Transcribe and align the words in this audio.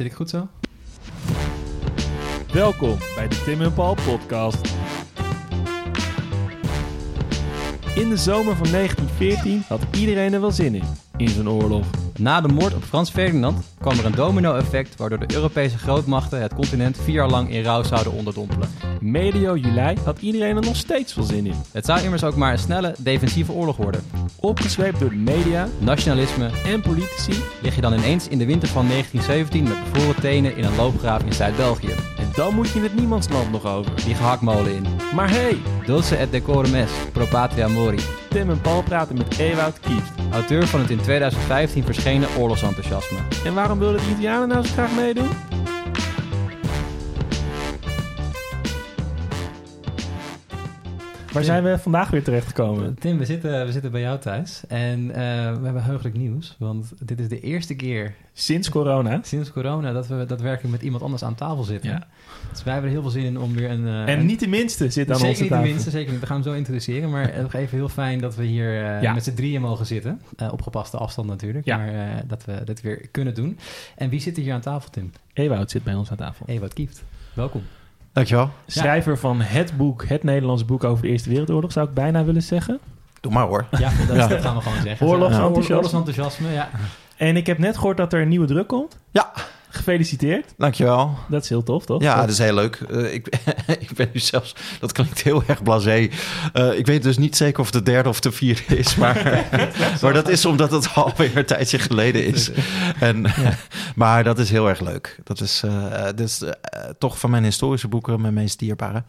Zit 0.00 0.08
ik 0.08 0.16
goed 0.16 0.30
zo? 0.30 0.48
Welkom 2.52 2.98
bij 3.14 3.28
de 3.28 3.42
Tim 3.44 3.60
en 3.60 3.74
Paul 3.74 3.94
podcast. 3.94 4.74
In 7.94 8.08
de 8.08 8.16
zomer 8.16 8.56
van 8.56 8.70
1914 8.70 9.62
had 9.68 9.80
iedereen 9.96 10.32
er 10.32 10.40
wel 10.40 10.50
zin 10.50 10.74
in, 10.74 10.84
in 11.16 11.28
zo'n 11.28 11.48
oorlog. 11.48 11.86
Na 12.20 12.40
de 12.40 12.48
moord 12.48 12.74
op 12.74 12.84
Frans 12.84 13.10
Ferdinand 13.10 13.64
kwam 13.78 13.98
er 13.98 14.04
een 14.04 14.14
domino-effect 14.14 14.96
waardoor 14.96 15.18
de 15.18 15.34
Europese 15.34 15.78
grootmachten 15.78 16.42
het 16.42 16.54
continent 16.54 16.96
vier 16.96 17.14
jaar 17.14 17.30
lang 17.30 17.50
in 17.50 17.62
rouw 17.62 17.82
zouden 17.82 18.12
onderdompelen. 18.12 18.68
Medio 19.00 19.56
juli 19.56 19.94
had 20.04 20.20
iedereen 20.20 20.56
er 20.56 20.62
nog 20.62 20.76
steeds 20.76 21.14
wel 21.14 21.24
zin 21.24 21.46
in. 21.46 21.54
Het 21.72 21.84
zou 21.84 22.00
immers 22.00 22.24
ook 22.24 22.36
maar 22.36 22.52
een 22.52 22.58
snelle 22.58 22.94
defensieve 22.98 23.52
oorlog 23.52 23.76
worden. 23.76 24.02
Opgezweept 24.36 24.98
door 24.98 25.10
de 25.10 25.16
media 25.16 25.68
Nationalisme 25.78 26.50
en 26.64 26.80
politici. 26.80 27.42
lig 27.62 27.74
je 27.74 27.80
dan 27.80 27.92
ineens 27.94 28.28
in 28.28 28.38
de 28.38 28.46
winter 28.46 28.68
van 28.68 28.88
1917 28.88 29.62
met 29.62 29.92
bevroren 29.92 30.20
tenen 30.20 30.56
in 30.56 30.64
een 30.64 30.76
loopgraaf 30.76 31.22
in 31.22 31.32
Zuid-België. 31.32 31.94
Dan 32.34 32.54
moet 32.54 32.70
je 32.70 32.80
het 32.80 32.94
niemandsland 32.94 33.50
nog 33.50 33.66
over. 33.66 33.92
Die 34.04 34.14
gehaktmolen 34.14 34.74
in. 34.74 34.86
Maar 35.14 35.30
hey, 35.30 35.58
Dulce 35.86 36.16
et 36.16 36.30
decorum 36.30 36.74
est, 36.74 37.12
pro 37.12 37.26
patria 37.30 37.68
mori. 37.68 37.98
Tim 38.28 38.50
en 38.50 38.60
Paul 38.60 38.82
praten 38.82 39.16
met 39.16 39.38
Ewout 39.38 39.80
Kieft. 39.80 40.12
Auteur 40.32 40.66
van 40.66 40.80
het 40.80 40.90
in 40.90 41.00
2015 41.00 41.84
verschenen 41.84 42.28
oorlogsenthousiasme. 42.38 43.18
En 43.44 43.54
waarom 43.54 43.78
wilden 43.78 44.00
de 44.00 44.10
Italianen 44.10 44.48
nou 44.48 44.66
zo 44.66 44.72
graag 44.72 44.94
meedoen? 44.94 45.28
Waar 51.32 51.44
zijn 51.44 51.62
we 51.64 51.78
vandaag 51.78 52.10
weer 52.10 52.22
terechtgekomen? 52.22 52.94
Tim, 52.98 53.18
we 53.18 53.24
zitten, 53.24 53.66
we 53.66 53.72
zitten 53.72 53.90
bij 53.90 54.00
jou 54.00 54.18
thuis 54.18 54.62
en 54.68 55.10
eh, 55.10 55.16
we 55.56 55.64
hebben 55.64 55.84
heugelijk 55.84 56.16
nieuws. 56.16 56.56
Want 56.58 56.92
dit 57.04 57.20
is 57.20 57.28
de 57.28 57.40
eerste 57.40 57.74
keer 57.74 58.14
Sinds 58.32 58.68
corona. 58.68 59.20
sinds 59.22 59.52
corona 59.52 59.92
dat 59.92 60.06
we 60.06 60.24
daadwerkelijk 60.26 60.72
met 60.72 60.82
iemand 60.82 61.02
anders 61.02 61.22
aan 61.24 61.34
tafel 61.34 61.62
zitten. 61.62 61.90
Ja. 61.90 62.06
Dus 62.52 62.62
wij 62.62 62.72
hebben 62.72 62.90
er 62.90 62.96
heel 62.96 63.10
veel 63.10 63.20
zin 63.20 63.24
in 63.24 63.38
om 63.38 63.54
weer 63.54 63.70
een... 63.70 63.86
eh, 63.86 64.08
En 64.14 64.26
niet 64.26 64.40
de 64.40 64.48
minste 64.48 64.90
zit 64.90 65.08
aan 65.10 65.14
Zeker 65.16 65.28
onze 65.30 65.40
niet 65.42 65.50
de 65.50 65.56
tafel. 65.56 65.70
minste, 65.72 65.90
zeker 65.90 66.10
niet. 66.12 66.20
We 66.20 66.26
gaan 66.26 66.40
hem 66.40 66.44
zo 66.44 66.52
introduceren. 66.52 67.10
Maar 67.10 67.32
nog 67.42 67.54
even 67.54 67.76
heel 67.78 67.88
fijn 67.88 68.18
dat 68.20 68.34
we 68.36 68.44
hier 68.44 68.84
eh, 68.84 69.02
Ja. 69.02 69.12
met 69.12 69.24
z'n 69.24 69.34
drieën 69.34 69.60
mogen 69.60 69.86
zitten. 69.86 70.20
Op 70.50 70.62
gepaste 70.62 70.96
afstand 70.96 71.28
natuurlijk. 71.28 71.64
Ja. 71.64 71.76
Maar 71.76 72.22
dat 72.26 72.44
we 72.44 72.64
dit 72.64 72.80
weer 72.80 73.08
kunnen 73.10 73.34
doen. 73.34 73.58
En 73.96 74.08
wie 74.10 74.20
zit 74.20 74.36
er 74.36 74.42
hier 74.42 74.52
aan 74.54 74.60
tafel, 74.60 74.90
Tim? 74.90 75.12
Ewout 75.32 75.70
zit 75.70 75.82
bij 75.84 75.94
ons 75.94 76.10
aan 76.10 76.16
tafel. 76.16 76.46
Ewout 76.48 76.72
Kieft. 76.74 77.02
Welkom. 77.34 77.62
Dankjewel. 78.12 78.50
Schrijver 78.66 79.18
van 79.18 79.40
het 79.40 79.76
boek, 79.76 80.04
het 80.06 80.22
Nederlandse 80.22 80.64
boek 80.64 80.84
over 80.84 81.02
de 81.02 81.08
Eerste 81.08 81.28
Wereldoorlog, 81.28 81.72
zou 81.72 81.88
ik 81.88 81.94
bijna 81.94 82.24
willen 82.24 82.42
zeggen. 82.42 82.78
Doe 83.20 83.32
maar 83.32 83.46
hoor. 83.46 83.66
Ja, 83.70 83.90
dat, 84.06 84.16
Ja. 84.16 84.26
dat 84.26 84.40
gaan 84.40 84.56
we 84.56 84.60
gewoon 84.62 84.82
zeggen. 84.82 85.06
Oorlogsenthousiasme. 85.06 85.74
Oorlogsenthousiasme, 85.74 86.48
ja. 86.52 86.68
En 87.16 87.36
ik 87.36 87.46
heb 87.46 87.58
net 87.58 87.76
gehoord 87.76 87.96
dat 87.96 88.12
er 88.12 88.20
een 88.22 88.28
nieuwe 88.28 88.46
druk 88.46 88.66
komt. 88.68 88.98
Ja. 89.10 89.32
Gefeliciteerd. 89.72 90.54
Dankjewel. 90.56 91.14
Dat 91.28 91.42
is 91.42 91.48
heel 91.48 91.62
tof, 91.62 91.84
toch? 91.86 92.02
Ja, 92.02 92.20
Dat- 92.20 92.28
is 92.30 92.38
heel 92.38 92.54
leuk. 92.54 92.76
Eh, 92.90 93.12
ik, 93.14 93.28
ik 93.86 93.92
ben 93.94 94.08
nu 94.12 94.20
zelfs, 94.20 94.54
dat 94.80 94.92
klinkt 94.92 95.22
heel 95.22 95.42
erg 95.46 95.62
blasé. 95.62 96.08
Eh, 96.52 96.78
ik 96.78 96.86
weet 96.86 97.02
dus 97.02 97.18
niet 97.18 97.36
zeker 97.36 97.60
of 97.60 97.64
het 97.72 97.84
de 97.84 97.90
derde 97.90 98.08
of 98.08 98.20
de 98.20 98.32
vierde 98.32 98.76
is, 98.76 98.94
maar, 98.96 99.48
maar 100.02 100.12
dat 100.12 100.28
is 100.28 100.44
omdat 100.44 100.70
het 100.70 100.94
alweer 100.94 101.36
een 101.36 101.44
tijdje 101.46 101.78
geleden 101.78 102.24
is. 102.26 102.50
En, 103.00 103.24
Maar 103.94 104.24
dat 104.24 104.38
is 104.38 104.50
heel 104.50 104.68
erg 104.68 104.80
leuk. 104.80 105.18
Dat 105.24 105.40
is, 105.40 105.62
dat 106.04 106.20
is 106.20 106.42
toch 106.98 107.18
van 107.18 107.30
mijn 107.30 107.44
historische 107.44 107.88
boeken 107.88 108.20
mijn 108.20 108.34
meest 108.34 108.58
dierbare. 108.58 109.02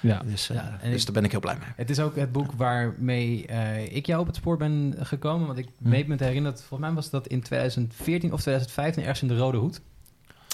ja. 0.00 0.22
Dus, 0.26 0.46
Ja, 0.46 0.78
en 0.80 0.90
dus 0.90 0.98
ik- 1.00 1.04
daar 1.06 1.14
ben 1.14 1.24
ik 1.24 1.30
heel 1.30 1.40
blij 1.40 1.54
mee. 1.58 1.68
Het 1.76 1.90
is 1.90 2.00
ook 2.00 2.16
het 2.16 2.32
boek 2.32 2.50
waarmee 2.56 3.46
ik 3.90 4.06
jou 4.06 4.20
op 4.20 4.26
het 4.26 4.36
spoor 4.36 4.56
ben 4.56 4.94
gekomen. 5.00 5.46
Want 5.46 5.58
ik 5.58 5.68
Hm. 5.82 5.90
weet 5.90 6.06
me 6.06 6.16
te 6.16 6.24
herinneren, 6.24 6.56
dat, 6.56 6.64
volgens 6.68 6.88
mij 6.88 6.96
was 6.98 7.10
dat 7.10 7.26
in 7.26 7.42
2014 7.42 8.32
of 8.32 8.40
2015 8.40 9.02
ergens 9.02 9.22
in 9.22 9.28
de 9.28 9.36
Rode 9.36 9.56
Hoed. 9.58 9.80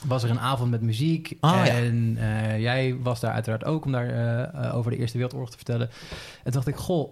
Was 0.06 0.22
er 0.22 0.31
een 0.31 0.41
avond 0.41 0.70
met 0.70 0.81
muziek. 0.81 1.36
Oh, 1.41 1.50
ja. 1.64 1.67
en 1.67 2.17
eh, 2.19 2.61
jij 2.61 2.97
was 3.03 3.20
daar 3.20 3.33
uiteraard 3.33 3.64
ook 3.64 3.84
om 3.84 3.92
daar 3.92 4.09
eh, 4.09 4.67
eh, 4.67 4.77
over 4.77 4.91
de 4.91 4.97
Eerste 4.97 5.17
Wereldoorlog 5.17 5.50
te 5.50 5.56
vertellen. 5.56 5.91
En 6.36 6.42
toen 6.42 6.53
dacht 6.53 6.67
ik, 6.67 6.77
goh, 6.77 7.11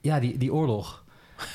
ja, 0.00 0.20
die, 0.20 0.38
die 0.38 0.52
oorlog. 0.52 1.03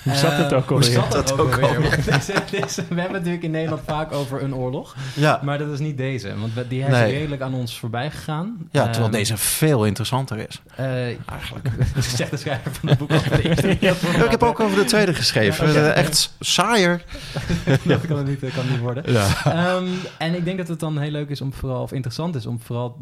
Hoe 0.03 0.15
zat 0.15 0.31
het 0.31 0.53
ook 0.53 0.65
hoe 0.69 0.77
alweer? 0.77 0.91
zat 0.93 1.13
het 1.13 1.27
Dat 1.27 1.31
ook 1.31 1.39
ook 1.39 1.51
alweer? 1.53 1.75
alweer. 1.75 1.89
Want 1.89 2.05
deze- 2.05 2.33
deze- 2.51 2.83
we 2.89 2.95
hebben 2.99 3.11
natuurlijk 3.17 3.43
in 3.43 3.51
Nederland 3.51 3.81
vaak 3.85 4.11
over 4.11 4.43
een 4.43 4.55
oorlog. 4.55 4.95
Ja, 5.15 5.39
Maar 5.43 5.57
dat 5.57 5.67
is 5.71 5.79
niet 5.79 5.97
deze. 5.97 6.33
Want 6.39 6.69
die 6.69 6.81
is 6.83 6.87
Nee. 6.87 7.11
redelijk 7.17 7.41
aan 7.41 7.53
ons 7.53 7.79
voorbij 7.79 8.11
gegaan. 8.11 8.57
ja 8.71 8.83
terwijl 8.83 9.03
Ehm, 9.03 9.11
deze 9.11 9.37
veel 9.37 9.85
interessanter 9.85 10.37
is, 10.47 10.61
eh, 10.75 10.85
eigenlijk. 11.05 11.67
zegt 12.15 12.31
de 12.31 12.37
schrijver 12.37 12.71
van 12.73 12.89
het 12.89 12.97
boek 12.97 13.11
over 13.11 13.29
de 13.31 13.41
Eerste 13.43 13.61
Wereldoorlog. 13.79 14.17
Ja, 14.17 14.23
ik 14.25 14.31
heb 14.31 14.43
ook 14.43 14.59
over 14.59 14.77
de 14.77 14.83
tweede 14.85 15.13
geschreven. 15.13 15.71
Ja. 15.71 15.73
Eh, 15.91 15.97
Echt 15.97 16.35
saaier. 16.39 17.03
dat 17.83 18.05
kan 18.07 18.17
het 18.17 18.27
niet, 18.27 18.39
kan 18.39 18.49
het 18.53 18.69
niet 18.69 18.79
worden. 18.79 19.11
Ja. 19.11 19.27
Ehm, 19.45 19.85
en 20.17 20.35
ik 20.35 20.45
denk 20.45 20.57
dat 20.57 20.67
het 20.67 20.79
dan 20.79 20.97
heel 20.99 21.11
leuk 21.11 21.29
is 21.29 21.41
om 21.41 21.53
vooral, 21.53 21.81
of 21.81 21.91
interessant 21.91 22.35
is 22.35 22.45
om 22.45 22.59
vooral 22.61 22.97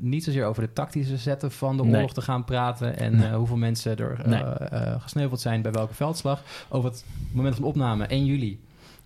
niet 0.00 0.24
zozeer 0.24 0.44
over 0.44 0.62
de 0.62 0.72
tactische 0.72 1.16
zetten 1.16 1.52
van 1.52 1.76
de 1.76 1.84
Nee. 1.84 1.94
oorlog 1.94 2.12
te 2.14 2.20
gaan 2.22 2.44
praten. 2.44 2.98
En 2.98 3.28
eh, 3.30 3.36
hoeveel 3.36 3.56
mensen 3.56 3.96
er 3.96 4.18
eh, 4.24 4.40
eh, 4.40 4.94
gesneuveld 5.02 5.40
zijn 5.40 5.62
bij 5.62 5.72
welke 5.72 5.94
veldslag. 5.94 6.27
Over 6.68 6.90
het 6.90 7.04
moment 7.32 7.54
van 7.54 7.64
opname, 7.64 8.06
1 8.06 8.24
juli, 8.24 8.60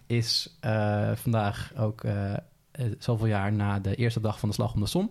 is 0.06 0.56
eh, 0.60 1.10
vandaag 1.14 1.72
ook 1.78 2.04
eh, 2.04 2.32
zoveel 2.98 3.26
jaar 3.26 3.52
na 3.52 3.78
de 3.80 3.94
eerste 3.94 4.20
dag 4.20 4.38
van 4.38 4.48
de 4.48 4.54
Slag 4.54 4.74
om 4.74 4.80
de 4.80 4.86
Som. 4.86 5.10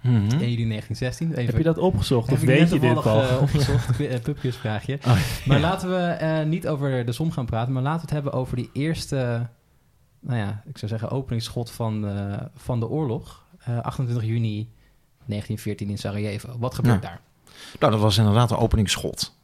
Mhm. 0.00 0.14
1 0.14 0.20
juli 0.30 0.38
1916. 0.68 1.30
Even, 1.30 1.44
Heb 1.46 1.56
je 1.56 1.62
dat 1.62 1.78
opgezocht 1.78 2.32
of 2.32 2.40
weet 2.40 2.70
je 2.70 2.78
dit, 2.78 3.00
Paul? 3.00 3.22
eh, 3.22 3.42
opgezocht, 3.42 4.00
uh, 4.00 4.18
pubquizvraagje. 4.22 4.94
Oh, 4.98 5.04
Maar 5.46 5.56
ja. 5.56 5.62
laten 5.62 5.88
we 5.88 6.44
niet 6.44 6.68
over 6.68 7.04
de 7.06 7.12
som 7.12 7.30
gaan 7.30 7.46
praten, 7.46 7.72
maar 7.72 7.82
laten 7.82 8.00
we 8.00 8.14
het 8.14 8.22
hebben 8.22 8.32
over 8.40 8.56
die 8.56 8.70
eerste, 8.72 9.46
nou 10.20 10.38
ja, 10.38 10.62
ik 10.66 10.78
zou 10.78 10.90
zeggen 10.90 11.10
openingsschot 11.10 11.70
van, 11.70 12.06
van 12.54 12.80
de 12.80 12.88
oorlog. 12.88 13.44
Eh, 13.58 13.78
28 13.80 14.24
juni 14.28 14.68
1914 15.26 15.88
in 15.90 15.98
Sarajevo. 15.98 16.58
Wat 16.58 16.74
gebeurt 16.74 17.02
Ja. 17.02 17.08
daar? 17.08 17.20
Nou, 17.80 17.92
dat 17.92 18.00
was 18.00 18.18
inderdaad 18.18 18.50
een 18.50 18.56
openingsschot. 18.56 19.34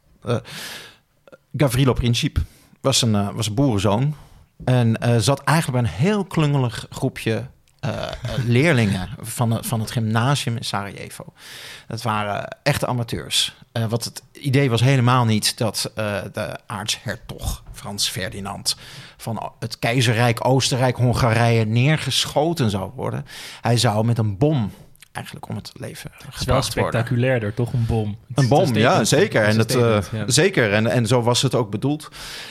Gavrilo 1.57 1.93
Princip 1.93 2.39
was 2.81 3.03
een, 3.03 3.15
eh, 3.15 3.29
was 3.35 3.47
een 3.47 3.55
boerenzoon. 3.55 4.15
En 4.65 4.97
eh, 4.97 5.17
zat 5.17 5.41
eigenlijk 5.45 5.83
bij 5.83 5.91
een 5.91 5.99
heel 5.99 6.25
klungelig 6.25 6.87
groepje 6.91 7.49
eh, 7.81 8.07
leerlingen 8.47 9.09
van, 9.21 9.59
van 9.65 9.81
het 9.81 9.91
gymnasium 9.91 10.57
in 10.57 10.65
Sarajevo. 10.65 11.25
Dat 11.87 12.03
waren 12.03 12.57
echte 12.63 12.87
amateurs. 12.87 13.55
Eh, 13.73 13.85
wat 13.85 14.05
het 14.05 14.23
idee 14.33 14.71
was 14.71 14.81
helemaal 14.81 15.25
niet 15.25 15.59
dat 15.59 15.93
eh, 15.95 16.19
de 16.33 16.59
aartshertog 16.67 17.63
Frans 17.73 18.09
Ferdinand 18.09 18.77
van 19.17 19.53
het 19.59 19.79
keizerrijk 19.79 20.47
Oostenrijk-Hongarije 20.47 21.65
neergeschoten 21.65 22.71
zou 22.71 22.91
worden. 22.95 23.27
Hij 23.61 23.77
zou 23.77 24.05
met 24.05 24.19
een 24.19 24.39
bom 24.39 24.73
eigenlijk 25.13 25.49
om 25.49 25.57
het 25.57 25.71
leven 25.75 26.11
Het 26.13 26.21
is 26.21 26.27
wel 26.27 26.33
gebracht 26.33 26.75
worden. 26.75 26.91
spectaculairder, 26.93 27.55
toch? 27.55 27.73
Een 27.73 27.87
bom. 27.87 28.19
Een 28.35 28.49
bom, 28.49 28.75
ja, 28.75 29.05
zeker. 29.05 29.43
En 29.45 29.57
dat, 29.57 29.75
eh, 29.75 29.99
ja. 30.13 30.25
Zeker, 30.27 30.73
en, 30.73 30.87
en 30.87 31.07
zo 31.07 31.23
was 31.23 31.43
het 31.43 31.55
ook 31.55 31.71
bedoeld. 31.71 32.09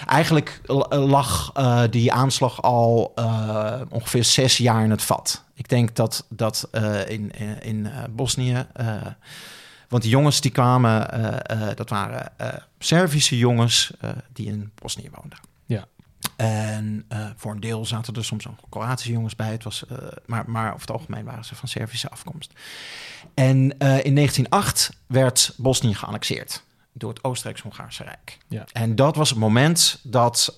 Eigenlijk 0.07 0.61
lag 0.89 1.51
eh, 1.53 1.83
die 1.89 2.11
aanslag 2.13 2.61
al 2.61 3.11
eh, 3.15 3.81
ongeveer 3.89 4.23
zes 4.23 4.57
jaar 4.57 4.83
in 4.83 4.91
het 4.91 5.01
vat. 5.01 5.43
Ik 5.53 5.69
denk 5.69 5.95
dat, 5.95 6.25
dat 6.29 6.67
eh, 6.71 7.09
in, 7.09 7.31
in, 7.31 7.61
in 7.61 7.85
eh, 7.85 7.91
Bosnië... 8.09 8.65
eh, 8.73 8.95
want 9.89 10.01
die 10.03 10.11
jongens 10.11 10.41
die 10.41 10.51
kwamen, 10.51 11.11
eh, 11.11 11.69
eh, 11.69 11.75
dat 11.75 11.89
waren 11.89 12.31
eh, 12.37 12.47
Servische 12.79 13.37
jongens 13.37 13.91
eh, 13.99 14.09
die 14.33 14.47
in 14.47 14.71
Bosnië 14.75 15.09
woonden. 15.13 15.39
En 16.40 17.06
eh, 17.07 17.25
voor 17.35 17.52
een 17.52 17.59
deel 17.59 17.85
zaten 17.85 18.13
er 18.13 18.25
soms 18.25 18.47
ook 18.47 18.59
Kroatische 18.69 19.12
jongens 19.12 19.35
bij. 19.35 19.52
Het 19.52 19.63
was, 19.63 19.85
eh, 19.85 19.97
maar, 20.25 20.50
maar 20.50 20.68
over 20.68 20.81
het 20.81 20.91
algemeen 20.91 21.25
waren 21.25 21.46
ze 21.46 21.56
van 21.56 21.68
Servische 21.68 22.09
afkomst. 22.09 22.53
En 23.34 23.78
eh, 23.78 24.03
in 24.06 24.16
1908 24.16 24.91
werd 25.07 25.53
Bosnië 25.57 25.94
geannexeerd 25.94 26.63
door 26.94 27.09
het 27.09 27.24
Oostenrijks-Hongaarse 27.24 28.03
Rijk. 28.03 28.38
Ja. 28.47 28.66
En 28.72 28.96
dat 28.96 29.16
was 29.16 29.30
het 29.30 29.38
moment 29.38 30.00
dat, 30.03 30.56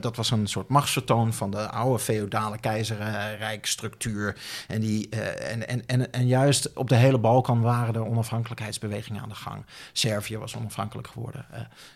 dat 0.00 0.16
was 0.16 0.30
een 0.30 0.46
soort 0.46 0.68
machtsvertoon 0.68 1.32
van 1.32 1.50
de 1.50 1.68
oude 1.68 1.98
feodale 1.98 2.58
keizerrijkstructuur. 2.58 4.36
En, 4.68 4.80
die, 4.80 5.08
en, 5.08 5.68
en, 5.68 5.86
en, 5.86 6.12
en 6.12 6.26
juist 6.26 6.72
op 6.72 6.88
de 6.88 6.96
hele 6.96 7.18
Balkan 7.18 7.60
waren 7.60 7.94
er 7.94 8.06
onafhankelijkheidsbewegingen 8.06 9.22
aan 9.22 9.28
de 9.28 9.34
gang. 9.34 9.64
Servië 9.92 10.38
was 10.38 10.56
onafhankelijk 10.56 11.08
geworden. 11.08 11.46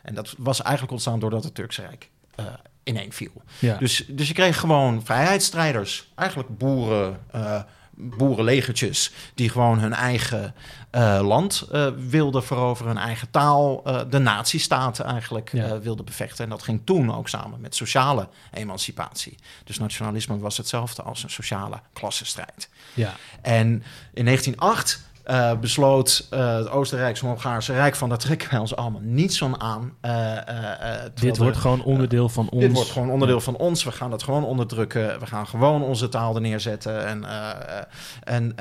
en 0.02 0.14
dat 0.14 0.34
was 0.38 0.62
eigenlijk 0.62 0.92
ontstaan 0.92 1.20
doordat 1.20 1.44
het 1.44 1.54
Turkse 1.54 1.82
Rijk 1.82 2.10
ineen 2.88 3.12
viel. 3.12 3.42
Ja. 3.58 3.76
Dus, 3.76 4.04
dus 4.08 4.28
je 4.28 4.34
kreeg 4.34 4.58
gewoon 4.60 5.04
vrijheidsstrijders, 5.04 6.08
eigenlijk 6.14 6.58
boeren, 6.58 7.20
eh, 7.32 7.62
boerenlegertjes, 8.00 9.12
die 9.34 9.48
gewoon 9.48 9.78
hun 9.78 9.92
eigen 9.92 10.54
eh, 10.90 11.20
land 11.22 11.66
eh, 11.72 11.86
wilden 12.08 12.44
veroveren, 12.44 12.92
hun 12.92 13.02
eigen 13.02 13.30
taal, 13.30 13.82
de 14.10 14.18
nazistaten 14.18 15.04
eigenlijk 15.04 15.52
Ja. 15.52 15.80
wilden 15.80 16.04
bevechten. 16.04 16.44
En 16.44 16.50
dat 16.50 16.62
ging 16.62 16.80
toen 16.84 17.14
ook 17.14 17.28
samen 17.28 17.60
met 17.60 17.74
sociale 17.74 18.28
emancipatie. 18.52 19.36
Dus 19.64 19.78
nationalisme 19.78 20.38
was 20.38 20.56
hetzelfde 20.56 21.02
als 21.02 21.22
een 21.22 21.30
sociale 21.30 21.80
klassenstrijd. 21.92 22.68
ja. 22.94 23.14
En 23.42 23.82
in 24.14 24.24
1908 24.24 25.06
eh, 25.28 25.52
besloot 25.60 26.26
eh, 26.30 26.56
het 26.56 26.70
Oostenrijks-Hongaarse 26.70 27.72
Rijk 27.72 27.94
van... 27.96 28.08
daar 28.08 28.18
trekken 28.18 28.50
wij 28.50 28.58
ons 28.58 28.76
allemaal 28.76 29.00
niet 29.04 29.34
zo 29.34 29.50
aan. 29.58 29.92
Eh, 30.00 30.36
eh, 30.36 30.94
eh, 30.94 31.10
Dit 31.14 31.34
de- 31.34 31.42
wordt 31.42 31.56
gewoon 31.56 31.82
onderdeel 31.82 32.28
van 32.28 32.48
ons. 32.48 32.62
dit 32.62 32.72
wordt 32.72 32.90
gewoon 32.90 33.10
onderdeel 33.10 33.40
van 33.40 33.56
ons. 33.56 33.84
We 33.84 33.92
gaan 33.92 34.10
dat 34.10 34.22
gewoon 34.22 34.44
onderdrukken. 34.44 35.20
We 35.20 35.26
gaan 35.26 35.46
gewoon 35.46 35.82
onze 35.82 36.08
taal 36.08 36.34
er 36.34 36.40
neerzetten. 36.40 37.06
En, 37.06 37.24
en 38.24 38.52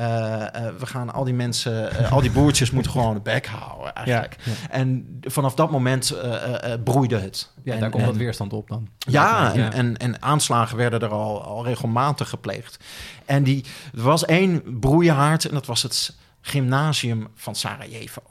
we 0.79 0.85
gaan 0.85 1.13
al 1.13 1.23
die 1.23 1.33
mensen, 1.33 2.09
al 2.11 2.21
die 2.21 2.31
boertjes 2.31 2.71
moeten 2.75 2.91
gewoon 2.91 3.13
de 3.13 3.19
bek 3.19 3.45
houden 3.45 3.93
eigenlijk. 3.95 4.35
Ja, 4.43 4.51
En 4.69 5.19
vanaf 5.21 5.55
dat 5.55 5.71
moment 5.71 6.11
eh, 6.11 6.33
eh, 6.33 6.73
eh, 6.73 6.79
broeide 6.83 7.17
het. 7.17 7.51
Ja, 7.63 7.73
En- 7.73 7.79
daar 7.79 7.89
komt 7.89 8.03
en- 8.03 8.09
wat 8.09 8.17
weerstand 8.17 8.53
op 8.53 8.67
dan. 8.67 8.87
ja, 8.97 9.53
en, 9.53 9.59
Ja. 9.59 9.71
En, 9.73 9.97
en 9.97 10.21
aanslagen 10.21 10.77
werden 10.77 10.99
er 11.01 11.09
al, 11.09 11.43
al 11.43 11.63
regelmatig 11.65 12.29
gepleegd. 12.29 12.77
En 13.25 13.43
die, 13.43 13.65
er 13.95 14.01
was 14.01 14.25
één 14.25 14.79
broeihaard 14.79 15.45
en 15.45 15.53
dat 15.53 15.65
was 15.65 15.83
het 15.83 16.15
gymnasium 16.47 17.27
van 17.35 17.55
Sarajevo. 17.55 18.21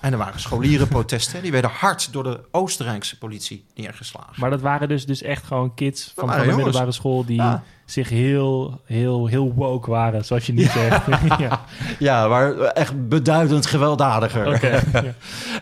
En 0.00 0.12
er 0.12 0.18
waren 0.18 0.40
scholierenprotesten. 0.40 1.42
Die 1.42 1.52
werden 1.52 1.70
hard 1.70 2.12
door 2.12 2.22
de 2.22 2.40
Oostenrijkse 2.50 3.18
politie 3.18 3.64
neergeslagen. 3.74 4.34
Maar 4.36 4.50
dat 4.50 4.60
waren 4.60 4.88
dus, 4.88 5.06
dus 5.06 5.22
echt 5.22 5.44
gewoon 5.44 5.74
kids 5.74 6.12
van, 6.16 6.28
de 6.28 6.34
jongens. 6.34 6.54
middelbare 6.54 6.92
school 6.92 7.24
die 7.24 7.36
Ja. 7.36 7.62
Zich 7.90 8.08
heel, 8.08 8.80
heel, 8.84 9.26
heel 9.26 9.52
woke 9.54 9.90
waren, 9.90 10.24
zoals 10.24 10.46
je 10.46 10.52
nu 10.52 10.62
zegt. 10.62 11.06
ja. 11.38 11.60
Ja, 11.98 12.28
maar 12.28 12.58
echt 12.58 13.08
beduidend 13.08 13.66
gewelddadiger. 13.66 14.46
Oké. 14.54 14.80
Ja. 14.92 15.02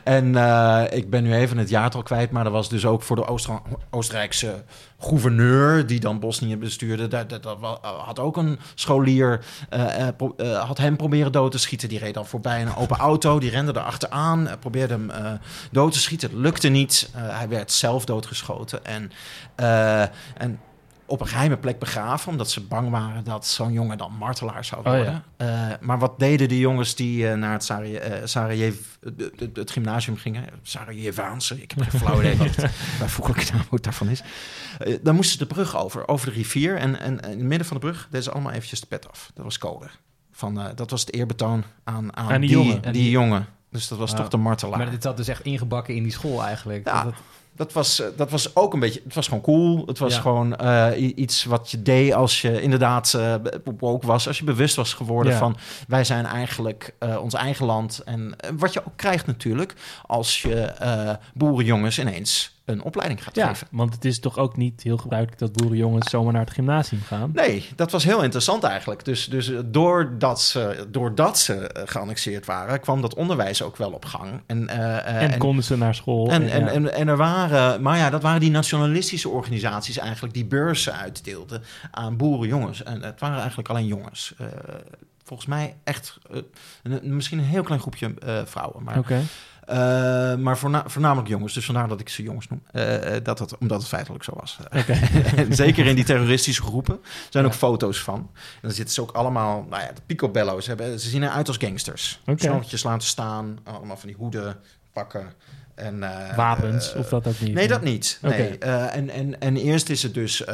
En 0.05 0.37
eh, 0.37 0.99
ik 0.99 1.11
ben 1.11 1.23
nu 1.23 1.34
even 1.34 1.58
het 1.58 1.69
jaartal 1.69 2.02
kwijt, 2.02 2.31
maar 2.31 2.44
dat 2.44 2.52
was 2.52 2.69
dus 2.69 2.87
ook 2.87 3.02
voor 3.02 3.17
de 3.17 3.26
Ooster- 3.26 3.61
Oostenrijkse 3.90 4.64
gouverneur 4.99 5.87
die 5.87 6.00
dan 6.00 6.19
Bosnië 6.20 6.56
bestuurde. 6.56 7.08
Dat, 7.08 7.31
dat, 7.31 7.43
dat 7.43 7.58
wa- 7.61 7.78
had 7.82 8.19
ook 8.19 8.37
een 8.37 8.58
scholier, 8.75 9.44
eh, 9.69 10.06
eh, 10.08 10.17
pro- 10.17 10.34
eh, 10.37 10.64
had 10.64 10.78
hem 10.78 10.96
proberen 10.96 11.32
dood 11.32 11.52
te 11.52 11.58
schieten. 11.58 11.88
Die 11.88 11.99
reed 11.99 12.14
dan 12.14 12.26
voorbij 12.26 12.62
een 12.62 12.76
open 12.76 12.96
auto, 12.96 13.38
die 13.38 13.50
rende 13.50 13.73
er 13.73 13.81
achteraan, 13.81 14.49
eh, 14.49 14.52
probeerde 14.61 14.94
hem 14.94 15.11
eh, 15.11 15.32
dood 15.70 15.93
te 15.93 15.99
schieten. 16.00 16.31
Het 16.31 16.38
lukte 16.38 16.69
niet. 16.69 17.11
Eh, 17.14 17.23
hij 17.38 17.49
werd 17.49 17.73
zelf 17.73 18.05
doodgeschoten. 18.05 18.84
En, 18.84 19.12
eh, 19.55 20.00
en 20.38 20.58
op 21.06 21.20
een 21.20 21.26
geheime 21.26 21.56
plek 21.56 21.78
begraven, 21.78 22.30
omdat 22.30 22.50
ze 22.50 22.60
bang 22.60 22.90
waren 22.90 23.24
dat 23.24 23.46
zo'n 23.46 23.72
jongen 23.72 23.98
dan 23.98 24.12
martelaar 24.18 24.64
zou 24.64 24.80
Oh, 24.80 24.86
ja. 24.92 24.96
worden. 24.96 25.24
Eh, 25.36 25.46
maar 25.80 25.98
wat 25.98 26.18
deden 26.18 26.48
die 26.48 26.58
jongens 26.58 26.94
die 26.94 27.28
eh, 27.28 27.36
naar 27.36 27.52
het 27.52 27.70
eh, 27.70 28.20
Sarajevo, 28.24 28.82
het, 29.54 29.70
gymnasium 29.70 30.16
gingen? 30.16 30.44
Sarajevaanse, 30.62 31.62
ik 31.62 31.70
heb 31.76 31.88
geen 31.88 32.00
flauw 32.00 32.18
idee 32.20 32.36
wat 32.36 32.56
het 32.56 32.70
bijvoeglijke 32.98 33.52
naamwoord 33.52 33.84
daarvan 33.84 34.08
is. 34.08 34.22
Dan 35.02 35.14
moesten 35.14 35.38
ze 35.38 35.46
de 35.46 35.54
brug 35.54 35.76
over, 35.76 36.08
over 36.08 36.26
de 36.26 36.32
rivier. 36.32 36.76
En, 36.76 37.00
en, 37.00 37.20
en 37.22 37.30
in 37.30 37.38
het 37.38 37.46
midden 37.48 37.66
van 37.66 37.76
de 37.80 37.86
brug 37.86 38.04
deden 38.10 38.22
ze 38.22 38.30
allemaal 38.30 38.52
eventjes 38.52 38.80
de 38.80 38.86
pet 38.86 39.08
af. 39.10 39.30
Dat 39.34 39.44
was 39.44 39.58
code. 39.58 39.86
Van, 40.32 40.60
dat 40.74 40.90
was 40.90 41.00
het 41.00 41.12
eerbetoon 41.14 41.64
aan, 41.84 42.16
aan, 42.16 42.32
Aan 42.32 42.40
die 42.40 42.48
die, 42.50 42.58
jongen. 42.58 42.74
die, 42.76 42.84
En 42.84 42.92
die- 42.92 43.10
jongen. 43.10 43.46
Dus 43.70 43.88
dat 43.88 43.98
was 43.98 44.14
toch 44.14 44.28
de 44.28 44.36
martelaar. 44.36 44.78
Maar 44.78 44.90
dit 44.90 45.02
zat 45.02 45.16
dus 45.16 45.28
echt 45.28 45.44
ingebakken 45.44 45.94
in 45.94 46.02
die 46.02 46.12
school 46.12 46.42
eigenlijk. 46.44 46.86
Ja. 46.86 47.02
Dat- 47.02 47.04
Dat 47.12 47.20
was, 47.72 48.00
eh, 48.00 48.06
dat 48.16 48.30
was 48.30 48.56
ook 48.56 48.72
een 48.74 48.80
beetje... 48.80 49.00
Het 49.04 49.14
was 49.14 49.26
gewoon 49.28 49.42
cool. 49.42 49.82
Het 49.86 49.98
was 49.98 50.14
Ja. 50.14 50.20
gewoon 50.20 50.56
eh, 50.56 51.12
iets 51.16 51.44
wat 51.44 51.70
je 51.70 51.82
deed 51.82 52.12
als 52.12 52.40
je 52.40 52.62
inderdaad 52.62 53.14
eh 53.14 53.34
woke 53.78 54.06
was. 54.06 54.26
Als 54.26 54.38
je 54.38 54.44
bewust 54.44 54.76
was 54.76 54.92
geworden 54.94 55.32
Ja. 55.32 55.38
van... 55.38 55.56
wij 55.88 56.04
zijn 56.04 56.26
eigenlijk 56.26 56.94
eh, 56.98 57.16
ons 57.22 57.34
eigen 57.34 57.66
land. 57.66 58.02
En 58.04 58.34
eh, 58.38 58.50
wat 58.56 58.72
je 58.72 58.80
ook 58.86 58.96
krijgt 58.96 59.26
natuurlijk... 59.26 59.74
als 60.06 60.42
je 60.42 60.60
eh, 60.60 61.10
boerenjongens 61.34 61.98
ineens 61.98 62.54
een 62.66 62.82
opleiding 62.82 63.22
gaat 63.24 63.34
Ja, 63.36 63.46
geven. 63.48 63.66
want 63.70 63.94
het 63.94 64.04
is 64.04 64.20
toch 64.20 64.38
ook 64.38 64.56
niet 64.56 64.82
heel 64.82 64.96
gebruikelijk 64.96 65.40
dat 65.40 65.52
boerenjongens 65.52 66.10
zomaar 66.10 66.32
naar 66.32 66.44
het 66.44 66.52
gymnasium 66.54 67.00
gaan. 67.02 67.30
Nee, 67.34 67.68
dat 67.76 67.90
was 67.90 68.04
heel 68.04 68.22
interessant 68.22 68.62
eigenlijk. 68.62 69.04
Dus, 69.04 69.26
dus 69.26 69.52
doordat, 69.64 70.40
ze, 70.40 70.86
doordat 70.90 71.38
ze 71.38 71.54
eh, 71.54 71.82
geannexeerd 71.86 72.46
waren... 72.46 72.80
kwam 72.80 73.00
dat 73.00 73.14
onderwijs 73.14 73.62
ook 73.62 73.76
wel 73.76 73.90
op 73.90 74.04
gang. 74.04 74.42
En, 74.46 74.68
eh, 74.68 74.96
eh, 74.98 75.32
En, 75.32 75.38
konden 75.38 75.64
ze 75.64 75.76
naar 75.76 75.94
school. 75.94 76.30
En, 76.30 76.50
en, 76.50 76.60
ja. 76.64 76.70
en, 76.70 76.92
en 76.94 77.08
er 77.08 77.16
waren, 77.16 77.82
maar 77.82 77.96
ja, 77.98 78.10
dat 78.10 78.22
waren 78.22 78.40
die 78.40 78.50
nationalistische 78.50 79.28
organisaties 79.28 79.98
eigenlijk 79.98 80.34
die 80.34 80.44
beurzen 80.44 80.96
uitdeelden 80.96 81.62
aan 81.90 82.16
boerenjongens. 82.16 82.82
En 82.82 83.02
het 83.02 83.20
waren 83.20 83.38
eigenlijk 83.38 83.68
alleen 83.68 83.86
jongens. 83.86 84.34
Eh, 84.38 84.46
volgens 85.24 85.48
mij 85.48 85.76
echt 85.84 86.18
een- 86.82 87.16
misschien 87.16 87.38
een 87.38 87.44
heel 87.44 87.62
klein 87.62 87.80
groepje 87.80 88.14
eh, 88.26 88.40
vrouwen. 88.44 88.82
Maar, 88.84 88.98
Oké. 88.98 89.20
Eh, 89.66 89.76
maar 90.34 90.58
voorna- 90.58 90.82
voornamelijk 90.86 91.28
jongens. 91.28 91.54
Dus 91.54 91.64
vandaar 91.64 91.88
dat 91.88 92.00
ik 92.00 92.08
ze 92.08 92.22
jongens 92.22 92.48
noem. 92.48 92.62
Eh, 92.72 93.16
eh, 93.16 93.24
dat 93.24 93.38
het, 93.38 93.58
omdat 93.58 93.78
het 93.78 93.88
feitelijk 93.88 94.24
zo 94.24 94.32
was. 94.40 94.58
Zeker 95.50 95.86
in 95.86 95.94
die 95.94 96.04
terroristische 96.04 96.62
groepen. 96.62 96.94
Er 97.02 97.08
zijn 97.30 97.44
Ja. 97.44 97.50
ook 97.50 97.56
foto's 97.56 97.98
van. 98.02 98.30
En 98.34 98.58
dan 98.62 98.70
zitten 98.70 98.94
ze 98.94 99.00
ook 99.00 99.10
allemaal, 99.12 99.66
nou 99.70 99.82
ja, 99.82 99.88
de 99.92 100.00
picobello's. 100.06 100.62
Ze, 100.64 100.68
hebben, 100.68 101.00
ze 101.00 101.08
zien 101.08 101.22
eruit 101.22 101.48
als 101.48 101.56
gangsters. 101.56 102.20
Snorretjes 102.36 102.82
laten 102.82 103.08
staan. 103.08 103.58
Allemaal 103.64 103.96
van 103.96 104.08
die 104.08 104.16
hoeden, 104.18 104.56
pakken. 104.92 105.32
En, 105.74 105.98
Wapens, 106.36 106.94
of 106.94 107.08
dat 107.08 107.26
ook 107.26 107.40
niet? 107.40 107.54
Nee, 107.54 107.68
dat 107.68 107.82
niet. 107.82 108.18
Nee. 108.22 108.58
En, 108.58 109.10
en, 109.10 109.40
en 109.40 109.56
eerst 109.56 109.88
is 109.88 110.02
het 110.02 110.14
dus 110.14 110.44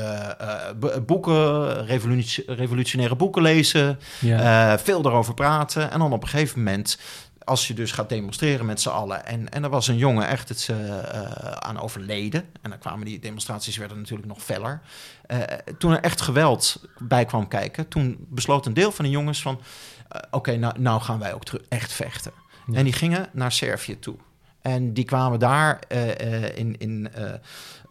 bo- 0.79 1.01
boeken, 1.01 1.87
revolutie- 1.87 2.45
revolutionaire 2.47 3.17
boeken 3.17 3.43
lezen, 3.43 3.99
Ja. 4.21 4.79
veel 4.79 5.05
erover 5.07 5.35
praten. 5.35 5.91
En 5.91 5.99
dan 5.99 6.13
op 6.13 6.23
een 6.23 6.29
gegeven 6.29 6.59
moment, 6.59 6.99
als 7.53 7.67
je 7.67 7.75
dus 7.75 7.93
gaat 7.93 8.09
demonstreren 8.09 8.67
met 8.67 8.81
z'n 8.81 8.89
allen. 8.89 9.27
En, 9.27 9.49
en 9.49 9.65
er 9.65 9.71
was 9.71 9.89
een 9.89 9.97
jongen 9.97 10.29
echt 10.29 10.49
het, 10.49 10.69
eh, 10.71 11.53
aan 11.53 11.81
overleden. 11.81 12.45
En 12.63 12.71
dan 12.71 12.79
kwamen 12.79 13.05
die 13.05 13.19
demonstraties 13.19 13.77
werden 13.77 13.99
natuurlijk 13.99 14.29
nog 14.29 14.43
feller. 14.43 14.81
Eh, 15.27 15.41
toen 15.79 15.93
er 15.93 16.01
echt 16.01 16.21
geweld 16.21 16.89
bij 16.99 17.25
kwam 17.25 17.49
kijken, 17.49 17.89
toen 17.89 18.27
besloot 18.29 18.67
een 18.67 18.75
deel 18.75 18.93
van 18.93 19.05
de 19.05 19.11
jongens 19.11 19.43
van... 19.43 19.61
Oké, 20.31 20.57
nou, 20.57 20.81
nou 20.81 21.01
gaan 21.01 21.19
wij 21.19 21.35
ook 21.35 21.45
terug 21.45 21.63
echt 21.69 21.93
vechten. 21.93 22.33
Ja. 22.67 22.79
En 22.79 22.85
die 22.85 22.93
gingen 22.93 23.29
naar 23.33 23.53
Servië 23.53 23.99
toe. 23.99 24.17
En 24.63 24.93
die 24.93 25.05
kwamen 25.05 25.39
daar 25.39 25.79
in. 26.55 26.79
in 26.79 27.09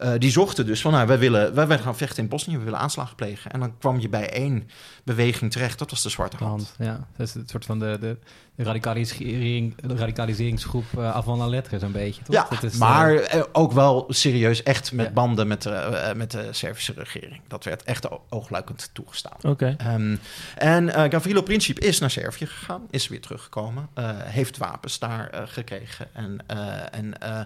eh, 0.02 0.12
die 0.18 0.30
zochten 0.30 0.66
dus 0.66 0.80
van, 0.80 0.92
nou, 0.92 1.06
wij 1.06 1.18
willen, 1.18 1.54
wij 1.54 1.78
gaan 1.78 1.96
vechten 1.96 2.22
in 2.22 2.28
Bosnië, 2.28 2.58
we 2.58 2.64
willen 2.64 2.78
aanslagen 2.78 3.16
plegen. 3.16 3.50
En 3.50 3.60
dan 3.60 3.78
kwam 3.78 4.00
je 4.00 4.08
bij 4.08 4.30
één 4.30 4.68
beweging 5.04 5.52
terecht, 5.52 5.78
dat 5.78 5.90
was 5.90 6.02
de 6.02 6.08
Zwarte 6.08 6.36
Hand. 6.36 6.74
Ja, 6.78 7.06
dat 7.16 7.26
is 7.26 7.34
het 7.34 7.50
soort 7.50 7.64
van 7.64 7.78
de, 7.78 7.96
de, 8.00 8.16
de, 8.54 8.62
radicalisering, 8.62 9.74
de 9.80 9.96
radicaliseringsgroep 9.96 10.84
uh, 10.98 11.14
avant 11.16 11.38
la 11.38 11.46
lettre, 11.46 11.78
zo'n 11.78 11.92
beetje. 11.92 12.22
Toch? 12.22 12.34
Ja, 12.34 12.46
dat 12.50 12.62
is, 12.62 12.76
maar 12.76 13.12
uh, 13.12 13.34
eh, 13.34 13.42
ook 13.52 13.72
wel 13.72 14.04
serieus, 14.08 14.62
echt 14.62 14.92
met 14.92 15.06
Ja. 15.06 15.12
banden 15.12 15.46
met, 15.46 15.62
de, 15.62 15.70
eh, 15.70 16.14
met 16.14 16.30
de 16.30 16.48
Servische 16.50 16.92
regering. 16.96 17.40
Dat 17.48 17.64
werd 17.64 17.82
echt 17.82 18.08
oogluikend 18.30 18.90
toegestaan. 18.92 19.36
Oké. 19.42 19.74
Ehm, 19.78 20.16
en 20.56 20.94
eh 20.94 21.10
Gavrilo 21.10 21.42
Princip 21.42 21.78
is 21.78 21.98
naar 21.98 22.10
Servië 22.10 22.46
gegaan, 22.46 22.82
is 22.90 23.08
weer 23.08 23.20
teruggekomen, 23.20 23.88
eh, 23.94 24.10
heeft 24.20 24.56
wapens 24.58 24.98
daar 24.98 25.28
eh, 25.30 25.42
gekregen 25.44 26.06
en, 26.12 26.38
eh, 26.46 26.98
en 26.98 27.18
eh, 27.18 27.40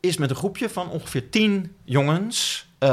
is 0.00 0.16
met 0.16 0.30
een 0.30 0.36
groepje 0.36 0.68
van 0.68 0.90
ongeveer 0.90 1.30
tien 1.30 1.74
jongens. 1.84 2.66
eh, 2.78 2.88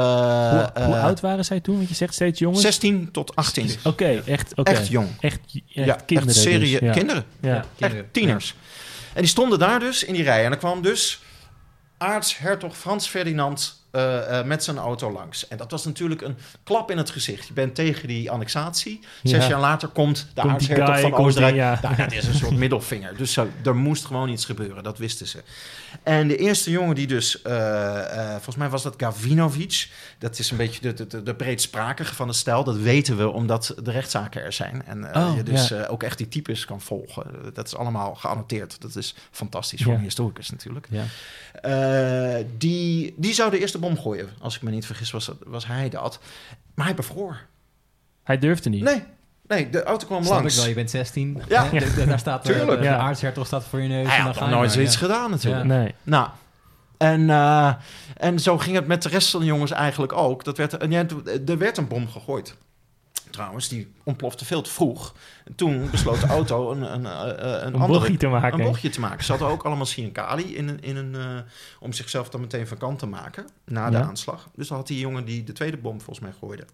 hoe, 0.50 0.84
hoe 0.84 0.94
eh, 0.94 1.04
oud 1.04 1.20
waren 1.20 1.44
zij 1.44 1.60
toen? 1.60 1.76
Want 1.76 1.88
je 1.88 1.94
zegt 1.94 2.14
steeds 2.14 2.38
jongens. 2.38 2.62
16 2.62 3.10
tot 3.10 3.36
18. 3.36 3.70
Oké, 3.84 4.22
echt, 4.26 4.54
oké. 4.54 4.70
Echt 4.70 4.88
jong. 4.88 5.08
Echt, 5.20 5.40
echt 5.44 5.60
ja, 5.66 5.94
kinderen. 5.94 6.32
echt 6.32 6.40
serie 6.40 6.70
dus, 6.70 6.80
ja. 6.80 6.92
kinderen. 6.92 7.24
Ja. 7.40 7.64
kinderen. 7.76 8.04
Echt 8.04 8.12
tieners. 8.12 8.54
En 9.12 9.20
die 9.20 9.30
stonden 9.30 9.58
daar 9.58 9.80
dus 9.80 10.04
in 10.04 10.14
die 10.14 10.22
rij. 10.22 10.44
En 10.44 10.50
dan 10.50 10.58
kwam 10.58 10.82
dus 10.82 11.20
aartshertog 11.98 12.76
Frans 12.76 13.08
Ferdinand 13.08 13.83
eh, 13.94 14.38
eh, 14.38 14.46
met 14.46 14.64
zijn 14.64 14.78
auto 14.78 15.12
langs. 15.12 15.48
En 15.48 15.56
dat 15.56 15.70
was 15.70 15.84
natuurlijk 15.84 16.20
een 16.22 16.36
klap 16.64 16.90
in 16.90 16.96
het 16.98 17.10
gezicht. 17.10 17.46
Je 17.46 17.52
bent 17.52 17.74
tegen 17.74 18.08
die 18.08 18.30
annexatie. 18.30 19.00
Zes 19.22 19.42
Ja. 19.42 19.48
jaar 19.48 19.60
later 19.60 19.88
komt 19.88 20.26
de 20.34 20.40
aartshertog 20.40 21.00
van 21.00 21.14
Oostenrijk. 21.14 21.54
ja. 21.54 21.78
Nou, 21.82 21.96
dat 21.96 22.12
is 22.12 22.26
een 22.26 22.34
soort 22.34 22.56
middelvinger. 22.56 23.16
Dus 23.16 23.32
zo, 23.32 23.48
er 23.64 23.76
moest 23.76 24.04
gewoon 24.04 24.28
iets 24.28 24.44
gebeuren. 24.44 24.82
Dat 24.82 24.98
wisten 24.98 25.26
ze. 25.26 25.42
En 26.02 26.28
de 26.28 26.36
eerste 26.36 26.70
jongen 26.70 26.94
die 26.94 27.06
dus... 27.06 27.42
eh, 27.42 28.30
volgens 28.30 28.56
mij 28.56 28.68
was 28.68 28.82
dat 28.82 28.94
Gavinovic. 28.96 29.88
Dat 30.18 30.38
is 30.38 30.50
een 30.50 30.56
beetje 30.56 30.94
de, 30.94 31.22
de, 31.22 31.34
breedsprakige 31.34 32.14
van 32.14 32.26
de 32.26 32.32
stijl. 32.32 32.64
Dat 32.64 32.76
weten 32.76 33.16
we 33.16 33.28
omdat 33.30 33.74
de 33.82 33.90
rechtszaken 33.90 34.42
er 34.42 34.52
zijn. 34.52 34.82
En 34.86 35.16
Oh, 35.16 35.32
je 35.36 35.42
dus 35.42 35.68
ja. 35.68 35.84
ook 35.86 36.02
echt 36.02 36.18
die 36.18 36.28
types 36.28 36.64
kan 36.64 36.80
volgen. 36.80 37.26
Dat 37.52 37.66
is 37.66 37.76
allemaal 37.76 38.14
geannoteerd. 38.14 38.80
Dat 38.80 38.96
is 38.96 39.14
fantastisch 39.30 39.82
voor 39.82 39.94
een 39.94 40.00
historicus 40.00 40.50
natuurlijk. 40.50 40.88
Ja. 40.90 41.04
Die, 42.58 43.14
die 43.16 43.34
zou 43.34 43.50
de 43.50 43.58
eerste 43.58 43.78
bom 43.84 43.98
gooien. 43.98 44.28
Als 44.40 44.56
ik 44.56 44.62
me 44.62 44.70
niet 44.70 44.86
vergis, 44.86 45.10
was, 45.10 45.26
dat- 45.26 45.36
was 45.46 45.66
hij 45.66 45.88
dat. 45.88 46.18
Maar 46.74 46.86
hij 46.86 46.94
bevroor. 46.94 47.40
Hij 48.24 48.38
durfde 48.38 48.70
niet. 48.70 48.82
Nee, 48.82 49.02
nee 49.46 49.70
de 49.70 49.82
auto 49.82 50.06
kwam 50.06 50.22
Snap 50.22 50.34
ik 50.36 50.40
langs. 50.40 50.56
wel, 50.56 50.66
je 50.68 50.74
bent 50.74 50.90
16. 50.90 51.42
Ja. 51.48 51.68
De- 51.68 51.94
de- 51.94 52.04
daar 52.06 52.18
staat 52.18 52.42
de, 52.46 52.52
de, 52.52 52.58
Tuurlijk. 52.58 52.78
de 52.80 52.86
Ja. 52.86 52.96
aartshertog 52.98 53.46
staat 53.46 53.64
voor 53.64 53.80
je 53.80 53.88
neus. 53.88 54.06
Hij 54.06 54.16
en 54.16 54.24
dan 54.24 54.26
had 54.26 54.34
ga 54.34 54.40
nog 54.40 54.50
je 54.50 54.56
nooit 54.56 54.72
zoiets 54.72 54.92
ja. 54.94 54.98
gedaan 55.00 55.30
natuurlijk. 55.30 55.64
Nee. 55.64 55.94
Nou, 56.02 56.28
en, 56.96 57.30
eh, 57.30 57.74
en 58.16 58.38
zo 58.38 58.58
ging 58.58 58.76
het 58.76 58.86
met 58.86 59.02
de 59.02 59.08
rest 59.08 59.30
van 59.30 59.40
de 59.40 59.46
jongens 59.46 59.70
eigenlijk 59.70 60.12
ook. 60.12 60.44
Dat 60.44 60.56
werd, 60.56 60.76
en 60.76 60.90
ja, 60.90 61.04
er 61.46 61.58
werd 61.58 61.76
een 61.76 61.88
bom 61.88 62.08
gegooid. 62.08 62.56
Trouwens, 63.34 63.68
die 63.68 63.92
ontplofte 64.04 64.44
veel 64.44 64.62
te 64.62 64.70
vroeg. 64.70 65.14
En 65.44 65.54
toen 65.54 65.90
besloot 65.90 66.20
de 66.20 66.26
auto 66.26 66.70
een, 66.70 66.82
een, 66.94 67.06
eh, 67.06 67.20
een, 67.26 67.66
Een 67.66 67.74
andere- 67.74 67.86
bochtje 67.98 68.16
te 68.16 68.26
maken. 68.26 68.58
Een 68.60 68.66
bochtje 68.66 68.88
te 68.90 69.00
maken. 69.00 69.24
Ze 69.24 69.30
hadden 69.30 69.48
ook 69.50 69.62
allemaal 69.62 69.86
Siankali 69.86 70.56
in 70.56 70.68
een, 70.68 70.80
in 70.82 70.96
een, 70.96 71.14
eh, 71.14 71.38
om 71.80 71.92
zichzelf 71.92 72.28
dan 72.28 72.40
meteen 72.40 72.66
van 72.66 72.76
kant 72.76 72.98
te 72.98 73.06
maken 73.06 73.46
na 73.66 73.90
de 73.90 73.96
Ja. 73.96 74.02
aanslag. 74.02 74.48
Dus 74.56 74.68
dan 74.68 74.76
had 74.76 74.86
die 74.86 74.98
jongen 74.98 75.24
die 75.24 75.44
de 75.44 75.52
tweede 75.52 75.76
bom 75.76 75.96
volgens 76.00 76.20
mij 76.26 76.34
gooide 76.40 76.64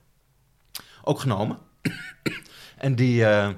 ook 1.05 1.21
genomen. 1.21 1.59
en 2.79 2.95
die, 2.95 3.25
eh, 3.27 3.49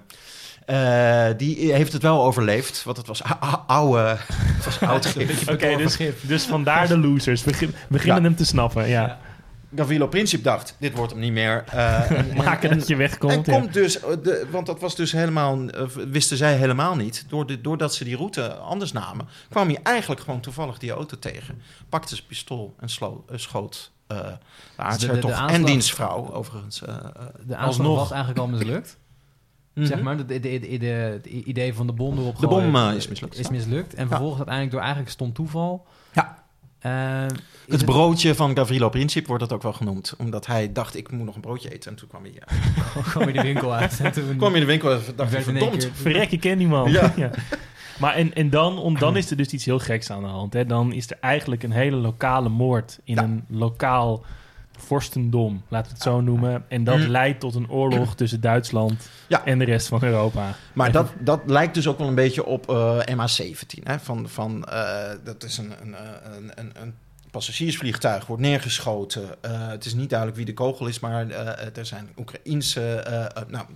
Eh, 0.66 1.28
die 1.36 1.72
heeft 1.72 1.92
het 1.92 2.02
wel 2.02 2.24
overleefd, 2.24 2.82
want 2.84 2.96
het 2.96 3.06
was 3.06 3.22
oude, 3.66 4.16
het 4.28 4.64
was 4.64 4.80
oud. 4.90 5.16
Oké, 5.50 5.76
dus, 5.76 5.96
dus 6.20 6.44
vandaar 6.44 6.88
de 6.88 6.98
losers. 6.98 7.44
We 7.44 7.50
begin- 7.50 7.74
beginnen 7.88 8.16
Ja. 8.22 8.28
hem 8.28 8.36
te 8.36 8.44
snappen. 8.44 8.88
Ja. 8.88 9.02
Ja. 9.02 9.18
Gavrilo 9.76 10.06
Princip 10.06 10.44
dacht, 10.44 10.76
dit 10.78 10.94
wordt 10.96 11.12
hem 11.12 11.20
niet 11.20 11.32
meer. 11.32 11.64
Eh, 11.70 12.10
en- 12.10 12.30
en- 12.30 12.36
Maken 12.36 12.70
en- 12.70 12.78
dat 12.78 12.86
je 12.86 12.92
En 12.92 12.98
wegkomt. 12.98 13.46
ja. 13.46 13.52
komt 13.58 13.72
dus, 13.72 14.00
eh, 14.00 14.10
de, 14.22 14.46
want 14.50 14.66
dat 14.66 14.80
was 14.80 14.96
dus 14.96 15.12
helemaal, 15.12 15.68
eh, 15.68 15.86
wisten 16.08 16.36
zij 16.36 16.56
helemaal 16.56 16.94
niet. 16.96 17.24
Door 17.28 17.46
de, 17.46 17.60
doordat 17.60 17.94
ze 17.94 18.04
die 18.04 18.16
route 18.16 18.54
anders 18.54 18.92
namen, 18.92 19.26
kwam 19.50 19.66
hij 19.68 19.78
eigenlijk 19.82 20.20
gewoon 20.20 20.40
toevallig 20.40 20.78
die 20.78 20.90
auto 20.90 21.18
tegen. 21.18 21.62
Pakte 21.88 22.14
zijn 22.14 22.26
pistool 22.28 22.74
en 22.80 22.88
slo, 22.88 23.24
eh, 23.30 23.38
schoot 23.38 23.90
uh, 24.12 24.18
de 24.18 24.36
aartshertog 24.82 25.30
de 25.30 25.36
en 25.36 25.42
aanslag- 25.42 25.66
diensvrouw 25.66 26.32
overigens. 26.32 26.78
De 26.78 26.86
aanslag 26.86 27.58
alsnog. 27.60 27.96
was 27.98 28.10
eigenlijk 28.10 28.40
al 28.40 28.48
mislukt. 28.48 28.98
Mhm. 29.74 29.86
Zeg 29.86 30.00
maar, 30.02 30.16
de, 30.16 30.24
de, 30.26 30.40
de, 30.40 30.58
de- 30.60 30.78
de- 30.78 30.86
het 30.86 31.26
idee 31.26 31.74
van 31.74 31.86
de 31.86 31.92
bom 31.92 32.18
erop 32.18 32.38
De 32.38 32.46
bom, 32.46 32.76
is 32.76 33.08
mislukt. 33.08 33.38
Is 33.38 33.48
mislukt. 33.48 33.94
En 33.94 34.08
vervolgens 34.08 34.36
uiteindelijk 34.36 34.70
door 34.70 34.80
eigenlijk 34.80 35.10
stom 35.10 35.32
toeval... 35.32 35.86
Eh, 36.82 37.26
Het 37.68 37.84
broodje 37.84 38.34
van 38.34 38.56
Gavrilo 38.56 38.88
Princip 38.88 39.26
wordt 39.26 39.42
dat 39.42 39.52
ook 39.52 39.62
wel 39.62 39.72
genoemd. 39.72 40.14
Omdat 40.18 40.46
hij 40.46 40.72
dacht, 40.72 40.96
ik 40.96 41.10
moet 41.10 41.24
nog 41.24 41.34
een 41.34 41.40
broodje 41.40 41.72
eten. 41.72 41.90
En 41.90 41.96
toen 41.96 42.08
kwam 42.08 42.22
hij, 42.22 42.32
ja, 42.34 42.46
kwam 43.10 43.26
je 43.26 43.32
de 43.32 43.42
winkel 43.42 43.74
uit. 43.74 44.00
En 44.02 44.12
toen 44.12 44.36
kwam 44.36 44.52
de 44.52 44.64
winkel 44.64 44.92
en 44.92 45.00
dacht 45.16 45.32
hij, 45.32 45.42
verdomd. 45.42 45.88
Verrek, 45.92 46.30
ik 46.30 46.40
ken 46.40 46.58
die 46.58 46.66
man. 46.68 46.90
Ja. 46.90 47.12
Maar 47.98 48.14
en, 48.14 48.34
en 48.34 48.50
dan, 48.50 48.78
om, 48.78 48.98
dan 48.98 49.16
is 49.20 49.30
er 49.30 49.36
dus 49.36 49.48
iets 49.48 49.64
heel 49.64 49.78
geks 49.78 50.10
aan 50.10 50.22
de 50.22 50.28
hand. 50.28 50.52
Hè? 50.52 50.66
Dan 50.66 50.92
is 50.92 51.10
er 51.10 51.16
eigenlijk 51.20 51.62
een 51.62 51.72
hele 51.72 51.96
lokale 51.96 52.48
moord 52.48 52.98
in 53.04 53.14
Ja. 53.14 53.22
een 53.22 53.44
lokaal 53.48 54.24
vorstendom, 54.92 55.62
laten 55.68 55.88
we 55.88 55.94
het 55.94 56.02
zo 56.02 56.20
noemen. 56.20 56.64
En 56.68 56.84
dat 56.84 56.98
Mm. 56.98 57.06
leidt 57.06 57.40
tot 57.40 57.54
een 57.54 57.70
oorlog 57.70 58.14
tussen 58.20 58.40
Duitsland 58.40 59.08
Ja. 59.28 59.44
en 59.44 59.58
de 59.58 59.64
rest 59.64 59.88
van 59.88 60.02
Europa. 60.02 60.54
Maar 60.72 60.92
dat, 60.92 61.12
dat 61.18 61.40
lijkt 61.46 61.74
dus 61.74 61.86
ook 61.86 61.98
wel 61.98 62.08
een 62.08 62.14
beetje 62.14 62.44
op 62.44 62.70
eh 62.70 62.98
MH17. 62.98 63.82
Hè? 63.82 63.98
Van, 63.98 64.28
van, 64.28 64.64
eh, 64.64 65.10
dat 65.24 65.44
is 65.44 65.58
een, 65.58 65.72
een, 65.82 65.94
een, 66.54 66.70
een, 66.82 66.94
passagiersvliegtuig, 67.30 68.26
wordt 68.26 68.42
neergeschoten. 68.42 69.42
Eh, 69.42 69.68
het 69.68 69.84
is 69.84 69.94
niet 69.94 70.08
duidelijk 70.08 70.38
wie 70.38 70.46
de 70.46 70.54
kogel 70.54 70.86
is, 70.86 71.00
maar 71.00 71.28
er 71.74 71.86
zijn 71.86 72.08
Oekraïense 72.18 73.04
nou, 73.48 73.66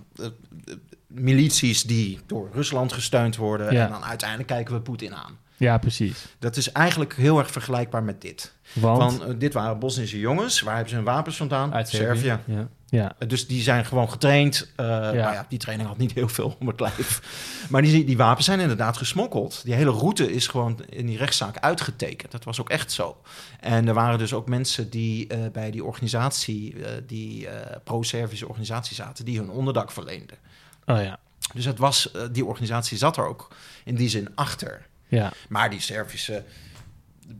milities 1.07 1.83
die 1.83 2.19
door 2.25 2.49
Rusland 2.53 2.93
gesteund 2.93 3.35
worden. 3.35 3.73
Ja. 3.73 3.85
En 3.85 3.91
dan 3.91 4.03
uiteindelijk 4.03 4.49
kijken 4.49 4.73
we 4.73 4.81
Poetin 4.81 5.15
aan. 5.15 5.37
Ja, 5.57 5.77
precies. 5.77 6.25
Dat 6.39 6.57
is 6.57 6.71
eigenlijk 6.71 7.15
heel 7.15 7.39
erg 7.39 7.51
vergelijkbaar 7.51 8.03
met 8.03 8.21
dit. 8.21 8.53
Want, 8.73 9.21
eh, 9.21 9.29
dit 9.37 9.53
waren 9.53 9.79
Bosnische 9.79 10.19
jongens. 10.19 10.61
Waar 10.61 10.73
hebben 10.73 10.89
ze 10.89 10.95
hun 10.95 11.05
wapens 11.05 11.37
vandaan? 11.37 11.73
Uit 11.73 11.89
Servië. 11.89 12.37
Ja. 12.45 12.67
ja, 12.85 13.15
Uh, 13.19 13.29
Dus 13.29 13.47
die 13.47 13.61
zijn 13.61 13.85
gewoon 13.85 14.09
getraind. 14.11 14.71
Uh, 14.79 14.85
ja. 14.85 14.99
Nou 14.99 15.15
ja, 15.15 15.45
die 15.49 15.59
training 15.59 15.89
had 15.89 15.97
niet 15.97 16.13
heel 16.13 16.27
veel 16.27 16.55
om 16.59 16.67
het 16.67 16.79
lijf. 16.79 17.21
Maar 17.69 17.81
die, 17.81 18.05
die 18.05 18.17
wapens 18.17 18.45
zijn 18.45 18.59
inderdaad 18.59 18.97
gesmokkeld. 18.97 19.61
Die 19.63 19.73
hele 19.73 19.91
route 19.91 20.33
is 20.33 20.47
gewoon 20.47 20.79
in 20.89 21.05
die 21.05 21.17
rechtszaak 21.17 21.57
uitgetekend. 21.57 22.31
Dat 22.31 22.43
was 22.43 22.59
ook 22.59 22.69
echt 22.69 22.91
zo. 22.91 23.17
En 23.59 23.87
er 23.87 23.93
waren 23.93 24.17
dus 24.17 24.33
ook 24.33 24.47
mensen 24.47 24.89
die 24.89 25.33
uh, 25.33 25.39
bij 25.51 25.71
die 25.71 25.83
organisatie, 25.83 26.75
uh, 26.75 26.87
die 27.07 27.47
pro-Servische 27.83 28.47
organisatie 28.47 28.95
zaten, 28.95 29.25
die 29.25 29.37
hun 29.37 29.49
onderdak 29.49 29.91
verleenden. 29.91 30.37
Oh 30.85 31.01
ja. 31.01 31.19
Dus 31.53 31.65
het 31.65 31.79
was, 31.79 32.09
uh, 32.15 32.21
die 32.31 32.45
organisatie 32.45 32.97
zat 32.97 33.17
er 33.17 33.27
ook 33.27 33.47
in 33.83 33.95
die 33.95 34.09
zin 34.09 34.29
achter. 34.35 34.86
Ja. 35.07 35.31
Maar 35.49 35.69
die 35.69 35.79
Servische 35.79 36.43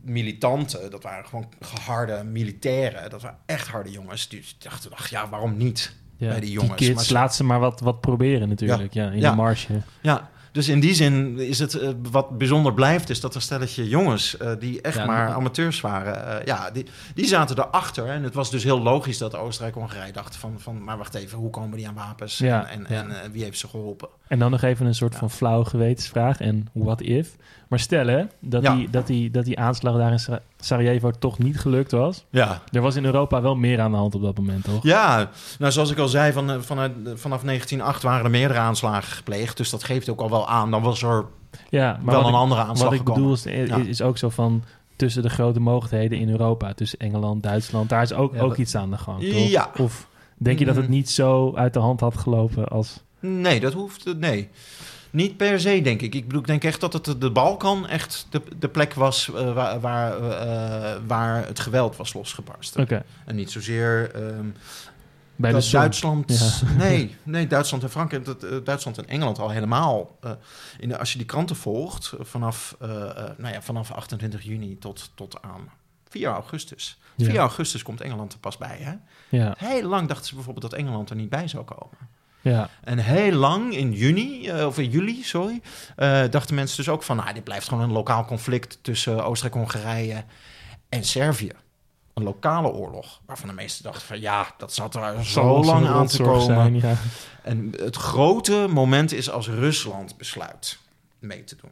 militanten, 0.02 0.90
dat 0.90 1.02
waren 1.02 1.26
gewoon 1.26 1.48
geharde 1.60 2.24
militairen. 2.24 3.10
Dat 3.10 3.22
waren 3.22 3.38
echt 3.46 3.68
harde 3.68 3.90
jongens. 3.90 4.28
Die 4.28 4.44
dachten, 4.58 4.92
ach 4.92 5.08
ja, 5.10 5.28
waarom 5.28 5.56
niet 5.56 5.94
ja. 6.16 6.28
bij 6.28 6.40
die 6.40 6.50
jongens? 6.50 6.78
Die 6.78 6.88
kids, 6.94 7.10
maar 7.10 7.22
laat 7.22 7.34
ze 7.34 7.44
maar 7.44 7.60
wat, 7.60 7.80
wat 7.80 8.00
proberen 8.00 8.48
natuurlijk, 8.48 8.92
ja, 8.92 9.02
ja 9.04 9.10
in 9.10 9.18
Ja. 9.20 9.30
de 9.30 9.36
marge. 9.36 9.82
Ja, 10.02 10.30
dus 10.52 10.68
in 10.68 10.80
die 10.80 10.94
zin 10.94 11.38
is 11.38 11.58
het 11.58 11.74
uh, 11.74 11.88
wat 12.10 12.38
bijzonder 12.38 12.74
blijft, 12.74 13.10
is 13.10 13.20
dat 13.20 13.34
er 13.34 13.42
stelletje 13.42 13.88
jongens 13.88 14.36
uh, 14.42 14.52
die 14.58 14.80
echt 14.80 14.96
Ja, 14.96 15.06
maar 15.06 15.26
dat- 15.26 15.36
amateurs 15.36 15.80
waren, 15.80 16.40
uh, 16.40 16.46
ja, 16.46 16.70
die, 16.70 16.86
die 17.14 17.26
zaten 17.26 17.58
erachter. 17.58 18.06
En 18.06 18.22
het 18.22 18.34
was 18.34 18.50
dus 18.50 18.64
heel 18.64 18.82
logisch 18.82 19.18
dat 19.18 19.34
Oostenrijk-Hongarije 19.36 20.12
dacht 20.12 20.36
van, 20.36 20.60
van, 20.60 20.84
maar 20.84 20.98
wacht 20.98 21.14
even, 21.14 21.38
hoe 21.38 21.50
komen 21.50 21.76
die 21.76 21.88
aan 21.88 21.94
wapens 21.94 22.38
Ja, 22.38 22.66
en, 22.68 22.86
en, 22.86 22.94
ja. 22.94 23.02
en 23.02 23.22
eh, 23.22 23.30
wie 23.30 23.42
heeft 23.44 23.58
ze 23.58 23.68
geholpen? 23.68 24.08
En 24.28 24.38
dan 24.38 24.50
nog 24.50 24.62
even 24.62 24.86
een 24.86 24.94
soort 24.94 25.14
van 25.16 25.30
flauwe 25.30 25.64
gewetensvraag 25.64 26.40
en 26.40 26.68
what 26.72 27.00
if. 27.00 27.36
Maar 27.68 27.78
stel 27.78 28.06
hè, 28.06 28.24
dat, 28.40 28.62
Ja. 28.62 28.74
die, 28.74 28.90
dat, 28.90 29.06
die, 29.06 29.30
dat 29.30 29.44
die 29.44 29.58
aanslag 29.58 29.96
daar 29.96 30.12
in 30.12 30.18
Sa- 30.18 30.40
Sarajevo 30.60 31.10
toch 31.18 31.38
niet 31.38 31.58
gelukt 31.60 31.90
was. 31.90 32.24
Ja, 32.30 32.62
Er 32.72 32.80
was 32.80 32.96
in 32.96 33.04
Europa 33.04 33.42
wel 33.42 33.54
meer 33.56 33.80
aan 33.80 33.90
de 33.90 33.96
hand 33.96 34.14
op 34.14 34.22
dat 34.22 34.36
moment, 34.38 34.64
toch? 34.64 34.82
ja 34.82 35.30
nou 35.58 35.72
zoals 35.72 35.90
ik 35.90 35.98
al 35.98 36.08
zei, 36.08 36.32
van, 36.32 36.50
eh, 36.50 36.56
vanuit, 36.60 36.92
vanaf 37.14 37.42
1908 37.42 38.02
waren 38.02 38.24
er 38.24 38.30
meerdere 38.30 38.58
aanslagen 38.60 39.12
gepleegd. 39.12 39.56
Dus 39.56 39.70
dat 39.70 39.84
geeft 39.84 40.08
ook 40.08 40.20
al 40.20 40.30
wel 40.30 40.48
aan, 40.48 40.70
dan 40.70 40.82
was 40.82 41.02
er 41.02 41.24
Ja, 41.70 41.98
maar 42.02 42.14
wel 42.14 42.22
een 42.24 42.28
ik, 42.28 42.34
andere 42.34 42.60
aanslag 42.60 42.82
wat 42.90 42.92
ik 42.92 43.06
gekomen. 43.06 43.36
bedoel 43.36 43.78
is, 43.82 43.86
is, 43.88 44.02
ook 44.02 44.18
zo 44.18 44.28
van 44.28 44.62
tussen 44.96 45.22
de 45.22 45.30
grote 45.30 45.60
mogelijkheden 45.60 46.18
in 46.18 46.30
Europa, 46.30 46.72
tussen 46.74 46.98
Engeland, 46.98 47.42
Duitsland, 47.42 47.88
daar 47.88 48.02
is 48.02 48.12
ook, 48.12 48.34
Ja, 48.34 48.40
ook 48.40 48.48
dat- 48.48 48.58
iets 48.58 48.74
aan 48.74 48.90
de 48.90 48.98
gang, 48.98 49.22
toch? 49.22 49.48
Ja. 49.48 49.70
Of 49.78 50.08
denk 50.36 50.58
je 50.58 50.64
dat 50.64 50.74
het 50.76 50.84
Mhm. 50.84 50.92
niet 50.94 51.10
zo 51.10 51.52
uit 51.56 51.72
de 51.72 51.80
hand 51.80 52.00
had 52.00 52.16
gelopen 52.16 52.68
als... 52.68 53.02
Nee, 53.20 53.60
dat 53.60 53.72
hoeft. 53.72 54.16
Nee. 54.18 54.48
Niet 55.18 55.36
per 55.36 55.60
se, 55.60 55.80
denk 55.80 56.00
ik. 56.02 56.14
Ik 56.14 56.24
bedoel, 56.26 56.40
ik 56.40 56.46
denk 56.46 56.64
echt 56.64 56.80
dat 56.80 56.92
het 56.92 57.20
de 57.20 57.30
Balkan 57.30 57.86
echt 57.88 58.26
de, 58.30 58.42
de 58.58 58.68
plek 58.68 58.94
was 58.94 59.28
uh, 59.28 59.52
waar, 59.52 59.80
waar, 59.80 60.20
uh, 60.20 61.00
waar 61.06 61.46
het 61.46 61.60
geweld 61.60 61.96
was 61.96 62.12
losgebarsten. 62.12 62.82
Oké, 62.82 63.04
En 63.24 63.36
niet 63.36 63.50
zozeer 63.50 64.10
ehm, 64.14 64.46
bij 65.36 65.52
de 65.52 65.56
dat. 65.58 65.70
Duitsland. 65.70 66.38
Ja. 66.38 66.68
Nee, 66.84 67.16
nee, 67.22 67.46
Duitsland 67.46 67.82
en 67.82 67.90
Frankrijk, 67.90 68.24
dat, 68.24 68.44
uh, 68.44 68.56
Duitsland 68.64 68.98
en 68.98 69.08
Engeland 69.08 69.38
al 69.38 69.50
helemaal. 69.50 70.18
Uh, 70.24 70.30
in 70.78 70.88
de, 70.88 70.98
als 70.98 71.12
je 71.12 71.18
die 71.18 71.26
kranten 71.26 71.56
volgt, 71.56 72.12
vanaf, 72.20 72.76
uh, 72.82 72.88
nou 73.36 73.52
ja, 73.52 73.62
vanaf 73.62 73.92
28 73.92 74.42
juni 74.42 74.78
tot, 74.78 75.10
tot 75.14 75.42
aan 75.42 75.70
4 76.08 76.28
augustus. 76.28 76.98
4 77.16 77.32
Ja. 77.32 77.40
augustus 77.40 77.82
komt 77.82 78.00
Engeland 78.00 78.32
er 78.32 78.38
pas 78.38 78.56
bij. 78.56 78.78
Hè? 78.80 78.94
Ja, 79.28 79.54
Heel 79.58 79.88
lang 79.88 80.08
dachten 80.08 80.26
ze 80.26 80.34
bijvoorbeeld 80.34 80.70
dat 80.70 80.80
Engeland 80.80 81.10
er 81.10 81.16
niet 81.16 81.30
bij 81.30 81.48
zou 81.48 81.64
komen. 81.64 81.98
Ja, 82.50 82.70
En 82.84 82.98
heel 82.98 83.32
lang 83.32 83.74
in 83.74 83.92
juni, 83.92 84.48
uh, 84.48 84.66
of 84.66 84.78
in 84.78 84.90
juli, 84.90 85.22
sorry, 85.22 85.60
uh, 85.96 86.22
dachten 86.30 86.54
mensen 86.54 86.76
dus 86.76 86.88
ook 86.88 87.02
van, 87.02 87.16
nou, 87.16 87.32
dit 87.34 87.44
blijft 87.44 87.68
gewoon 87.68 87.82
een 87.84 87.92
lokaal 87.92 88.24
conflict 88.24 88.78
tussen 88.82 89.24
Oostenrijk-Hongarije 89.24 90.24
en 90.88 91.04
Servië. 91.04 91.52
Een 92.14 92.22
lokale 92.24 92.68
oorlog, 92.68 93.20
waarvan 93.26 93.48
de 93.48 93.54
meesten 93.54 93.84
dachten 93.84 94.06
van, 94.06 94.20
ja, 94.20 94.54
dat 94.58 94.74
zat 94.74 94.94
er 94.94 95.24
zo 95.24 95.64
lang 95.64 95.86
aan 95.86 96.06
te 96.06 96.22
komen. 96.22 96.42
Zijn, 96.42 96.74
ja. 96.80 96.94
En 97.42 97.72
het 97.76 97.96
grote 97.96 98.66
moment 98.70 99.12
is 99.12 99.30
als 99.30 99.48
Rusland 99.48 100.16
besluit 100.16 100.78
mee 101.18 101.44
te 101.44 101.56
doen. 101.60 101.70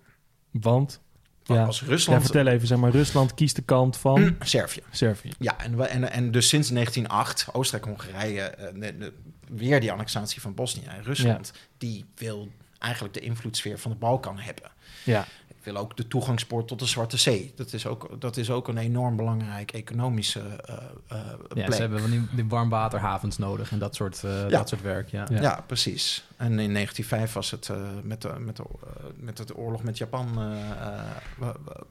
Want, 0.51 1.01
Ja. 1.43 1.65
Als 1.65 1.81
ja, 1.81 1.87
Rusland... 1.87 2.23
vertel 2.23 2.47
even, 2.47 2.67
zeg 2.67 2.79
maar, 2.79 2.91
Rusland 2.91 3.35
kiest 3.35 3.57
de 3.57 3.63
kant 3.63 3.97
van 3.97 4.37
Servië. 4.41 4.83
Servië. 4.91 5.31
Ja, 5.39 5.59
en, 5.59 5.77
we- 5.77 5.85
en, 5.85 6.11
en 6.11 6.31
dus 6.31 6.49
sinds 6.49 6.69
1908, 6.69 7.47
Oostenrijk-Hongarije, 7.53 8.41
eh, 8.43 9.07
weer 9.49 9.81
die 9.81 9.93
annexatie 9.93 10.41
van 10.41 10.55
Bosnië 10.55 10.87
en 10.87 11.03
Rusland, 11.03 11.53
die 11.79 12.05
wil 12.15 12.49
eigenlijk 12.79 13.15
de 13.15 13.21
invloedssfeer 13.21 13.79
van 13.79 13.91
de 13.91 13.97
Balkan 13.97 14.39
hebben. 14.39 14.71
Ja, 15.05 15.27
wil 15.73 15.77
ook 15.77 15.97
de 15.97 16.09
toegangspoort 16.09 16.69
tot 16.69 16.79
de 16.79 16.87
Zwarte 16.87 17.17
Zee. 17.17 17.53
Dat 17.57 17.73
is 17.73 17.87
ook, 17.87 18.21
dat 18.21 18.37
is 18.37 18.51
ook 18.51 18.69
een 18.69 18.77
enorm 18.77 19.17
belangrijk 19.17 19.73
economische 19.73 20.41
uh, 20.41 20.77
uh, 21.13 21.19
Ja, 21.55 21.71
ze 21.71 21.81
hebben 21.81 22.01
van 22.01 22.11
die, 22.11 22.27
die 22.33 22.45
warmwaterhavens 22.45 23.39
nodig 23.39 23.71
en 23.71 23.79
dat 23.79 23.95
soort, 23.95 24.23
uh, 24.25 24.31
Ja. 24.31 24.49
dat 24.49 24.69
soort 24.69 24.83
werk. 24.83 25.11
Ja. 25.11 25.27
Ja. 25.31 25.41
ja. 25.41 25.65
precies. 25.67 26.26
En 26.37 26.59
in 26.59 26.73
1905 26.73 27.33
was 27.33 27.51
het 27.51 27.69
uh, 27.69 27.77
met, 28.03 28.23
de, 28.23 28.33
met, 28.39 28.57
de, 28.57 28.63
uh, 28.85 29.05
met 29.17 29.37
de 29.47 29.57
oorlog 29.57 29.83
met 29.83 29.99
Japan 29.99 30.29
uh, 30.39 30.57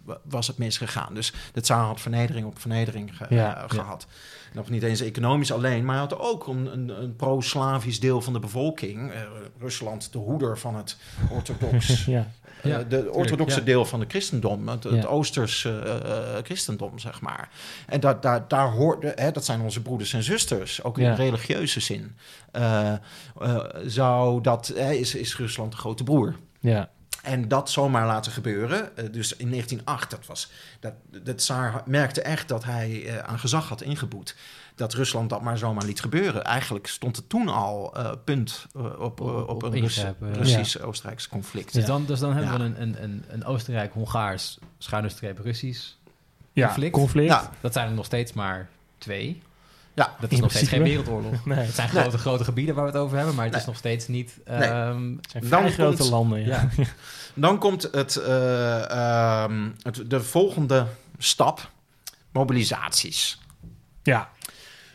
wa- 0.04 0.18
was 0.24 0.48
het 0.48 0.58
misgegaan. 0.58 1.14
Dus 1.14 1.34
de 1.54 1.62
tsaar 1.62 1.84
had 1.86 2.02
vernedering 2.02 2.46
op 2.46 2.60
vernedering 2.60 3.18
ge- 3.18 3.26
Ja, 3.36 3.58
uh, 3.64 3.70
gehad. 3.70 4.08
Nog 4.54 4.70
niet 4.70 4.84
eens 4.84 5.02
economisch 5.02 5.52
alleen, 5.52 5.86
maar 5.86 5.96
hij 6.00 6.04
had 6.08 6.20
ook 6.20 6.48
een, 6.48 6.66
een, 6.74 7.02
een 7.02 7.16
pro-Slavisch 7.16 8.00
deel 8.00 8.22
van 8.22 8.34
de 8.34 8.40
bevolking. 8.40 9.12
Rusland, 9.60 10.12
de 10.12 10.18
hoeder 10.18 10.58
van 10.58 10.76
het 10.76 10.98
orthodox 11.32 12.06
ja, 12.06 12.28
Ja, 12.64 12.84
de 12.84 13.12
orthodoxe 13.12 13.64
deel 13.64 13.86
van 13.86 14.00
het 14.00 14.10
christendom, 14.10 14.68
het, 14.68 14.84
het. 14.84 15.06
Oosters 15.06 15.68
christendom, 16.44 17.00
zeg 17.00 17.22
maar. 17.22 17.50
En 17.88 18.00
dat, 18.00 18.22
daar, 18.22 18.48
daar 18.48 18.70
hoort, 18.72 19.20
hè, 19.20 19.32
dat 19.32 19.46
zijn 19.46 19.62
onze 19.62 19.82
broeders 19.82 20.14
en 20.14 20.24
zusters, 20.24 20.84
ook 20.84 20.98
in 20.98 21.04
religieuze 21.16 21.80
zin. 21.80 22.16
Uh, 22.56 22.94
uh, 23.42 23.64
zou 23.86 24.42
dat, 24.42 24.72
hè, 24.76 24.92
is, 24.92 25.16
is 25.16 25.38
Rusland 25.38 25.72
de 25.72 25.78
grote 25.78 26.04
broer. 26.04 26.36
ja, 26.60 26.90
En 27.22 27.48
dat 27.48 27.70
zomaar 27.70 28.06
laten 28.06 28.32
gebeuren. 28.32 28.92
Uh, 28.96 29.06
dus 29.12 29.36
in 29.36 29.50
1908, 29.50 30.10
dat 30.10 30.26
was, 30.26 30.52
dat, 30.80 30.94
de 31.24 31.36
tsaar 31.36 31.84
merkte 31.86 32.22
echt 32.22 32.48
dat 32.48 32.64
hij 32.64 32.90
uh, 32.90 33.18
aan 33.18 33.40
gezag 33.40 33.70
had 33.70 33.82
ingeboet. 33.82 34.36
Dat 34.76 34.94
Rusland 34.94 35.30
dat 35.30 35.42
maar 35.42 35.58
zomaar 35.58 35.86
liet 35.86 36.02
gebeuren. 36.02 36.44
Eigenlijk 36.44 36.88
stond 36.88 37.16
het 37.16 37.30
toen 37.30 37.48
al 37.48 37.98
uh, 37.98 38.12
punt 38.24 38.66
uh, 38.78 39.00
op, 39.00 39.22
uh, 39.22 39.28
op, 39.28 39.50
Op 39.50 39.64
een 39.64 39.72
Rus 39.72 39.82
ingrijpen, 39.82 40.28
ja. 40.28 40.34
Russisch-Oostenrijks 40.34 41.28
conflict. 41.28 41.74
Dus, 41.74 41.86
dan, 41.86 42.06
dus 42.06 42.20
dan 42.20 42.34
hebben 42.34 42.58
we 42.58 42.66
een, 42.66 42.82
een, 42.82 43.04
een, 43.04 43.24
een 43.28 43.46
Oostenrijk-Hongaars, 43.46 44.58
schuine 44.78 45.10
streep 45.10 45.40
Russisch 45.40 45.96
ja, 46.56 46.66
conflict. 46.66 46.94
conflict. 46.94 47.30
Ja. 47.30 47.52
Dat 47.62 47.74
zijn 47.74 47.88
er 47.88 47.94
nog 47.94 48.06
steeds 48.06 48.34
maar 48.34 48.70
twee. 48.98 49.42
Ja, 49.96 50.16
Dat 50.20 50.32
is 50.32 50.40
nog 50.40 50.52
steeds 50.52 50.70
geen 50.70 50.84
wereldoorlog. 50.84 51.46
Nee, 51.46 51.58
Het 51.58 51.76
zijn 51.76 51.90
Nee. 51.94 52.02
grote, 52.02 52.18
grote 52.18 52.44
gebieden 52.44 52.76
waar 52.76 52.86
we 52.86 52.92
het 52.92 53.00
over 53.00 53.18
hebben, 53.18 53.36
maar 53.36 53.46
het 53.46 53.56
is 53.56 53.66
nog 53.66 53.78
steeds 53.78 54.08
niet... 54.08 54.38
Nee. 54.46 54.58
ehm, 54.58 55.16
het 55.22 55.32
zijn 55.32 55.50
Dan 55.50 55.60
vrij 55.60 55.72
grote 55.72 55.98
komt- 55.98 56.10
landen. 56.10 56.46
Ja. 56.46 56.70
ja. 56.78 56.84
Dan 57.34 57.58
komt 57.60 57.88
het, 57.92 58.16
eh, 58.16 58.90
ehm, 59.44 59.70
het, 59.82 60.10
de 60.10 60.22
volgende 60.24 60.86
stap, 61.18 61.70
mobilisaties. 62.32 63.40
ja. 64.04 64.30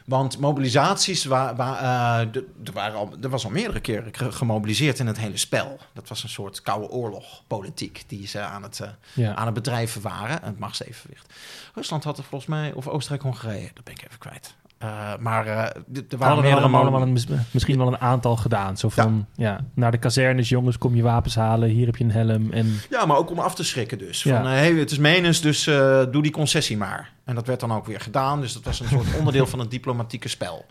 Want 0.05 0.39
mobilisaties, 0.39 1.25
wa, 1.25 1.55
wa- 1.57 2.21
eh, 2.23 2.33
de- 2.33 2.47
er, 2.65 2.73
waren 2.73 2.99
al, 2.99 3.15
er 3.23 3.29
was 3.29 3.45
al 3.45 3.51
meerdere 3.51 3.81
keren 3.81 4.15
ge- 4.15 4.33
gemobiliseerd 4.33 4.99
in 4.99 5.07
het 5.07 5.19
hele 5.19 5.37
spel. 5.37 5.79
Dat 5.93 6.09
was 6.09 6.23
een 6.23 6.29
soort 6.29 6.63
koude 6.63 6.89
oorlogpolitiek 6.89 8.05
die 8.07 8.27
ze 8.27 8.41
aan 8.41 8.63
het, 8.63 8.81
eh, 8.81 8.89
ja. 9.13 9.35
aan 9.35 9.45
het 9.45 9.55
bedrijven 9.55 10.03
waren. 10.03 10.39
Het 10.43 10.59
machtsevenwicht. 10.59 11.33
Rusland 11.75 12.05
had 12.05 12.19
er 12.19 12.25
volgens 12.25 12.51
mij, 12.51 12.73
of 12.73 12.89
Oostenrijk-Hongarije, 12.89 13.71
dat 13.75 13.85
ben 13.85 13.95
ik 13.95 14.05
even 14.07 14.19
kwijt. 14.19 14.55
Eh, 14.81 14.89
maar 15.19 15.47
eh, 15.47 15.53
er 15.53 15.65
waren 15.69 16.03
Hadden 16.19 16.19
meerdere 16.19 16.51
allemaal, 16.51 16.71
mo- 16.71 16.79
allemaal 16.81 17.03
een, 17.03 17.13
mis- 17.13 17.27
misschien 17.51 17.79
wel 17.79 17.87
een 17.87 18.01
aantal 18.01 18.37
gedaan. 18.37 18.77
Zo 18.77 18.89
van, 18.89 19.27
ja. 19.35 19.61
naar 19.75 19.91
de 19.91 19.99
kazernes, 19.99 20.49
jongens, 20.49 20.79
kom 20.79 20.95
je 20.95 21.03
wapens 21.03 21.35
halen. 21.35 21.69
Hier 21.69 21.87
heb 21.87 21.97
je 21.97 22.05
een 22.05 22.11
helm. 22.11 22.53
En 22.53 22.75
Ja, 22.91 23.07
maar 23.07 23.17
ook 23.17 23.31
om 23.31 23.39
af 23.39 23.55
te 23.55 23.65
schrikken 23.65 23.99
dus. 23.99 24.23
Ja. 24.23 24.37
Van, 24.37 24.47
eh, 24.47 24.53
hey, 24.59 24.73
het 24.73 24.91
is 24.91 24.99
menens, 24.99 25.41
dus 25.41 25.65
doe 26.11 26.23
die 26.23 26.31
concessie 26.31 26.77
maar. 26.77 27.13
En 27.25 27.35
dat 27.35 27.47
werd 27.47 27.61
dan 27.61 27.73
ook 27.73 27.87
weer 27.87 28.01
gedaan. 28.01 28.41
Dus 28.41 28.53
dat 28.53 28.63
was 28.65 28.81
een 28.81 28.89
soort 28.89 29.07
onderdeel 29.19 29.47
van 29.47 29.59
het 29.59 29.71
diplomatieke 29.71 30.29
spel. 30.29 30.65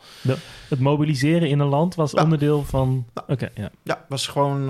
het 0.70 0.80
mobiliseren 0.80 1.50
in 1.50 1.60
een 1.60 1.68
land 1.68 1.96
was 1.96 2.12
Ja. 2.12 2.24
onderdeel 2.24 2.64
van... 2.64 3.06
Oké, 3.28 3.50
ja. 3.56 3.70
Ja, 3.84 4.06
was 4.08 4.28
gewoon 4.28 4.66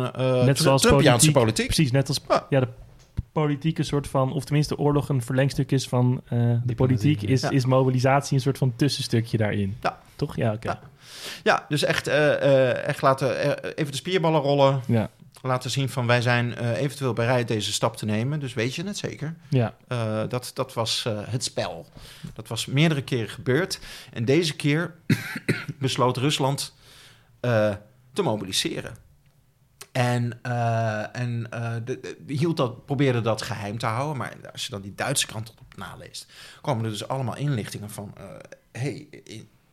Net 0.45 0.57
zoals 0.57 0.81
Trumpiaanse 0.81 1.31
politiek. 1.31 1.33
politiek. 1.33 1.65
Precies, 1.65 1.91
net 1.91 2.07
als 2.07 2.19
Ja. 2.29 2.45
ja, 2.49 2.63
de 3.39 3.45
politieke 3.45 3.83
soort 3.83 4.07
van... 4.07 4.33
Of 4.33 4.43
tenminste, 4.43 4.77
oorlog 4.77 5.09
een 5.09 5.21
verlengstuk 5.21 5.71
is 5.71 5.87
van 5.87 6.21
eh, 6.25 6.53
de 6.63 6.75
politiek. 6.75 7.21
Is, 7.21 7.41
ja. 7.41 7.49
is 7.49 7.65
mobilisatie 7.65 8.35
een 8.35 8.41
soort 8.41 8.57
van 8.57 8.73
tussenstukje 8.75 9.37
daarin. 9.37 9.77
Ja. 9.81 9.99
Toch? 10.15 10.35
Ja, 10.35 10.53
oké. 10.53 10.67
Ja. 10.67 10.79
Ja, 11.43 11.65
dus 11.69 11.83
echt, 11.83 12.07
eh, 12.07 12.33
eh, 12.33 12.87
echt 12.87 13.01
laten, 13.01 13.57
even 13.75 13.91
de 13.91 13.97
spierballen 13.97 14.41
rollen. 14.41 14.81
Ja. 14.87 15.09
Laten 15.41 15.71
zien 15.71 15.89
van 15.89 16.07
wij 16.07 16.21
zijn 16.21 16.55
eh, 16.55 16.81
eventueel 16.81 17.13
bereid 17.13 17.47
deze 17.47 17.73
stap 17.73 17.97
te 17.97 18.05
nemen. 18.05 18.39
Dus 18.39 18.53
weet 18.53 18.75
je 18.75 18.83
het 18.83 18.97
zeker. 18.97 19.35
Ja. 19.49 19.75
Eh, 19.87 20.23
dat, 20.27 20.51
dat 20.53 20.73
was 20.73 21.05
eh, 21.05 21.19
het 21.23 21.43
spel. 21.43 21.85
Dat 22.33 22.47
was 22.47 22.65
meerdere 22.65 23.01
keren 23.01 23.29
gebeurd. 23.29 23.79
En 24.13 24.25
deze 24.25 24.55
keer 24.55 24.95
besloot 25.79 26.17
Rusland 26.17 26.75
eh, 27.39 27.73
te 28.13 28.21
mobiliseren. 28.21 28.95
En, 29.99 30.39
eh, 30.41 31.15
en 31.15 31.51
eh, 31.51 31.97
hield 32.27 32.57
dat, 32.57 32.85
probeerde 32.85 33.21
dat 33.21 33.41
geheim 33.41 33.77
te 33.77 33.85
houden. 33.85 34.17
Maar 34.17 34.35
als 34.51 34.65
je 34.65 34.71
dan 34.71 34.81
die 34.81 34.95
Duitse 34.95 35.27
krant 35.27 35.49
op 35.49 35.77
naleest, 35.77 36.31
komen 36.61 36.85
er 36.85 36.91
dus 36.91 37.07
allemaal 37.07 37.37
inlichtingen 37.37 37.89
van... 37.89 38.13
eh, 38.17 38.25
hey, 38.71 39.07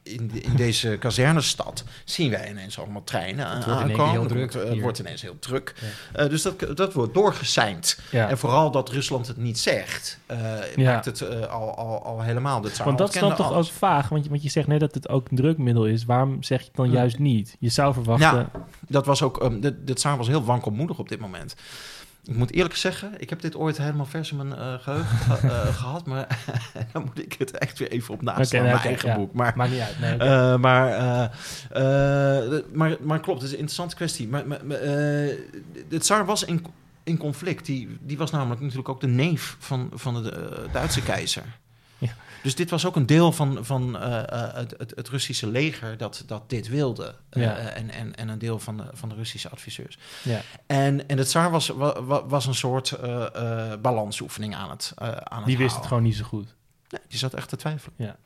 in, 0.06 0.28
de- 0.32 0.40
in 0.40 0.56
deze 0.56 0.96
kazernestad 1.00 1.84
zien 2.04 2.30
wij 2.30 2.50
ineens 2.50 2.78
allemaal 2.78 3.04
treinen 3.04 3.50
Het 3.50 3.64
wordt 3.64 3.80
aankomen. 3.80 4.10
heel 4.10 4.20
Het 4.20 4.28
druk 4.28 4.52
wordt, 4.52 4.68
eh, 4.70 4.82
wordt 4.82 4.98
ineens 4.98 5.22
heel 5.22 5.38
druk. 5.38 5.74
Eh, 6.12 6.28
dus 6.28 6.42
dat, 6.42 6.76
dat 6.76 6.92
wordt 6.92 7.14
doorgeseind. 7.14 7.98
ja. 8.10 8.28
En 8.28 8.38
vooral 8.38 8.70
dat 8.70 8.88
Rusland 8.90 9.26
het 9.26 9.36
niet 9.36 9.58
zegt, 9.58 10.18
eh, 10.26 10.38
Ja. 10.76 10.92
maakt 10.92 11.04
het 11.04 11.48
al, 11.48 11.74
al, 11.76 12.04
al 12.04 12.20
helemaal. 12.22 12.60
Dat 12.60 12.76
Want 12.76 12.98
dat 12.98 13.14
is 13.14 13.20
dan 13.20 13.34
toch 13.36 13.52
ook 13.52 13.66
vaag, 13.66 14.08
want 14.08 14.24
je, 14.24 14.30
want 14.30 14.42
je 14.42 14.48
zegt 14.50 14.66
net 14.66 14.80
dat 14.80 14.94
het 14.94 15.08
ook 15.08 15.30
een 15.30 15.36
drukmiddel 15.36 15.86
is. 15.86 16.04
Waarom 16.04 16.42
zeg 16.42 16.60
je 16.60 16.66
het 16.66 16.76
dan 16.76 16.90
juist 16.90 17.18
niet? 17.18 17.56
Je 17.58 17.68
zou 17.68 17.92
verwachten... 17.94 18.38
Ja. 18.38 18.50
Dat 18.88 19.06
was 19.06 19.22
ook, 19.22 19.42
um, 19.42 19.60
de, 19.60 19.84
de 19.84 19.92
tsaar 19.94 20.16
was 20.16 20.26
heel 20.26 20.44
wankelmoedig 20.44 20.98
op 20.98 21.08
dit 21.08 21.20
moment. 21.20 21.54
Ik 22.26 22.36
moet 22.36 22.52
eerlijk 22.52 22.76
zeggen, 22.76 23.12
ik 23.18 23.30
heb 23.30 23.40
dit 23.40 23.56
ooit 23.56 23.78
helemaal 23.78 24.06
vers 24.06 24.30
in 24.30 24.36
mijn 24.36 24.54
eh, 24.54 24.74
geheugen 24.78 25.16
ge- 25.18 25.48
eh, 25.48 25.76
gehad, 25.80 26.06
maar 26.06 26.38
dan 26.92 27.04
moet 27.04 27.18
ik 27.18 27.34
het 27.38 27.58
echt 27.58 27.78
weer 27.78 27.90
even 27.90 28.14
op 28.14 28.22
naast 28.22 28.52
nee, 28.52 28.62
mijn 28.62 28.76
eigen 28.76 29.08
ja. 29.08 29.16
boek. 29.16 29.32
Maar, 29.32 29.52
Maakt 29.56 29.70
niet 29.70 29.80
uit. 29.80 30.00
Nee, 30.00 30.16
eh, 30.16 30.56
maar, 30.56 30.88
maar, 32.72 32.96
maar 33.00 33.20
klopt, 33.20 33.38
het 33.40 33.46
is 33.48 33.52
een 33.52 33.58
interessante 33.58 33.94
kwestie. 33.96 34.28
Maar, 34.28 34.46
maar, 34.46 34.58
de 34.68 35.98
tsaar 35.98 36.24
was 36.24 36.44
in, 36.44 36.66
in 37.04 37.16
conflict. 37.16 37.66
Die, 37.66 37.98
die 38.00 38.18
was 38.18 38.30
namelijk 38.30 38.60
natuurlijk 38.60 38.88
ook 38.88 39.00
de 39.00 39.06
neef 39.06 39.56
van, 39.58 39.90
van 39.94 40.22
de 40.22 40.66
Duitse 40.72 41.02
keizer. 41.02 41.44
Dus 42.42 42.54
dit 42.54 42.70
was 42.70 42.86
ook 42.86 42.96
een 42.96 43.06
deel 43.06 43.32
van, 43.32 43.58
van 43.64 43.98
eh, 43.98 44.18
eh, 44.18 44.54
het, 44.54 44.74
het, 44.78 44.92
het 44.94 45.08
Russische 45.08 45.46
leger 45.46 45.96
dat, 45.96 46.22
dat 46.26 46.50
dit 46.50 46.68
wilde. 46.68 47.14
Eh, 47.30 47.76
en, 47.76 47.90
en, 47.90 48.14
en 48.16 48.28
een 48.28 48.38
deel 48.38 48.58
van 48.58 48.76
de, 48.76 48.84
van 48.92 49.08
de 49.08 49.14
Russische 49.14 49.48
adviseurs. 49.48 49.98
ja. 50.22 50.40
En, 50.66 51.08
en 51.08 51.16
de 51.16 51.24
tsaar 51.24 51.50
was, 51.50 51.68
wa- 51.68 52.02
wa- 52.02 52.26
was 52.26 52.46
een 52.46 52.54
soort 52.54 52.96
balansoefening 53.82 54.54
aan 54.54 54.70
het, 54.70 54.92
aan 54.96 55.36
het 55.38 55.46
Die 55.46 55.58
wist 55.58 55.76
het 55.76 55.86
gewoon 55.86 56.02
niet 56.02 56.16
zo 56.16 56.24
goed. 56.24 56.54
Nee, 56.88 57.00
die 57.08 57.18
zat 57.18 57.34
echt 57.34 57.48
te 57.48 57.56
twijfelen. 57.56 57.94
Ja. 57.98 58.16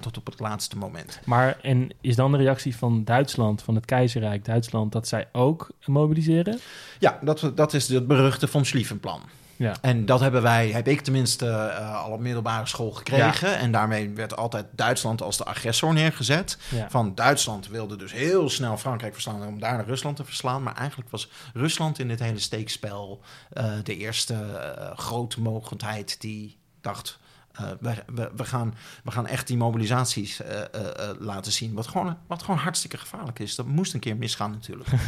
Tot 0.00 0.16
op 0.18 0.26
het 0.26 0.40
laatste 0.40 0.76
moment. 0.76 1.20
Maar 1.24 1.58
en 1.62 1.90
is 2.00 2.16
dan 2.16 2.32
de 2.32 2.38
reactie 2.38 2.76
van 2.76 3.04
Duitsland, 3.04 3.62
van 3.62 3.74
het 3.74 3.84
keizerrijk 3.84 4.44
Duitsland, 4.44 4.92
dat 4.92 5.08
zij 5.08 5.28
ook 5.32 5.70
mobiliseren? 5.84 6.58
Ja, 6.98 7.18
dat, 7.22 7.52
dat 7.54 7.74
is 7.74 7.88
het 7.88 8.06
beruchte 8.06 8.48
von 8.48 8.64
Schlieffen-plan. 8.64 9.20
Ja. 9.62 9.76
En 9.80 10.06
dat 10.06 10.20
hebben 10.20 10.42
wij, 10.42 10.70
heb 10.70 10.88
ik 10.88 11.00
tenminste 11.00 11.46
eh, 11.46 12.02
al 12.02 12.10
op 12.10 12.20
middelbare 12.20 12.66
school 12.66 12.90
gekregen. 12.90 13.58
En 13.58 13.72
daarmee 13.72 14.10
werd 14.10 14.36
altijd 14.36 14.66
Duitsland 14.70 15.22
als 15.22 15.36
de 15.36 15.44
agressor 15.44 15.92
neergezet. 15.92 16.58
Ja. 16.68 16.90
Van 16.90 17.14
Duitsland 17.14 17.68
wilde 17.68 17.96
dus 17.96 18.12
heel 18.12 18.50
snel 18.50 18.76
Frankrijk 18.76 19.12
verslaan 19.12 19.46
om 19.46 19.60
daarna 19.60 19.82
Rusland 19.82 20.16
te 20.16 20.24
verslaan. 20.24 20.62
Maar 20.62 20.76
eigenlijk 20.76 21.10
was 21.10 21.30
Rusland 21.54 21.98
in 21.98 22.08
dit 22.08 22.18
hele 22.18 22.38
steekspel 22.38 23.20
eh, 23.50 23.72
de 23.82 23.96
eerste 23.96 24.34
eh, 24.34 24.98
grote 24.98 25.40
mogendheid 25.40 26.20
die 26.20 26.58
dacht. 26.80 27.18
we, 27.80 27.94
we, 28.06 28.30
we, 28.36 28.44
gaan, 28.44 28.74
we 29.04 29.10
gaan 29.10 29.26
echt 29.26 29.46
die 29.46 29.56
mobilisaties 29.56 30.40
laten 31.18 31.52
zien. 31.52 31.74
Wat 31.74 31.86
gewoon, 31.86 32.16
wat 32.26 32.42
gewoon 32.42 32.60
hartstikke 32.60 32.98
gevaarlijk 32.98 33.38
is. 33.38 33.54
Dat 33.54 33.66
moest 33.66 33.94
een 33.94 34.00
keer 34.00 34.16
misgaan 34.16 34.50
natuurlijk. 34.50 34.88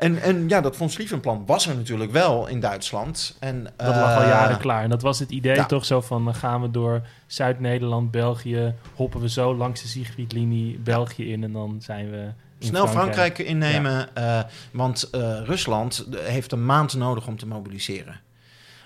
en, 0.00 0.22
en 0.22 0.48
ja, 0.48 0.60
dat 0.60 0.76
von 0.76 0.90
Schlieffen-plan 0.90 1.42
was 1.46 1.66
er 1.66 1.76
natuurlijk 1.76 2.12
wel 2.12 2.46
in 2.46 2.60
Duitsland. 2.60 3.36
En, 3.38 3.62
Dat 3.76 3.96
lag 3.96 4.16
al 4.16 4.22
eh, 4.22 4.28
jaren 4.28 4.58
klaar. 4.58 4.82
En 4.82 4.90
dat 4.90 5.02
was 5.02 5.18
het 5.18 5.30
idee 5.30 5.54
ja. 5.54 5.66
toch 5.66 5.84
zo 5.84 6.00
van... 6.00 6.24
dan 6.24 6.34
gaan 6.34 6.62
we 6.62 6.70
door 6.70 7.02
Zuid-Nederland, 7.26 8.10
België... 8.10 8.74
hoppen 8.94 9.20
we 9.20 9.28
zo 9.28 9.54
langs 9.54 9.82
de 9.82 9.88
Siegfriedlinie 9.88 10.78
België 10.78 11.32
in... 11.32 11.44
en 11.44 11.52
dan 11.52 11.76
zijn 11.80 12.10
we 12.10 12.28
in 12.60 12.66
Snel 12.66 12.88
Frankrijk, 12.88 13.38
innemen, 13.38 14.14
eh, 14.14 14.40
want 14.72 15.10
eh, 15.10 15.40
Rusland 15.44 16.06
heeft 16.16 16.52
een 16.52 16.64
maand 16.64 16.94
nodig 16.94 17.26
om 17.26 17.38
te 17.38 17.46
mobiliseren. 17.46 18.20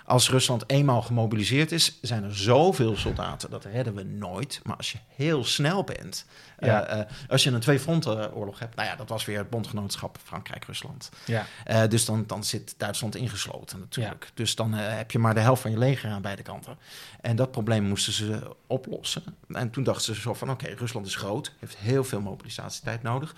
Als 0.07 0.31
Rusland 0.31 0.71
eenmaal 0.71 1.03
gemobiliseerd 1.03 1.73
is, 1.73 1.99
zijn 2.03 2.25
er 2.25 2.37
zoveel 2.37 2.97
soldaten. 2.97 3.51
Dat 3.51 3.65
redden 3.65 3.95
we 3.95 4.03
nooit. 4.03 4.61
Maar 4.63 4.77
als 4.77 4.93
je 4.93 4.99
heel 5.17 5.45
snel 5.45 5.85
bent, 5.85 6.27
eh, 6.59 7.01
eh, 7.01 7.07
als 7.29 7.45
je 7.45 7.51
een 7.51 7.61
twee-fronten-oorlog 7.61 8.59
hebt, 8.59 8.77
nou 8.77 8.89
ja, 8.89 8.97
dat 8.97 9.09
was 9.09 9.25
weer 9.25 9.39
het 9.39 9.51
bondgenootschap 9.51 10.19
Frankrijk-Rusland. 10.25 11.11
Ja, 11.27 11.47
Eh, 11.65 11.89
dus 11.89 12.05
dan, 12.05 12.25
dan 12.27 12.45
zit 12.45 12.75
Duitsland 12.77 13.17
ingesloten 13.17 13.79
natuurlijk. 13.79 14.31
Dus 14.35 14.55
dan 14.55 14.73
heb 14.73 15.11
je 15.11 15.19
maar 15.19 15.35
de 15.35 15.41
helft 15.41 15.63
van 15.63 15.71
je 15.71 15.79
leger 15.79 16.11
aan 16.11 16.23
beide 16.23 16.43
kanten. 16.43 16.79
En 17.21 17.37
dat 17.37 17.51
probleem 17.51 17.85
moesten 17.85 18.13
ze 18.13 18.57
oplossen. 18.67 19.23
En 19.49 19.71
toen 19.71 19.85
dachten 19.85 20.15
ze 20.15 20.21
zo 20.21 20.35
van, 20.35 20.51
oké, 20.51 20.67
Rusland 20.67 21.07
is 21.07 21.17
groot, 21.17 21.53
heeft 21.59 21.77
heel 21.77 22.05
veel 22.05 22.21
mobilisatietijd 22.21 23.03
nodig. 23.03 23.35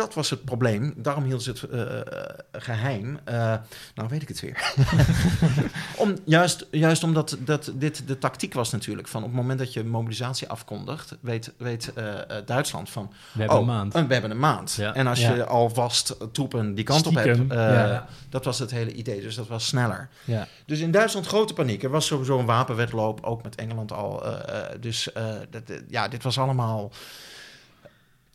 Dat 0.00 0.14
was 0.14 0.30
het 0.30 0.44
probleem. 0.44 0.94
Daarom 0.96 1.24
hielden 1.24 1.42
ze 1.42 1.50
het 1.50 1.62
eh, 1.62 2.00
eh, 2.00 2.04
geheim. 2.52 3.18
Eh, 3.24 3.34
nou 3.94 4.08
weet 4.08 4.22
ik 4.22 4.28
het 4.28 4.40
weer. 4.40 4.74
Om, 5.96 6.16
juist, 6.24 6.66
juist 6.70 7.02
omdat 7.02 7.36
dat 7.40 7.72
dit 7.74 8.02
de 8.06 8.18
tactiek 8.18 8.54
was 8.54 8.70
natuurlijk. 8.70 9.08
Van 9.08 9.22
op 9.22 9.28
het 9.28 9.36
moment 9.36 9.58
dat 9.58 9.72
je 9.72 9.84
mobilisatie 9.84 10.48
afkondigt... 10.48 11.16
weet, 11.20 11.52
weet 11.56 11.92
Duitsland 12.44 12.90
van... 12.90 13.12
We 13.32 13.38
hebben 13.38 13.56
oh, 13.56 13.62
een 13.62 13.68
maand. 13.68 13.92
we 13.92 14.12
hebben 14.12 14.30
een 14.30 14.38
maand. 14.38 14.74
Ja. 14.74 14.94
En 14.94 15.06
als 15.06 15.20
Ja. 15.20 15.34
je 15.34 15.44
alvast 15.44 16.16
troepen 16.32 16.74
die 16.74 16.84
kant 16.84 17.06
op 17.06 17.14
hebt... 17.14 17.52
ja. 17.52 18.06
Dat 18.28 18.44
was 18.44 18.58
het 18.58 18.70
hele 18.70 18.92
idee. 18.92 19.20
Dus 19.20 19.34
dat 19.34 19.48
was 19.48 19.66
sneller. 19.66 20.08
ja. 20.24 20.46
Dus 20.66 20.78
in 20.78 20.90
Duitsland 20.90 21.26
grote 21.26 21.52
paniek. 21.52 21.82
Er 21.82 21.90
was 21.90 22.06
sowieso 22.06 22.38
een 22.38 22.46
wapenwedloop, 22.46 23.24
ook 23.24 23.42
met 23.42 23.54
Engeland 23.54 23.92
al. 23.92 24.22
dus 24.80 25.08
dat, 25.50 25.62
ja, 25.88 26.08
dit 26.08 26.22
was 26.22 26.38
allemaal... 26.38 26.90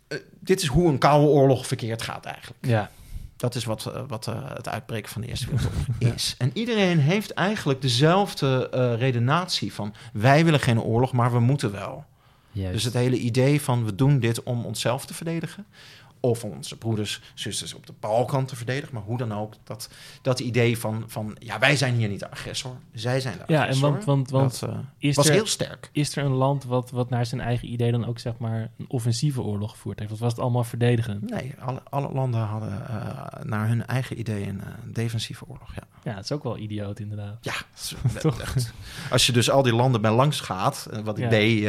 eh, 0.07 0.17
dit 0.39 0.61
is 0.61 0.67
hoe 0.67 0.87
een 0.87 0.97
koude 0.97 1.27
oorlog 1.27 1.67
verkeerd 1.67 2.01
gaat 2.01 2.25
eigenlijk. 2.25 2.65
ja. 2.65 2.89
Dat 3.37 3.55
is 3.55 3.65
wat, 3.65 3.85
eh, 3.85 4.01
wat 4.07 4.27
eh, 4.27 4.35
het 4.53 4.69
uitbreken 4.69 5.11
van 5.11 5.21
de 5.21 5.27
Eerste 5.27 5.45
Wereldoorlog 5.51 6.13
is. 6.15 6.35
En 6.37 6.51
iedereen 6.53 6.99
heeft 6.99 7.33
eigenlijk 7.33 7.81
dezelfde 7.81 8.69
redenatie 8.99 9.73
van... 9.73 9.93
wij 10.13 10.45
willen 10.45 10.59
geen 10.59 10.81
oorlog, 10.81 11.11
maar 11.11 11.31
we 11.31 11.39
moeten 11.39 11.71
wel. 11.71 12.05
Juist. 12.51 12.73
Dus 12.73 12.83
het 12.83 12.93
hele 12.93 13.17
idee 13.17 13.61
van 13.61 13.85
we 13.85 13.95
doen 13.95 14.19
dit 14.19 14.43
om 14.43 14.65
onszelf 14.65 15.05
te 15.05 15.13
verdedigen... 15.13 15.65
of 16.29 16.43
onze 16.43 16.77
broeders, 16.77 17.21
zusters 17.33 17.73
op 17.73 17.85
de 17.88 17.93
Balkan 17.99 18.45
te 18.45 18.55
verdedigen. 18.55 18.93
Maar 18.93 19.03
hoe 19.03 19.17
dan 19.17 19.33
ook, 19.33 19.53
dat, 19.63 19.89
dat 20.21 20.39
idee 20.39 20.77
van, 20.77 21.03
van 21.07 21.35
ja, 21.39 21.59
wij 21.59 21.75
zijn 21.75 21.95
hier 21.95 22.07
niet 22.09 22.19
de 22.19 22.31
agressor, 22.31 22.75
zij 22.93 23.19
zijn 23.19 23.38
de 23.38 23.53
Ja, 23.53 23.67
en 23.67 23.79
want, 23.79 24.05
want, 24.05 24.29
want 24.29 24.59
dat 24.59 24.69
eh, 24.69 24.77
is, 24.97 25.15
was 25.15 25.27
er, 25.27 25.33
heel 25.33 25.45
sterk. 25.45 25.89
is 25.91 26.15
er 26.15 26.23
een 26.25 26.31
land 26.31 26.63
wat, 26.63 26.89
wat 26.91 27.09
naar 27.09 27.25
zijn 27.25 27.41
eigen 27.41 27.71
idee 27.71 27.91
dan 27.91 28.05
ook 28.05 28.19
zeg 28.19 28.33
maar 28.38 28.69
een 28.77 28.85
offensieve 28.88 29.41
oorlog 29.41 29.71
gevoerd 29.71 29.99
heeft? 29.99 30.11
Of 30.11 30.19
was 30.19 30.31
het 30.31 30.41
allemaal 30.41 30.63
verdedigen? 30.63 31.19
Nee, 31.25 31.53
alle, 31.59 31.81
alle 31.89 32.11
landen 32.11 32.41
hadden 32.41 32.88
eh, 32.88 33.43
naar 33.43 33.67
hun 33.67 33.85
eigen 33.85 34.19
idee 34.19 34.47
een 34.47 34.61
eh, 34.61 34.67
defensieve 34.85 35.45
oorlog. 35.47 35.75
Ja, 35.75 35.83
Ja, 36.03 36.15
het 36.15 36.23
is 36.23 36.31
ook 36.31 36.43
wel 36.43 36.57
idioot 36.57 36.99
inderdaad. 36.99 37.38
ja 37.41 37.53
Toch? 38.21 38.39
echt. 38.41 38.73
Als 39.11 39.25
je 39.25 39.31
dus 39.31 39.49
al 39.49 39.61
die 39.63 39.73
landen 39.75 40.01
bij 40.01 40.11
langs 40.11 40.39
gaat, 40.39 40.88
wat 41.03 41.17
ik 41.17 41.23
Ja. 41.23 41.29
deed 41.29 41.63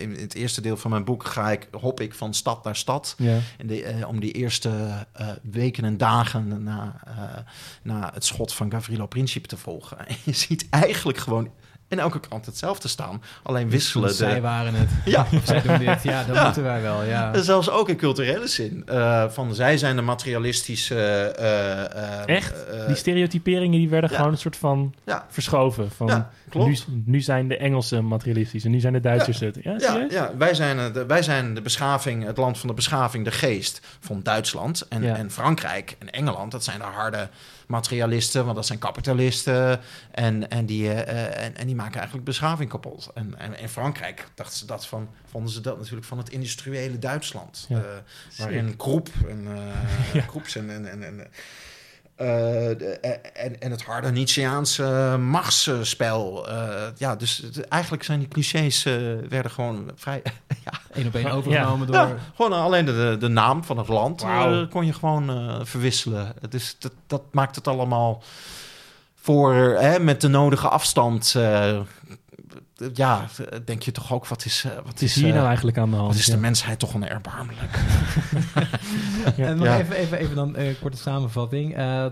in, 0.00 0.16
in 0.16 0.22
het 0.22 0.34
eerste 0.34 0.60
deel 0.60 0.76
van 0.76 0.90
mijn 0.90 1.04
boek, 1.04 1.24
ga 1.24 1.50
ik, 1.50 1.68
hop 1.70 2.00
ik 2.00 2.14
van 2.14 2.34
stad 2.34 2.64
naar 2.64 2.76
stad. 2.76 3.14
Ja. 3.18 3.38
En 3.58 3.66
de, 3.66 4.01
om 4.08 4.20
die 4.20 4.32
eerste 4.32 5.06
eh, 5.12 5.28
weken 5.42 5.84
en 5.84 5.96
dagen 5.96 6.62
na, 6.62 7.00
eh, 7.04 7.38
na 7.82 8.10
het 8.14 8.24
schot 8.24 8.54
van 8.54 8.70
Gavrilo 8.70 9.06
Principe 9.06 9.48
te 9.48 9.56
volgen. 9.56 10.06
En 10.06 10.16
je 10.24 10.32
ziet 10.32 10.66
eigenlijk 10.70 11.18
gewoon 11.18 11.50
in 11.92 11.98
elke 11.98 12.20
kant 12.28 12.46
hetzelfde 12.46 12.88
staan. 12.88 13.22
Alleen 13.42 13.70
wisselen 13.70 14.14
Zij 14.14 14.34
de... 14.34 14.40
waren 14.40 14.74
het. 14.74 14.88
Ja, 15.04 15.26
Of 15.34 15.40
zij 15.44 15.62
doen 15.62 15.78
dit. 15.78 16.02
Ja, 16.02 16.24
dat 16.24 16.36
Ja. 16.36 16.44
moeten 16.44 16.62
wij 16.62 16.82
wel. 16.82 17.02
Ja. 17.04 17.32
En 17.34 17.44
Zelfs 17.44 17.70
ook 17.70 17.88
in 17.88 17.96
culturele 17.96 18.46
zin. 18.46 18.82
Eh, 18.86 19.24
van 19.28 19.54
zij 19.54 19.76
zijn 19.78 19.96
de 19.96 20.02
materialistische. 20.02 20.94
eh, 21.38 22.18
eh, 22.20 22.36
Echt? 22.36 22.54
Die 22.86 22.96
stereotyperingen 22.96 23.78
die 23.78 23.88
werden 23.88 24.10
ja. 24.10 24.16
gewoon 24.16 24.32
een 24.32 24.38
soort 24.38 24.56
van 24.56 24.94
ja, 25.06 25.26
verschoven. 25.28 25.90
Van 25.90 26.06
ja, 26.06 26.30
klopt. 26.48 26.86
nu, 26.88 27.02
nu 27.04 27.20
zijn 27.20 27.48
de 27.48 27.56
Engelsen 27.56 28.06
materialistisch 28.06 28.64
en 28.64 28.70
nu 28.70 28.80
zijn 28.80 28.92
de 28.92 29.00
Duitsers 29.00 29.40
het. 29.40 29.58
Ja, 29.62 30.06
Ja, 30.10 30.30
wij, 30.38 30.54
zijn, 30.54 30.92
de, 30.92 31.06
wij 31.06 31.22
zijn 31.22 31.54
de 31.54 31.62
beschaving, 31.62 32.24
het 32.24 32.36
land 32.36 32.58
van 32.58 32.68
de 32.68 32.74
beschaving, 32.74 33.24
de 33.24 33.30
geest 33.30 33.80
van 34.00 34.20
Duitsland. 34.22 34.86
En, 34.88 35.02
Ja. 35.02 35.16
en 35.16 35.30
Frankrijk 35.30 35.96
en 35.98 36.10
Engeland, 36.10 36.50
dat 36.52 36.64
zijn 36.64 36.78
de 36.78 36.84
harde 36.84 37.28
materialisten, 37.66 38.44
want 38.44 38.56
dat 38.56 38.66
zijn 38.66 38.78
kapitalisten. 38.78 39.80
En, 40.10 40.50
en, 40.50 40.66
die, 40.66 40.92
eh, 40.92 41.00
eh, 41.00 41.44
en, 41.44 41.56
en 41.56 41.66
die 41.66 41.76
maken 41.76 41.96
eigenlijk 41.96 42.24
beschaving 42.24 42.70
kapot. 42.70 43.10
En, 43.14 43.38
en 43.38 43.58
in 43.58 43.68
Frankrijk 43.68 44.26
dachten 44.34 44.58
ze 44.58 44.66
dat 44.66 44.86
van, 44.86 45.08
vonden 45.24 45.52
ze 45.52 45.60
dat 45.60 45.78
natuurlijk 45.78 46.06
van 46.06 46.18
het 46.18 46.30
industriële 46.30 46.98
Duitsland. 46.98 47.66
Ja. 47.68 47.76
eh, 47.76 47.84
waarin 48.38 48.76
Kroep 48.76 49.08
en, 49.28 49.48
Ja. 50.12 50.20
Kroeps 50.20 50.56
en, 50.56 50.70
en, 50.70 51.02
en, 51.02 51.30
de- 52.16 52.98
en, 53.34 53.60
en 53.60 53.70
het 53.70 53.82
harde 53.84 54.10
Nietzscheaanse 54.10 55.16
machtsspel. 55.20 56.48
eh, 56.48 56.72
ja, 56.96 57.16
dus 57.16 57.42
eigenlijk 57.68 58.04
zijn 58.04 58.18
die 58.18 58.28
clichés 58.28 58.84
eh, 58.84 58.94
werden 59.28 59.50
gewoon 59.50 59.90
vrij... 59.94 60.22
Eén 60.92 61.06
op 61.06 61.14
één 61.14 61.24
Ja. 61.26 61.30
overgenomen 61.32 61.86
door... 61.86 61.96
Ja, 61.96 62.14
gewoon 62.36 62.52
alleen 62.52 62.84
de, 62.84 63.16
de 63.20 63.28
naam 63.28 63.64
van 63.64 63.78
het 63.78 63.88
land 63.88 64.22
eh, 64.22 64.60
kon 64.70 64.86
je 64.86 64.92
gewoon 64.92 65.30
eh, 65.30 65.60
verwisselen. 65.62 66.34
Dus 66.48 66.76
dat, 66.78 66.92
dat 67.06 67.22
maakt 67.30 67.56
het 67.56 67.68
allemaal 67.68 68.22
voor, 69.14 69.54
hè, 69.54 69.98
met 70.00 70.20
de 70.20 70.28
nodige 70.28 70.68
afstand... 70.68 71.34
eh, 71.36 71.78
ja, 72.92 73.26
denk 73.64 73.82
je 73.82 73.92
toch 73.92 74.12
ook, 74.12 74.26
wat 74.26 74.44
is, 74.44 74.64
eh, 74.64 74.74
wat 74.84 74.94
is 75.00 75.02
is, 75.02 75.14
hier 75.14 75.28
eh, 75.28 75.34
nou 75.34 75.46
eigenlijk 75.46 75.78
aan 75.78 75.90
de 75.90 75.96
hand? 75.96 76.08
wat 76.08 76.16
is 76.18 76.26
de 76.26 76.36
mensheid 76.36 76.78
toch 76.78 76.94
onerbarmelijk. 76.94 77.78
Ja. 79.36 79.46
En 79.46 79.56
nog 79.56 79.66
Ja. 79.66 79.78
even, 79.78 79.96
even, 79.96 80.18
even 80.18 80.34
dan 80.34 80.56
een 80.56 80.78
korte 80.80 80.96
samenvatting. 80.96 81.74
Eh, 81.76 82.04
eh, 82.04 82.10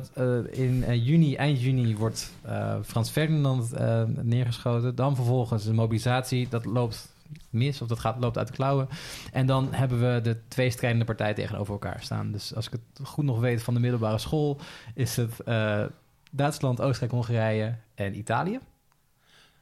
in 0.50 0.84
eh, 0.84 1.06
juni, 1.06 1.34
eind 1.36 1.60
juni, 1.62 1.96
wordt 1.96 2.32
eh, 2.42 2.74
Frans 2.84 3.10
Ferdinand 3.10 3.72
eh, 3.72 4.02
neergeschoten. 4.22 4.94
Dan 4.94 5.14
vervolgens 5.16 5.64
de 5.64 5.72
mobilisatie. 5.72 6.46
Dat 6.50 6.64
loopt 6.64 7.08
mis 7.50 7.82
of 7.82 7.88
dat 7.88 7.98
gaat, 7.98 8.16
loopt 8.20 8.38
uit 8.38 8.46
de 8.46 8.52
klauwen. 8.52 8.88
En 9.32 9.46
dan 9.46 9.68
hebben 9.70 10.14
we 10.14 10.20
de 10.20 10.36
twee 10.48 10.70
strijdende 10.70 11.04
partijen 11.04 11.34
tegenover 11.34 11.72
elkaar 11.72 11.98
staan. 12.02 12.32
Dus 12.32 12.54
als 12.54 12.66
ik 12.66 12.72
het 12.72 13.06
goed 13.06 13.24
nog 13.24 13.40
weet 13.40 13.62
van 13.62 13.74
de 13.74 13.80
middelbare 13.80 14.18
school... 14.18 14.60
is 14.94 15.16
het 15.16 15.40
eh, 15.40 15.82
Duitsland, 16.30 16.80
Oostenrijk, 16.80 17.12
Hongarije 17.12 17.74
en 17.94 18.18
Italië. 18.18 18.58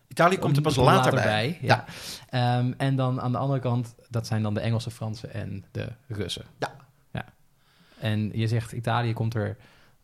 Italië 0.09 0.38
komt 0.38 0.57
er 0.57 0.62
pas 0.62 0.77
later, 0.77 1.14
bij. 1.14 1.59
ja. 1.61 1.85
Ehm, 2.31 2.73
en 2.77 2.97
dan 2.97 3.21
aan 3.21 3.33
de 3.33 3.38
andere 3.38 3.61
kant, 3.61 3.94
dat 4.09 4.27
zijn 4.27 4.42
dan 4.42 4.55
de 4.55 4.61
Engelsen, 4.61 4.92
Fransen 4.92 5.33
en 5.33 5.64
de 5.71 5.88
Russen. 6.07 6.44
Ja. 6.59 6.75
ja. 7.12 7.25
En 7.99 8.31
je 8.38 8.49
zegt 8.49 8.73
Italië 8.73 9.12
komt 9.12 9.35
er 9.35 9.57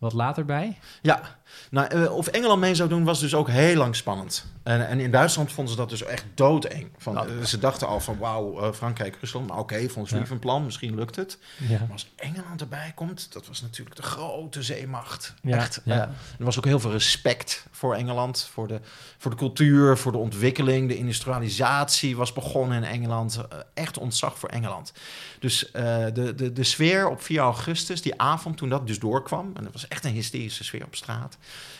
wat 0.05 0.13
later 0.13 0.45
bij. 0.45 0.79
Ja, 1.03 1.37
nou, 1.71 1.87
eh, 1.89 2.13
of 2.17 2.27
Engeland 2.27 2.61
mee 2.61 2.75
zou 2.75 2.89
doen 2.89 3.05
was 3.05 3.21
dus 3.21 3.35
ook 3.35 3.49
heel 3.49 3.77
lang 3.77 3.97
spannend. 3.97 4.45
En, 4.63 4.89
en 4.89 5.01
in 5.01 5.11
Duitsland 5.11 5.53
vonden 5.53 5.75
ze 5.75 5.81
dat 5.81 5.89
dus 5.89 6.03
echt 6.03 6.25
doodeng. 6.35 6.91
Van, 6.99 7.15
Nou, 7.15 7.29
eh, 7.29 7.45
ze 7.45 7.59
dachten 7.59 7.87
al 7.87 8.01
van 8.01 8.19
wauw, 8.19 8.61
eh, 8.61 8.73
Frankrijk, 8.73 9.17
Rusland, 9.21 9.49
maar 9.49 9.59
oké, 9.59 9.89
volgens 9.89 10.11
Ja. 10.11 10.19
lief 10.19 10.31
een 10.31 10.39
plan, 10.39 10.65
misschien 10.65 10.95
lukt 10.95 11.17
het. 11.17 11.39
Ja. 11.59 11.79
Maar 11.79 11.93
als 11.93 12.13
Engeland 12.17 12.61
erbij 12.61 12.93
komt, 12.95 13.33
dat 13.33 13.47
was 13.47 13.63
natuurlijk 13.63 13.97
de 13.97 14.03
grote 14.03 14.63
zeemacht. 14.63 15.35
Ja, 15.43 15.57
Echt. 15.57 15.81
ja. 15.85 16.01
er 16.39 16.45
was 16.45 16.59
ook 16.59 16.65
heel 16.65 16.81
veel 16.81 16.91
respect 16.91 17.67
voor 17.71 17.95
Engeland, 17.95 18.49
voor 18.53 18.69
de, 18.69 18.81
voor 19.19 19.31
de 19.31 19.37
cultuur, 19.37 19.97
voor 19.99 20.13
de 20.13 20.19
ontwikkeling. 20.19 20.89
De 20.89 20.97
industrialisatie 20.97 22.17
was 22.17 22.33
begonnen 22.33 22.77
in 22.77 22.85
Engeland. 22.85 23.41
Echt 23.75 23.99
ontzag 23.99 24.39
voor 24.39 24.49
Engeland. 24.49 24.93
Dus 25.39 25.69
de, 25.73 26.33
de, 26.37 26.53
de 26.53 26.65
sfeer 26.65 27.09
op 27.09 27.23
4 27.23 27.41
augustus, 27.41 28.03
die 28.03 28.21
avond 28.21 28.57
toen 28.57 28.69
dat 28.69 28.87
dus 28.87 28.99
doorkwam... 28.99 29.51
en 29.55 29.65
dat 29.65 29.73
was 29.73 29.89
echt 29.95 30.05
een 30.05 30.13
hysterische 30.13 30.65
sfeer 30.65 30.85
op 30.85 30.95
straat... 30.95 31.39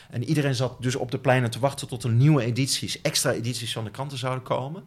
En 0.09 0.23
iedereen 0.23 0.55
zat 0.55 0.81
dus 0.81 0.95
op 0.95 1.11
de 1.11 1.17
pleinen 1.17 1.51
te 1.51 1.59
wachten 1.59 1.87
tot 1.87 2.03
er 2.03 2.09
nieuwe 2.09 2.43
edities, 2.43 3.01
extra 3.01 3.31
edities 3.31 3.73
van 3.73 3.83
de 3.83 3.91
kranten 3.91 4.17
zouden 4.17 4.43
komen. 4.43 4.83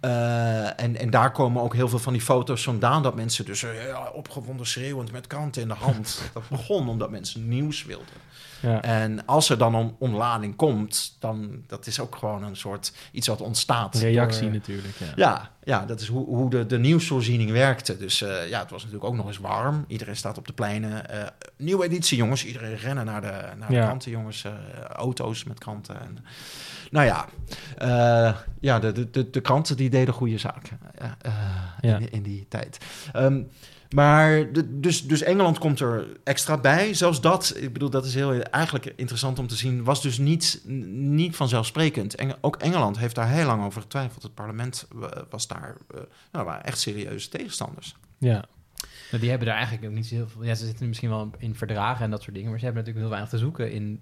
Eh, 0.00 0.80
en, 0.80 0.96
en 0.96 1.10
daar 1.10 1.32
komen 1.32 1.62
ook 1.62 1.74
heel 1.74 1.88
veel 1.88 1.98
van 1.98 2.12
die 2.12 2.22
foto's 2.22 2.62
vandaan 2.62 3.02
dat 3.02 3.14
mensen 3.14 3.44
dus 3.44 3.62
eh, 3.62 4.06
opgewonden 4.12 4.66
schreeuwend 4.66 5.12
met 5.12 5.26
kranten 5.26 5.62
in 5.62 5.68
de 5.68 5.74
hand. 5.74 6.20
Dat 6.34 6.48
begon 6.48 6.88
omdat 6.88 7.10
mensen 7.10 7.48
nieuws 7.48 7.84
wilden. 7.84 8.23
Ja. 8.62 8.82
En 8.82 9.26
als 9.26 9.48
er 9.50 9.58
dan 9.58 9.74
een 9.74 9.94
omlading 9.98 10.56
komt, 10.56 11.16
dan 11.20 11.62
dat 11.66 11.86
is 11.86 12.00
ook 12.00 12.16
gewoon 12.16 12.42
een 12.42 12.56
soort 12.56 12.92
iets 13.12 13.26
wat 13.26 13.40
ontstaat. 13.40 13.94
Reactie 13.94 14.42
door- 14.42 14.50
natuurlijk. 14.52 14.96
Ja. 14.98 15.12
ja, 15.16 15.50
ja, 15.64 15.84
dat 15.86 16.00
is 16.00 16.08
hoe, 16.08 16.26
hoe 16.26 16.50
de, 16.50 16.66
de 16.66 16.78
nieuwsvoorziening 16.78 17.50
werkte. 17.50 17.96
Dus 17.96 18.22
eh, 18.22 18.48
ja, 18.48 18.60
het 18.60 18.70
was 18.70 18.82
natuurlijk 18.82 19.10
ook 19.10 19.16
nog 19.16 19.26
eens 19.26 19.38
warm. 19.38 19.84
Iedereen 19.88 20.16
staat 20.16 20.38
op 20.38 20.46
de 20.46 20.52
pleinen. 20.52 21.08
Eh, 21.10 21.26
nieuwe 21.56 21.84
editie, 21.84 22.16
jongens. 22.16 22.44
Iedereen 22.44 22.76
rennen 22.76 23.04
naar 23.04 23.20
de, 23.20 23.40
naar 23.58 23.68
de 23.68 23.74
Ja. 23.74 23.84
kranten, 23.84 24.10
jongens. 24.10 24.44
Eh, 24.44 24.52
auto's 24.82 25.44
met 25.44 25.58
kranten. 25.58 26.00
En, 26.00 26.18
nou 26.90 27.06
ja, 27.06 27.26
ja 28.60 28.78
de, 28.78 28.92
de, 28.92 29.10
de, 29.10 29.30
de 29.30 29.40
kranten 29.40 29.76
die 29.76 29.90
deden 29.90 30.14
goede 30.14 30.38
zaken 30.38 30.78
in, 31.80 32.10
in 32.12 32.22
die 32.22 32.46
tijd. 32.48 32.78
Ehm, 33.12 33.42
maar 33.94 34.52
dus, 34.68 35.06
dus 35.06 35.22
Engeland 35.22 35.58
komt 35.58 35.80
er 35.80 36.06
extra 36.24 36.58
bij. 36.58 36.94
Zelfs 36.94 37.20
dat, 37.20 37.54
ik 37.56 37.72
bedoel, 37.72 37.90
dat 37.90 38.04
is 38.04 38.14
heel 38.14 38.40
eigenlijk 38.42 38.92
interessant 38.96 39.38
om 39.38 39.46
te 39.46 39.56
zien, 39.56 39.84
was 39.84 40.02
dus 40.02 40.18
niet, 40.18 40.62
niet 40.88 41.36
vanzelfsprekend. 41.36 42.16
Ook 42.40 42.56
Engeland 42.56 42.98
heeft 42.98 43.14
daar 43.14 43.28
heel 43.28 43.46
lang 43.46 43.64
over 43.64 43.80
getwijfeld. 43.80 44.22
Het 44.22 44.34
parlement 44.34 44.88
eh, 45.02 45.08
was 45.30 45.46
daar, 45.46 45.76
eh, 45.94 46.00
nou, 46.32 46.60
echt 46.62 46.80
serieuze 46.80 47.28
tegenstanders. 47.28 47.96
Ja. 48.18 48.44
Nou, 49.10 49.20
die 49.20 49.28
hebben 49.30 49.48
daar 49.48 49.56
eigenlijk 49.56 49.86
ook 49.86 49.94
niet 49.94 50.06
zo 50.06 50.14
heel 50.14 50.28
veel... 50.28 50.44
Ja, 50.44 50.54
ze 50.54 50.66
zitten 50.66 50.88
misschien 50.88 51.08
wel 51.08 51.30
in 51.38 51.54
verdragen 51.54 52.04
en 52.04 52.10
dat 52.10 52.22
soort 52.22 52.34
dingen... 52.34 52.50
maar 52.50 52.58
ze 52.58 52.64
hebben 52.64 52.84
natuurlijk 52.84 53.10
heel 53.10 53.20
weinig 53.20 53.40
te 53.40 53.46
zoeken 53.46 53.72
in... 53.72 54.00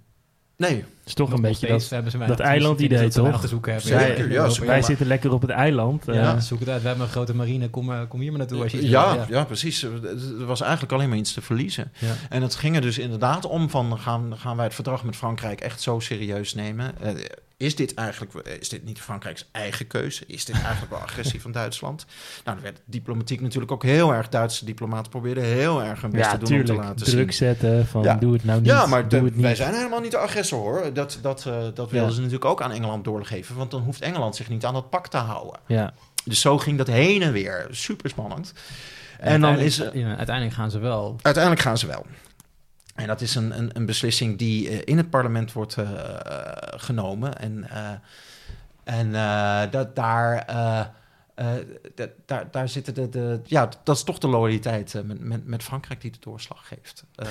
Nee, 0.68 0.76
Het 0.76 0.84
is 1.06 1.14
toch 1.14 1.32
een 1.32 1.40
beetje 1.40 1.66
dat... 1.66 1.88
dat 2.26 2.40
eilandidee, 2.40 3.08
toch? 3.08 3.40
te 3.40 3.48
zoeken 3.48 3.72
hebben. 3.72 3.90
Zeker, 4.00 4.30
ja, 4.30 4.48
Wij 4.48 4.66
maar- 4.66 4.84
zitten 4.84 5.06
lekker 5.06 5.32
op 5.32 5.40
het 5.40 5.50
eiland. 5.50 6.08
eh, 6.08 6.14
Ja, 6.14 6.40
zoek 6.40 6.60
het 6.60 6.68
uit. 6.68 6.82
We 6.82 6.88
hebben 6.88 7.06
een 7.06 7.12
grote 7.12 7.34
marine. 7.34 7.70
Kom, 7.70 8.08
kom 8.08 8.20
hier 8.20 8.30
maar 8.30 8.38
naartoe 8.38 8.62
als 8.62 8.72
je 8.72 8.88
ja, 8.88 9.26
ja. 9.28 9.44
precies. 9.44 9.82
Er 9.82 10.44
was 10.46 10.60
eigenlijk 10.60 10.92
alleen 10.92 11.08
maar 11.08 11.18
iets 11.18 11.32
te 11.32 11.40
verliezen. 11.42 11.92
Ja. 11.98 12.08
En 12.28 12.42
het 12.42 12.54
ging 12.54 12.74
er 12.76 12.80
dus 12.82 12.98
inderdaad 12.98 13.44
om 13.46 13.70
van, 13.70 13.98
gaan, 13.98 14.34
gaan 14.38 14.56
wij 14.56 14.64
het 14.64 14.74
verdrag 14.74 15.04
met 15.04 15.16
Frankrijk 15.16 15.60
echt 15.60 15.80
zo 15.80 15.98
serieus 16.00 16.54
nemen? 16.54 16.92
Eh, 17.00 17.10
is 17.62 17.76
dit 17.76 17.94
eigenlijk, 17.94 18.32
is 18.60 18.68
dit 18.68 18.84
niet 18.84 19.00
Frankrijks 19.00 19.48
eigen 19.52 19.86
keuze? 19.86 20.24
Is 20.26 20.44
dit 20.44 20.60
eigenlijk 20.60 20.90
wel 20.90 21.00
agressie 21.00 21.40
van 21.40 21.52
Duitsland? 21.52 22.06
Nou, 22.44 22.56
er 22.56 22.62
werd 22.62 22.80
diplomatiek 22.84 23.40
natuurlijk 23.40 23.72
ook 23.72 23.82
heel 23.82 24.14
erg, 24.14 24.28
Duitse 24.28 24.64
diplomaten 24.64 25.10
probeerden 25.10 25.44
heel 25.44 25.82
erg 25.82 26.00
hun 26.00 26.10
best 26.10 26.24
ja, 26.30 26.38
te 26.38 26.44
doen 26.44 26.58
om 26.58 26.64
te 26.64 26.74
laten 26.74 27.06
Druk 27.06 27.32
zien. 27.32 27.48
zetten 27.48 27.86
van 27.86 28.02
Ja. 28.02 28.14
doe 28.14 28.32
het 28.32 28.44
nou 28.44 28.58
niet. 28.60 28.68
Ja, 28.68 28.86
maar 28.86 29.08
doe 29.08 29.18
de- 29.18 29.24
het 29.24 29.34
niet. 29.34 29.44
wij 29.44 29.54
zijn 29.54 29.74
helemaal 29.74 30.00
niet 30.00 30.10
de 30.10 30.16
agressor 30.18 30.58
hoor. 30.58 30.92
Dat, 30.92 31.18
dat, 31.22 31.46
eh, 31.46 31.52
dat 31.62 31.90
wilden 31.90 32.02
Ja. 32.08 32.08
ze 32.10 32.16
natuurlijk 32.20 32.44
ook 32.44 32.62
aan 32.62 32.72
Engeland 32.72 33.04
doorgeven. 33.04 33.56
Want 33.56 33.70
dan 33.70 33.82
hoeft 33.82 34.00
Engeland 34.00 34.36
zich 34.36 34.48
niet 34.48 34.64
aan 34.64 34.74
dat 34.74 34.90
pak 34.90 35.08
te 35.08 35.16
houden. 35.16 35.60
Ja. 35.66 35.92
Dus 36.24 36.40
zo 36.40 36.58
ging 36.58 36.78
dat 36.78 36.86
heen 36.86 37.22
en 37.22 37.32
weer. 37.32 37.66
Super 37.70 38.10
spannend. 38.10 38.52
En, 39.18 39.28
En 39.32 39.40
dan 39.40 39.58
is 39.58 39.76
ja, 39.76 40.16
uiteindelijk 40.16 40.52
gaan 40.56 40.70
ze 40.70 40.78
wel. 40.78 41.16
Uiteindelijk 41.22 41.62
gaan 41.64 41.78
ze 41.78 41.86
wel. 41.86 42.06
En 42.94 43.06
dat 43.06 43.20
is 43.20 43.34
een, 43.34 43.58
een, 43.58 43.70
een 43.76 43.86
beslissing 43.86 44.38
die 44.38 44.68
eh, 44.68 44.80
in 44.84 44.96
het 44.96 45.10
parlement 45.10 45.52
wordt 45.52 45.76
eh, 45.76 45.90
genomen. 46.60 47.38
En, 47.38 47.68
eh, 47.70 47.90
en 48.84 49.14
eh, 49.14 49.70
dat, 49.70 49.96
daar, 49.96 50.38
eh, 50.38 50.80
eh, 51.34 51.66
dat, 51.94 52.10
daar, 52.26 52.50
daar 52.50 52.68
zitten 52.68 52.94
de, 52.94 53.08
de. 53.08 53.40
Ja, 53.44 53.68
dat 53.84 53.96
is 53.96 54.02
toch 54.02 54.18
de 54.18 54.28
loyaliteit 54.28 54.94
eh, 54.94 55.02
met, 55.02 55.20
met, 55.20 55.46
met 55.46 55.62
Frankrijk 55.62 56.00
die 56.00 56.10
de 56.10 56.18
doorslag 56.20 56.68
geeft. 56.68 57.04
Eh, 57.14 57.26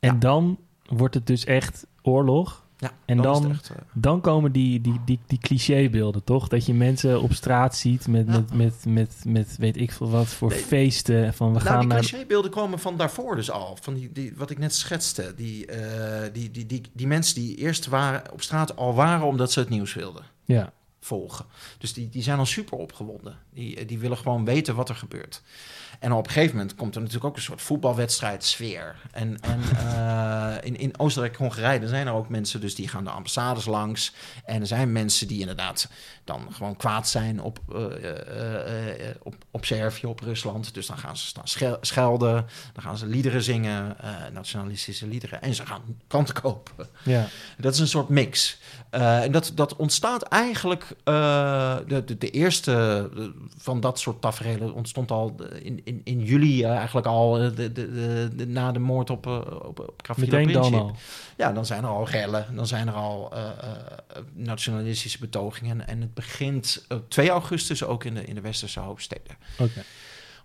En 0.00 0.12
Ja. 0.12 0.18
dan 0.18 0.58
wordt 0.86 1.14
het 1.14 1.26
dus 1.26 1.44
echt 1.44 1.86
oorlog. 2.02 2.59
Ja, 2.80 2.92
En 3.04 3.16
dan- 3.16 3.50
echt, 3.50 3.70
eh, 3.70 3.76
Dan 3.92 4.20
komen 4.20 4.52
die, 4.52 4.80
die, 4.80 5.00
die, 5.04 5.18
die 5.26 5.38
clichébeelden, 5.38 6.24
toch? 6.24 6.48
Dat 6.48 6.66
je 6.66 6.74
mensen 6.74 7.22
op 7.22 7.32
straat 7.32 7.76
ziet 7.76 8.08
met, 8.08 8.26
Ja. 8.26 8.32
met, 8.32 8.54
met, 8.54 8.84
met, 8.84 9.24
met 9.26 9.56
weet 9.56 9.76
ik 9.76 9.92
veel 9.92 10.10
wat 10.10 10.26
voor 10.26 10.48
Nee. 10.50 10.58
feesten. 10.58 11.34
Van 11.34 11.46
we 11.46 11.52
nou, 11.54 11.64
gaan 11.66 11.78
die 11.80 11.88
naar... 11.88 11.98
clichébeelden 11.98 12.50
komen 12.50 12.78
van 12.78 12.96
daarvoor 12.96 13.36
dus 13.36 13.50
al. 13.50 13.78
Van 13.80 13.94
die, 13.94 14.12
die, 14.12 14.32
wat 14.36 14.50
ik 14.50 14.58
net 14.58 14.74
schetste. 14.74 15.32
Die, 15.36 15.66
eh, 15.66 16.32
die, 16.32 16.50
die, 16.50 16.66
die, 16.66 16.80
die 16.92 17.06
mensen 17.06 17.34
die 17.34 17.56
eerst 17.56 17.86
waren, 17.86 18.32
op 18.32 18.42
straat 18.42 18.76
al 18.76 18.94
waren 18.94 19.26
omdat 19.26 19.52
ze 19.52 19.60
het 19.60 19.68
nieuws 19.68 19.94
wilden 19.94 20.22
Ja, 20.44 20.72
volgen. 21.00 21.44
Dus 21.78 21.92
die, 21.92 22.08
die 22.08 22.22
zijn 22.22 22.38
al 22.38 22.46
super 22.46 22.78
opgewonden. 22.78 23.38
Die, 23.54 23.76
eh, 23.76 23.88
die 23.88 23.98
willen 23.98 24.16
gewoon 24.18 24.44
weten 24.44 24.74
wat 24.74 24.88
er 24.88 24.94
gebeurt. 24.96 25.42
En 25.98 26.12
op 26.12 26.26
een 26.26 26.32
gegeven 26.32 26.56
moment 26.56 26.74
komt 26.74 26.94
er 26.94 27.00
natuurlijk 27.00 27.26
ook 27.26 27.36
een 27.36 27.42
soort 27.42 27.62
voetbalwedstrijd 27.62 28.44
sfeer. 28.44 28.96
En, 29.10 29.40
en 29.40 29.60
eh, 29.86 30.54
in, 30.60 30.76
in 30.76 30.98
Oostenrijk 30.98 31.36
en 31.36 31.44
Hongarije 31.44 31.80
er 31.80 31.88
zijn 31.88 32.06
er 32.06 32.12
ook 32.12 32.28
mensen 32.28 32.60
dus 32.60 32.74
die 32.74 32.88
gaan 32.88 33.04
de 33.04 33.10
ambassades 33.10 33.64
langs. 33.64 34.14
En 34.44 34.60
er 34.60 34.66
zijn 34.66 34.92
mensen 34.92 35.28
die 35.28 35.40
inderdaad 35.40 35.88
dan 36.24 36.48
gewoon 36.52 36.76
kwaad 36.76 37.08
zijn 37.08 37.40
op, 37.42 37.58
eh, 37.72 37.76
op, 39.22 39.34
op 39.50 39.64
Servië, 39.64 40.06
op 40.06 40.20
Rusland. 40.20 40.74
Dus 40.74 40.86
dan 40.86 40.98
gaan 40.98 41.16
ze 41.16 41.26
staan 41.26 41.48
schel- 41.48 41.78
schelden, 41.80 42.46
dan 42.72 42.82
gaan 42.82 42.98
ze 42.98 43.06
liederen 43.06 43.42
zingen, 43.42 43.96
nationalistische 44.32 45.06
liederen. 45.06 45.42
En 45.42 45.54
ze 45.54 45.66
gaan 45.66 45.82
kanten 46.06 46.34
kopen. 46.34 46.88
ja. 47.04 47.26
Dat 47.58 47.74
is 47.74 47.80
een 47.80 47.88
soort 47.88 48.08
mix. 48.08 48.58
En 48.90 49.32
dat, 49.32 49.52
dat 49.54 49.76
ontstaat 49.76 50.22
eigenlijk... 50.22 50.86
de, 51.04 52.02
de, 52.06 52.18
de 52.18 52.30
eerste 52.30 53.08
van 53.56 53.80
dat 53.80 53.98
soort 53.98 54.20
tafereelen 54.20 54.74
ontstond 54.74 55.10
al 55.10 55.36
in, 55.62 55.79
in, 55.84 56.00
in 56.04 56.20
juli 56.20 56.64
eh, 56.64 56.70
eigenlijk 56.76 57.06
al... 57.06 57.38
eh, 57.38 57.56
de, 57.56 57.72
de, 57.72 58.28
de, 58.36 58.46
na 58.46 58.72
de 58.72 58.78
moord 58.78 59.10
op, 59.10 59.26
eh, 59.26 59.36
op, 59.62 59.78
op 59.78 60.16
Meteen 60.16 60.52
dan 60.52 60.60
Princip. 60.62 60.80
al. 60.80 60.96
Ja, 61.36 61.52
dan 61.52 61.66
zijn 61.66 61.82
er 61.82 61.88
al 61.88 62.08
rellen. 62.08 62.46
Dan 62.54 62.66
zijn 62.66 62.88
er 62.88 62.94
al 62.94 63.32
nationalistische 64.34 65.18
betogingen. 65.18 65.88
En 65.88 66.00
het 66.00 66.14
begint 66.14 66.84
op 66.88 67.10
2 67.10 67.30
augustus 67.30 67.84
ook 67.84 68.04
in 68.04 68.14
de, 68.14 68.24
in 68.24 68.34
de 68.34 68.40
westerse 68.40 68.80
hoofdsteden 68.80 69.36
Oké. 69.58 69.82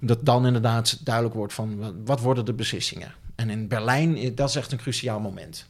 omdat 0.02 0.26
dan 0.26 0.45
inderdaad 0.45 1.06
duidelijk 1.06 1.36
wordt 1.36 1.54
van 1.54 2.04
wat- 2.06 2.19
worden 2.19 2.45
de 2.45 2.54
beslissingen. 2.54 3.13
En 3.36 3.50
in 3.50 3.67
Berlijn, 3.67 4.36
dat 4.36 4.50
is 4.50 4.56
echt 4.56 4.71
een 4.71 4.78
cruciaal 4.78 5.19
moment. 5.19 5.67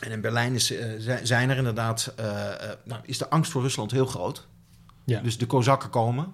En 0.00 0.10
in 0.10 0.20
Berlijn 0.20 0.54
is, 0.54 0.66
zi- 0.66 1.18
zijn 1.22 1.50
er 1.50 1.56
inderdaad, 1.56 2.14
nou, 2.84 3.00
is 3.04 3.18
de 3.18 3.30
angst 3.30 3.52
voor 3.52 3.62
Rusland 3.62 3.90
heel 3.90 4.06
groot. 4.06 4.46
Ja. 5.04 5.20
Dus 5.20 5.38
de 5.38 5.46
Kozakken 5.46 5.90
komen 5.90 6.26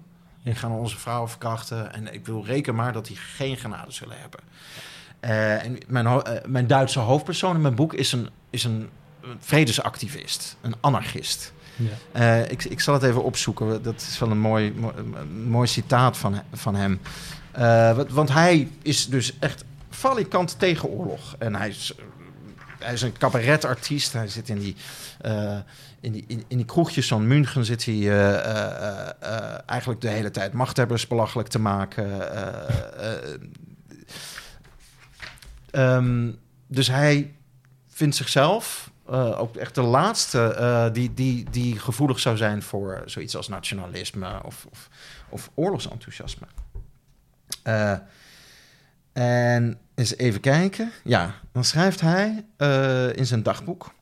en 0.43 0.55
gaan 0.55 0.71
onze 0.71 0.97
vrouwen 0.97 1.29
verkrachten. 1.29 1.93
En 1.93 2.13
ik 2.13 2.25
wil 2.25 2.45
reken 2.45 2.75
maar 2.75 2.93
dat 2.93 3.05
die 3.05 3.17
geen 3.17 3.57
genade 3.57 3.91
zullen 3.91 4.19
hebben. 4.19 4.39
Eh, 5.19 5.65
en 5.65 5.77
mijn, 5.87 6.05
eh, 6.05 6.45
mijn 6.45 6.67
Duitse 6.67 6.99
hoofdpersoon 6.99 7.55
in 7.55 7.61
mijn 7.61 7.75
boek 7.75 7.93
is 7.93 8.11
een, 8.11 8.29
is 8.49 8.63
een 8.63 8.89
vredesactivist, 9.39 10.57
een 10.61 10.75
anarchist. 10.79 11.53
Ja. 11.75 11.89
Eh, 12.11 12.51
ik, 12.51 12.63
ik 12.63 12.79
zal 12.79 12.93
het 12.93 13.03
even 13.03 13.23
opzoeken. 13.23 13.83
Dat 13.83 14.01
is 14.01 14.19
wel 14.19 14.31
een 14.31 14.39
mooi, 14.39 14.73
mooi, 15.45 15.67
citaat 15.67 16.17
van, 16.17 16.41
van 16.53 16.75
hem. 16.75 16.99
Want 18.09 18.29
hij 18.29 18.71
is 18.81 19.07
dus 19.07 19.39
echt 19.39 19.63
valikant 19.89 20.59
tegen 20.59 20.89
oorlog. 20.89 21.35
En 21.39 21.55
hij 21.55 21.69
is, 21.69 21.93
hij 22.79 22.93
is 22.93 23.01
een 23.01 23.17
cabaretartiest. 23.17 24.13
Hij 24.13 24.27
zit 24.27 24.49
in 24.49 24.59
die, 24.59 24.75
eh, 25.21 25.57
in 25.99 26.11
die, 26.11 26.25
in, 26.27 26.57
die 26.57 26.65
kroegjes 26.65 27.07
van 27.07 27.27
München... 27.27 27.65
zit 27.65 27.85
hij 27.85 27.95
eh, 27.95 29.09
eh, 29.21 29.59
eigenlijk 29.65 30.01
de 30.01 30.07
hele 30.07 30.31
tijd 30.31 30.53
machthebbers 30.53 31.07
belachelijk 31.07 31.49
te 31.49 31.59
maken. 31.59 32.33
Eh, 32.33 33.13
eh, 33.13 33.39
ehm, 35.71 36.31
dus 36.67 36.87
hij 36.87 37.33
vindt 37.87 38.15
zichzelf 38.15 38.91
ook 39.37 39.55
echt 39.55 39.75
de 39.75 39.81
laatste 39.81 40.89
die, 40.93 41.13
die, 41.13 41.49
die 41.49 41.79
gevoelig 41.79 42.19
zou 42.19 42.37
zijn 42.37 42.61
voor 42.61 43.03
zoiets 43.05 43.35
als 43.35 43.47
nationalisme 43.47 44.43
of, 44.43 44.65
of, 44.71 44.89
of 45.29 45.51
oorlogsenthousiasme. 45.53 46.47
En 49.13 49.79
eens 49.99 50.17
even 50.17 50.39
kijken. 50.39 50.91
Ja, 51.03 51.35
dan 51.51 51.63
schrijft 51.63 52.01
hij 52.01 52.45
eh, 52.57 53.15
in 53.15 53.25
zijn 53.25 53.43
dagboek. 53.43 53.93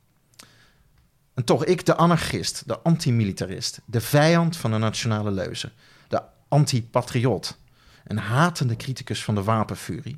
En 1.34 1.44
toch 1.44 1.66
ik, 1.66 1.86
de 1.86 1.96
anarchist, 1.96 2.64
de 2.66 2.80
antimilitarist, 2.80 3.80
de 3.86 4.02
vijand 4.02 4.58
van 4.58 4.72
de 4.72 4.78
nationale 4.78 5.32
leuze, 5.32 5.72
de 6.08 6.22
antipatriot, 6.48 7.58
een 8.06 8.18
hatende 8.18 8.76
criticus 8.76 9.24
van 9.24 9.36
de 9.36 9.44
wapenfurie. 9.44 10.18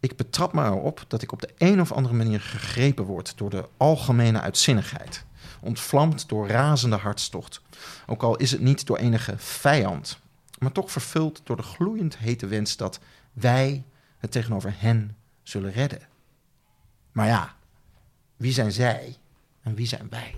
Ik 0.00 0.16
betrap 0.16 0.52
me 0.52 0.64
erop 0.64 1.04
dat 1.08 1.22
ik 1.22 1.32
op 1.32 1.40
de 1.40 1.50
een 1.58 1.80
of 1.80 1.92
andere 1.92 2.14
manier 2.14 2.40
gegrepen 2.40 3.04
word 3.04 3.32
door 3.36 3.50
de 3.50 3.68
algemene 3.76 4.40
uitzinnigheid, 4.40 5.24
ontvlamd 5.60 6.28
door 6.28 6.48
razende 6.48 6.96
hartstocht, 6.96 7.60
ook 8.06 8.22
al 8.22 8.36
is 8.36 8.50
het 8.50 8.60
niet 8.60 8.86
door 8.86 8.96
enige 8.96 9.34
vijand, 9.36 10.18
maar 10.58 10.72
toch 10.72 10.90
vervuld 10.90 11.40
door 11.44 11.56
de 11.56 11.62
gloeiend 11.62 12.18
hete 12.18 12.46
wens 12.46 12.76
dat 12.76 13.00
wij 13.32 13.84
het 14.18 14.30
tegenover 14.30 14.74
hen 14.76 15.16
zullen 15.42 15.72
redden. 15.72 16.00
Maar 17.12 17.26
ja, 17.26 17.56
wie 18.36 18.52
zijn 18.52 18.72
zij 18.72 19.16
en 19.62 19.74
wie 19.74 19.86
zijn 19.86 20.08
wij? 20.08 20.34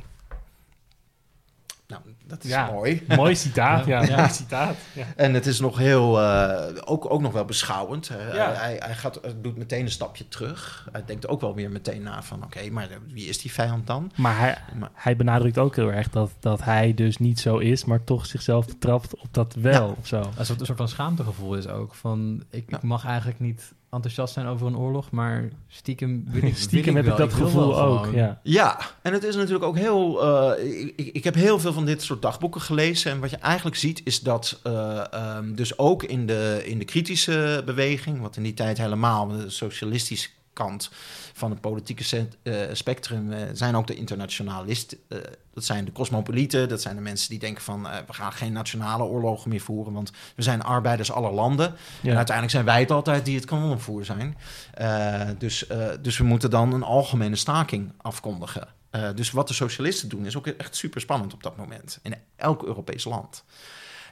Nou, 1.88 2.03
dat 2.27 2.44
is 2.44 2.51
Ja. 2.51 2.70
mooi. 2.70 3.03
Mooi 3.16 3.35
citaat, 3.37 3.85
ja. 3.87 4.03
Ja. 4.03 4.16
Mooi 4.16 4.29
citaat. 4.29 4.77
Ja. 4.92 5.05
En 5.16 5.35
het 5.35 5.46
is 5.46 5.61
nog 5.61 5.79
heel, 5.79 6.20
eh, 6.20 6.83
ook, 6.85 7.11
ook 7.11 7.20
nog 7.20 7.33
wel 7.33 7.44
beschouwend. 7.44 8.09
Hij, 8.09 8.77
hij 8.85 8.94
gaat, 8.94 9.20
doet 9.42 9.57
meteen 9.57 9.81
een 9.85 9.90
stapje 9.90 10.29
terug. 10.29 10.88
Hij 10.92 11.05
denkt 11.05 11.29
ook 11.29 11.40
wel 11.40 11.55
weer 11.55 11.70
meteen 11.70 12.03
na 12.03 12.22
van, 12.22 12.44
oké, 12.44 12.70
maar 12.70 12.88
wie 13.12 13.27
is 13.29 13.38
die 13.38 13.53
vijand 13.53 13.87
dan? 13.87 14.12
Maar 14.16 14.38
hij, 14.38 14.59
Maar- 14.79 14.90
hij 14.94 15.16
benadrukt 15.16 15.59
ook 15.59 15.77
heel 15.77 15.92
erg 15.92 16.11
dat, 16.11 16.31
dat 16.40 16.64
hij 16.64 16.94
dus 16.94 17.16
niet 17.18 17.40
zo 17.40 17.59
is, 17.59 17.85
maar 17.85 18.05
toch 18.05 18.27
zichzelf 18.27 18.66
betrapt 18.66 19.14
op 19.16 19.29
dat 19.31 19.55
wel 19.55 19.87
Ja. 19.88 19.94
of 19.98 20.07
zo. 20.07 20.31
Een 20.37 20.46
soort, 20.46 20.61
een 20.61 20.66
soort 20.66 20.79
van 20.79 20.88
schaamtegevoel 20.88 21.55
is 21.55 21.66
ook. 21.66 21.94
Van, 21.94 22.44
ik, 22.51 22.70
Ja. 22.70 22.77
ik 22.77 22.83
mag 22.83 23.05
eigenlijk 23.07 23.40
niet 23.40 23.72
enthousiast 23.90 24.33
zijn 24.35 24.46
over 24.46 24.66
een 24.66 24.77
oorlog, 24.77 25.11
maar 25.11 25.48
stiekem 25.68 26.24
wil 26.29 26.42
ik, 26.42 26.57
Stiekem 26.66 26.94
wil 26.94 27.03
heb 27.03 27.12
ik 27.12 27.18
dat 27.18 27.33
gevoel 27.35 27.81
ook, 27.81 27.98
gewoon. 28.05 28.14
ja. 28.14 28.40
Ja, 28.42 28.81
en 29.03 29.12
het 29.12 29.24
is 29.24 29.35
natuurlijk 29.37 29.64
ook 29.64 29.77
heel. 29.77 30.22
eh, 30.57 30.81
ik, 30.81 30.92
ik- 30.96 31.14
ik 31.14 31.24
heb 31.24 31.35
heel 31.35 31.59
veel 31.61 31.72
van 31.72 31.85
dit 31.85 32.03
soort 32.03 32.22
dagboeken 32.22 32.61
gelezen. 32.61 33.11
En 33.11 33.20
wat 33.20 33.31
je 33.31 33.37
eigenlijk 33.37 33.77
ziet, 33.77 34.01
is 34.05 34.20
dat 34.20 34.61
eh, 34.62 35.12
ehm, 35.12 35.55
dus 35.55 35.79
ook 35.79 36.03
in 36.03 36.27
de, 36.27 36.62
in 36.64 36.79
de 36.79 36.85
kritische 36.85 37.62
beweging, 37.66 38.20
wat 38.20 38.37
in 38.37 38.42
die 38.42 38.55
tijd 38.55 38.79
helemaal 38.79 39.29
de 39.29 39.51
socialistische 39.51 40.29
kant 40.53 40.90
van 41.38 41.51
het 41.51 41.61
politieke 41.61 42.05
cent- 42.05 42.37
eh, 42.42 42.55
spectrum 42.72 43.33
eh, 43.33 43.40
zijn 43.53 43.77
ook 43.77 43.87
de 43.87 43.94
internationalisten. 43.94 44.98
eh, 45.09 45.18
dat 45.55 45.64
zijn 45.66 45.85
de 45.85 45.92
cosmopolieten, 45.92 46.68
dat 46.68 46.83
zijn 46.83 46.96
de 46.96 47.03
mensen 47.03 47.31
die 47.31 47.38
denken 47.38 47.62
van 47.62 47.83
we 47.83 48.12
gaan 48.12 48.33
geen 48.33 48.53
nationale 48.53 49.03
oorlogen 49.05 49.48
meer 49.51 49.61
voeren, 49.61 49.92
want 49.92 50.12
we 50.35 50.42
zijn 50.42 50.62
arbeiders 50.62 51.12
aller 51.12 51.33
landen. 51.33 51.66
En 52.03 52.16
uiteindelijk 52.16 52.51
zijn 52.51 52.64
wij 52.64 52.81
het 52.81 52.90
altijd 52.90 53.24
die 53.24 53.37
het 53.37 53.44
kanonnenvoer 53.44 54.05
zijn. 54.05 54.37
Eh, 54.74 55.29
dus, 55.38 55.66
dus 56.03 56.18
we 56.18 56.24
moeten 56.24 56.51
dan 56.51 56.72
een 56.72 56.83
algemene 56.83 57.37
staking 57.37 57.92
afkondigen. 57.96 58.68
Dus 59.14 59.31
wat 59.31 59.48
de 59.48 59.55
socialisten 59.55 60.09
doen 60.09 60.27
is 60.27 60.37
ook 60.37 60.46
echt 60.46 60.77
super 60.77 61.01
spannend 61.01 61.33
op 61.35 61.42
dat 61.42 61.57
moment. 61.57 61.98
In 62.03 62.14
elk 62.37 62.62
Europees 62.62 63.05
land. 63.05 63.44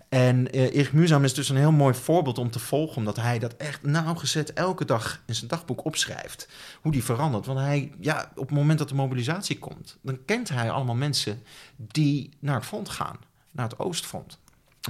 En 0.08 0.50
eh 0.52 0.62
Erik 0.62 0.92
Muurzaam 0.92 1.24
is 1.24 1.34
dus 1.34 1.48
een 1.48 1.56
heel 1.56 1.72
mooi 1.72 1.94
voorbeeld 1.94 2.38
om 2.38 2.50
te 2.50 2.58
volgen, 2.58 2.96
omdat 2.96 3.16
hij 3.16 3.38
dat 3.38 3.56
echt 3.56 3.82
nauwgezet 3.82 4.52
elke 4.52 4.84
dag 4.84 5.22
in 5.26 5.34
zijn 5.34 5.48
dagboek 5.48 5.84
opschrijft. 5.84 6.48
Hoe 6.80 6.92
die 6.92 7.04
verandert. 7.04 7.46
Want 7.46 7.58
hij, 7.58 7.92
ja, 8.00 8.30
op 8.34 8.48
het 8.48 8.56
moment 8.56 8.78
dat 8.78 8.88
de 8.88 8.94
mobilisatie 8.94 9.58
komt, 9.58 9.98
dan 10.00 10.24
kent 10.24 10.48
hij 10.48 10.70
allemaal 10.70 10.94
mensen 10.94 11.42
die 11.76 12.30
naar 12.38 12.54
het 12.54 12.64
front 12.64 12.88
gaan, 12.88 13.16
naar 13.50 13.68
het 13.68 13.78
Oostfront. 13.78 14.38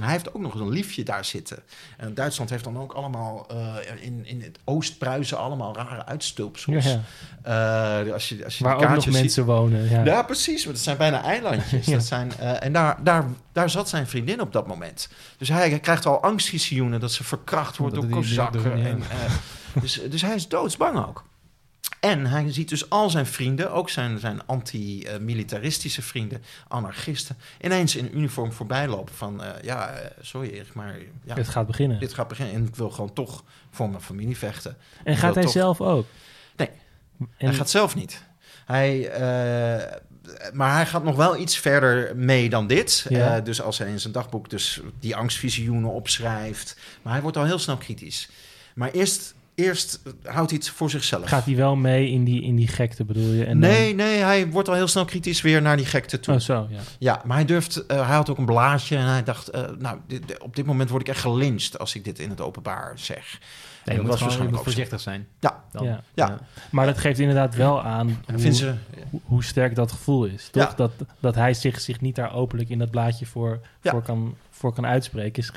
Hij 0.01 0.11
heeft 0.11 0.33
ook 0.33 0.41
nog 0.41 0.51
eens 0.53 0.61
een 0.61 0.69
liefje 0.69 1.03
daar 1.03 1.25
zitten. 1.25 1.59
En 1.97 2.13
Duitsland 2.13 2.49
heeft 2.49 2.63
dan 2.63 2.77
ook 2.77 2.93
allemaal 2.93 3.47
eh, 3.49 3.75
in, 3.99 4.25
in 4.25 4.41
het 4.41 4.59
Oost-Pruisen 4.63 5.37
allemaal 5.37 5.75
rare 5.75 6.05
uitstulpsels. 6.05 6.85
Ja, 6.85 7.01
ja. 7.43 8.05
Eh, 8.05 8.13
als 8.13 8.29
je, 8.29 8.43
als 8.43 8.57
je 8.57 8.63
Waar 8.63 8.75
ook 8.75 8.89
nog 8.89 9.03
ziet- 9.03 9.13
mensen 9.13 9.45
wonen. 9.45 9.89
Ja. 9.89 10.03
ja, 10.03 10.21
precies. 10.23 10.63
Maar 10.65 10.73
dat 10.73 10.83
zijn 10.83 10.97
bijna 10.97 11.23
eilandjes. 11.23 11.85
Dat 11.97 12.05
zijn, 12.05 12.31
eh, 12.39 12.63
en 12.63 12.73
daar, 12.73 13.03
daar, 13.03 13.25
daar 13.51 13.69
zat 13.69 13.89
zijn 13.89 14.07
vriendin 14.07 14.41
op 14.41 14.53
dat 14.53 14.67
moment. 14.67 15.09
Dus 15.37 15.49
hij 15.49 15.79
krijgt 15.79 16.05
al 16.05 16.21
angstvisioenen 16.21 16.99
dat 16.99 17.11
ze 17.11 17.23
verkracht 17.23 17.77
wordt 17.77 17.95
Dat 17.95 18.03
door 18.03 18.11
kozakken. 18.11 18.85
En, 18.85 19.01
dus, 19.81 20.01
dus 20.09 20.21
hij 20.21 20.35
is 20.35 20.47
doodsbang 20.47 21.05
ook. 21.07 21.23
En 21.99 22.25
hij 22.25 22.51
ziet 22.53 22.69
dus 22.69 22.89
al 22.89 23.09
zijn 23.09 23.25
vrienden, 23.25 23.71
ook 23.71 23.89
zijn, 23.89 24.19
zijn 24.19 24.45
anti-militaristische 24.45 26.01
vrienden, 26.01 26.43
anarchisten, 26.67 27.37
ineens 27.61 27.95
in 27.95 28.17
uniform 28.17 28.51
voorbij 28.51 28.87
lopen 28.87 29.13
van, 29.15 29.43
eh, 29.43 29.63
ja, 29.63 29.89
eh, 29.89 30.11
sorry 30.21 30.49
Erik, 30.49 30.73
maar 30.73 30.95
ja, 31.23 31.35
Het 31.35 31.47
gaat 31.47 31.67
beginnen. 31.67 31.99
dit 31.99 32.13
gaat 32.13 32.27
beginnen 32.27 32.55
en 32.55 32.65
ik 32.67 32.75
wil 32.75 32.89
gewoon 32.89 33.13
toch 33.13 33.43
voor 33.71 33.89
mijn 33.89 34.01
familie 34.01 34.37
vechten. 34.37 34.77
En 35.03 35.13
Ik 35.13 35.19
gaat 35.19 35.33
hij 35.33 35.43
toch- 35.43 35.51
zelf 35.51 35.81
ook? 35.81 36.05
Nee. 36.55 36.69
En, 37.19 37.27
Hij 37.37 37.53
gaat 37.53 37.69
zelf 37.69 37.95
niet. 37.95 38.23
Hij, 38.65 39.09
eh, 39.09 39.97
maar 40.53 40.73
hij 40.75 40.85
gaat 40.85 41.03
nog 41.03 41.15
wel 41.15 41.37
iets 41.37 41.57
verder 41.57 42.15
mee 42.15 42.49
dan 42.49 42.67
dit. 42.67 43.05
Ja. 43.09 43.41
Dus 43.41 43.61
als 43.61 43.77
hij 43.77 43.89
in 43.89 43.99
zijn 43.99 44.13
dagboek 44.13 44.49
dus 44.49 44.81
die 44.99 45.15
angstvisioenen 45.15 45.91
opschrijft. 45.91 46.77
Maar 47.01 47.13
hij 47.13 47.21
wordt 47.21 47.37
al 47.37 47.45
heel 47.45 47.59
snel 47.59 47.77
kritisch. 47.77 48.29
Maar 48.75 48.91
eerst 48.91 49.35
eerst 49.57 49.99
eh, 50.23 50.33
houdt 50.33 50.49
hij 50.49 50.59
het 50.59 50.69
voor 50.69 50.89
zichzelf. 50.89 51.27
Gaat 51.27 51.45
hij 51.45 51.55
wel 51.55 51.75
mee 51.75 52.09
in 52.09 52.23
die, 52.23 52.41
in 52.41 52.55
die 52.55 52.67
gekte, 52.67 53.03
bedoel 53.05 53.31
je? 53.33 53.45
En 53.45 53.59
nee, 53.59 53.95
nee, 53.95 54.17
hij 54.19 54.47
wordt 54.49 54.67
al 54.69 54.75
heel 54.75 54.87
snel 54.87 55.05
kritisch 55.05 55.41
weer 55.41 55.61
naar 55.61 55.77
die 55.77 55.85
gekte 55.85 56.19
toe. 56.19 56.33
Oh, 56.33 56.39
zo, 56.39 56.67
ja. 56.69 56.79
Ja, 56.99 57.21
maar 57.25 57.37
hij 57.37 57.45
durft, 57.45 57.85
eh, 57.85 58.07
hij 58.07 58.15
had 58.15 58.29
ook 58.29 58.37
een 58.37 58.45
blaadje 58.45 58.97
en 58.97 59.05
hij 59.05 59.23
dacht, 59.23 59.47
eh, 59.47 59.63
nou, 59.79 59.97
dit- 60.07 60.39
op 60.39 60.55
dit 60.55 60.65
moment 60.65 60.89
word 60.89 61.01
ik 61.01 61.07
echt 61.07 61.19
gelyncht 61.21 61.79
als 61.79 61.95
ik 61.95 62.03
dit 62.03 62.19
in 62.19 62.29
het 62.29 62.41
openbaar 62.41 62.91
zeg. 62.95 63.39
Nee, 63.85 63.95
dat 63.95 64.05
moet 64.05 64.13
was 64.13 64.21
waarschijnlijk 64.21 64.57
ook 64.57 64.63
voorzichtig 64.63 64.99
zijn. 65.01 65.27
Ja. 65.39 65.63
Dan. 65.71 65.85
Ja. 65.85 66.03
Ja. 66.13 66.39
Maar 66.69 66.85
dat 66.85 66.97
geeft 66.97 67.19
inderdaad 67.19 67.55
wel 67.55 67.83
aan 67.83 68.07
hoe, 68.29 68.39
vindt 68.39 68.57
ze, 68.57 68.73
hoe, 69.09 69.21
hoe 69.25 69.43
sterk 69.43 69.75
dat 69.75 69.91
gevoel 69.91 70.25
is. 70.25 70.49
Toch? 70.51 70.63
Ja. 70.63 70.73
Dat, 70.75 70.91
dat 71.19 71.35
hij 71.35 71.53
zich, 71.53 71.79
zich 71.81 72.01
niet 72.01 72.15
daar 72.15 72.33
openlijk 72.33 72.69
in 72.69 72.79
dat 72.79 72.91
blaadje 72.91 73.25
voor, 73.25 73.59
Ja. 73.81 73.91
voor, 73.91 74.01
kan, 74.01 74.35
voor 74.49 74.73
kan 74.73 74.85
uitspreken. 74.85 75.43
Is, 75.43 75.51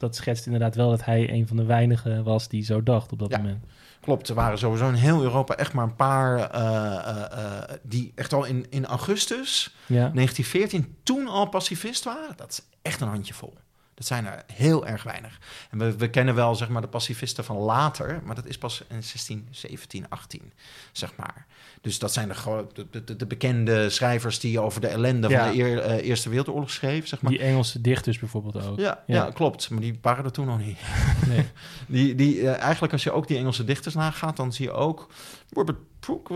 dat 0.00 0.16
schetst 0.16 0.44
inderdaad 0.46 0.74
wel 0.74 0.90
dat 0.90 1.04
hij 1.04 1.30
een 1.32 1.46
van 1.46 1.56
de 1.56 1.64
weinigen 1.64 2.24
was 2.24 2.48
die 2.48 2.64
zo 2.64 2.82
dacht 2.82 3.12
op 3.12 3.18
dat 3.18 3.30
Ja. 3.30 3.36
moment. 3.36 3.64
Klopt, 4.00 4.28
er 4.28 4.34
waren 4.34 4.58
sowieso 4.58 4.88
in 4.88 4.94
heel 4.94 5.22
Europa 5.22 5.54
echt 5.54 5.72
maar 5.72 5.84
een 5.84 5.96
paar 5.96 6.38
eh, 6.50 6.94
eh, 6.96 7.44
eh, 7.62 7.76
die 7.82 8.12
echt 8.14 8.32
al 8.32 8.44
in, 8.44 8.66
in 8.70 8.86
augustus 8.86 9.74
Ja. 9.86 10.10
1914 10.14 10.96
toen 11.02 11.26
al 11.28 11.48
pacifist 11.48 12.04
waren. 12.04 12.36
Dat 12.36 12.50
is 12.50 12.60
echt 12.82 13.00
een 13.00 13.08
handjevol. 13.08 13.54
Dat 13.94 14.06
zijn 14.06 14.26
er 14.26 14.42
heel 14.52 14.86
erg 14.86 15.02
weinig. 15.02 15.38
En 15.70 15.78
we, 15.78 15.96
we 15.96 16.10
kennen 16.10 16.34
wel 16.34 16.54
zeg 16.54 16.68
maar, 16.68 16.82
de 16.82 16.88
pacifisten 16.88 17.44
van 17.44 17.56
later, 17.56 18.20
maar 18.24 18.34
dat 18.34 18.46
is 18.46 18.58
pas 18.58 18.82
in 18.88 19.02
16, 19.02 19.48
17, 19.50 20.06
18, 20.08 20.52
zeg 20.92 21.16
maar. 21.16 21.46
Dus 21.82 21.98
dat 21.98 22.12
zijn 22.12 22.28
de, 22.28 22.86
de, 22.90 23.04
de, 23.04 23.16
de 23.16 23.26
bekende 23.26 23.90
schrijvers 23.90 24.38
die 24.40 24.60
over 24.60 24.80
de 24.80 24.86
ellende 24.86 25.28
Ja. 25.28 25.44
van 25.44 25.52
de 25.52 25.58
eer- 25.62 25.78
eh, 25.78 26.08
Eerste 26.08 26.28
Wereldoorlog 26.28 26.70
schreef, 26.70 27.06
zeg 27.06 27.20
maar. 27.22 27.32
Die 27.32 27.40
Engelse 27.40 27.80
dichters 27.80 28.18
bijvoorbeeld 28.18 28.66
ook. 28.66 28.78
Ja, 28.78 29.02
Ja. 29.06 29.14
ja. 29.24 29.30
klopt. 29.30 29.70
Maar 29.70 29.80
die 29.80 29.98
waren 30.02 30.24
er 30.24 30.32
toen 30.32 30.46
nog 30.46 30.58
niet. 30.58 30.78
Nee. 31.28 31.44
Die, 31.88 32.14
die, 32.14 32.40
eh, 32.40 32.60
eigenlijk 32.62 32.92
als 32.92 33.02
je 33.02 33.12
ook 33.12 33.28
die 33.28 33.36
Engelse 33.36 33.64
dichters 33.64 33.94
nagaat, 33.94 34.36
dan 34.36 34.52
zie 34.52 34.64
je 34.66 34.72
ook... 34.72 35.06
Robert 35.52 35.78
Brooke, 36.00 36.32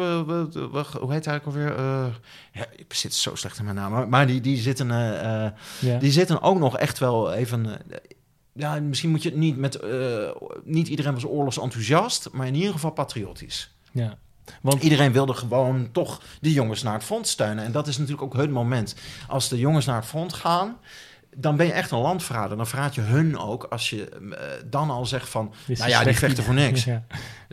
hoe 1.01 1.13
heet 1.13 1.25
hij 1.25 1.35
ook 1.35 1.45
alweer? 1.47 1.75
Eh, 1.77 2.07
ja, 2.53 2.67
ik 2.77 2.95
zit 2.95 3.15
zo 3.15 3.35
slecht 3.35 3.59
in 3.59 3.65
mijn 3.65 3.77
naam. 3.77 3.93
Maar, 3.93 4.09
maar 4.09 4.27
die, 4.27 4.41
die, 4.41 4.57
zitten, 4.57 4.89
die 6.01 6.13
zitten 6.13 6.43
ook 6.43 6.59
nog 6.59 6.79
echt 6.79 6.99
wel 6.99 7.33
even... 7.33 7.67
ja, 8.53 8.81
misschien 8.81 9.11
moet 9.11 9.23
je 9.23 9.29
het 9.29 9.39
niet 9.39 9.57
met... 9.57 9.79
niet 10.65 10.89
iedereen 10.89 11.15
was 11.15 11.25
oorlogsenthousiast, 11.27 12.29
maar 12.33 12.47
in 12.47 12.55
ieder 12.55 12.73
geval 12.73 12.91
patriotisch. 12.91 13.75
ja. 13.93 14.19
Want 14.63 14.83
Iedereen 14.83 15.13
wilde 15.13 15.35
gewoon 15.35 15.89
toch 15.93 16.21
de 16.41 16.53
jongens 16.53 16.83
naar 16.83 16.95
het 16.95 17.05
front 17.05 17.29
steunen. 17.29 17.65
En 17.65 17.73
dat 17.73 17.87
is 17.87 17.97
natuurlijk 17.97 18.23
ook 18.23 18.37
het 18.37 18.51
moment. 18.51 18.95
Als 19.29 19.49
de 19.49 19.59
jongens 19.59 19.87
naar 19.87 19.97
het 19.97 20.07
front 20.07 20.33
gaan, 20.33 20.77
dan 21.37 21.57
ben 21.57 21.67
je 21.67 21.73
echt 21.73 21.91
een 21.91 21.99
landverrader. 21.99 22.57
Dan 22.57 22.67
verraad 22.67 22.95
je 22.95 23.01
hun 23.01 23.39
ook 23.39 23.65
als 23.65 23.91
je 23.91 24.09
eh, 24.09 24.39
dan 24.71 24.91
al 24.91 25.07
zegt 25.07 25.29
van... 25.29 25.53
is 25.67 25.79
Nou 25.79 25.91
ja, 25.91 26.05
die 26.05 26.17
vechten 26.17 26.45
voor 26.45 26.55
niks. 26.55 26.85
Ja. 26.95 27.03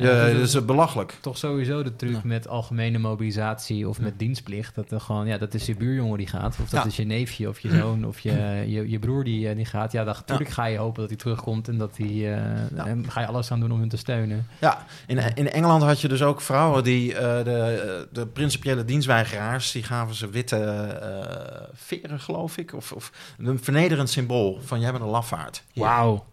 Ja, 0.07 0.17
dat 0.19 0.27
is- 0.27 0.33
dat 0.33 0.41
is 0.47 0.53
eh, 0.55 0.61
belachelijk. 0.61 1.17
Toch 1.21 1.37
sowieso 1.37 1.83
de 1.83 1.95
truc 1.95 2.13
Ja. 2.13 2.19
met 2.23 2.47
algemene 2.47 2.97
mobilisatie 2.97 3.89
of 3.89 3.99
met 3.99 4.19
dienstplicht. 4.19 4.75
Dat, 4.75 4.91
er 4.91 5.01
gewoon, 5.01 5.27
ja, 5.27 5.37
dat 5.37 5.53
is 5.53 5.65
je 5.65 5.75
buurjongen 5.75 6.17
die 6.17 6.27
gaat. 6.27 6.57
Of 6.61 6.69
dat 6.69 6.81
Ja. 6.83 6.85
is 6.85 6.95
je 6.95 7.03
neefje 7.03 7.49
of 7.49 7.59
je 7.59 7.69
zoon 7.69 8.05
of 8.05 8.19
je, 8.19 8.31
je, 8.67 8.89
je 8.89 8.99
broer 8.99 9.23
die, 9.23 9.49
eh, 9.49 9.55
die 9.55 9.65
gaat. 9.65 9.91
Ja, 9.91 10.03
dan 10.03 10.13
natuurlijk 10.19 10.49
ga 10.49 10.65
je 10.65 10.77
hopen 10.77 10.99
dat 10.99 11.09
hij 11.09 11.17
terugkomt. 11.17 11.67
En 11.67 11.77
dat 11.77 11.97
hij, 11.97 12.07
eh, 12.07 12.85
en 12.87 13.05
ga 13.11 13.21
je 13.21 13.27
alles 13.27 13.51
aan 13.51 13.59
doen 13.59 13.71
om 13.71 13.79
hem 13.79 13.89
te 13.89 13.97
steunen. 13.97 14.47
Ja, 14.59 14.85
in, 15.07 15.17
in 15.35 15.51
Engeland 15.51 15.83
had 15.83 16.01
je 16.01 16.07
dus 16.07 16.21
ook 16.23 16.41
vrouwen 16.41 16.83
die 16.83 17.15
eh, 17.15 17.43
de, 17.43 18.07
de 18.11 18.27
principiële 18.27 18.85
dienstweigeraars, 18.85 19.71
die 19.71 19.83
gaven 19.83 20.15
ze 20.15 20.29
witte 20.29 20.55
eh, 20.57 21.63
veren, 21.73 22.19
geloof 22.19 22.57
ik. 22.57 22.73
Of, 22.73 22.91
of 22.91 23.11
een 23.39 23.59
vernederend 23.71 24.09
symbool 24.09 24.59
van 24.65 24.79
jij 24.79 24.91
bent 24.91 25.03
een 25.03 25.09
lafaard. 25.09 25.63
Wauw. 25.73 26.25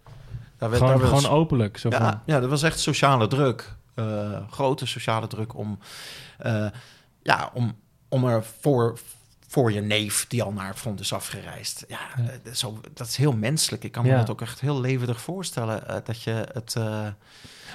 Daar 0.58 0.70
werd, 0.70 0.82
Gewoon, 0.82 0.98
daar 1.00 1.10
was- 1.10 1.22
gewoon 1.24 1.38
openlijk. 1.38 1.76
Zo 1.78 1.90
van, 1.90 2.00
ja, 2.00 2.22
ja, 2.26 2.40
dat 2.40 2.50
was 2.50 2.62
echt 2.62 2.80
sociale 2.80 3.26
druk. 3.26 3.72
Eh, 3.94 4.04
grote 4.50 4.86
sociale 4.86 5.26
druk 5.26 5.54
om, 5.56 5.78
eh, 6.38 6.66
ja, 7.22 7.50
om, 7.54 7.76
om 8.08 8.24
er 8.24 8.44
voor, 8.60 8.98
voor 9.48 9.72
je 9.72 9.80
neef 9.80 10.26
die 10.28 10.42
al 10.42 10.52
naar 10.52 10.66
het 10.68 10.78
front 10.78 11.00
is 11.00 11.12
afgereisd. 11.12 11.84
Ja, 11.88 11.98
Ja. 12.16 12.22
eh, 12.44 12.52
zo, 12.52 12.80
dat 12.94 13.06
is 13.06 13.16
heel 13.16 13.32
menselijk. 13.32 13.84
Ik 13.84 13.92
kan 13.92 14.02
me 14.02 14.08
Ja. 14.10 14.16
dat 14.18 14.30
ook 14.30 14.40
echt 14.40 14.60
heel 14.60 14.80
levendig 14.80 15.20
voorstellen. 15.20 16.02
dat 16.04 16.22
je 16.22 16.30
het, 16.30 16.74
Maar 16.74 17.14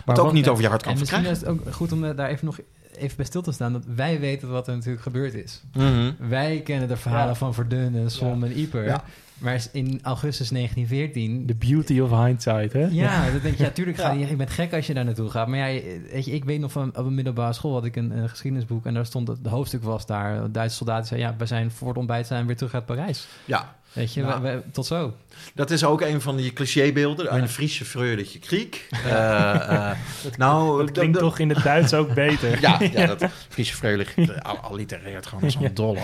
het 0.05 0.19
ook 0.19 0.33
niet 0.33 0.47
over 0.47 0.63
je 0.63 0.69
hart 0.69 0.81
kan 0.83 0.91
En 0.93 0.99
misschien 0.99 1.23
verkrijgen. 1.23 1.53
is 1.53 1.61
het 1.63 1.67
ook 1.67 1.75
goed 1.75 1.91
om 1.91 2.15
daar 2.15 2.29
even 2.29 2.45
nog 2.45 2.59
even 2.95 3.15
bij 3.17 3.25
stil 3.25 3.41
te 3.41 3.51
staan. 3.51 3.73
Dat 3.73 3.83
wij 3.95 4.19
weten 4.19 4.49
wat 4.49 4.67
er 4.67 4.73
natuurlijk 4.75 5.03
gebeurd 5.03 5.33
is. 5.33 5.61
Mhm. 5.73 6.11
Wij 6.17 6.61
kennen 6.61 6.87
de 6.87 6.97
verhalen 6.97 7.27
Ja. 7.27 7.35
van 7.35 7.53
Verdun 7.53 7.95
en 7.95 8.11
Som 8.11 8.43
en 8.43 8.51
Ieper. 8.51 8.83
Ja. 8.85 9.03
Maar 9.37 9.65
in 9.71 9.99
augustus 10.03 10.49
1914 10.49 11.45
The 11.45 11.55
beauty 11.55 11.99
of 11.99 12.09
hindsight, 12.25 12.73
hè? 12.73 12.87
Ja, 12.91 13.31
dat 13.31 13.41
denk 13.41 13.57
je, 13.57 13.63
ja, 13.63 13.69
tuurlijk 13.69 13.97
ga 13.97 14.11
je, 14.11 14.19
Ja. 14.19 14.27
je 14.27 14.35
bent 14.35 14.49
gek 14.49 14.73
als 14.73 14.87
je 14.87 14.93
daar 14.93 15.05
naartoe 15.05 15.29
gaat. 15.29 15.47
Maar 15.47 15.57
ja, 15.71 15.81
weet 16.11 16.25
je, 16.25 16.31
ik 16.31 16.43
weet 16.45 16.59
nog 16.59 16.71
van 16.71 16.89
op 16.89 17.05
een 17.05 17.15
middelbare 17.15 17.53
school 17.53 17.73
had 17.73 17.85
ik 17.85 17.95
een, 17.95 18.17
een 18.17 18.29
geschiedenisboek 18.29 18.85
en 18.85 18.93
daar 18.93 19.05
stond 19.05 19.27
het, 19.27 19.43
de 19.43 19.49
hoofdstuk 19.49 19.83
was 19.83 20.05
daar. 20.05 20.51
Duitse 20.51 20.77
soldaten 20.77 21.07
zeiden, 21.07 21.29
ja, 21.29 21.35
we 21.37 21.45
zijn 21.45 21.71
voor 21.71 21.87
het 21.87 21.97
ontbijt 21.97 22.27
zijn 22.27 22.41
we 22.41 22.47
weer 22.47 22.55
terug 22.57 22.73
uit 22.73 22.85
Parijs. 22.85 23.27
Ja, 23.45 23.75
Weet 23.93 24.13
je, 24.13 24.21
Ja. 24.21 24.41
we- 24.41 24.49
we- 24.51 24.61
tot 24.71 24.85
zo. 24.85 25.15
dat 25.53 25.71
is 25.71 25.83
ook 25.83 26.01
een 26.01 26.21
van 26.21 26.35
die 26.35 26.53
clichébeelden. 26.53 27.35
Een 27.35 27.49
Friese 27.49 27.85
vreugdetje 27.85 28.39
kriek. 28.39 28.87
Eh, 29.05 29.89
eh, 29.91 29.97
nou, 30.37 30.77
Dat 30.85 30.91
klinkt 30.91 31.19
toch 31.19 31.39
in 31.39 31.49
het 31.49 31.63
Duits 31.63 31.93
ook 31.93 32.13
beter. 32.13 32.59
Ja, 32.61 32.79
ja, 32.91 33.05
dat 33.15 33.25
Friese 33.49 33.75
vreugdelijk 33.75 34.41
al, 34.41 34.57
allitereert 34.57 35.25
gewoon 35.25 35.43
als 35.43 35.55
een 35.55 35.73
dolle. 35.73 35.99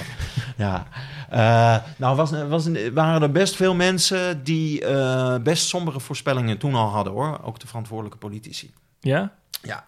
Ja. 0.57 0.87
Eh, 1.29 1.77
nou, 1.97 2.15
was, 2.15 2.31
was, 2.47 2.67
waren 2.93 3.21
er 3.21 3.31
best 3.31 3.55
veel 3.55 3.75
mensen 3.75 4.43
die 4.43 4.85
eh, 4.85 5.35
best 5.43 5.67
sombere 5.67 5.99
voorspellingen 5.99 6.57
toen 6.57 6.75
al 6.75 6.87
hadden, 6.89 7.13
hoor. 7.13 7.39
Ook 7.43 7.59
de 7.59 7.67
verantwoordelijke 7.67 8.17
politici. 8.19 8.71
Ja? 8.99 9.31
Ja. 9.61 9.85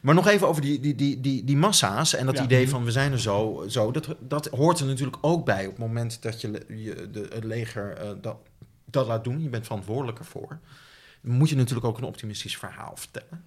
Maar 0.00 0.14
nog 0.14 0.26
even 0.26 0.48
over 0.48 0.62
die, 0.62 0.80
die, 0.80 0.94
die, 0.94 1.20
die, 1.20 1.44
die 1.44 1.56
massa's 1.56 2.14
en 2.14 2.26
dat 2.26 2.36
Ja. 2.36 2.44
idee 2.44 2.68
van 2.68 2.84
we 2.84 2.90
zijn 2.90 3.12
er 3.12 3.20
zo. 3.20 3.64
zo 3.68 3.90
dat, 3.90 4.16
dat 4.18 4.46
hoort 4.46 4.80
er 4.80 4.86
natuurlijk 4.86 5.18
ook 5.20 5.44
bij 5.44 5.64
op 5.66 5.70
het 5.70 5.86
moment 5.86 6.22
dat 6.22 6.40
je, 6.40 6.64
je 6.68 7.10
de, 7.10 7.28
het 7.32 7.44
leger 7.44 7.96
eh, 7.96 8.10
dat, 8.20 8.36
dat 8.84 9.06
laat 9.06 9.24
doen. 9.24 9.42
Je 9.42 9.48
bent 9.48 9.64
verantwoordelijk 9.66 10.18
ervoor. 10.18 10.58
Dan 11.20 11.34
moet 11.34 11.48
je 11.48 11.56
natuurlijk 11.56 11.86
ook 11.86 11.98
een 11.98 12.04
optimistisch 12.04 12.56
verhaal 12.56 12.96
vertellen. 12.96 13.44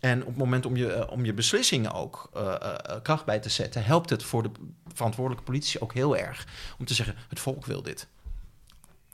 En 0.00 0.20
op 0.20 0.26
het 0.28 0.36
moment 0.36 0.66
om 0.66 0.76
je, 0.76 0.92
eh, 0.92 1.12
om 1.12 1.24
je 1.24 1.32
beslissingen 1.34 1.92
ook 1.92 2.30
eh, 2.34 2.54
kracht 3.02 3.24
bij 3.24 3.38
te 3.38 3.48
zetten, 3.48 3.84
helpt 3.84 4.10
het 4.10 4.22
voor 4.22 4.42
de 4.42 4.50
verantwoordelijke 4.94 5.44
politici 5.44 5.78
ook 5.78 5.94
heel 5.94 6.16
erg 6.16 6.46
om 6.78 6.84
te 6.84 6.94
zeggen: 6.94 7.14
het 7.28 7.40
volk 7.40 7.66
wil 7.66 7.82
dit. 7.82 8.06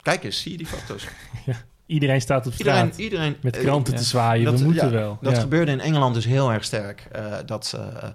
Kijk 0.01 0.23
eens, 0.23 0.41
zie 0.41 0.51
je 0.51 0.57
die 0.57 0.67
foto's? 0.67 1.07
Iedereen 1.89 2.21
staat 2.21 2.47
op 2.47 2.53
straat 2.53 2.75
Iedereen, 2.85 3.03
iedereen 3.03 3.35
met 3.41 3.55
eh, 3.57 3.61
kranten 3.63 3.93
ja. 3.93 3.99
te 3.99 4.05
zwaaien. 4.05 4.45
Dat- 4.45 4.59
we 4.59 4.65
moeten 4.65 4.85
ja, 4.85 4.93
wel. 4.93 5.17
Dat 5.21 5.37
gebeurde 5.37 5.71
in 5.71 5.79
Engeland 5.79 6.13
dus 6.13 6.25
heel 6.25 6.51
erg 6.51 6.63
sterk. 6.63 7.07
Eh, 7.11 7.33
dat, 7.45 7.73
eh, 7.75 8.09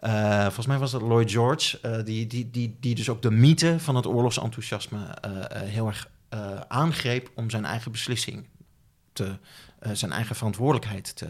eh, 0.00 0.42
volgens 0.42 0.66
mij 0.66 0.78
was 0.78 0.90
dat 0.90 1.02
Lloyd 1.02 1.30
George, 1.30 1.78
eh, 1.82 2.04
die, 2.04 2.26
die, 2.26 2.50
die, 2.50 2.76
die 2.80 2.94
dus 2.94 3.08
ook 3.08 3.22
de 3.22 3.30
mythe 3.30 3.80
van 3.80 3.96
het 3.96 4.06
oorlogsenthousiasme 4.06 4.98
eh, 5.20 5.30
eh, 5.30 5.44
heel 5.62 5.86
erg 5.86 6.08
eh, 6.28 6.38
aangreep 6.68 7.30
om 7.34 7.50
zijn 7.50 7.64
eigen 7.64 7.92
beslissing 7.92 8.46
te, 9.12 9.28
eh, 9.78 9.92
zijn 9.92 10.12
eigen 10.12 10.36
verantwoordelijkheid 10.36 11.16
te, 11.16 11.26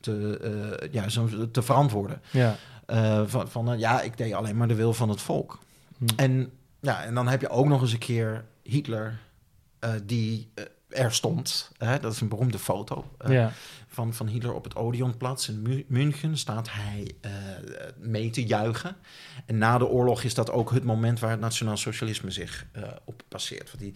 te, 0.00 0.38
eh, 0.82 0.92
ja, 0.92 1.08
zo, 1.08 1.50
te 1.50 1.62
verantwoorden. 1.62 2.22
Ja. 2.30 2.56
Eh, 2.86 3.22
van 3.26 3.48
van 3.50 3.72
eh, 3.72 3.78
ja, 3.78 4.00
ik 4.00 4.16
deed 4.16 4.32
alleen 4.32 4.56
maar 4.56 4.68
de 4.68 4.74
wil 4.74 4.92
van 4.92 5.08
het 5.08 5.20
volk. 5.20 5.58
Hm. 5.98 6.04
En, 6.16 6.50
ja, 6.80 7.02
en 7.04 7.14
dan 7.14 7.28
heb 7.28 7.40
je 7.40 7.48
ook 7.48 7.66
nog 7.66 7.80
eens 7.80 7.92
een 7.92 7.98
keer 7.98 8.44
Hitler 8.62 9.18
eh, 9.78 9.90
die 10.04 10.50
eh, 10.54 10.64
er 10.90 11.12
stond. 11.14 11.70
Hè? 11.78 11.98
Dat 12.00 12.12
is 12.12 12.20
een 12.20 12.28
beroemde 12.28 12.58
foto. 12.58 13.10
eh, 13.18 13.32
ja. 13.32 13.52
van, 13.88 14.14
van 14.14 14.26
Hitler 14.26 14.54
op 14.54 14.64
het 14.64 14.76
Odeonplatz 14.76 15.48
in 15.48 15.62
Mu- 15.62 15.84
München 15.88 16.36
staat 16.38 16.68
hij 16.70 17.10
eh, 17.20 17.30
mee 17.98 18.30
te 18.30 18.44
juichen. 18.46 18.96
En 19.46 19.58
na 19.58 19.78
de 19.78 19.86
oorlog 19.86 20.22
is 20.22 20.34
dat 20.34 20.50
ook 20.50 20.70
het 20.70 20.84
moment 20.84 21.20
waar 21.20 21.30
het 21.30 21.40
nationaal 21.40 21.76
socialisme 21.76 22.30
zich 22.30 22.66
eh, 22.72 22.82
op 23.04 23.22
passeert. 23.28 23.66
Want 23.66 23.78
die, 23.78 23.94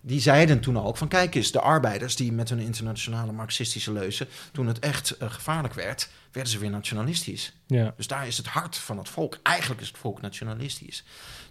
die 0.00 0.20
zeiden 0.20 0.60
toen 0.60 0.78
ook 0.80 0.96
van 0.96 1.08
kijk 1.08 1.34
eens, 1.34 1.52
de 1.52 1.60
arbeiders 1.60 2.16
die 2.16 2.32
met 2.32 2.48
hun 2.48 2.58
internationale 2.58 3.32
marxistische 3.32 3.92
leuzen, 3.92 4.26
toen 4.52 4.66
het 4.66 4.78
echt 4.78 5.16
gevaarlijk 5.20 5.74
werd, 5.74 6.08
werden 6.32 6.52
ze 6.52 6.58
weer 6.58 6.70
nationalistisch. 6.70 7.52
ja. 7.66 7.92
Dus 7.96 8.06
daar 8.06 8.26
is 8.26 8.36
het 8.36 8.46
hart 8.46 8.76
van 8.76 8.98
het 8.98 9.08
volk. 9.08 9.38
Eigenlijk 9.42 9.80
is 9.80 9.88
het 9.88 9.98
volk 9.98 10.20
nationalistisch. 10.20 11.04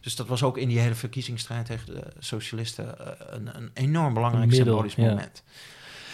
Dus 0.03 0.15
dat 0.15 0.27
was 0.27 0.43
ook 0.43 0.57
in 0.57 0.67
die 0.67 0.79
hele 0.79 0.95
verkiezingsstrijd 0.95 1.65
tegen 1.65 1.85
de 1.85 2.03
socialisten 2.19 2.99
eh, 2.99 3.07
een, 3.29 3.49
een 3.55 3.71
enorm 3.73 4.13
belangrijk 4.13 4.45
middel, 4.49 4.65
symbolisch 4.65 4.95
ja. 4.95 5.05
moment. 5.09 5.43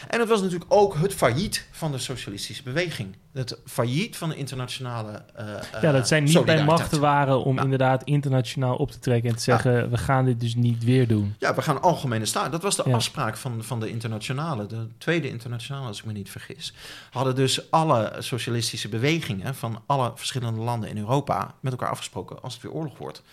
En 0.07 0.19
het 0.19 0.29
was 0.29 0.41
natuurlijk 0.41 0.73
ook 0.73 0.95
het 0.95 1.13
failliet 1.13 1.67
van 1.71 1.91
de 1.91 1.97
socialistische 1.97 2.63
beweging. 2.63 3.15
Het 3.33 3.57
failliet 3.65 4.17
van 4.17 4.29
de 4.29 4.35
internationale. 4.35 5.23
eh, 5.35 5.81
ja, 5.81 5.91
dat 5.91 6.07
zij 6.07 6.19
niet 6.19 6.45
bij 6.45 6.63
machten 6.63 6.99
waren 6.99 7.43
om 7.43 7.55
Ja. 7.55 7.61
inderdaad 7.63 8.03
internationaal 8.03 8.75
op 8.75 8.91
te 8.91 8.99
trekken 8.99 9.29
en 9.29 9.35
te 9.35 9.41
zeggen: 9.41 9.89
we 9.89 9.97
gaan 9.97 10.25
dit 10.25 10.39
dus 10.39 10.55
niet 10.55 10.83
weer 10.83 11.07
doen. 11.07 11.35
Ja, 11.39 11.55
we 11.55 11.61
gaan 11.61 11.81
algemene 11.81 12.25
staat. 12.25 12.51
Dat 12.51 12.61
was 12.61 12.75
de 12.75 12.83
Ja. 12.85 12.95
afspraak 12.95 13.37
van, 13.37 13.63
van 13.63 13.79
de 13.79 13.89
internationale, 13.89 14.65
de 14.65 14.87
tweede 14.97 15.29
internationale, 15.29 15.87
als 15.87 15.99
ik 15.99 16.05
me 16.05 16.11
niet 16.13 16.29
vergis. 16.31 16.73
Hadden 17.11 17.35
dus 17.35 17.71
alle 17.71 18.15
socialistische 18.19 18.89
bewegingen 18.89 19.55
van 19.55 19.81
alle 19.85 20.11
verschillende 20.15 20.59
landen 20.61 20.89
in 20.89 20.97
Europa 20.97 21.53
met 21.59 21.71
elkaar 21.71 21.89
afgesproken 21.89 22.41
als 22.41 22.53
het 22.53 22.61
weer 22.63 22.71
oorlog 22.71 22.97
wordt. 22.97 23.23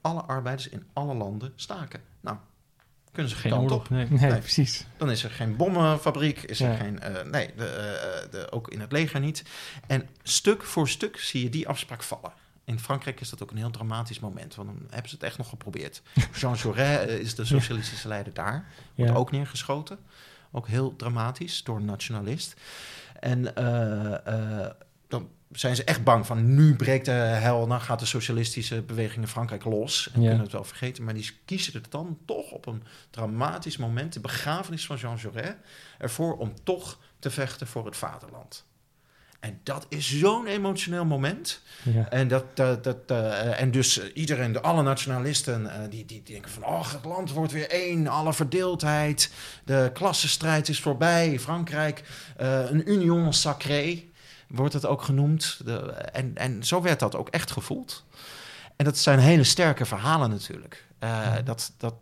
Alle 0.00 0.20
arbeiders 0.22 0.68
in 0.68 0.84
alle 0.92 1.14
landen 1.14 1.52
staken. 1.56 2.00
Nou, 2.20 2.36
Kunnen 3.12 3.32
ze 3.32 3.38
geen, 3.38 3.54
oorlog, 3.54 3.72
op. 3.80 3.88
nee. 3.90 4.06
Nee, 4.10 4.30
Nee. 4.30 4.38
precies. 4.38 4.86
Dan 4.96 5.10
is 5.10 5.24
er 5.24 5.30
geen 5.30 5.56
bommenfabriek, 5.56 6.42
is 6.42 6.60
er 6.60 6.76
geen... 6.76 7.00
eh, 7.00 7.24
nee, 7.24 7.50
de, 7.56 7.66
eh, 7.66 8.30
de, 8.30 8.52
ook 8.52 8.68
in 8.70 8.80
het 8.80 8.92
leger 8.92 9.20
niet. 9.20 9.44
En 9.86 10.08
stuk 10.22 10.62
voor 10.62 10.88
stuk 10.88 11.16
zie 11.18 11.42
je 11.42 11.48
die 11.50 11.68
afspraak 11.68 12.02
vallen. 12.02 12.32
In 12.64 12.78
Frankrijk 12.78 13.20
is 13.20 13.30
dat 13.30 13.42
ook 13.42 13.50
een 13.50 13.56
heel 13.56 13.70
dramatisch 13.70 14.20
moment, 14.20 14.54
want 14.54 14.68
dan 14.68 14.86
hebben 14.90 15.08
ze 15.08 15.14
het 15.14 15.24
echt 15.24 15.38
nog 15.38 15.48
geprobeerd. 15.48 16.02
Jean 16.40 16.56
Jaurès 16.56 16.76
eh, 17.06 17.18
is 17.18 17.34
de 17.34 17.44
socialistische 17.44 18.08
leider 18.08 18.34
daar, 18.34 18.64
wordt 18.94 19.10
Ja. 19.12 19.16
ook 19.18 19.30
neergeschoten. 19.30 19.98
Ook 20.52 20.68
heel 20.68 20.96
dramatisch 20.96 21.64
door 21.64 21.76
een 21.76 21.84
nationalist. 21.84 22.54
En 23.20 23.54
zijn 25.52 25.76
ze 25.76 25.84
echt 25.84 26.04
bang 26.04 26.26
van 26.26 26.54
nu 26.54 26.76
breekt 26.76 27.04
de 27.04 27.10
hel, 27.10 27.66
dan 27.66 27.80
gaat 27.80 27.98
de 27.98 28.06
socialistische 28.06 28.82
beweging 28.82 29.20
in 29.20 29.28
Frankrijk 29.28 29.64
los. 29.64 30.10
En 30.12 30.20
Ja. 30.20 30.26
kunnen 30.26 30.44
het 30.44 30.52
wel 30.52 30.64
vergeten. 30.64 31.04
Maar 31.04 31.14
die 31.14 31.30
kiezen 31.44 31.74
er 31.74 31.82
dan 31.88 32.18
toch 32.26 32.50
op 32.50 32.66
een 32.66 32.82
dramatisch 33.10 33.76
moment, 33.76 34.12
de 34.12 34.20
begrafenis 34.20 34.86
van 34.86 34.96
Jean 34.96 35.18
Jaurès, 35.18 35.54
ervoor 35.98 36.36
om 36.36 36.52
toch 36.62 36.98
te 37.18 37.30
vechten 37.30 37.66
voor 37.66 37.84
het 37.86 37.96
vaderland. 37.96 38.64
En 39.40 39.60
dat 39.62 39.86
is 39.88 40.18
zo'n 40.18 40.46
emotioneel 40.46 41.04
moment. 41.04 41.60
Ja. 41.82 42.08
En, 42.10 42.28
dat, 42.28 42.56
dat, 42.56 42.84
dat, 42.84 42.96
eh, 43.06 43.60
en 43.60 43.70
dus 43.70 43.98
eh, 43.98 44.06
iedereen, 44.14 44.52
de, 44.52 44.60
alle 44.60 44.82
nationalisten, 44.82 45.70
eh, 45.82 45.90
die, 45.90 46.04
die 46.04 46.22
denken 46.22 46.50
van... 46.50 46.64
oh, 46.64 46.92
het 46.92 47.04
land 47.04 47.32
wordt 47.32 47.52
weer 47.52 47.70
één, 47.70 48.06
alle 48.06 48.32
verdeeldheid. 48.32 49.30
De 49.64 49.90
klassenstrijd 49.94 50.68
is 50.68 50.80
voorbij. 50.80 51.38
Frankrijk, 51.38 52.02
eh, 52.36 52.70
een 52.70 52.90
union 52.90 53.32
sacrée 53.32 54.09
wordt 54.50 54.74
het 54.74 54.86
ook 54.86 55.02
genoemd. 55.02 55.60
De, 55.64 55.78
en, 55.92 56.36
en 56.36 56.64
zo 56.64 56.82
werd 56.82 57.00
dat 57.00 57.16
ook 57.16 57.28
echt 57.28 57.50
gevoeld. 57.50 58.04
En 58.76 58.84
dat 58.84 58.98
zijn 58.98 59.18
hele 59.18 59.44
sterke 59.44 59.84
verhalen 59.84 60.30
natuurlijk. 60.30 60.86
Eh, 60.98 61.34
dat, 61.44 61.72
dat 61.76 61.94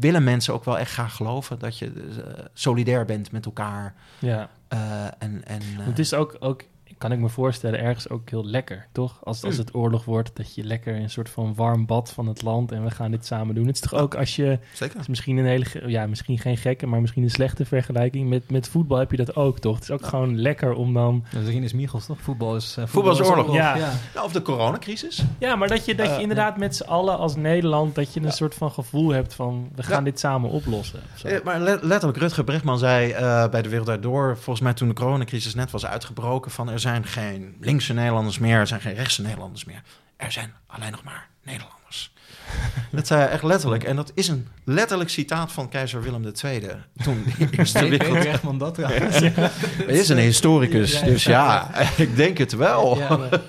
willen 0.00 0.24
mensen 0.24 0.54
ook 0.54 0.64
wel 0.64 0.78
echt 0.78 0.92
graag 0.92 1.16
geloven. 1.16 1.58
Dat 1.58 1.78
je 1.78 1.86
eh, 1.86 2.44
solidair 2.52 3.04
bent 3.04 3.32
met 3.32 3.44
elkaar. 3.44 3.94
ja. 4.18 4.50
Eh, 4.68 5.04
en, 5.18 5.44
en, 5.44 5.62
Het 5.62 5.98
is 5.98 6.14
ook, 6.14 6.36
ook, 6.38 6.62
kan 6.98 7.12
ik 7.12 7.18
me 7.18 7.28
voorstellen, 7.28 7.80
ergens 7.80 8.08
ook 8.08 8.30
heel 8.30 8.44
lekker, 8.44 8.86
toch? 8.92 9.18
Als, 9.22 9.44
als 9.44 9.52
Mm. 9.54 9.60
het 9.60 9.74
oorlog 9.74 10.04
wordt, 10.04 10.30
dat 10.36 10.54
je 10.54 10.64
lekker 10.64 10.94
in 10.94 11.02
een 11.02 11.10
soort 11.10 11.28
van 11.30 11.54
warm 11.54 11.86
bad 11.86 12.12
van 12.12 12.26
het 12.26 12.42
land 12.42 12.72
en 12.72 12.84
we 12.84 12.90
gaan 12.90 13.10
dit 13.10 13.26
samen 13.26 13.54
doen. 13.54 13.66
Het 13.66 13.74
is 13.74 13.80
toch 13.80 13.94
ook 14.00 14.14
als 14.14 14.36
je, 14.36 14.58
zeker. 14.72 15.00
is 15.00 15.08
misschien 15.08 15.36
een 15.36 15.46
hele, 15.46 15.64
ja, 15.86 16.06
misschien 16.06 16.38
geen 16.38 16.56
gekke, 16.56 16.86
maar 16.86 17.00
misschien 17.00 17.22
een 17.22 17.30
slechte 17.30 17.64
vergelijking. 17.64 18.28
Met, 18.28 18.50
met 18.50 18.68
voetbal 18.68 18.98
heb 18.98 19.10
je 19.10 19.16
dat 19.16 19.36
ook, 19.36 19.58
toch? 19.58 19.74
Het 19.74 19.82
is 19.82 19.90
ook 19.90 20.06
gewoon 20.06 20.40
lekker 20.40 20.72
om 20.72 20.94
dan, 20.94 21.24
Dat 21.32 21.42
is 21.42 21.72
Michels, 21.72 22.06
toch? 22.06 22.20
Voetbal 22.20 22.56
is... 22.56 22.76
eh, 22.78 22.86
Voetbal 22.86 23.12
is 23.12 23.20
oorlog. 23.20 23.54
Ja. 23.54 23.76
Nou, 24.14 24.26
of 24.26 24.32
de 24.32 24.42
coronacrisis. 24.42 25.24
ja, 25.38 25.56
maar 25.56 25.68
dat 25.68 25.84
je, 25.84 25.94
dat 25.94 26.06
je 26.06 26.12
Eh, 26.12 26.20
inderdaad 26.20 26.56
met 26.56 26.76
z'n 26.76 26.82
allen 26.84 27.18
als 27.18 27.36
Nederland, 27.36 27.94
dat 27.94 28.14
je 28.14 28.20
een 28.20 28.26
Ja. 28.26 28.32
soort 28.32 28.54
van 28.54 28.70
gevoel 28.70 29.08
hebt 29.10 29.34
van, 29.34 29.68
we 29.74 29.82
gaan 29.82 29.98
Ja. 29.98 30.10
dit 30.10 30.18
samen 30.20 30.50
oplossen. 30.50 31.00
Eh, 31.24 31.36
Maar 31.44 31.60
le- 31.60 31.78
letterlijk, 31.82 32.18
Rutger 32.18 32.44
Bregman 32.44 32.78
zei 32.78 33.10
eh, 33.10 33.48
bij 33.48 33.62
de 33.62 33.68
Wereld 33.68 34.02
Door... 34.02 34.36
volgens 34.36 34.60
mij 34.60 34.72
toen 34.74 34.88
de 34.88 34.94
coronacrisis 34.94 35.54
net 35.54 35.70
was 35.70 35.86
uitgebroken... 35.86 36.50
van 36.50 36.70
er 36.78 36.84
zijn 36.84 37.06
geen 37.06 37.56
linkse 37.60 37.92
Nederlanders 37.92 38.38
meer... 38.38 38.58
er 38.58 38.66
zijn 38.66 38.80
geen 38.80 38.94
rechtse 38.94 39.22
Nederlanders 39.22 39.64
meer. 39.64 39.82
Er 40.16 40.32
zijn 40.32 40.54
alleen 40.66 40.90
nog 40.90 41.02
maar 41.02 41.28
Nederlanders. 41.42 42.12
dat 42.90 43.06
zei 43.06 43.20
hij 43.20 43.30
echt 43.30 43.42
letterlijk. 43.42 43.84
En 43.84 43.96
dat 43.96 44.10
is 44.14 44.28
een 44.28 44.46
letterlijk 44.64 45.10
citaat 45.10 45.52
van 45.52 45.68
keizer 45.68 46.02
Willem 46.02 46.24
II... 46.44 46.62
toen 47.02 47.24
de 47.38 47.46
Eerste. 47.58 47.94
Bregman 47.98 48.58
dat? 48.58 48.76
Hij 48.82 49.86
is 49.86 50.08
een 50.08 50.18
historicus, 50.18 51.00
dus 51.02 51.24
ja, 51.24 51.70
ik 51.96 52.16
denk 52.16 52.38
het 52.38 52.52
wel. 52.52 52.96
Maar- 53.08 53.40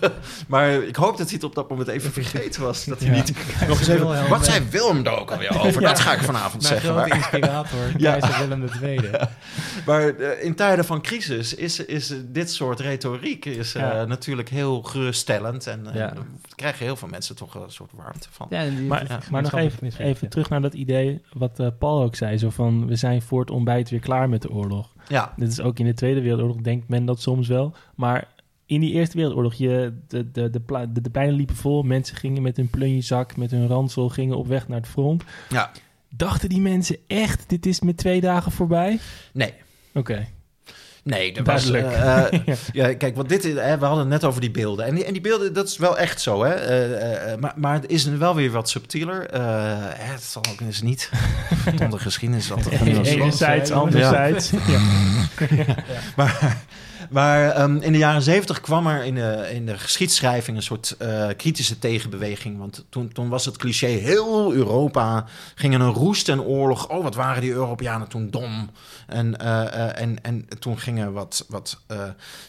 Maar 0.47 0.71
ik 0.71 0.95
hoop 0.95 1.17
dat 1.17 1.25
hij 1.27 1.35
het 1.35 1.43
op 1.43 1.55
dat 1.55 1.69
moment 1.69 1.87
even 1.87 2.11
vergeten 2.11 2.61
was. 2.61 2.85
Dat 2.85 2.99
hij 2.99 3.09
niet 3.09 3.33
nog 3.67 3.79
eens 3.79 3.87
even... 3.87 4.29
Wat 4.29 4.45
zei 4.45 4.63
Willem 4.69 5.05
er 5.05 5.19
ook 5.19 5.31
alweer 5.31 5.59
over? 5.61 5.81
Dat 5.81 5.99
ga 5.99 6.13
ik 6.13 6.21
vanavond 6.21 6.61
Mijn 6.63 6.73
zeggen. 6.73 6.89
grote 6.93 7.07
Maar, 7.09 7.17
inspirator, 7.17 7.79
keizer 7.97 8.39
Willem 8.39 8.69
II. 8.83 9.09
maar 9.85 10.07
eh, 10.15 10.43
in 10.43 10.55
tijden 10.55 10.85
van 10.85 11.01
crisis 11.01 11.53
is, 11.55 11.79
is 11.85 12.13
dit 12.25 12.51
soort 12.51 12.79
retoriek 12.79 13.45
is, 13.45 13.75
eh, 13.75 14.03
natuurlijk 14.03 14.49
heel 14.49 14.81
geruststellend. 14.81 15.67
En 15.67 15.83
daar 15.93 16.13
krijgen 16.55 16.85
heel 16.85 16.95
veel 16.95 17.07
mensen 17.07 17.35
toch 17.35 17.55
een 17.55 17.61
soort 17.71 17.91
warmte 17.93 18.27
van. 18.31 18.47
Ja, 18.49 18.59
en 18.59 18.75
die- 18.75 18.87
Maar, 18.89 19.05
ja, 19.07 19.19
maar 19.31 19.41
nog 19.41 19.53
even, 19.55 19.91
even 19.97 20.29
terug 20.29 20.49
naar 20.49 20.61
dat 20.61 20.73
idee 20.73 21.21
wat 21.33 21.59
eh, 21.59 21.67
Paul 21.79 22.01
ook 22.03 22.15
zei. 22.15 22.37
Zo 22.37 22.49
van, 22.49 22.87
we 22.87 22.95
zijn 22.95 23.21
voor 23.21 23.39
het 23.39 23.51
ontbijt 23.51 23.89
weer 23.89 23.99
klaar 23.99 24.29
met 24.29 24.41
de 24.41 24.51
oorlog. 24.51 24.93
Ja, 25.07 25.33
Dit 25.35 25.51
is 25.51 25.61
ook 25.61 25.79
in 25.79 25.85
de 25.85 25.93
Tweede 25.93 26.21
Wereldoorlog, 26.21 26.57
denkt 26.57 26.87
men 26.87 27.05
dat 27.05 27.21
soms 27.21 27.47
wel. 27.47 27.75
Maar 27.95 28.27
in 28.65 28.79
die 28.79 28.93
Eerste 28.93 29.17
Wereldoorlog, 29.17 29.53
je, 29.53 29.93
de, 30.07 30.31
de, 30.31 30.49
de, 30.49 30.61
de, 30.65 31.01
de 31.01 31.09
pleinen 31.09 31.35
liepen 31.35 31.55
vol. 31.55 31.83
Mensen 31.83 32.15
gingen 32.17 32.41
met 32.41 32.57
hun 32.57 32.69
plunjezak, 32.69 33.37
met 33.37 33.51
hun 33.51 33.67
ransel, 33.67 34.09
gingen 34.09 34.37
op 34.37 34.47
weg 34.47 34.67
naar 34.67 34.77
het 34.79 34.87
front. 34.89 35.23
ja. 35.49 35.71
Dachten 36.15 36.49
die 36.49 36.61
mensen 36.61 36.97
echt, 37.07 37.49
dit 37.49 37.65
is 37.65 37.79
met 37.79 37.97
twee 37.97 38.21
dagen 38.21 38.51
voorbij? 38.51 38.99
Nee. 39.33 39.53
Oké. 39.93 40.27
Nee, 41.09 41.33
dat 41.33 41.45
was... 41.45 41.71
Duidelijk. 41.71 42.01
eh, 42.03 42.25
eh, 42.25 42.45
Ja. 42.73 42.87
ja, 42.87 42.93
kijk, 42.95 43.15
want 43.15 43.29
dit, 43.29 43.45
is- 43.45 43.53
hè, 43.53 43.77
we 43.77 43.85
hadden 43.85 43.99
het 43.99 44.07
net 44.21 44.23
over 44.23 44.41
die 44.41 44.51
beelden. 44.51 44.85
En 44.85 44.95
die, 44.95 45.05
en 45.05 45.13
die 45.13 45.21
beelden, 45.21 45.53
dat 45.53 45.67
is 45.67 45.77
wel 45.77 45.97
echt 45.97 46.21
zo, 46.21 46.43
hè. 46.43 46.53
Eh, 46.53 47.37
maar, 47.39 47.53
maar 47.55 47.73
het 47.73 47.87
is 47.91 48.05
wel 48.05 48.35
weer 48.35 48.51
wat 48.51 48.69
subtieler. 48.69 49.25
Eh, 49.29 49.41
hè, 49.79 50.11
het 50.13 50.23
zal 50.23 50.41
ook 50.51 50.59
eens 50.61 50.81
niet... 50.81 51.09
Van 51.77 51.89
de 51.89 51.99
geschiedenis 51.99 52.43
is 52.43 52.51
altijd 52.51 52.81
een 52.81 53.05
Enerzijds, 53.05 53.69
Ja. 53.69 53.75
anderzijds. 53.75 54.49
Ja. 54.67 54.79
Maar, 56.15 56.57
maar 57.09 57.49
ehm, 57.49 57.75
in 57.75 57.91
de 57.91 57.97
jaren 57.97 58.21
zeventig 58.21 58.61
kwam 58.61 58.87
er 58.87 59.03
in 59.03 59.15
de, 59.15 59.49
in 59.53 59.65
de 59.65 59.77
geschiedschrijving 59.77 60.57
een 60.57 60.63
soort 60.63 60.95
eh, 60.97 61.27
kritische 61.37 61.79
tegenbeweging. 61.79 62.57
Want 62.57 62.85
toen, 62.89 63.11
toen 63.11 63.29
was 63.29 63.45
het 63.45 63.57
cliché, 63.57 63.87
heel 63.87 64.53
Europa 64.53 65.25
ging 65.55 65.73
in 65.73 65.81
een 65.81 65.93
roest 65.93 66.29
en 66.29 66.41
oorlog. 66.41 66.87
Oh, 66.87 67.03
wat 67.03 67.15
waren 67.15 67.41
die 67.41 67.51
Europeanen 67.51 68.07
toen 68.07 68.29
dom. 68.29 68.69
En, 69.07 69.37
eh, 69.37 69.61
eh, 69.61 70.01
en, 70.01 70.23
en 70.23 70.47
toen 70.59 70.79
gingen 70.79 71.13
wat, 71.13 71.45
wat 71.49 71.81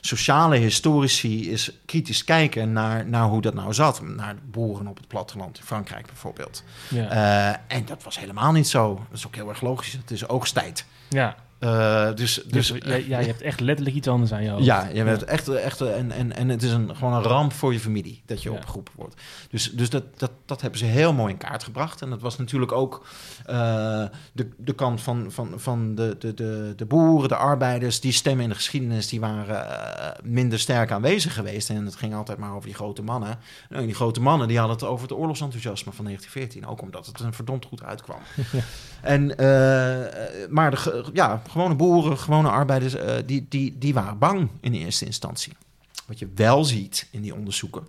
sociale 0.00 0.56
historici 0.56 1.50
eens 1.50 1.72
kritisch 1.86 2.24
kijken 2.24 2.72
naar, 2.72 3.06
naar 3.06 3.24
hoe 3.24 3.40
dat 3.40 3.54
nou 3.54 3.74
zat. 3.74 4.02
Naar 4.02 4.34
de 4.34 4.40
boeren 4.50 4.86
op 4.86 4.96
het 4.96 5.08
platteland 5.08 5.58
in 5.58 5.64
Frankrijk 5.64 6.06
bijvoorbeeld. 6.06 6.62
Ja. 6.88 7.60
En 7.66 7.84
dat 7.84 8.02
was 8.02 8.18
helemaal 8.18 8.52
niet 8.52 8.68
zo. 8.68 8.94
Dat 9.08 9.18
is 9.18 9.26
ook 9.26 9.34
heel 9.34 9.48
erg 9.48 9.60
logisch. 9.60 9.92
Het 9.92 10.10
is 10.10 10.28
oogsttijd. 10.28 10.84
ja. 11.08 11.36
Eh, 11.60 12.14
dus, 12.14 12.42
Dus, 12.46 12.72
dus 12.72 13.04
je 13.06 13.14
hebt 13.14 13.40
echt 13.42 13.60
letterlijk 13.60 13.96
iets 13.96 14.08
anders 14.08 14.32
aan 14.32 14.42
je 14.42 14.50
hoofd. 14.50 14.64
ja, 14.64 14.88
je 14.92 15.04
bent 15.04 15.24
echt, 15.24 15.48
echt 15.48 15.80
en, 15.80 16.10
en, 16.12 16.36
en 16.36 16.48
het 16.48 16.62
is 16.62 16.70
een, 16.72 16.96
gewoon 16.96 17.12
een 17.12 17.22
ramp 17.22 17.52
voor 17.52 17.72
je 17.72 17.80
familie 17.80 18.22
dat 18.26 18.42
je 18.42 18.50
Ja. 18.50 18.56
opgeroepen 18.56 18.92
wordt. 18.96 19.14
Dus, 19.50 19.72
dus 19.72 19.90
dat, 19.90 20.04
dat, 20.16 20.30
dat 20.46 20.60
hebben 20.60 20.78
ze 20.78 20.84
heel 20.84 21.12
mooi 21.12 21.32
in 21.32 21.38
kaart 21.38 21.62
gebracht. 21.64 22.02
En 22.02 22.10
dat 22.10 22.20
was 22.20 22.38
natuurlijk 22.38 22.72
ook 22.72 23.06
eh, 23.46 24.04
de, 24.32 24.48
de 24.56 24.72
kant 24.74 25.00
van, 25.00 25.26
van, 25.32 25.52
van 25.56 25.94
de, 25.94 26.16
de, 26.18 26.34
de, 26.34 26.72
de 26.76 26.84
boeren, 26.84 27.28
de 27.28 27.36
arbeiders, 27.36 28.00
die 28.00 28.12
stemmen 28.12 28.42
in 28.44 28.48
de 28.50 28.54
geschiedenis, 28.56 29.08
die 29.08 29.20
waren 29.20 29.68
eh, 29.68 30.08
minder 30.24 30.58
sterk 30.58 30.90
aanwezig 30.90 31.34
geweest. 31.34 31.70
En 31.70 31.84
het 31.84 31.96
ging 31.96 32.14
altijd 32.14 32.38
maar 32.38 32.52
over 32.54 32.66
die 32.66 32.74
grote 32.74 33.02
mannen. 33.02 33.38
Nou, 33.68 33.84
die 33.86 33.94
grote 33.94 34.20
mannen 34.20 34.48
die 34.48 34.58
hadden 34.58 34.76
het 34.76 34.84
over 34.86 35.08
het 35.08 35.16
oorlogsenthousiasme 35.18 35.92
van 35.92 36.04
1914. 36.04 36.70
Ook 36.70 36.82
omdat 36.82 37.06
het 37.06 37.18
er 37.18 37.34
verdomd 37.34 37.64
goed 37.64 37.82
uitkwam. 37.82 38.18
En, 39.00 39.26
maar 40.50 40.70
de, 40.70 41.04
ja, 41.12 41.42
gewone 41.50 41.74
boeren, 41.74 42.18
gewone 42.18 42.48
arbeiders, 42.48 42.94
eh, 42.94 43.16
die, 43.26 43.46
die, 43.48 43.78
die 43.78 43.94
waren 43.94 44.18
bang 44.18 44.50
in 44.60 44.74
eerste 44.74 45.04
instantie. 45.04 45.52
Wat 46.06 46.18
je 46.18 46.28
wel 46.34 46.64
ziet 46.64 47.08
in 47.10 47.22
die 47.22 47.34
onderzoeken, 47.34 47.86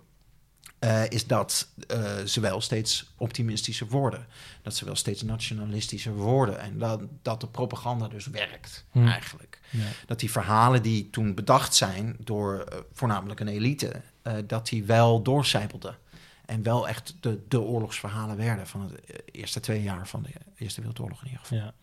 eh, 0.80 1.10
is 1.10 1.28
dat 1.28 1.68
eh, 1.88 2.20
ze 2.26 2.40
wel 2.40 2.62
steeds 2.62 3.14
optimistischer 3.18 3.88
worden. 3.88 4.28
Dat 4.62 4.76
ze 4.76 4.86
wel 4.86 4.96
steeds 4.96 5.22
nationalistischer 5.22 6.14
worden. 6.14 6.60
En 6.60 6.78
dat, 6.80 7.02
dat 7.22 7.42
de 7.42 7.48
propaganda 7.48 8.08
dus 8.08 8.28
werkt, 8.28 8.86
Hm. 8.92 9.08
eigenlijk. 9.08 9.60
Ja. 9.70 9.86
Dat 10.06 10.20
die 10.20 10.32
verhalen 10.32 10.82
die 10.82 11.10
toen 11.10 11.34
bedacht 11.34 11.76
zijn 11.76 12.16
door 12.20 12.84
voornamelijk 12.94 13.40
een 13.40 13.48
elite, 13.48 14.02
dat 14.46 14.68
die 14.68 14.84
wel 14.84 15.22
doorcijpelden. 15.22 15.98
En 16.46 16.64
wel 16.64 16.88
echt 16.88 17.16
de, 17.20 17.40
de 17.48 17.62
oorlogsverhalen 17.62 18.38
werden 18.38 18.68
van 18.68 18.82
het 18.82 19.22
eerste 19.32 19.60
twee 19.60 19.84
jaar 19.84 20.08
van 20.08 20.22
de 20.24 20.30
Eerste 20.56 20.80
Wereldoorlog 20.82 21.20
in 21.22 21.26
ieder 21.26 21.40
geval. 21.42 21.58
Ja. 21.58 21.74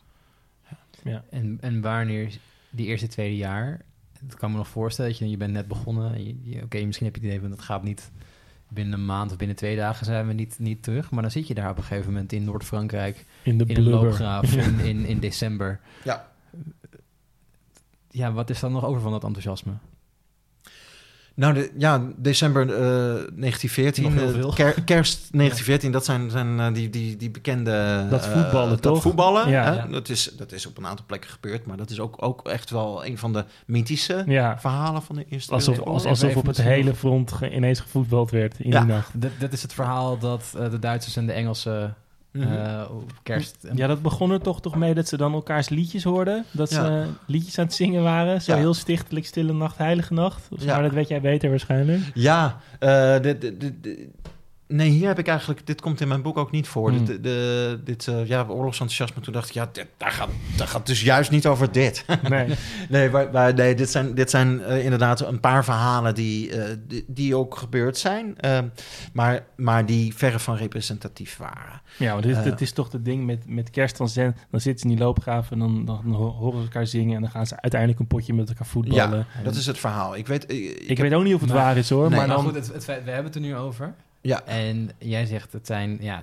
Ja. 1.05 1.24
En, 1.30 1.59
en 1.61 1.80
wanneer 1.80 2.38
die 2.70 2.86
eerste, 2.86 3.07
tweede 3.07 3.36
jaar... 3.36 3.80
Dat 4.20 4.34
kan 4.38 4.51
me 4.51 4.57
nog 4.57 4.68
voorstellen 4.68 5.11
dat 5.11 5.20
je, 5.20 5.30
je 5.30 5.36
bent 5.36 5.53
net 5.53 5.68
begonnen. 5.68 6.14
en 6.14 6.24
je- 6.26 6.36
je- 6.42 6.62
Oké, 6.62 6.84
misschien 6.84 7.07
heb 7.07 7.14
je 7.16 7.20
het 7.20 7.30
idee 7.30 7.40
van 7.40 7.51
dat 7.51 7.61
gaat 7.62 7.82
niet 7.82 8.11
binnen 8.68 8.94
een 8.99 9.05
maand 9.07 9.30
of 9.30 9.36
binnen 9.36 9.57
twee 9.57 9.76
dagen 9.76 10.07
zijn 10.07 10.26
we 10.26 10.32
niet, 10.32 10.57
niet 10.59 10.82
terug. 10.82 11.11
Maar 11.11 11.22
dan 11.22 11.30
zit 11.30 11.46
je 11.49 11.55
daar 11.55 11.70
op 11.70 11.76
een 11.76 11.82
gegeven 11.82 12.12
moment 12.12 12.32
in 12.32 12.44
Noord-Frankrijk, 12.44 13.24
In 13.42 13.59
de 13.59 13.64
in 13.64 13.76
een 13.76 13.82
loopgraaf 13.82 14.53
in, 14.53 14.78
in, 14.78 15.05
in 15.07 15.18
december. 15.18 15.80
Ja. 16.05 16.28
Ja, 18.11 18.32
wat 18.32 18.51
is 18.51 18.61
dan 18.61 18.72
nog 18.72 18.84
over 18.84 19.01
van 19.01 19.11
dat 19.12 19.24
enthousiasme? 19.24 19.72
Nou, 21.39 21.55
de, 21.55 21.70
ja, 21.76 22.03
december 22.16 22.62
eh, 22.62 22.76
1914, 22.76 24.03
Nog 24.05 24.12
heel 24.14 24.28
eh, 24.28 24.34
veel. 24.34 24.49
ker- 24.53 24.82
kerst 24.84 25.18
1914, 25.18 25.93
dat 25.93 26.05
zijn, 26.05 26.30
zijn 26.30 26.61
eh, 26.61 26.72
die, 26.74 26.91
die, 26.91 27.16
die 27.16 27.30
bekende... 27.30 28.07
Dat 28.11 28.24
eh, 28.26 28.32
voetballen, 28.32 28.68
dat 28.68 28.82
toch? 28.82 29.03
voetballen, 29.03 29.49
Ja. 29.51 29.64
hè? 29.64 29.72
Ja. 29.74 29.86
Dat, 29.86 30.09
is, 30.09 30.32
dat 30.36 30.53
is 30.53 30.66
op 30.66 30.78
een 30.78 30.86
aantal 30.86 31.05
plekken 31.07 31.30
gebeurd, 31.30 31.66
maar 31.66 31.76
dat 31.76 31.91
is 31.91 32.01
ook, 32.01 32.22
ook 32.22 32.49
echt 32.49 32.70
wel 32.70 33.07
een 33.07 33.18
van 33.18 33.32
de 33.32 33.45
mythische 33.66 34.22
Ja, 34.26 34.59
verhalen 34.61 35.03
van 35.03 35.16
de 35.16 35.24
Eerste 35.28 35.53
alsof, 35.53 35.76
Wereldoorlog. 35.76 36.07
als- 36.11 36.22
alsof 36.22 36.36
op 36.36 36.47
het 36.47 36.62
hele 36.62 36.95
front 36.95 37.32
ge- 37.32 37.51
ineens 37.55 37.80
gevoetbald 37.80 38.30
werd 38.30 38.55
in 38.61 38.70
Ja. 38.70 38.78
die 38.80 38.89
nacht. 38.93 39.20
Dat, 39.20 39.30
dat 39.39 39.53
is 39.53 39.62
het 39.62 39.72
verhaal 39.72 40.18
dat 40.18 40.55
eh, 40.59 40.70
de 40.70 40.78
Duitsers 40.78 41.16
en 41.16 41.26
de 41.26 41.32
Engelsen 41.32 41.95
Mhm. 42.39 42.53
eh, 42.53 42.82
kerst. 43.22 43.57
Ja, 43.74 43.86
dat 43.86 44.03
begon 44.03 44.30
er 44.30 44.41
toch, 44.41 44.61
toch 44.61 44.76
mee 44.76 44.95
dat 44.95 45.09
ze 45.09 45.16
dan 45.16 45.32
elkaars 45.32 45.68
liedjes 45.68 46.05
hoorden. 46.05 46.45
Dat 46.51 46.70
ze 46.70 46.80
Ja. 46.80 47.01
eh, 47.01 47.07
liedjes 47.26 47.59
aan 47.59 47.64
het 47.64 47.74
zingen 47.74 48.03
waren. 48.03 48.43
Zo 48.43 48.53
Ja. 48.53 48.59
heel 48.59 48.74
stichtelijk, 48.74 49.26
stille 49.26 49.53
nacht, 49.53 49.78
heilige 49.78 50.12
nacht. 50.14 50.49
Of 50.51 50.61
zo, 50.61 50.66
Ja. 50.66 50.72
Maar 50.74 50.82
dat 50.82 50.93
weet 50.93 51.09
jij 51.09 51.20
beter 51.20 51.51
waarschijnlijk. 51.51 52.01
Ja, 52.14 52.61
eh, 52.78 52.89
de, 53.20 53.39
de, 53.39 53.57
de, 53.57 53.80
de- 53.80 54.09
nee, 54.69 54.89
hier 54.91 55.07
heb 55.09 55.19
ik 55.19 55.27
eigenlijk... 55.29 55.66
Dit 55.66 55.81
komt 55.81 56.01
in 56.01 56.09
mijn 56.09 56.23
boek 56.23 56.37
ook 56.37 56.51
niet 56.51 56.69
voor. 56.69 56.91
Hmm. 56.91 57.05
De, 57.05 57.21
de, 57.21 57.81
dit, 57.85 58.07
eh, 58.09 58.27
ja, 58.27 58.45
oorlogsenthousiasme. 58.49 59.21
Toen 59.23 59.33
dacht 59.33 59.49
ik, 59.49 59.55
ja, 59.55 59.69
dit, 59.73 59.87
daar, 59.97 60.11
gaat, 60.11 60.29
daar 60.57 60.69
gaat 60.69 60.87
dus 60.87 61.03
juist 61.03 61.31
niet 61.31 61.47
over 61.47 61.73
dit. 61.73 62.05
Nee. 62.29 62.47
nee, 62.89 63.11
maar, 63.11 63.29
maar 63.33 63.55
nee, 63.55 63.75
dit 63.75 63.91
zijn, 63.91 64.14
dit 64.14 64.31
zijn 64.31 64.62
eh, 64.62 64.85
inderdaad 64.85 65.21
een 65.21 65.41
paar 65.41 65.64
verhalen 65.64 66.14
die, 66.14 66.51
eh, 66.62 66.77
die, 66.87 67.05
die 67.07 67.37
ook 67.37 67.57
gebeurd 67.57 67.99
zijn. 67.99 68.37
maar, 69.12 69.45
maar 69.57 69.87
die 69.87 70.14
verre 70.16 70.39
van 70.39 70.57
representatief 70.57 71.37
waren. 71.37 71.81
Ja, 71.99 72.11
want 72.12 72.23
dit, 72.25 72.37
Eh. 72.37 72.43
dit 72.43 72.61
is 72.61 72.73
toch 72.73 72.93
het 72.93 73.05
ding 73.05 73.27
met, 73.27 73.43
met 73.49 73.71
kerst. 73.71 73.97
Dan, 73.97 74.09
zijn, 74.09 74.37
dan 74.51 74.61
zitten 74.61 74.81
ze 74.81 74.89
in 74.89 74.97
die 74.97 75.05
loopgraven 75.05 75.53
en 75.53 75.59
dan, 75.59 75.85
dan 75.85 76.14
ho- 76.14 76.31
horen 76.33 76.59
ze 76.59 76.64
elkaar 76.64 76.87
zingen. 76.87 77.14
En 77.14 77.21
dan 77.21 77.31
gaan 77.31 77.47
ze 77.47 77.61
uiteindelijk 77.61 78.01
een 78.01 78.07
potje 78.07 78.35
met 78.35 78.49
elkaar 78.49 78.66
voetballen. 78.66 79.27
Ja, 79.37 79.43
dat 79.43 79.55
is 79.55 79.66
het 79.66 79.79
verhaal. 79.79 80.16
Ik 80.16 80.27
weet... 80.27 80.43
Ik, 80.43 80.51
ik 80.51 80.81
Ik 80.81 80.89
heb- 80.89 80.99
weet 80.99 81.14
ook 81.14 81.25
niet 81.25 81.35
of 81.35 81.41
het 81.41 81.49
Maar- 81.53 81.59
waar 81.59 81.77
is 81.77 81.91
hoor. 81.91 82.09
Nee, 82.09 82.19
maar 82.19 82.27
Maar 82.29 82.37
dan, 82.37 82.45
goed, 82.45 82.55
het, 82.55 82.73
het 82.73 82.85
we 82.85 82.93
hebben 82.93 83.25
het 83.25 83.35
er 83.35 83.41
nu 83.41 83.57
over. 83.57 83.95
Ja. 84.21 84.45
En 84.45 84.91
jij 84.99 85.27
zegt 85.27 85.53
het 85.53 85.66
zijn, 85.66 85.99
ja, 86.01 86.23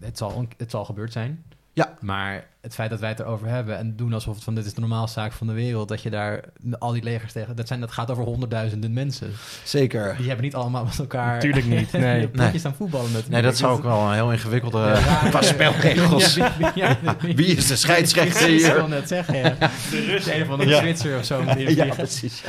het 0.00 0.18
zal, 0.18 0.46
het 0.56 0.70
zal 0.70 0.84
gebeurd 0.84 1.12
zijn. 1.12 1.44
Ja. 1.72 1.94
Maar 2.00 2.46
het 2.60 2.74
feit 2.74 2.90
dat 2.90 3.00
wij 3.00 3.08
het 3.08 3.20
erover 3.20 3.48
hebben 3.48 3.78
en 3.78 3.96
doen 3.96 4.12
alsof 4.12 4.34
het 4.34 4.44
van 4.44 4.54
dit 4.54 4.64
is 4.64 4.74
de 4.74 4.80
normaalste 4.80 5.20
zaak 5.20 5.32
van 5.32 5.46
de 5.46 5.52
wereld, 5.52 5.88
dat 5.88 6.02
je 6.02 6.10
daar 6.10 6.44
al 6.78 6.92
die 6.92 7.02
legers 7.02 7.32
tegen, 7.32 7.56
dat, 7.56 7.68
zijn, 7.68 7.80
dat 7.80 7.92
gaat 7.92 8.10
over 8.10 8.24
honderdduizenden 8.24 8.92
mensen. 8.92 9.32
Zeker. 9.64 10.14
Die 10.16 10.26
hebben 10.26 10.44
niet 10.44 10.54
allemaal 10.54 10.84
met 10.84 10.98
elkaar. 10.98 11.34
Natuurlijk 11.34 11.66
niet, 11.66 11.92
nee. 12.06 12.28
potjes 12.28 12.64
aan 12.64 12.74
voetballen 12.74 13.12
met 13.12 13.28
Nee, 13.28 13.42
dat 13.42 13.56
zou 13.56 13.72
ook 13.76 13.82
wel 13.82 14.00
een 14.00 14.14
heel 14.14 14.32
ingewikkelde 14.32 14.98
spelregels. 15.40 16.34
Ja, 16.34 16.52
ja, 16.74 16.96
ja. 17.02 17.16
Wie 17.36 17.56
is 17.56 17.66
de 17.66 17.76
scheidsrechter 17.76 18.48
Ik 18.48 18.58
hier? 18.60 18.74
wil 18.74 18.88
net 18.88 19.08
zeggen, 19.08 19.36
ja. 19.36 19.56
De 19.90 20.04
Rus, 20.06 20.26
een 20.26 20.50
andere 20.50 20.70
Ja. 20.70 20.78
Zwitser 20.78 21.18
of 21.18 21.24
zo. 21.24 21.44
Ja, 21.56 21.84
precies. 21.94 22.42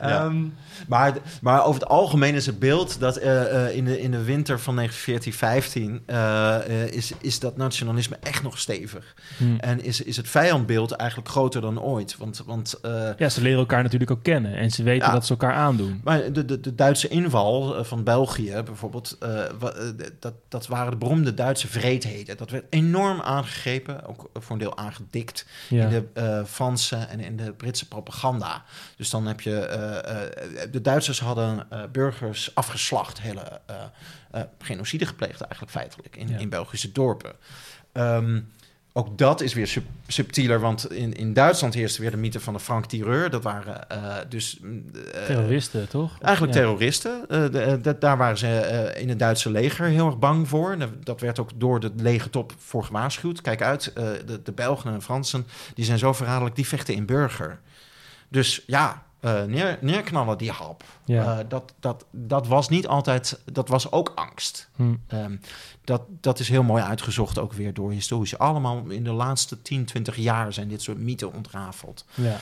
Ja. 0.00 0.32
Maar, 0.88 1.12
maar 1.40 1.64
over 1.64 1.80
het 1.80 1.90
algemeen 1.90 2.34
is 2.34 2.46
het 2.46 2.58
beeld 2.58 3.00
dat 3.00 3.16
eh, 3.16 3.66
eh, 3.66 3.76
in, 3.76 3.84
de, 3.84 4.00
in 4.00 4.10
de 4.10 4.22
winter 4.22 4.60
van 4.60 4.80
1914-15 4.80 4.88
eh, 6.06 6.54
eh, 6.56 6.92
is, 6.92 7.12
is 7.20 7.38
dat 7.38 7.56
nationalisme 7.56 8.16
echt 8.22 8.42
nog 8.42 8.58
stevig. 8.58 9.14
Hm. 9.36 9.56
En 9.56 9.84
is, 9.84 10.02
is 10.02 10.16
het 10.16 10.28
vijandbeeld 10.28 10.92
eigenlijk 10.92 11.30
groter 11.30 11.60
dan 11.60 11.80
ooit. 11.80 12.16
Want, 12.16 12.42
want 12.46 12.80
Ja, 13.16 13.28
ze 13.28 13.42
leren 13.42 13.58
elkaar 13.58 13.82
natuurlijk 13.82 14.10
ook 14.10 14.22
kennen. 14.22 14.56
En 14.56 14.70
ze 14.70 14.82
weten 14.82 15.06
Ja. 15.06 15.12
dat 15.12 15.26
ze 15.26 15.30
elkaar 15.30 15.54
aandoen. 15.54 16.00
maar 16.04 16.32
de, 16.32 16.44
de, 16.44 16.60
de 16.60 16.74
Duitse 16.74 17.08
inval 17.08 17.84
van 17.84 18.04
België 18.04 18.62
bijvoorbeeld, 18.64 19.18
dat, 20.18 20.34
dat 20.48 20.66
waren 20.66 20.90
de 20.90 20.96
beroemde 20.96 21.34
Duitse 21.34 21.68
vreedheden. 21.68 22.36
Dat 22.36 22.50
werd 22.50 22.64
enorm 22.70 23.20
aangegrepen, 23.20 24.06
ook 24.06 24.30
voor 24.34 24.52
een 24.52 24.58
deel 24.58 24.76
aangedikt. 24.76 25.46
Ja. 25.68 25.82
in 25.82 25.88
de 25.88 26.04
eh, 26.12 26.44
Franse 26.44 26.96
en 26.96 27.20
in 27.20 27.36
de 27.36 27.52
Britse 27.52 27.88
propaganda. 27.88 28.64
Dus 28.96 29.10
dan 29.10 29.26
heb 29.26 29.40
je... 29.40 29.54
de 30.76 30.82
Duitsers 30.82 31.20
hadden 31.20 31.66
eh, 31.70 31.80
burgers 31.92 32.54
afgeslacht. 32.54 33.20
Hele 33.20 33.60
eh, 33.66 33.76
eh, 34.30 34.42
genocide 34.58 35.06
gepleegd 35.06 35.40
eigenlijk 35.40 35.72
feitelijk 35.72 36.16
in, 36.16 36.28
Ja. 36.28 36.38
in 36.38 36.48
Belgische 36.48 36.92
dorpen. 36.92 37.32
Ehm, 37.92 38.40
ook 38.92 39.18
dat 39.18 39.40
is 39.40 39.54
weer 39.54 39.66
sub- 39.66 39.86
subtieler, 40.06 40.60
want 40.60 40.92
in, 40.92 41.12
in 41.14 41.32
Duitsland 41.32 41.74
heerste 41.74 42.00
weer 42.00 42.10
de 42.10 42.16
mythe 42.16 42.40
van 42.40 42.52
de 42.54 42.60
Frank-Tireur. 42.60 43.30
Dat 43.30 43.42
waren 43.42 43.86
dus... 44.28 44.58
mm, 44.62 44.84
Terroristen, 45.26 45.88
toch? 45.88 46.18
Eigenlijk 46.20 46.54
Ja. 46.54 46.60
terroristen. 46.60 47.24
De- 47.28 47.78
dat- 47.82 48.00
daar 48.00 48.16
waren 48.16 48.38
ze 48.38 48.92
in 48.96 49.08
het 49.08 49.18
Duitse 49.18 49.50
leger 49.50 49.86
heel 49.86 50.06
erg 50.06 50.18
bang 50.18 50.48
voor. 50.48 50.76
Dat 51.04 51.20
werd 51.20 51.38
ook 51.38 51.50
door 51.54 51.80
de 51.80 51.92
legertop 51.96 52.52
voor 52.58 52.84
gewaarschuwd. 52.84 53.40
Kijk 53.40 53.62
uit, 53.62 53.92
de, 53.94 54.40
de 54.42 54.52
Belgen 54.52 54.90
en 54.90 54.96
de 54.96 55.04
Fransen 55.04 55.46
die 55.74 55.84
zijn 55.84 55.98
zo 55.98 56.12
verraderlijk, 56.12 56.56
die 56.56 56.66
vechten 56.66 56.94
in 56.94 57.06
burger. 57.06 57.58
Dus 58.28 58.62
ja, 58.66 59.02
eh, 59.20 59.44
neer, 59.44 59.78
neerknallen 59.80 60.38
die 60.38 60.50
hap. 60.50 60.84
Ja. 61.04 61.38
Eh, 61.38 61.44
dat, 61.48 61.74
dat, 61.80 62.04
dat 62.10 62.46
was 62.46 62.68
niet 62.68 62.86
altijd, 62.86 63.40
dat 63.52 63.68
was 63.68 63.92
ook 63.92 64.12
angst. 64.14 64.68
Hm. 64.76 64.94
Ehm, 65.06 65.36
dat, 65.84 66.02
dat 66.20 66.38
is 66.38 66.48
heel 66.48 66.62
mooi 66.62 66.82
uitgezocht 66.82 67.38
ook 67.38 67.52
weer 67.52 67.74
door 67.74 67.90
historici. 67.90 68.36
Allemaal 68.36 68.84
in 68.88 69.04
de 69.04 69.12
laatste 69.12 69.62
10, 69.62 69.84
20 69.84 70.16
jaar 70.16 70.52
zijn 70.52 70.68
dit 70.68 70.82
soort 70.82 70.98
mythen 70.98 71.32
ontrafeld. 71.32 72.04
Ja. 72.14 72.36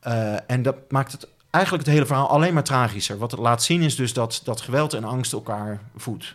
Eh, 0.00 0.50
en 0.50 0.62
dat 0.62 0.76
maakt 0.88 1.12
het 1.12 1.28
eigenlijk 1.50 1.84
het 1.84 1.94
hele 1.94 2.06
verhaal 2.06 2.28
alleen 2.28 2.54
maar 2.54 2.64
tragischer. 2.64 3.18
Wat 3.18 3.30
het 3.30 3.40
laat 3.40 3.62
zien 3.62 3.82
is 3.82 3.96
dus 3.96 4.12
dat, 4.12 4.40
dat 4.44 4.60
geweld 4.60 4.94
en 4.94 5.04
angst 5.04 5.32
elkaar 5.32 5.80
voedt. 5.96 6.34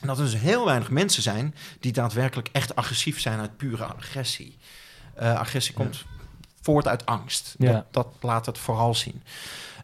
En 0.00 0.06
dat 0.06 0.18
er 0.18 0.24
dus 0.24 0.36
heel 0.36 0.64
weinig 0.64 0.90
mensen 0.90 1.22
zijn 1.22 1.54
die 1.80 1.92
daadwerkelijk 1.92 2.48
echt 2.52 2.76
agressief 2.76 3.20
zijn 3.20 3.38
uit 3.38 3.56
pure 3.56 3.84
agressie. 3.84 4.56
Agressie 5.16 5.74
komt 5.74 6.04
voort 6.64 6.88
uit 6.88 7.06
angst. 7.06 7.54
Ja. 7.58 7.72
Dat, 7.72 7.84
dat 7.90 8.06
laat 8.20 8.46
het 8.46 8.58
vooral 8.58 8.94
zien. 8.94 9.22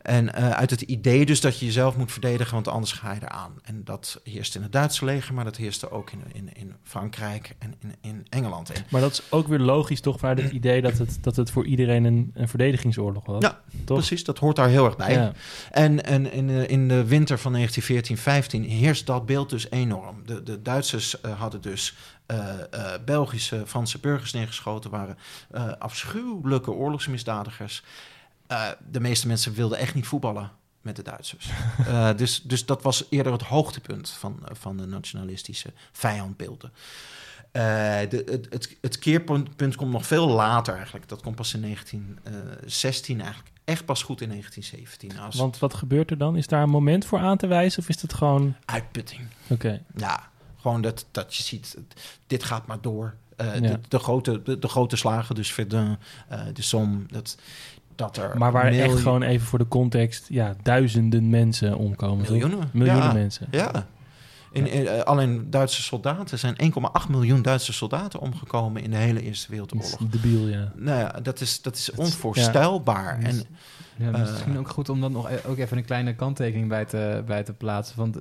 En 0.03 0.35
eh, 0.35 0.51
uit 0.51 0.71
het 0.71 0.81
idee 0.81 1.27
dus 1.27 1.41
dat 1.41 1.59
je 1.59 1.67
jezelf 1.67 1.97
moet 1.97 2.13
verdedigen, 2.13 2.55
want 2.55 2.69
anders 2.69 2.93
ga 2.93 3.13
je 3.13 3.21
eraan. 3.23 3.53
En 3.63 3.85
dat 3.85 4.21
heerst 4.25 4.55
in 4.55 4.63
het 4.63 4.73
Duitse 4.73 5.05
leger, 5.05 5.35
maar 5.35 5.45
dat 5.45 5.57
heerste 5.57 5.91
ook 5.91 6.11
in, 6.11 6.23
in, 6.33 6.53
in 6.53 6.75
Frankrijk 6.83 7.57
en 7.59 7.75
in, 7.81 7.95
in 8.01 8.27
Engeland. 8.29 8.71
En 8.71 8.85
Maar 8.91 9.01
dat 9.01 9.13
is 9.13 9.23
ook 9.31 9.49
weer 9.49 9.59
logisch, 9.59 10.01
toch? 10.01 10.21
Waar 10.21 10.37
het 10.37 10.53
idee 10.53 10.83
dat 10.83 10.99
het, 10.99 11.19
dat 11.21 11.37
het 11.37 11.51
voor 11.51 11.67
iedereen 11.67 12.05
een, 12.05 12.31
een 12.35 12.49
verdedigingsoorlog 12.49 13.27
was. 13.27 13.43
Ja, 13.43 13.61
toch? 13.85 13.97
Precies, 13.99 14.25
dat 14.25 14.39
hoort 14.39 14.57
daar 14.57 14.69
heel 14.69 14.85
erg 14.85 14.97
bij. 14.97 15.13
Ja. 15.13 15.33
En, 15.71 16.05
en 16.05 16.33
in, 16.33 16.47
de, 16.47 16.67
in 16.67 16.89
de 16.89 17.05
winter 17.05 17.39
van 17.39 17.57
1914-15 17.57 17.61
heerst 18.51 19.07
dat 19.07 19.27
beeld 19.27 19.51
dus 19.51 19.71
enorm. 19.71 20.23
De, 20.27 20.43
de 20.43 20.63
Duitsers 20.63 21.21
eh, 21.21 21.39
hadden 21.41 21.61
dus 21.61 21.95
eh, 22.27 22.95
Belgische, 23.05 23.63
Franse 23.67 23.99
burgers 23.99 24.33
neergeschoten, 24.33 24.91
waren 24.91 25.17
eh, 25.51 25.73
afschuwelijke 25.79 26.71
oorlogsmisdadigers. 26.71 27.83
Eh, 28.51 28.69
de 28.91 29.01
meeste 29.01 29.27
mensen 29.27 29.53
wilden 29.53 29.79
echt 29.79 29.95
niet 29.95 30.07
voetballen 30.07 30.51
met 30.81 30.97
de 30.97 31.03
Duitsers. 31.03 31.51
Eh, 31.87 32.17
dus, 32.17 32.43
dus 32.43 32.67
dat 32.67 32.83
was 32.83 33.05
eerder 33.11 33.33
het 33.33 33.43
hoogtepunt 33.43 34.11
van, 34.11 34.41
van 34.53 34.77
de 34.77 34.87
nationalistische 34.87 35.73
vijandbeelden. 35.93 36.73
Eh, 37.53 37.63
de, 38.09 38.25
het, 38.27 38.47
het, 38.51 38.77
het 38.81 38.99
keerpunt 38.99 39.57
punt 39.57 39.77
komt 39.77 39.93
nog 39.93 40.07
veel 40.07 40.29
later 40.29 40.75
eigenlijk. 40.75 41.09
Dat 41.09 41.23
komt 41.23 41.37
pas 41.37 41.55
in 41.55 41.61
1916 41.61 43.21
eigenlijk. 43.21 43.51
Echt 43.65 43.85
pas 43.85 44.03
goed 44.03 44.21
in 44.21 44.29
1917. 44.29 45.25
Als 45.25 45.37
Want 45.37 45.59
wat 45.59 45.75
gebeurt 45.75 46.11
er 46.11 46.19
dan? 46.19 46.37
Is 46.37 46.47
daar 46.47 46.63
een 46.63 46.71
moment 46.71 47.05
voor 47.05 47.19
aan 47.19 47.37
te 47.37 47.47
wijzen? 47.47 47.83
Of 47.83 47.89
is 47.89 48.03
het 48.03 48.15
gewoon... 48.15 48.55
uitputting. 48.65 49.23
Oké. 49.49 49.83
Ja, 49.97 50.29
gewoon 50.61 50.83
dat, 50.83 51.07
dat 51.11 51.35
je 51.35 51.43
ziet, 51.43 51.77
dit 52.27 52.45
gaat 52.45 52.67
maar 52.67 52.81
door. 52.81 53.15
Ja. 53.37 53.61
de, 53.61 53.81
de, 53.89 53.99
grote, 53.99 54.43
de, 54.43 54.59
de 54.59 54.69
grote 54.69 54.97
slagen, 54.97 55.35
dus 55.35 55.53
Verdun, 55.53 55.99
de 56.53 56.63
Somme, 56.63 57.05
dat, 57.07 57.37
dat 58.01 58.17
er 58.17 58.39
Maar 58.39 58.53
waar 58.53 58.65
miljoen- 58.65 58.83
echt 58.91 59.01
gewoon 59.01 59.23
even 59.23 59.47
voor 59.47 59.59
de 59.59 59.69
context... 59.69 60.27
Ja, 60.29 60.55
duizenden 60.63 61.31
mensen 61.31 61.77
omkomen. 61.77 62.27
miljoenen. 62.31 62.69
Miljoenen 62.73 63.05
ja, 63.05 63.13
mensen. 63.13 63.47
Ja. 63.51 63.87
In, 64.53 64.67
in, 64.67 64.87
eh, 64.87 65.01
alleen 65.03 65.51
Duitse 65.51 65.83
soldaten 65.83 66.39
zijn 66.39 66.55
1,8 67.03 67.09
miljoen 67.09 67.43
Duitse 67.43 67.73
soldaten 67.73 68.21
omgekomen 68.21 68.83
in 68.83 68.91
de 68.91 68.97
hele 68.97 69.23
Eerste 69.23 69.57
Dat 69.57 69.65
is 69.73 69.73
Wereldoorlog. 69.77 69.99
debiel, 70.11 70.49
ja. 70.49 70.73
Nou 70.77 70.99
ja, 70.99 71.09
dat 71.23 71.41
is, 71.41 71.63
dat 71.63 71.77
is 71.77 71.85
Dat 71.85 71.99
is- 71.99 72.05
onvoorstelbaar. 72.05 73.21
ja. 73.21 73.27
En 73.27 73.43
Ja, 73.97 74.13
Eh. 74.13 74.21
misschien 74.21 74.59
ook 74.59 74.69
goed 74.69 74.89
om 74.89 75.01
dan 75.01 75.13
nog 75.13 75.31
e- 75.31 75.41
ook 75.47 75.59
even 75.59 75.77
een 75.77 75.85
kleine 75.85 76.15
kanttekening 76.15 76.69
bij 76.69 76.85
te, 76.85 77.23
bij 77.27 77.43
te 77.43 77.53
plaatsen. 77.53 77.97
Want 77.99 78.19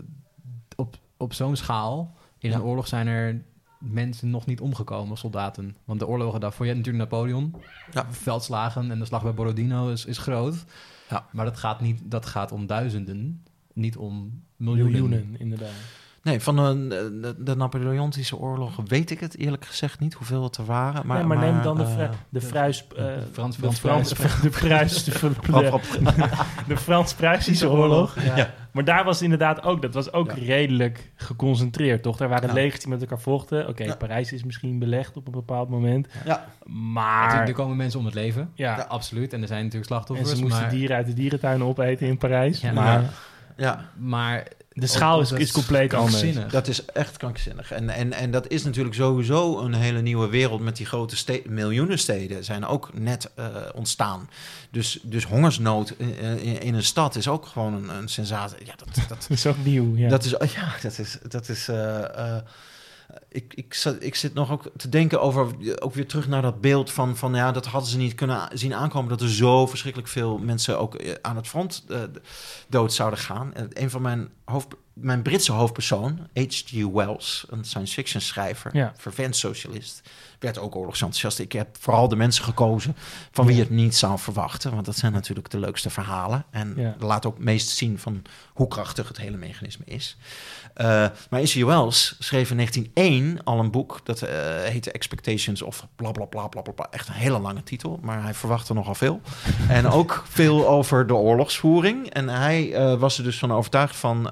op, 0.75 0.95
op 1.17 1.33
zo'n 1.33 1.55
schaal, 1.55 2.15
in 2.39 2.51
een 2.53 2.61
oorlog 2.61 2.87
zijn 2.87 3.07
er 3.07 3.41
mensen 3.79 4.29
nog 4.29 4.45
niet 4.45 4.61
omgekomen, 4.61 5.17
soldaten. 5.17 5.75
Want 5.85 5.99
de 5.99 6.07
oorlogen 6.07 6.39
daarvoor, 6.39 6.65
je 6.65 6.71
hebt 6.71 6.85
natuurlijk 6.85 7.11
Napoleon, 7.11 7.55
Ja. 7.91 8.05
veldslagen 8.11 8.91
en 8.91 8.99
de 8.99 9.05
slag 9.05 9.23
bij 9.23 9.33
Borodino 9.33 9.89
is, 9.89 10.05
is 10.05 10.17
groot. 10.17 10.65
Ja. 11.09 11.25
Maar 11.31 11.45
dat 11.45 11.57
gaat, 11.57 11.81
niet, 11.81 12.01
dat 12.03 12.25
gaat 12.25 12.51
om 12.51 12.65
duizenden, 12.67 13.43
niet 13.73 13.97
om 13.97 14.43
miljoenen. 14.55 14.91
Miljoenen, 14.91 15.39
inderdaad. 15.39 15.71
Nee, 16.23 16.39
van 16.39 16.55
de, 16.55 16.87
de, 17.21 17.35
de 17.43 17.55
Napoleontische 17.55 18.37
oorlog 18.37 18.75
weet 18.85 19.11
ik 19.11 19.19
het 19.19 19.37
eerlijk 19.37 19.65
gezegd 19.65 19.99
niet 19.99 20.13
hoeveel 20.13 20.43
het 20.43 20.57
er 20.57 20.65
waren. 20.65 21.07
Maar, 21.07 21.27
Maar, 21.27 21.37
maar, 21.37 21.51
neem 21.51 21.61
dan 21.61 21.77
de, 21.77 21.83
eh, 21.83 22.09
de 22.29 22.41
Fruis... 22.41 22.87
eh, 22.97 23.05
Frans- 23.31 23.57
de 23.57 23.71
Frans-. 23.71 24.09
De 24.41 24.49
Pruis... 24.49 25.03
De, 25.03 25.11
de 26.67 26.77
Frans-Pruisische 26.77 27.69
oorlog. 27.69 28.21
Ja. 28.23 28.35
Ja. 28.37 28.49
Maar 28.71 28.83
daar 28.83 29.03
was 29.03 29.21
inderdaad 29.21 29.63
ook... 29.63 29.81
Dat 29.81 29.93
was 29.93 30.13
ook 30.13 30.31
Ja. 30.31 30.43
redelijk 30.45 31.11
geconcentreerd, 31.15 32.03
toch? 32.03 32.17
Daar 32.17 32.29
waren 32.29 32.47
Ja. 32.47 32.53
legers 32.53 32.79
die 32.79 32.89
met 32.89 33.01
elkaar 33.01 33.19
vochten. 33.19 33.67
Oké, 33.67 33.83
Ja. 33.83 33.95
Parijs 33.95 34.33
is 34.33 34.43
misschien 34.43 34.79
belegd 34.79 35.17
op 35.17 35.25
een 35.25 35.31
bepaald 35.31 35.69
moment. 35.69 36.07
ja, 36.25 36.45
Maar... 36.65 37.21
Natuurlijk, 37.23 37.47
er 37.49 37.53
komen 37.55 37.77
mensen 37.77 37.99
om 37.99 38.05
het 38.05 38.13
leven. 38.13 38.51
Ja, 38.53 38.77
Ja, 38.77 38.83
absoluut. 38.83 39.33
En 39.33 39.41
er 39.41 39.47
zijn 39.47 39.63
natuurlijk 39.63 39.91
en 39.91 39.95
slachtoffers. 39.95 40.29
ze 40.37 40.41
moesten 40.41 40.61
maar, 40.61 40.69
dieren 40.69 40.95
uit 40.95 41.05
de 41.05 41.13
dierentuinen 41.13 41.67
opeten 41.67 42.07
in 42.07 42.17
Parijs. 42.17 42.61
Ja, 42.61 42.71
maar 42.71 43.01
ja. 43.01 43.09
ja. 43.57 43.89
maar 43.97 44.43
de 44.79 44.87
schaal 44.87 45.21
is, 45.21 45.31
is 45.31 45.51
compleet 45.51 45.93
anders. 45.93 46.51
Dat 46.51 46.67
is 46.67 46.85
echt 46.85 47.17
krankzinnig. 47.17 47.71
En, 47.71 47.89
en, 47.89 48.13
en 48.13 48.31
dat 48.31 48.47
is 48.47 48.63
natuurlijk 48.63 48.95
sowieso 48.95 49.59
een 49.59 49.73
hele 49.73 50.01
nieuwe 50.01 50.29
wereld 50.29 50.61
met 50.61 50.77
die 50.77 50.85
grote 50.85 51.15
ste 51.15 51.41
miljoenen 51.45 51.99
steden 51.99 52.43
zijn 52.43 52.65
ook 52.65 52.89
net 52.93 53.29
eh, 53.35 53.45
ontstaan. 53.73 54.29
Dus, 54.71 54.99
dus 55.03 55.23
hongersnood 55.23 55.93
in, 55.97 56.17
in, 56.17 56.61
in 56.61 56.73
een 56.73 56.83
stad 56.83 57.15
is 57.15 57.27
ook 57.27 57.45
gewoon 57.45 57.73
een, 57.73 57.89
een 57.89 58.07
sensatie. 58.07 58.65
Ja, 58.65 58.73
dat, 58.75 58.95
dat, 58.95 59.07
Dat 59.29 59.37
is 59.37 59.45
ook 59.45 59.63
nieuw, 59.63 59.95
ja. 59.95 60.09
dat 60.09 60.23
is, 60.23 60.31
ja, 60.31 60.75
dat 60.81 60.99
is, 60.99 61.17
dat 61.27 61.49
is, 61.49 61.67
eh, 61.67 62.35
eh, 62.35 62.41
ik, 63.29 63.53
ik, 63.53 63.75
ik 63.99 64.15
zit 64.15 64.33
nog 64.33 64.51
ook 64.51 64.71
te 64.77 64.89
denken 64.89 65.21
over, 65.21 65.47
ook 65.81 65.93
weer 65.93 66.07
terug 66.07 66.27
naar 66.27 66.41
dat 66.41 66.61
beeld 66.61 66.91
van, 66.91 67.17
van 67.17 67.33
ja, 67.35 67.51
dat 67.51 67.65
hadden 67.65 67.89
ze 67.89 67.97
niet 67.97 68.15
kunnen 68.15 68.49
zien 68.53 68.73
aankomen, 68.73 69.09
dat 69.09 69.21
er 69.21 69.29
zo 69.29 69.67
verschrikkelijk 69.67 70.11
veel 70.11 70.37
mensen 70.37 70.79
ook 70.79 70.95
eh, 70.95 71.13
aan 71.21 71.35
het 71.35 71.47
front 71.47 71.83
eh, 71.89 72.01
dood 72.67 72.93
zouden 72.93 73.19
gaan. 73.19 73.53
En 73.53 73.69
een 73.73 73.89
van 73.89 74.01
mijn, 74.01 74.29
hoofd, 74.45 74.67
mijn 74.93 75.21
Britse 75.21 75.51
hoofdpersoon, 75.51 76.27
H.G. 76.33 76.71
Wells, 76.93 77.45
een 77.49 77.63
science 77.65 77.93
fiction 77.93 78.21
schrijver, 78.21 78.75
Ja. 78.75 78.93
vervent 78.97 79.35
socialist, 79.35 80.09
werd 80.39 80.57
ook 80.57 80.75
oorlogsenthousiast. 80.75 81.39
Ik 81.39 81.51
heb 81.51 81.67
vooral 81.79 82.07
de 82.07 82.15
mensen 82.15 82.43
gekozen 82.43 82.95
van 83.31 83.45
wie 83.45 83.55
je 83.55 83.61
het 83.61 83.69
niet 83.71 83.95
zou 83.95 84.19
verwachten, 84.19 84.71
want 84.73 84.85
dat 84.85 84.95
zijn 84.97 85.11
natuurlijk 85.13 85.49
de 85.49 85.59
leukste 85.59 85.89
verhalen 85.89 86.45
en 86.51 86.73
Ja. 86.77 86.95
laat 86.99 87.25
ook 87.25 87.39
meest 87.39 87.69
zien 87.69 87.99
van 87.99 88.21
hoe 88.53 88.67
krachtig 88.67 89.07
het 89.07 89.17
hele 89.17 89.37
mechanisme 89.37 89.85
is. 89.85 90.17
Eh, 90.73 90.85
maar 91.29 91.41
H.G. 91.41 91.63
Wells 91.63 92.15
schreef 92.19 92.49
in 92.49 92.55
1901 92.55 93.43
al 93.43 93.59
een 93.59 93.71
boek 93.71 93.99
dat 94.03 94.21
eh, 94.21 94.29
heette 94.63 94.91
Expectations 94.91 95.61
of 95.61 95.87
bla 95.95 96.11
bla 96.11 96.25
bla 96.25 96.47
bla 96.47 96.61
bla 96.61 96.73
bla. 96.73 96.87
Echt 96.91 97.07
een 97.07 97.13
hele 97.13 97.39
lange 97.39 97.63
titel, 97.63 97.99
maar 98.01 98.23
hij 98.23 98.33
verwachtte 98.33 98.73
nogal 98.73 98.95
veel. 98.95 99.21
en 99.69 99.87
ook 99.87 100.23
veel 100.29 100.67
over 100.67 101.07
de 101.07 101.15
oorlogsvoering. 101.15 102.09
En 102.09 102.29
hij 102.29 102.73
eh, 102.73 102.95
was 102.99 103.17
er 103.17 103.23
dus 103.23 103.39
van 103.39 103.51
overtuigd 103.53 103.95
van 103.95 104.31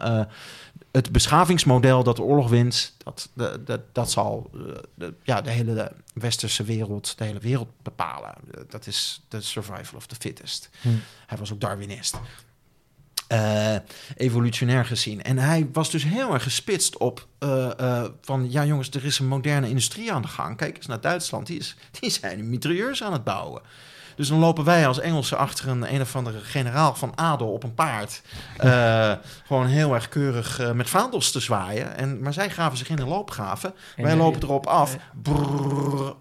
het 0.97 1.11
beschavingsmodel 1.11 2.03
dat 2.03 2.15
de 2.15 2.21
oorlog 2.21 2.49
wint, 2.49 2.95
dat, 3.03 3.29
dat, 3.65 3.81
dat, 3.91 4.11
zal 4.11 4.49
eh, 4.53 4.59
de, 4.93 5.13
ja, 5.23 5.41
de 5.41 5.49
hele 5.49 5.91
westerse 6.13 6.63
wereld, 6.63 7.17
de 7.17 7.23
hele 7.23 7.39
wereld 7.39 7.69
bepalen. 7.83 8.33
Dat 8.67 8.87
is 8.87 9.21
de 9.27 9.41
survival 9.41 9.97
of 9.97 10.07
the 10.07 10.15
fittest. 10.15 10.69
Hm. 10.81 10.89
Hij 11.27 11.37
was 11.37 11.53
ook 11.53 11.61
Darwinist. 11.61 12.19
Eh, 13.27 13.75
evolutionair 14.15 14.85
gezien. 14.85 15.23
En 15.23 15.37
hij 15.37 15.69
was 15.71 15.91
dus 15.91 16.03
heel 16.03 16.33
erg 16.33 16.43
gespitst 16.43 16.97
op 16.97 17.27
eh, 17.37 18.03
van... 18.21 18.51
ja 18.51 18.65
jongens, 18.65 18.89
er 18.89 19.05
is 19.05 19.19
een 19.19 19.27
moderne 19.27 19.69
industrie 19.69 20.13
aan 20.13 20.21
de 20.21 20.27
gang. 20.27 20.57
Kijk 20.57 20.77
eens 20.77 20.85
naar 20.85 21.01
Duitsland, 21.01 21.47
die, 21.47 21.59
is, 21.59 21.75
die 21.99 22.09
zijn 22.09 22.49
mitrailleurs 22.49 23.03
aan 23.03 23.13
het 23.13 23.23
bouwen. 23.23 23.61
Dus 24.17 24.27
dan 24.27 24.39
lopen 24.39 24.63
wij 24.63 24.87
als 24.87 24.99
Engelsen 24.99 25.37
achter 25.37 25.67
een 25.67 25.93
een 25.93 26.01
of 26.01 26.15
andere 26.15 26.39
generaal 26.39 26.95
van 26.95 27.11
adel 27.15 27.51
op 27.51 27.63
een 27.63 27.73
paard. 27.73 28.21
eh, 28.57 29.11
gewoon 29.45 29.65
heel 29.65 29.93
erg 29.93 30.09
keurig 30.09 30.59
eh, 30.59 30.71
met 30.71 30.89
vaandels 30.89 31.31
te 31.31 31.39
zwaaien. 31.39 31.97
En, 31.97 32.21
maar 32.21 32.33
zij 32.33 32.49
gaven 32.49 32.77
zich 32.77 32.89
in 32.89 32.99
een 32.99 33.07
loopgraven. 33.07 33.73
En 33.95 34.03
wij 34.03 34.11
de- 34.11 34.17
lopen 34.17 34.41
erop 34.43 34.65
af. 34.67 34.97
Brrr, 35.21 36.15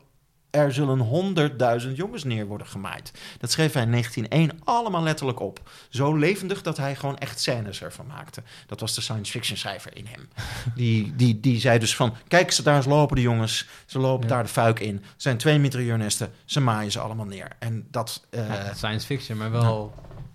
er 0.56 0.72
zullen 0.72 0.98
honderdduizend 0.98 1.96
jongens 1.96 2.24
neer 2.24 2.46
worden 2.46 2.66
gemaaid. 2.66 3.12
Dat 3.38 3.50
schreef 3.50 3.72
hij 3.72 3.82
in 3.82 3.90
1901 3.90 4.60
allemaal 4.64 5.02
letterlijk 5.02 5.40
op. 5.40 5.70
Zo 5.88 6.14
levendig 6.16 6.62
dat 6.62 6.76
hij 6.76 6.96
gewoon 6.96 7.18
echt 7.18 7.40
scènes 7.40 7.82
ervan 7.82 8.06
maakte. 8.06 8.42
Dat 8.66 8.80
was 8.80 8.94
de 8.94 9.00
science 9.00 9.30
fiction 9.32 9.56
schrijver 9.58 9.96
in 9.96 10.06
hem. 10.06 10.28
Die, 10.74 11.12
die, 11.16 11.40
die 11.40 11.60
zei 11.60 11.78
dus 11.78 11.96
van, 11.96 12.14
kijk 12.28 12.50
ze 12.52 12.62
daar 12.62 12.76
eens 12.76 12.86
lopen 12.86 13.16
de 13.16 13.22
jongens. 13.22 13.66
Ze 13.86 13.98
lopen 13.98 14.28
Ja. 14.28 14.34
daar 14.34 14.42
de 14.42 14.48
fuik 14.48 14.80
in. 14.80 14.94
Er 14.96 15.02
zijn 15.16 15.36
twee 15.36 15.58
mitrailleurnesten. 15.58 16.32
Ze 16.44 16.60
maaien 16.60 16.92
ze 16.92 16.98
allemaal 17.00 17.26
neer. 17.26 17.48
En 17.58 17.86
dat... 17.90 18.26
Ja, 18.30 18.74
science 18.74 19.06
fiction, 19.06 19.38
maar 19.38 19.50
wel 19.50 19.94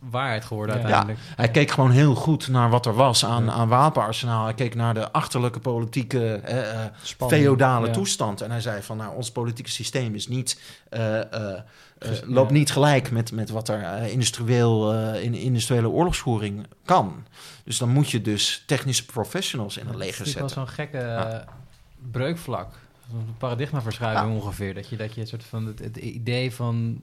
waarheid 0.09 0.45
geworden 0.45 0.75
Ja. 0.75 0.81
uiteindelijk. 0.81 1.19
hij 1.35 1.51
keek 1.51 1.71
gewoon 1.71 1.91
heel 1.91 2.15
goed 2.15 2.47
naar 2.47 2.69
wat 2.69 2.85
er 2.85 2.93
was 2.93 3.25
aan, 3.25 3.45
Ja. 3.45 3.51
aan 3.51 3.67
wapenarsenaal. 3.67 4.43
Hij 4.43 4.53
keek 4.53 4.75
naar 4.75 4.93
de 4.93 5.11
achterlijke 5.11 5.59
politieke, 5.59 6.33
eh, 6.33 6.83
eh, 6.85 6.91
feodale 7.05 7.87
ja. 7.87 7.93
toestand. 7.93 8.41
En 8.41 8.51
hij 8.51 8.61
zei 8.61 8.81
van, 8.81 8.97
nou, 8.97 9.15
ons 9.15 9.31
politieke 9.31 9.69
systeem 9.69 10.15
is 10.15 10.27
niet, 10.27 10.61
eh, 10.89 11.19
eh, 11.55 11.61
loopt 12.25 12.49
ja. 12.51 12.55
niet 12.57 12.71
gelijk 12.71 13.11
met, 13.11 13.31
met 13.31 13.49
wat 13.49 13.69
er 13.69 14.03
industrieel, 14.03 14.93
eh, 14.93 15.23
in 15.23 15.33
industriële 15.33 15.89
oorlogsvoering 15.89 16.65
kan. 16.85 17.25
Dus 17.63 17.77
dan 17.77 17.89
moet 17.89 18.09
je 18.09 18.21
dus 18.21 18.63
technische 18.67 19.05
professionals 19.05 19.77
in 19.77 19.85
het 19.87 19.93
Het 19.95 19.99
is 20.03 20.05
leger 20.07 20.25
natuurlijk 20.25 20.55
wel 20.55 20.65
zetten. 20.65 20.75
zo'n 20.75 20.85
gekke 20.85 21.07
Ja. 21.07 21.45
breukvlak. 22.11 22.73
Een 23.13 23.35
paradigmaverschuiving 23.37 24.29
Ja. 24.31 24.35
ongeveer. 24.39 24.73
Dat 24.73 24.89
je, 24.89 24.95
dat 24.95 25.13
je 25.15 25.21
een 25.21 25.27
soort 25.27 25.43
van 25.43 25.65
het, 25.65 25.79
het 25.79 25.97
idee 25.97 26.53
van... 26.53 27.01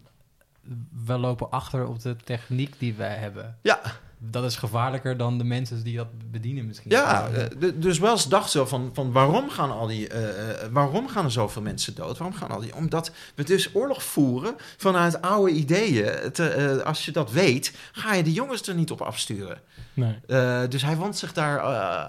we 1.05 1.19
lopen 1.19 1.51
achter 1.51 1.87
op 1.87 2.03
de 2.03 2.17
techniek 2.25 2.75
die 2.79 2.95
wij 2.95 3.15
hebben. 3.15 3.59
Ja. 3.63 3.81
Dat 4.21 4.45
is 4.45 4.57
gevaarlijker 4.57 5.17
dan 5.17 5.39
de 5.39 5.45
mensen 5.45 5.85
die 5.85 5.97
dat 5.97 6.31
bedienen 6.31 6.67
misschien. 6.67 6.91
Ja, 6.91 7.29
eh, 7.29 7.71
dus 7.75 7.99
Wells 7.99 8.29
dacht 8.29 8.51
zo 8.51 8.67
van, 8.67 8.91
van 8.93 9.13
waarom 9.13 9.51
gaan 9.51 9.71
al 9.71 9.87
die, 9.87 10.09
eh, 10.09 10.51
eh, 10.51 10.73
waarom 10.73 11.09
gaan 11.09 11.25
er 11.25 11.31
zoveel 11.31 11.63
mensen 11.63 11.95
dood? 11.95 12.19
Waarom 12.19 12.37
gaan 12.37 12.51
al 12.51 12.61
die? 12.61 12.75
Omdat 12.75 13.11
we 13.35 13.45
dus 13.45 13.75
oorlog 13.75 14.03
voeren 14.03 14.55
vanuit 14.77 15.23
oude 15.23 15.53
ideeën. 15.53 16.05
Het, 16.05 16.85
als 16.85 17.05
je 17.05 17.13
dat 17.13 17.31
weet, 17.31 17.73
ga 17.93 18.15
je 18.15 18.23
de 18.23 18.33
jongens 18.33 18.69
er 18.69 18.75
niet 18.75 18.91
op 18.91 19.01
afsturen. 19.01 19.61
Nee. 19.95 20.19
Eh, 20.27 20.63
dus 20.69 20.83
hij 20.83 20.97
wond 20.97 21.17
zich 21.17 21.33
daar 21.33 21.61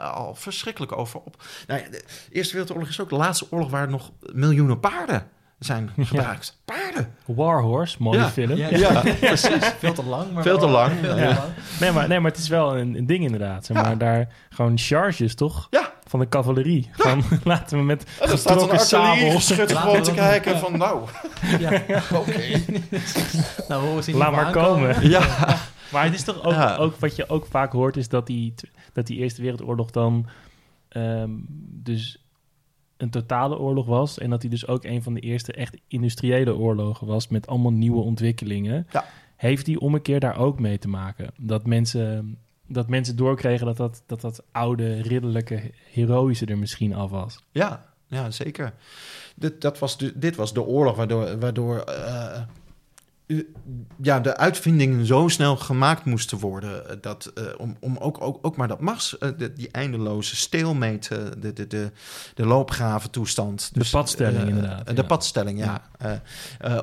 al 0.02 0.36
verschrikkelijk 0.36 0.98
over 0.98 1.20
op. 1.20 1.44
Nou 1.68 1.82
ja, 1.82 1.90
de 1.90 2.04
Eerste 2.32 2.54
Wereldoorlog 2.54 2.90
is 2.90 3.00
ook 3.00 3.10
de 3.10 3.16
laatste 3.16 3.48
oorlog 3.50 3.70
waar 3.70 3.90
nog 3.90 4.12
miljoenen 4.34 4.80
paarden 4.80 5.28
zijn 5.60 5.90
gebruikt. 5.98 6.62
Paarden. 6.66 7.14
Warhorse, 7.26 7.96
mooie 8.00 8.18
Ja. 8.20 8.30
film. 8.30 8.56
Ja, 8.58 8.68
Ja, 8.70 9.02
precies. 9.20 9.74
Veel 9.78 9.94
te 9.94 10.04
lang. 10.06 10.32
Maar 10.34 10.44
Veel 10.44 10.58
te 10.58 10.68
lang. 10.68 10.92
Veel 11.02 11.14
te 11.16 11.20
Ja. 11.22 11.26
lang. 11.28 11.40
Nee, 11.80 11.92
maar, 11.92 12.08
nee, 12.08 12.20
maar 12.20 12.32
het 12.32 12.40
is 12.40 12.48
wel 12.48 12.78
een, 12.78 12.96
een 12.98 13.06
ding 13.06 13.24
inderdaad. 13.24 13.66
Zeg 13.66 13.78
Ja. 13.78 13.84
maar 13.84 13.98
daar 13.98 14.28
gewoon 14.50 14.78
charges, 14.78 15.36
toch? 15.36 15.68
Ja. 15.70 15.94
Van 16.06 16.20
de 16.20 16.30
cavalerie. 16.30 16.90
Van, 16.94 17.24
laten 17.44 17.78
we 17.78 17.84
met 17.84 18.06
een 18.20 18.30
getrokken 18.30 18.80
sabels... 18.80 19.52
gewoon 19.52 20.02
te 20.04 20.12
kijken 20.14 20.58
van 20.60 20.78
nou, 20.78 21.08
Ja. 21.60 21.72
oké. 22.14 22.42
Nou, 23.68 24.02
Laat 24.14 24.32
maar 24.32 24.46
aankomen. 24.46 24.94
komen. 24.94 25.10
Ja, 25.10 25.58
Maar 25.92 26.04
het 26.04 26.14
is 26.14 26.24
toch 26.24 26.44
ook, 26.44 26.52
Ja. 26.54 26.76
ook 26.76 26.96
wat 27.00 27.16
je 27.16 27.30
ook 27.30 27.46
vaak 27.50 27.72
hoort, 27.72 27.98
is 27.98 28.10
dat 28.10 28.28
die, 28.28 28.54
dat 28.94 29.08
die 29.08 29.18
Eerste 29.18 29.42
Wereldoorlog 29.42 29.90
dan 29.92 30.28
ehm, 30.90 31.30
dus 31.84 32.24
een 33.00 33.10
totale 33.10 33.58
oorlog 33.58 33.86
was. 33.86 34.18
En 34.18 34.30
dat 34.30 34.42
hij 34.42 34.50
dus 34.50 34.68
ook 34.68 34.84
een 34.84 35.04
van 35.04 35.14
de 35.14 35.20
eerste 35.20 35.54
echt 35.54 35.78
industriële 35.88 36.56
oorlogen 36.56 37.08
was 37.08 37.28
met 37.28 37.48
allemaal 37.48 37.72
nieuwe 37.72 38.02
ontwikkelingen. 38.02 38.88
Ja. 38.92 39.06
Heeft 39.36 39.66
die 39.66 39.80
ommekeer 39.80 40.20
daar 40.20 40.38
ook 40.38 40.60
mee 40.60 40.78
te 40.78 40.88
maken? 40.88 41.32
Dat 41.38 41.66
mensen, 41.66 42.38
dat 42.68 42.88
mensen 42.88 43.16
doorkregen 43.16 43.66
dat 43.66 43.78
dat, 43.78 44.04
dat 44.06 44.22
dat 44.22 44.44
oude, 44.52 45.02
ridderlijke, 45.02 45.72
heroïsche 45.92 46.46
er 46.46 46.58
misschien 46.58 46.94
af 46.94 47.10
was. 47.10 47.44
Ja, 47.52 47.86
ja 48.08 48.32
zeker. 48.32 48.74
Dit, 49.36 49.62
dat 49.62 49.80
was 49.80 49.98
de, 49.98 50.20
dit 50.20 50.36
was 50.36 50.54
de 50.54 50.66
oorlog 50.66 50.96
waardoor, 50.96 51.40
waardoor 51.40 51.80
eh, 51.80 52.42
ja, 54.02 54.20
de 54.20 54.38
uitvindingen 54.38 55.06
zo 55.06 55.28
snel 55.28 55.56
gemaakt 55.58 56.06
moesten 56.06 56.38
worden. 56.38 56.90
eh, 56.90 56.96
Dat, 57.02 57.32
eh, 57.36 57.44
om, 57.58 57.78
om 57.80 57.98
ook, 57.98 58.22
ook, 58.22 58.40
ook 58.42 58.56
maar 58.56 58.68
dat 58.68 58.80
machts, 58.80 59.18
eh, 59.18 59.30
de- 59.38 59.54
die 59.54 59.70
eindeloze 59.72 60.36
steelmeet, 60.36 61.08
eh, 61.12 61.18
de, 61.40 61.54
de, 61.54 61.68
de, 61.68 61.92
de 62.34 62.46
loopgraven 62.46 63.10
toestand. 63.12 63.70
De 63.74 63.88
padstelling 63.92 64.48
inderdaad, 64.50 64.88
De 64.88 64.94
ja. 64.96 65.04
padstelling, 65.04 65.60
ja. 65.60 65.82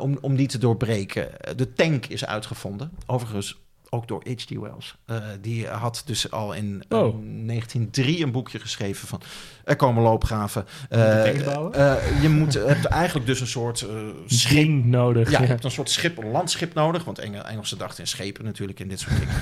Om, 0.01 0.19
om 0.21 0.37
die 0.37 0.47
te 0.49 0.59
doorbreken. 0.59 1.29
De 1.57 1.73
tank 1.73 2.07
is 2.07 2.25
uitgevonden. 2.27 2.91
Overigens 3.07 3.61
ook 3.91 4.09
door 4.09 4.23
H.G. 4.29 4.49
Wells. 4.59 4.97
Eh, 5.07 5.17
die 5.41 5.67
had 5.67 6.03
dus 6.07 6.31
al 6.31 6.53
in 6.53 6.85
eh, 6.89 6.99
Oh. 6.99 7.15
1903 7.47 8.23
een 8.23 8.33
boekje 8.33 8.59
geschreven 8.59 9.09
van... 9.09 9.21
er 9.65 9.77
komen 9.77 10.03
loopgraven. 10.03 10.67
Eh, 10.89 11.29
eh, 11.29 12.23
je 12.23 12.29
moet, 12.29 12.55
hebt 12.55 12.85
eigenlijk 12.85 13.27
dus 13.27 13.41
een 13.41 13.47
soort 13.47 13.81
eh, 13.81 13.97
schip... 14.27 14.57
Ding 14.57 14.85
nodig. 14.85 15.31
Ja, 15.31 15.41
je 15.41 15.47
hebt 15.47 15.65
een 15.65 15.71
soort 15.71 15.91
schip, 15.91 16.19
een 16.19 16.31
landschip 16.31 16.75
nodig. 16.75 17.05
Want 17.05 17.19
Engel, 17.19 17.43
Engelsen 17.43 17.79
dachten 17.79 18.01
in 18.01 18.07
schepen 18.09 18.45
natuurlijk 18.45 18.81
in 18.81 18.89
dit 18.89 19.01
soort 19.01 19.19
dingen. 19.19 19.35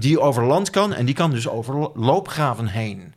Die 0.00 0.20
over 0.20 0.44
land 0.44 0.70
kan 0.70 0.94
en 0.94 1.04
die 1.06 1.14
kan 1.14 1.30
dus 1.30 1.48
over 1.48 1.74
lo- 1.78 1.92
loopgraven 1.94 2.66
heen. 2.66 3.14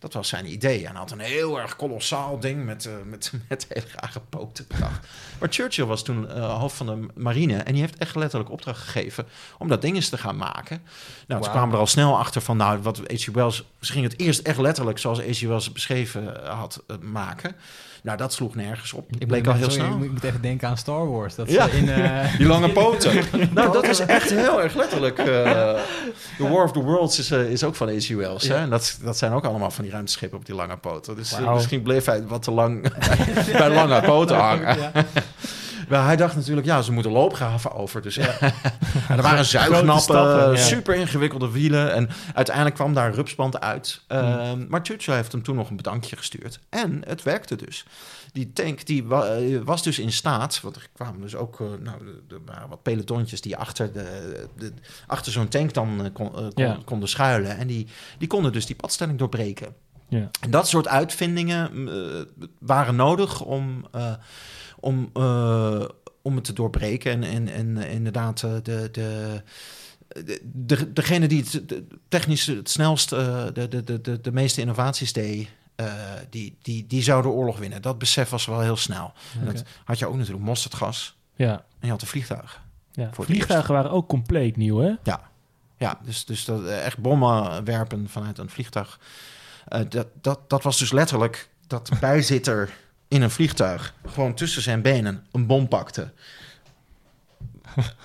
Dat 0.00 0.12
was 0.12 0.28
zijn 0.28 0.52
idee. 0.52 0.78
En 0.78 0.90
hij 0.90 0.98
had 0.98 1.10
een 1.10 1.18
heel 1.18 1.60
erg 1.60 1.76
kolossaal 1.76 2.40
ding 2.40 2.64
met, 2.64 2.86
eh, 2.86 2.92
met, 3.04 3.32
met 3.48 3.66
hele 3.68 3.86
rare 3.96 4.20
poten 4.28 4.64
bedacht. 4.68 5.06
Maar 5.38 5.48
Churchill 5.52 5.84
was 5.84 6.02
toen 6.04 6.28
eh, 6.30 6.58
hoofd 6.58 6.76
van 6.76 6.86
de 6.86 7.06
marine. 7.14 7.56
En 7.56 7.72
die 7.72 7.82
heeft 7.82 7.98
echt 7.98 8.14
letterlijk 8.14 8.50
opdracht 8.50 8.80
gegeven 8.80 9.26
om 9.58 9.68
dat 9.68 9.82
ding 9.82 9.96
eens 9.96 10.08
te 10.08 10.18
gaan 10.18 10.36
maken. 10.36 10.82
Nou, 11.26 11.40
Wauw. 11.40 11.52
kwamen 11.52 11.74
er 11.74 11.80
al 11.80 11.86
snel 11.86 12.18
achter 12.18 12.40
van, 12.40 12.56
nou, 12.56 12.78
wat 12.82 12.98
H.G. 12.98 13.26
Wells... 13.26 13.64
Ze 13.80 13.92
gingen 13.92 14.10
het 14.10 14.20
eerst 14.20 14.40
echt 14.40 14.58
letterlijk, 14.58 14.98
zoals 14.98 15.20
H.G. 15.20 15.40
Wells 15.40 15.72
beschreven 15.72 16.46
had, 16.46 16.82
eh, 16.86 16.96
maken. 16.98 17.56
Nou, 18.02 18.18
dat 18.18 18.32
sloeg 18.32 18.54
nergens 18.54 18.92
op. 18.92 19.10
Ik 19.18 19.26
bleek 19.26 19.40
moet- 19.44 19.52
al 19.52 19.58
heel 19.58 19.70
sorry, 19.70 19.86
snel. 19.88 20.02
Ik 20.04 20.10
moet, 20.12 20.22
even 20.24 20.42
denken 20.42 20.68
aan 20.68 20.76
Star 20.76 21.10
Wars. 21.10 21.34
Dat 21.34 21.50
Ja. 21.50 21.66
in, 21.68 21.88
eh, 21.90 22.36
Die 22.38 22.46
lange 22.46 22.70
poten. 22.70 23.24
nou, 23.54 23.72
dat 23.72 23.88
is 23.88 23.98
echt 23.98 24.30
heel 24.30 24.62
erg 24.62 24.74
letterlijk. 24.74 25.18
eh 25.18 25.24
the 26.38 26.48
War 26.48 26.64
of 26.64 26.72
the 26.72 26.80
Worlds 26.82 27.18
is, 27.18 27.30
eh, 27.30 27.50
is 27.50 27.64
ook 27.64 27.74
van 27.74 27.88
H.G. 27.88 28.08
Wells. 28.08 28.48
Hè? 28.48 28.54
Ja. 28.54 28.60
En 28.60 28.70
dat, 28.70 28.98
dat 29.02 29.18
zijn 29.18 29.32
ook 29.32 29.44
allemaal 29.44 29.70
van 29.70 29.84
die 29.84 29.92
ruimteschippen 29.92 30.38
op 30.38 30.46
die 30.46 30.54
lange 30.54 30.76
poten. 30.76 31.16
Dus 31.16 31.38
misschien 31.54 31.82
bleef 31.82 32.04
hij 32.04 32.22
wat 32.26 32.42
te 32.42 32.50
lang 32.50 32.92
bij 33.58 33.70
lange 33.74 34.00
poten 34.00 34.36
hangen. 34.36 34.76
Maar 35.90 36.04
hij 36.04 36.16
dacht 36.16 36.36
natuurlijk, 36.36 36.66
ja, 36.66 36.82
ze 36.82 36.92
moeten 36.92 37.12
loopgraven 37.12 37.72
over. 37.72 38.02
Dus 38.02 38.16
en 38.16 38.28
er 39.08 39.22
waren 39.22 39.44
zuignappen, 39.44 40.58
super 40.58 40.94
ingewikkelde 40.94 41.50
wielen. 41.50 41.92
En 41.94 42.08
uiteindelijk 42.34 42.74
kwam 42.76 42.94
daar 42.94 43.06
een 43.06 43.14
rupsband 43.14 43.60
uit. 43.60 44.00
Ehm, 44.06 44.66
Maar 44.68 44.80
Churchill 44.82 45.14
heeft 45.14 45.32
hem 45.32 45.42
toen 45.42 45.56
nog 45.56 45.70
een 45.70 45.76
bedankje 45.76 46.16
gestuurd. 46.16 46.58
En 46.68 47.02
het 47.06 47.22
werkte 47.22 47.56
dus. 47.56 47.84
Die 48.32 48.52
tank 48.52 48.86
die 48.86 49.04
wa- 49.04 49.26
eh, 49.26 49.58
was 49.64 49.82
dus 49.82 49.98
in 49.98 50.12
staat, 50.12 50.60
want 50.60 50.76
er 50.76 50.88
kwamen 50.94 51.20
dus 51.20 51.34
ook, 51.36 51.60
eh, 51.60 51.66
nou, 51.80 51.96
er- 52.28 52.38
waren 52.46 52.68
wat 52.68 52.82
pelotontjes 52.82 53.40
die 53.40 53.56
achter, 53.56 53.92
de, 53.92 54.46
de, 54.56 54.72
achter 55.06 55.32
zo'n 55.32 55.48
tank 55.48 55.74
dan 55.74 56.04
eh, 56.04 56.10
kon, 56.12 56.26
eh, 56.26 56.32
kon- 56.34 56.50
Ja. 56.54 56.78
konden 56.84 57.08
schuilen. 57.08 57.56
En 57.56 57.66
die, 57.66 57.86
die 58.18 58.28
konden 58.28 58.52
dus 58.52 58.66
die 58.66 58.76
padstelling 58.76 59.18
doorbreken. 59.18 59.74
Ja. 60.08 60.30
En 60.40 60.50
dat 60.50 60.68
soort 60.68 60.88
uitvindingen 60.88 61.88
eh, 61.88 62.44
waren 62.58 62.96
nodig 62.96 63.40
om, 63.40 63.86
eh, 63.92 64.12
om, 64.80 65.10
eh, 65.12 65.84
om 66.22 66.34
het 66.34 66.44
te 66.44 66.52
doorbreken. 66.52 67.12
En, 67.12 67.24
en, 67.24 67.48
en 67.48 67.76
eh, 67.78 67.92
inderdaad, 67.94 68.42
eh, 68.42 68.52
de, 68.62 68.88
de, 68.92 69.42
de, 70.24 70.40
de, 70.52 70.92
degene 70.92 71.28
die 71.28 71.42
het 71.42 71.68
de- 71.68 71.84
technisch 72.08 72.46
het 72.46 72.70
snelst 72.70 73.12
eh, 73.12 73.44
de, 73.52 73.68
de, 73.68 73.84
de, 73.84 74.00
de, 74.00 74.20
de 74.20 74.32
meeste 74.32 74.60
innovaties 74.60 75.12
deed, 75.12 75.48
die, 76.30 76.56
die, 76.62 76.86
die 76.86 77.02
zou 77.02 77.22
de 77.22 77.28
oorlog 77.28 77.58
winnen. 77.58 77.82
Dat 77.82 77.98
besef 77.98 78.28
was 78.28 78.46
wel 78.46 78.60
heel 78.60 78.76
snel. 78.76 79.12
En 79.34 79.42
Oké. 79.48 79.52
dat 79.52 79.64
had 79.84 79.98
je 79.98 80.06
ook 80.06 80.16
natuurlijk 80.16 80.44
mosterdgas 80.44 81.16
Ja. 81.34 81.52
en 81.52 81.62
je 81.80 81.88
had 81.90 82.00
een 82.02 82.06
vliegtuig. 82.08 82.62
ja. 82.92 83.08
Voor 83.12 83.24
Vliegtuigen 83.24 83.74
waren 83.74 83.90
ook 83.90 84.08
compleet 84.08 84.56
nieuw, 84.56 84.78
hè? 84.78 84.92
Ja, 85.78 85.98
dus, 86.04 86.24
dus 86.24 86.44
dat, 86.44 86.66
echt 86.66 86.98
bommen 86.98 87.64
werpen 87.64 88.08
vanuit 88.08 88.38
een 88.38 88.50
vliegtuig. 88.50 89.00
Dat, 89.88 90.06
dat, 90.20 90.50
dat 90.50 90.62
was 90.62 90.78
dus 90.78 90.92
letterlijk 90.92 91.48
dat 91.66 91.86
de 91.86 91.96
bijzitter 92.08 92.70
in 93.10 93.22
een 93.22 93.30
vliegtuig 93.30 93.94
gewoon 94.06 94.34
tussen 94.34 94.62
zijn 94.62 94.82
benen 94.82 95.24
een 95.32 95.46
bom 95.46 95.68
pakte. 95.68 96.12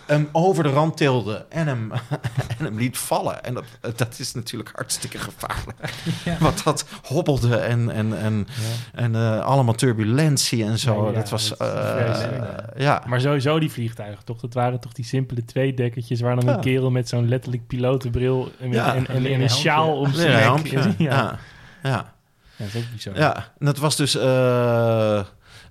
hem 0.05 0.29
over 0.31 0.63
de 0.63 0.69
rand 0.69 0.97
tilde 0.97 1.45
en 1.49 1.67
hem, 1.67 1.91
en 2.57 2.65
hem 2.65 2.77
liet 2.77 2.97
vallen. 2.97 3.43
En 3.43 3.53
dat, 3.53 3.65
dat 3.95 4.19
is 4.19 4.33
natuurlijk 4.33 4.71
hartstikke 4.73 5.17
gevaarlijk. 5.17 5.93
Ja. 6.25 6.37
Want 6.39 6.63
dat 6.63 6.85
hobbelde 7.03 7.55
en, 7.55 7.89
en, 7.89 8.17
en, 8.17 8.47
en 8.93 9.15
eh, 9.15 9.39
allemaal 9.39 9.73
turbulentie 9.73 10.63
en 10.63 10.79
zo. 10.79 11.03
Ja, 11.03 11.09
ja, 11.09 11.15
dat 11.15 11.29
was... 11.29 11.49
dat 11.49 11.59
eh, 11.59 11.95
vreselijk. 11.95 12.45
ja. 12.77 13.03
Maar 13.07 13.21
sowieso 13.21 13.59
die 13.59 13.71
vliegtuigen, 13.71 14.25
toch? 14.25 14.39
Dat 14.39 14.53
waren 14.53 14.79
toch 14.79 14.93
die 14.93 15.05
simpele 15.05 15.45
tweedekkertjes... 15.45 16.21
waar 16.21 16.35
dan 16.35 16.45
Ja. 16.45 16.53
een 16.53 16.61
kerel 16.61 16.91
met 16.91 17.09
zo'n 17.09 17.27
letterlijk 17.27 17.67
pilotenbril... 17.67 18.51
en, 18.59 18.73
en, 18.73 19.07
en, 19.07 19.41
een 19.41 19.49
sjaal 19.49 19.97
om 19.97 20.13
zijn 20.13 20.53
nek. 20.63 20.97
Ja. 20.97 21.39
ja. 21.83 22.14
Ja. 22.57 22.65
Dat. 23.03 23.17
Ja, 23.17 23.35
en 23.59 23.65
dat 23.65 23.77
was 23.77 23.95
dus. 23.95 24.15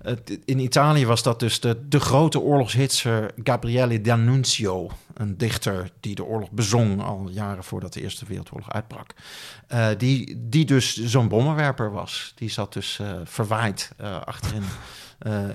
eh, 0.05 0.13
in 0.45 0.59
Italië 0.59 1.05
was 1.05 1.23
dat 1.23 1.39
dus 1.39 1.59
de, 1.59 1.87
de 1.87 1.99
grote 1.99 2.39
oorlogshitser 2.39 3.31
Gabriele 3.43 4.01
D'Annunzio. 4.01 4.89
Een 5.13 5.37
dichter 5.37 5.89
die 5.99 6.15
de 6.15 6.23
oorlog 6.23 6.51
bezong 6.51 7.03
al 7.03 7.29
jaren 7.29 7.63
voordat 7.63 7.93
de 7.93 8.01
Eerste 8.01 8.25
Wereldoorlog 8.25 8.71
uitbrak. 8.71 9.13
Eh, 9.67 9.87
die, 9.97 10.47
die 10.49 10.65
dus 10.65 11.03
zo'n 11.05 11.27
bommenwerper 11.27 11.91
was. 11.91 12.31
Die 12.35 12.49
zat 12.49 12.73
dus 12.73 12.99
eh, 12.99 13.11
verwaaid 13.23 13.91
achterin 14.25 14.63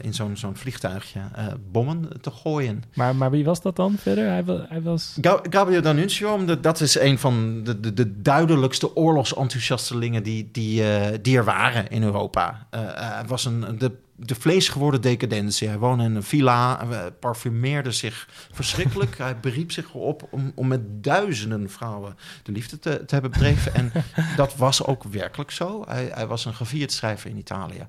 in 0.02 0.14
zo'n 0.14 0.36
zo'n 0.36 0.56
vliegtuigje 0.56 1.20
eh, 1.34 1.46
bommen 1.70 2.08
te 2.20 2.30
gooien. 2.30 2.82
Maar, 2.94 3.16
maar 3.16 3.30
wie 3.30 3.44
was 3.44 3.62
dat 3.62 3.76
dan 3.76 3.96
verder? 3.98 4.26
Hij, 4.28 4.44
hij 4.68 4.82
was... 4.82 5.16
Ga- 5.20 5.40
Gabriele 5.50 5.82
D'Annunzio, 5.82 6.32
omdat 6.34 6.62
dat 6.62 6.80
is 6.80 6.98
een 6.98 7.18
van 7.18 7.60
de, 7.64 7.80
de, 7.80 7.94
de 7.94 8.20
duidelijkste 8.22 8.96
oorlogsenthousiastelingen 8.96 10.22
die, 10.22 10.48
die, 10.52 10.84
eh, 10.94 11.18
die 11.22 11.36
er 11.36 11.44
waren 11.44 11.88
in 11.88 12.02
Europa. 12.02 12.66
Eh, 12.70 12.80
hij 12.84 13.24
was 13.26 13.44
een, 13.44 13.64
de, 13.78 13.92
de 14.22 14.34
vleesgeworden 14.34 15.00
decadentie. 15.00 15.68
Hij 15.68 15.78
woonde 15.78 16.04
in 16.04 16.14
een 16.14 16.22
villa, 16.22 16.86
parfumeerde 17.20 17.92
zich 17.92 18.28
verschrikkelijk. 18.52 19.18
hij 19.18 19.40
beriep 19.40 19.72
zich 19.72 19.92
op 19.92 20.28
om, 20.30 20.52
om 20.54 20.68
met 20.68 21.04
duizenden 21.04 21.70
vrouwen 21.70 22.16
de 22.42 22.52
liefde 22.52 22.78
te, 22.78 23.04
te 23.04 23.14
hebben 23.14 23.30
bedreven. 23.30 23.74
En 23.74 23.92
dat 24.36 24.56
was 24.56 24.84
ook 24.84 25.04
werkelijk 25.04 25.50
zo. 25.50 25.84
Hij, 25.88 26.10
hij 26.14 26.26
was 26.26 26.44
een 26.44 26.54
gevierd 26.54 26.92
schrijver 26.92 27.30
in 27.30 27.38
Italië. 27.38 27.86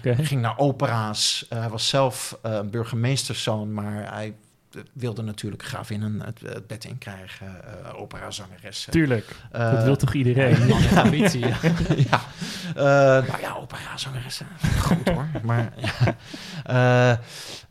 Hij 0.00 0.24
ging 0.24 0.40
naar 0.40 0.58
opera's. 0.58 1.46
Hij 1.48 1.68
was 1.68 1.88
zelf 1.88 2.38
burgemeesterszoon, 2.70 3.74
maar 3.74 4.12
hij 4.14 4.34
wilde 4.92 5.22
natuurlijk 5.22 5.62
een 5.62 6.20
het, 6.24 6.40
het 6.40 6.66
bed 6.66 6.84
in 6.84 6.98
krijgen. 6.98 7.46
eh 7.84 8.00
operazangeressen. 8.00 8.92
Tuurlijk. 8.92 9.36
Eh, 9.52 9.72
dat 9.72 9.84
wil 9.84 9.96
toch 9.96 10.14
iedereen? 10.14 10.66
Ja, 10.66 11.00
ambitie. 11.02 11.46
ja. 11.46 11.56
ja. 12.10 12.20
Eh, 12.74 13.28
nou 13.28 13.40
ja, 13.40 13.54
operazangeressen. 13.60 14.46
Goed 14.80 15.08
hoor. 15.08 15.28
Maar 15.42 15.72
ja. 15.86 16.16
Eh, 16.64 17.18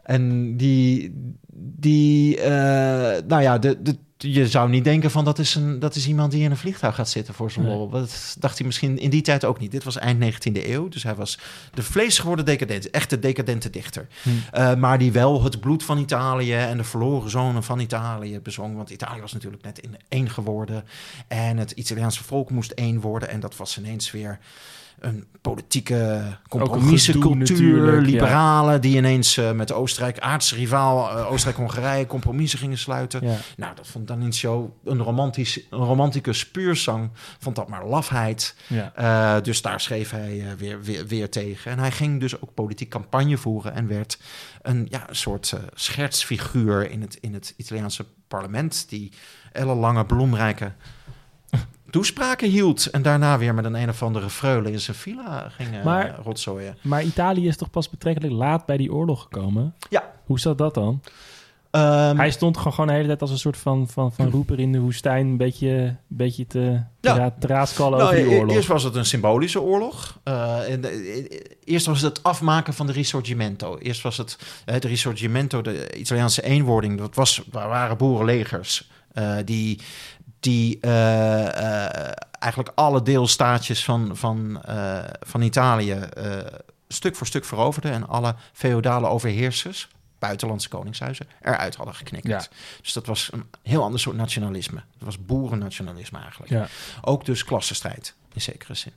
en 0.04 0.58
die, 0.58 1.14
die 1.56 2.42
eh, 2.42 3.24
nou 3.28 3.42
ja, 3.42 3.58
de, 3.58 3.82
de, 3.82 3.98
je 4.18 4.48
zou 4.48 4.70
niet 4.70 4.84
denken 4.84 5.12
van 5.12 5.26
dat 5.26 5.40
is, 5.40 5.56
een, 5.56 5.80
dat 5.80 5.96
is 5.96 6.08
iemand 6.08 6.32
die 6.32 6.44
in 6.44 6.52
een 6.52 6.58
vliegtuig 6.58 6.96
gaat 6.96 7.10
zitten 7.10 7.34
voor 7.34 7.52
zijn 7.52 7.66
Nee. 7.66 7.76
lol. 7.76 7.90
Dat 7.90 8.36
dacht 8.40 8.58
hij 8.58 8.66
misschien 8.68 9.00
in 9.00 9.10
die 9.10 9.22
tijd 9.22 9.46
ook 9.46 9.60
niet. 9.60 9.72
Dit 9.72 9.84
was 9.84 9.98
eind 9.98 10.20
19e 10.24 10.68
eeuw, 10.70 10.88
dus 10.90 11.04
hij 11.04 11.16
was 11.16 11.40
de 11.74 11.84
vleesgeworden 11.84 12.46
decadent, 12.46 12.90
echte 12.90 13.20
decadente 13.20 13.70
dichter. 13.70 14.08
Hm. 14.22 14.30
Eh, 14.52 14.76
maar 14.76 14.98
die 14.98 15.12
wel 15.12 15.44
het 15.44 15.60
bloed 15.60 15.84
van 15.84 15.98
Italië 15.98 16.54
en 16.54 16.78
de 16.78 16.84
verloren 16.84 17.30
zonen 17.30 17.64
van 17.64 17.80
Italië 17.80 18.40
bezong. 18.40 18.76
Want 18.76 18.90
Italië 18.90 19.22
was 19.22 19.34
natuurlijk 19.34 19.64
net 19.64 19.80
in 19.80 19.96
één 20.10 20.30
geworden. 20.30 20.84
En 21.28 21.58
het 21.58 21.72
Italiaanse 21.72 22.24
volk 22.24 22.50
moest 22.50 22.72
één 22.72 23.00
worden. 23.00 23.30
En 23.30 23.40
dat 23.40 23.56
was 23.56 23.78
ineens 23.78 24.12
weer 24.12 24.40
een 25.00 25.28
politieke 25.42 26.24
compromissencultuur. 26.50 27.96
ja. 27.96 28.02
Liberalen 28.02 28.82
die 28.82 28.98
ineens 28.98 29.38
eh, 29.38 29.52
met 29.52 29.72
Oostenrijk, 29.72 30.20
aardse 30.20 30.56
rivaal 30.56 31.10
eh, 31.10 31.32
Oostenrijk-Hongarije, 31.32 32.06
compromissen 32.06 32.60
gingen 32.60 32.78
sluiten. 32.78 33.28
Ja. 33.28 33.36
Nou, 33.58 33.76
dat 33.76 33.88
vond 33.88 34.08
D'Annunzio 34.08 34.76
een, 34.84 35.02
romantisch, 35.02 35.60
een 35.70 35.80
romanticus 35.80 36.48
puurzang. 36.48 37.10
Vond 37.40 37.56
dat 37.56 37.68
maar 37.68 37.86
lafheid. 37.86 38.56
Ja. 38.68 38.94
Eh, 38.96 39.44
dus 39.44 39.62
daar 39.62 39.82
schreef 39.82 40.10
hij 40.10 40.56
weer, 40.58 40.82
weer, 40.82 41.08
weer 41.08 41.30
tegen. 41.30 41.72
En 41.72 41.80
hij 41.80 41.92
ging 41.92 42.20
dus 42.20 42.42
ook 42.42 42.54
politiek 42.54 42.90
campagne 42.90 43.38
voeren 43.38 43.74
en 43.74 43.88
werd 43.88 44.20
een, 44.62 44.88
ja, 44.90 45.10
een 45.10 45.16
soort 45.16 45.54
schertsfiguur 45.74 46.92
in 46.92 47.02
het, 47.02 47.18
in 47.22 47.34
het 47.34 47.54
Italiaanse 47.58 48.06
parlement, 48.28 48.90
die 48.90 49.12
ellenlange, 49.52 50.06
bloemrijke 50.06 50.74
toespraken 51.98 52.50
hield. 52.50 52.86
En 52.86 53.02
daarna 53.02 53.38
weer 53.38 53.54
met 53.54 53.66
een 53.66 53.76
een 53.76 53.90
of 53.90 54.04
andere 54.04 54.30
freule 54.30 54.72
in 54.72 54.80
zijn 54.80 54.98
villa 54.98 55.50
ging 55.50 55.76
eh, 55.78 55.84
Maar- 55.84 56.20
rotzooien. 56.24 56.78
Maar 56.82 57.04
Italië 57.04 57.48
is 57.48 57.58
toch 57.58 57.70
pas 57.70 57.90
betrekkelijk 57.90 58.34
laat 58.34 58.66
bij 58.66 58.78
die 58.78 58.94
oorlog 58.94 59.22
gekomen? 59.22 59.74
Ja. 59.90 60.12
Hoe 60.26 60.40
zat 60.40 60.58
dat 60.58 60.74
dan? 60.74 61.02
Ehm, 61.72 62.18
Hij 62.18 62.32
stond 62.32 62.58
gewoon, 62.58 62.72
gewoon 62.74 62.88
de 62.88 62.94
hele 62.94 63.08
tijd 63.08 63.22
als 63.22 63.32
een 63.32 63.38
soort 63.38 63.58
van, 63.58 63.88
van, 63.88 64.14
van 64.14 64.30
roeper 64.30 64.60
in 64.60 64.72
de 64.72 64.80
woestijn... 64.80 65.28
een 65.28 65.38
beetje, 65.38 65.68
een 65.70 65.98
beetje 66.08 66.48
te, 66.48 66.82
te, 67.00 67.10
Ja. 67.10 67.16
ra- 67.18 67.36
te 67.40 67.48
raaskallen 67.48 67.98
Nou, 68.00 68.12
over 68.12 68.24
die 68.24 68.34
e- 68.34 68.38
oorlog. 68.40 68.56
Eerst 68.56 68.68
was 68.68 68.84
het 68.84 68.96
een 68.96 69.06
symbolische 69.06 69.62
oorlog. 69.62 70.20
Eh, 70.24 70.72
en, 70.72 70.84
eh, 70.86 71.40
eerst 71.64 71.86
was 71.86 72.02
het 72.02 72.16
het 72.18 72.24
afmaken 72.26 72.74
van 72.74 72.86
de 72.88 72.92
Risorgimento. 72.94 73.78
Eerst 73.78 74.02
was 74.02 74.18
het 74.18 74.38
eh, 74.66 74.80
de 74.80 74.88
Risorgimento, 74.88 75.62
de 75.62 75.98
Italiaanse 75.98 76.44
eenwording. 76.44 76.98
Dat 76.98 77.16
was, 77.16 77.42
waren 77.52 77.98
boerenlegers 77.98 78.90
die, 79.46 79.80
die 80.40 80.80
eh, 80.80 81.48
eh, 81.48 82.12
eigenlijk 82.40 82.72
alle 82.76 83.02
deelstaatjes 83.02 83.84
van, 83.84 84.18
van, 84.18 84.64
eh, 84.64 85.04
van 85.20 85.42
Italië 85.42 86.00
stuk 86.88 87.16
voor 87.16 87.28
stuk 87.28 87.46
veroverden. 87.46 87.92
En 87.92 88.08
alle 88.08 88.36
feodale 88.54 89.08
overheersers, 89.08 89.88
buitenlandse 90.20 90.70
koningshuizen, 90.70 91.28
eruit 91.42 91.76
hadden 91.76 91.96
geknikkerd. 91.96 92.44
Ja. 92.44 92.58
Dus 92.82 92.94
dat 92.94 93.06
was 93.06 93.30
een 93.34 93.50
heel 93.64 93.84
ander 93.84 94.00
soort 94.00 94.16
nationalisme. 94.16 94.82
Dat 94.98 95.06
was 95.06 95.26
boerennationalisme 95.26 96.20
eigenlijk. 96.20 96.52
Ja. 96.52 96.68
Ook 97.02 97.26
dus 97.26 97.44
klassenstrijd, 97.44 98.16
in 98.38 98.44
zekere 98.44 98.74
zin. 98.74 98.94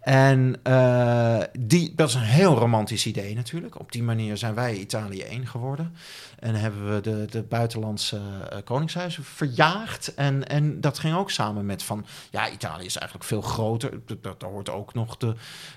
En 0.00 0.56
eh, 0.62 1.40
die, 1.58 1.92
dat 1.96 2.08
is 2.08 2.14
een 2.14 2.20
heel 2.20 2.54
romantisch 2.54 3.06
idee 3.06 3.34
natuurlijk. 3.34 3.80
Op 3.80 3.92
die 3.92 4.02
manier 4.02 4.36
zijn 4.36 4.54
wij 4.54 4.74
Italië 4.74 5.22
één 5.22 5.46
geworden. 5.46 5.94
En 6.38 6.54
hebben 6.54 6.94
we 6.94 7.00
de, 7.00 7.26
de 7.30 7.42
buitenlandse 7.42 8.20
eh, 8.50 8.58
koningshuizen 8.64 9.24
verjaagd. 9.24 10.14
En, 10.14 10.48
en 10.48 10.80
dat 10.80 10.98
ging 10.98 11.16
ook 11.16 11.30
samen 11.30 11.66
met 11.66 11.82
van... 11.82 12.06
Ja, 12.30 12.50
Italië 12.50 12.84
is 12.84 12.96
eigenlijk 12.96 13.28
veel 13.28 13.40
groter. 13.40 13.90
Daar 14.20 14.50
hoort 14.50 14.70
ook 14.70 14.94
nog 14.94 15.16
de, 15.16 15.34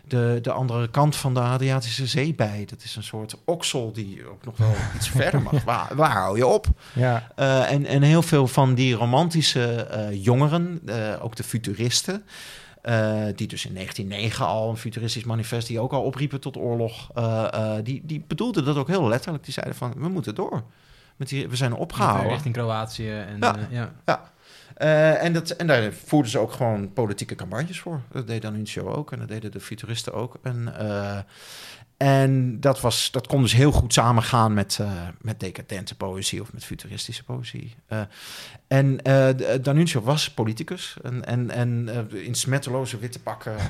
de, 0.08 0.40
de 0.42 0.52
andere 0.52 0.90
kant 0.90 1.16
van 1.16 1.34
de 1.34 1.40
Adriatische 1.40 2.08
Zee 2.08 2.34
bij. 2.34 2.66
Dat 2.70 2.84
is 2.84 2.96
een 2.96 3.04
soort 3.04 3.36
oksel 3.46 3.92
die 3.92 4.28
ook 4.28 4.46
nog 4.46 4.58
wel 4.58 4.76
iets 4.96 5.10
verder 5.10 5.42
mag. 5.42 5.64
Waar, 5.64 5.96
waar 5.96 6.12
hou 6.12 6.38
je 6.38 6.48
op? 6.48 6.68
Ja. 6.94 7.32
Eh, 7.36 7.72
en, 7.72 7.86
en 7.86 8.02
heel 8.02 8.22
veel 8.22 8.48
van 8.48 8.74
die 8.74 8.96
romantische 8.96 9.88
jongeren, 10.12 10.82
ook 11.22 11.36
de 11.36 11.44
futuristen, 11.44 12.24
die 13.36 13.48
dus 13.48 13.66
in 13.66 13.74
1909 13.74 14.46
al 14.46 14.70
een 14.70 14.78
futuristisch 14.78 15.24
manifest, 15.24 15.68
die 15.68 15.80
ook 15.80 15.92
al 15.94 16.02
opriepen 16.04 16.40
tot 16.40 16.58
oorlog, 16.58 17.10
eh, 17.16 17.48
eh, 17.54 17.84
die, 17.84 18.02
die 18.06 18.24
bedoelden 18.28 18.66
dat 18.66 18.78
ook 18.78 18.88
heel 18.88 19.08
letterlijk. 19.08 19.44
Die 19.44 19.54
zeiden 19.54 19.76
van, 19.76 19.94
we 19.98 20.08
moeten 20.10 20.36
door. 20.36 20.64
Met 21.16 21.30
die, 21.30 21.48
we 21.50 21.56
zijn 21.56 21.74
opgehouden. 21.74 22.32
Richting 22.32 22.54
Kroatië. 22.54 23.10
En, 23.10 23.38
Ja. 23.40 23.56
eh, 23.58 23.88
ja. 24.06 24.32
Eh, 24.76 25.24
en, 25.24 25.34
dat, 25.34 25.50
en 25.50 25.68
daar 25.68 25.94
voerden 25.94 26.32
ze 26.32 26.40
ook 26.40 26.52
gewoon 26.52 26.94
politieke 26.94 27.36
campagnes 27.36 27.80
voor. 27.80 28.02
Dat 28.12 28.28
deed 28.28 28.42
D'Annunzio 28.42 28.88
ook 28.92 29.12
en 29.12 29.20
dat 29.20 29.28
deden 29.28 29.52
de 29.52 29.60
futuristen 29.60 30.14
ook. 30.14 30.38
En, 30.44 30.78
eh, 30.80 31.18
en 31.98 32.60
dat, 32.60 32.82
was, 32.82 33.12
dat 33.12 33.28
kon 33.28 33.42
dus 33.42 33.54
heel 33.54 33.72
goed 33.72 33.94
samengaan 33.94 34.54
met, 34.54 34.78
eh, 34.82 34.92
met 35.22 35.40
decadente 35.40 35.96
poëzie 35.96 36.42
of 36.42 36.54
met 36.54 36.64
futuristische 36.66 37.24
poëzie. 37.24 37.76
Eh, 37.88 38.00
en 38.68 39.02
eh, 39.02 39.28
D- 39.30 39.64
D'Annunzio 39.64 40.02
was 40.02 40.30
politicus 40.32 40.96
en, 41.04 41.26
en, 41.26 41.52
en 41.52 41.90
eh, 42.12 42.26
in 42.26 42.36
smetteloze 42.36 42.98
witte 42.98 43.20
pakken. 43.20 43.58
eh, 43.58 43.66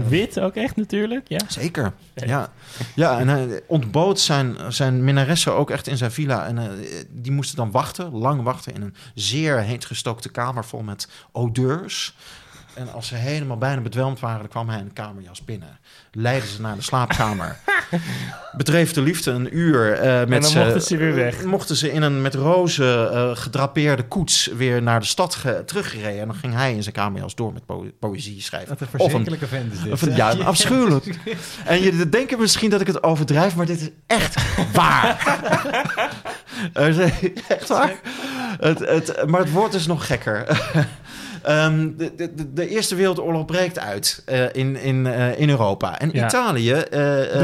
eh, 0.00 0.06
Wit 0.08 0.40
ook 0.40 0.54
echt 0.54 0.76
natuurlijk, 0.76 1.28
ja. 1.28 1.40
Zeker, 1.48 1.92
ja. 2.14 2.52
Ja, 2.94 3.18
en 3.18 3.28
hij 3.28 3.62
ontbood 3.66 4.20
zijn, 4.20 4.56
zijn 4.72 5.04
minnaressen 5.04 5.54
ook 5.54 5.70
echt 5.70 5.86
in 5.86 5.96
zijn 5.96 6.10
villa. 6.12 6.46
En 6.46 6.58
eh, 6.58 6.64
die 7.10 7.32
moesten 7.32 7.56
dan 7.56 7.70
wachten, 7.70 8.10
lang 8.12 8.42
wachten... 8.42 8.74
in 8.74 8.82
een 8.82 8.94
zeer 9.14 9.60
heet 9.60 9.84
gestookte 9.84 10.28
kamer 10.28 10.64
vol 10.64 10.82
met 10.82 11.08
odeurs. 11.32 12.14
En 12.74 12.92
als 12.92 13.06
ze 13.06 13.14
helemaal 13.14 13.56
bijna 13.58 13.80
bedwelmd 13.80 14.20
waren, 14.20 14.38
dan 14.38 14.48
kwam 14.48 14.68
hij 14.68 14.78
in 14.78 14.84
de 14.84 14.92
kamerjas 14.92 15.44
binnen. 15.44 15.78
Leidden 16.12 16.48
ze 16.50 16.60
naar 16.60 16.74
de 16.76 16.82
slaapkamer. 16.82 17.56
Bedreef 18.56 18.92
de 18.92 19.00
liefde 19.02 19.30
een 19.30 19.56
uur 19.56 19.92
eh, 19.92 20.18
met 20.28 20.42
dan 20.42 20.50
ze- 20.50 20.58
mochten 20.58 20.82
ze 20.82 20.96
weer 20.96 21.14
weg. 21.14 21.38
eh, 21.40 21.44
mochten 21.46 21.76
ze 21.76 21.92
in 21.92 22.02
een 22.02 22.22
met 22.22 22.34
rozen 22.34 23.12
eh, 23.12 23.30
gedrapeerde 23.36 24.02
koets 24.02 24.46
weer 24.46 24.82
naar 24.82 25.00
de 25.00 25.06
stad 25.06 25.34
ge- 25.34 25.62
teruggereden. 25.66 26.20
En 26.20 26.26
dan 26.26 26.36
ging 26.36 26.54
hij 26.54 26.74
in 26.74 26.82
zijn 26.82 26.94
kamerjas 26.94 27.34
door 27.34 27.52
met 27.52 27.66
po- 27.66 27.86
poëzie 28.00 28.42
schrijven. 28.42 28.68
Wat 28.68 28.80
een 28.80 28.86
verschrikkelijke 28.98 29.46
vent 29.46 29.72
is 29.72 29.80
dit. 29.82 29.92
of 29.92 30.02
een, 30.02 30.14
ja, 30.16 30.30
afschuwelijk. 30.44 31.18
En 31.64 31.82
je 31.82 32.08
denkt 32.08 32.38
misschien 32.38 32.70
dat 32.70 32.80
ik 32.80 32.86
het 32.86 33.02
overdrijf, 33.02 33.56
maar 33.56 33.66
dit 33.66 33.80
is 33.80 33.88
echt 34.06 34.36
waar. 34.72 35.38
Echt 37.48 37.68
waar. 37.68 37.92
Het, 38.60 38.78
het, 38.78 39.26
maar 39.26 39.40
het 39.40 39.50
wordt 39.50 39.72
dus 39.72 39.86
nog 39.86 40.06
gekker. 40.06 40.46
Ehm, 41.44 41.90
de, 41.96 42.14
de, 42.14 42.52
de 42.52 42.68
Eerste 42.68 42.94
Wereldoorlog 42.94 43.44
breekt 43.44 43.78
uit 43.78 44.22
eh, 44.24 44.44
in, 44.52 44.76
in, 44.76 45.06
eh, 45.06 45.38
in 45.38 45.48
Europa. 45.50 45.98
En 45.98 46.10
Ja. 46.12 46.26
Italië 46.26 46.72
eh, 46.72 47.00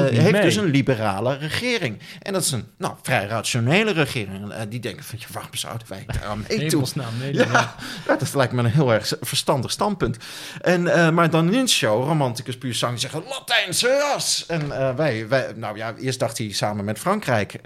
heeft 0.06 0.32
mee. 0.32 0.42
dus 0.42 0.56
een 0.56 0.64
liberale 0.64 1.36
regering. 1.36 1.98
En 2.22 2.32
dat 2.32 2.42
is 2.42 2.50
een 2.50 2.64
nou, 2.76 2.94
vrij 3.02 3.26
rationele 3.26 3.92
regering. 3.92 4.54
Die 4.68 4.80
denken 4.80 5.04
van, 5.04 5.18
ja, 5.20 5.26
waarom 5.32 5.54
zouden 5.54 5.86
wij 5.88 6.04
daar 6.06 6.24
aan 6.24 6.44
nee. 7.18 7.34
Ja, 7.34 7.46
ja, 8.06 8.16
dat 8.16 8.34
lijkt 8.34 8.52
me 8.52 8.62
een 8.62 8.70
heel 8.70 8.92
erg 8.92 9.12
verstandig 9.20 9.70
standpunt. 9.70 10.16
En, 10.60 11.14
maar 11.14 11.30
dan 11.30 11.44
Nuncio, 11.50 12.02
romanticus 12.02 12.58
puur 12.58 12.74
zang, 12.74 12.92
die 12.92 13.00
zeggen 13.00 13.22
Latijnse 13.28 13.98
ras. 13.98 14.44
En 14.46 14.68
wij, 14.96 15.28
wij, 15.28 15.52
nou 15.56 15.76
ja, 15.76 15.94
eerst 15.98 16.18
dacht 16.18 16.38
hij 16.38 16.52
samen 16.52 16.84
met 16.84 16.98
Frankrijk. 16.98 17.58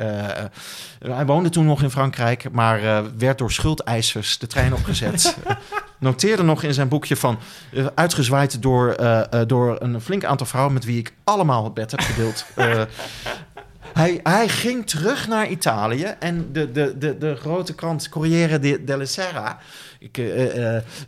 hij 0.99 1.27
woonde 1.27 1.49
toen 1.49 1.67
nog 1.67 1.83
in 1.83 1.91
Frankrijk, 1.91 2.51
maar 2.53 3.03
werd 3.19 3.39
door 3.39 3.53
schuldeisers 3.53 4.39
de 4.39 4.47
trein 4.47 4.75
opgezet. 4.75 5.37
Noteerde 5.99 6.43
nog 6.43 6.63
in 6.63 6.75
zijn 6.75 6.89
boekje 6.89 7.17
van 7.17 7.39
eh, 7.73 7.87
uitgezwaaid 7.95 8.63
door, 8.63 8.93
eh, 8.93 9.33
eh, 9.33 9.49
door 9.49 9.77
een 9.81 10.01
flink 10.01 10.25
aantal 10.25 10.47
vrouwen 10.47 10.75
met 10.75 10.85
wie 10.85 10.99
ik 10.99 11.13
allemaal 11.25 11.65
het 11.65 11.75
bed 11.75 11.91
heb 11.91 12.01
gedeeld. 12.01 12.45
Hij, 13.95 14.21
hij 14.23 14.49
ging 14.49 14.87
terug 14.87 15.29
naar 15.29 15.49
Italië 15.49 16.15
en 16.19 16.53
de, 16.53 16.73
de, 16.73 16.99
de, 16.99 17.19
de 17.19 17.37
grote 17.37 17.75
krant 17.75 18.09
Corriere 18.09 18.59
de- 18.59 18.85
della 18.85 19.05
Sera, 19.05 19.59
ik, 19.99 20.21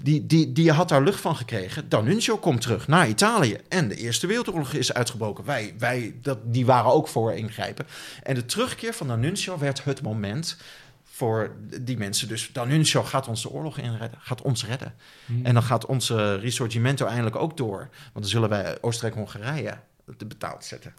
die, 0.03 0.27
die, 0.27 0.53
die 0.53 0.73
had 0.73 0.89
daar 0.89 1.03
lucht 1.03 1.21
van 1.21 1.37
gekregen. 1.37 1.89
D'Annunzio 1.89 2.37
komt 2.37 2.61
terug 2.61 2.89
naar 2.89 3.09
Italië 3.09 3.59
en 3.69 3.89
de 3.89 3.95
Eerste 3.97 4.27
Wereldoorlog 4.27 4.73
is 4.73 4.93
uitgebroken. 4.93 5.45
Wij, 5.45 5.75
wij, 5.79 6.15
dat, 6.23 6.39
die 6.43 6.67
waren 6.67 6.93
ook 6.93 7.09
voor 7.09 7.33
ingrijpen. 7.33 7.87
En 8.23 8.35
de 8.35 8.45
terugkeer 8.45 8.95
van 8.95 9.07
D'Annunzio 9.07 9.59
werd 9.59 9.85
het 9.85 10.03
moment 10.03 10.57
voor 11.17 11.57
die 11.81 11.97
mensen. 11.97 12.29
Dus 12.29 12.53
D'Annunzio 12.53 13.03
gaat 13.03 13.29
ons 13.29 13.43
de 13.43 13.51
oorlog 13.51 13.79
inredden, 13.79 14.19
gaat 14.21 14.43
ons 14.43 14.67
redden. 14.67 14.95
En 15.43 15.55
dan 15.55 15.63
gaat 15.63 15.87
onze 15.87 16.35
Risorgimento 16.35 17.07
eindelijk 17.07 17.37
ook 17.37 17.57
door. 17.57 17.79
Want 17.79 18.13
dan 18.13 18.25
zullen 18.25 18.49
wij 18.49 18.83
Oostenrijk-Hongarije 18.83 19.79
te 20.17 20.27
betaald 20.27 20.65
zetten. 20.65 20.95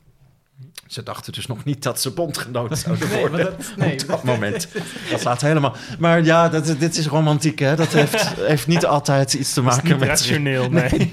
Ze 0.87 1.03
dachten 1.03 1.33
dus 1.33 1.45
nog 1.45 1.63
niet 1.63 1.83
dat 1.83 2.01
ze 2.01 2.11
bondgenoot 2.11 2.77
zouden 2.77 3.09
Nee, 3.09 3.19
worden 3.19 3.39
maar 3.39 3.51
dat, 3.57 3.73
nee, 3.75 3.91
op 4.01 4.07
dat 4.07 4.23
moment. 4.23 4.67
Dat 5.09 5.19
staat 5.19 5.41
helemaal... 5.41 5.75
Maar 5.99 6.23
ja, 6.23 6.49
dat, 6.49 6.75
dit 6.79 6.97
is 6.97 7.05
romantiek, 7.07 7.59
hè. 7.59 7.75
Dat 7.75 7.87
heeft, 7.87 8.33
heeft 8.39 8.67
niet 8.67 8.85
altijd 8.85 9.33
iets 9.33 9.53
te 9.53 9.61
maken 9.61 9.87
niet 9.89 9.99
met... 9.99 10.07
rationeel, 10.07 10.69
nee. 10.89 11.11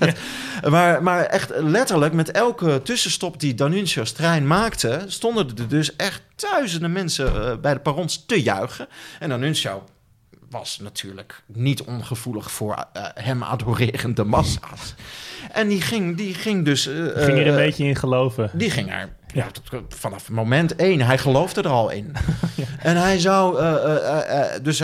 Maar, 0.69 1.03
maar 1.03 1.25
echt 1.25 1.51
letterlijk, 1.57 2.13
met 2.15 2.31
elke 2.31 2.81
tussenstop 2.83 3.41
die 3.41 3.55
D'Annunzio's 3.55 4.13
trein 4.13 4.47
maakte... 4.47 5.05
stonden 5.07 5.49
er 5.57 5.69
dus 5.69 5.97
echt 5.97 6.23
duizenden 6.37 6.93
mensen 6.93 7.27
eh, 7.51 7.57
bij 7.57 7.75
de 7.75 7.81
perrons 7.81 8.25
te 8.27 8.43
juichen. 8.43 8.87
En 9.21 9.29
D'Annunzio 9.29 9.85
was 10.51 10.79
natuurlijk 10.83 11.43
niet 11.47 11.83
ongevoelig 11.83 12.51
voor 12.51 12.87
eh, 12.93 13.03
hem 13.15 13.43
adorerende 13.43 14.25
massa's. 14.25 14.95
En 15.53 15.69
die 15.69 15.81
ging, 15.81 16.17
die 16.17 16.35
ging 16.35 16.65
dus... 16.65 16.87
eh, 16.87 16.95
Ging 16.95 17.39
er 17.39 17.47
een 17.47 17.55
beetje 17.57 17.85
in 17.85 17.97
geloven. 17.97 18.51
die 18.53 18.71
ging 18.71 18.91
er 18.93 19.09
ja, 19.35 19.47
vanaf 19.89 20.28
moment 20.30 20.76
één. 20.76 21.01
Hij 21.01 21.18
geloofde 21.18 21.62
er 21.62 21.68
al 21.68 21.91
in. 21.91 22.12
En 22.78 22.97
hij 22.97 23.18
zou 23.18 23.59
eh, 23.59 23.74
eh, 23.74 24.55
eh, 24.55 24.62
dus 24.62 24.80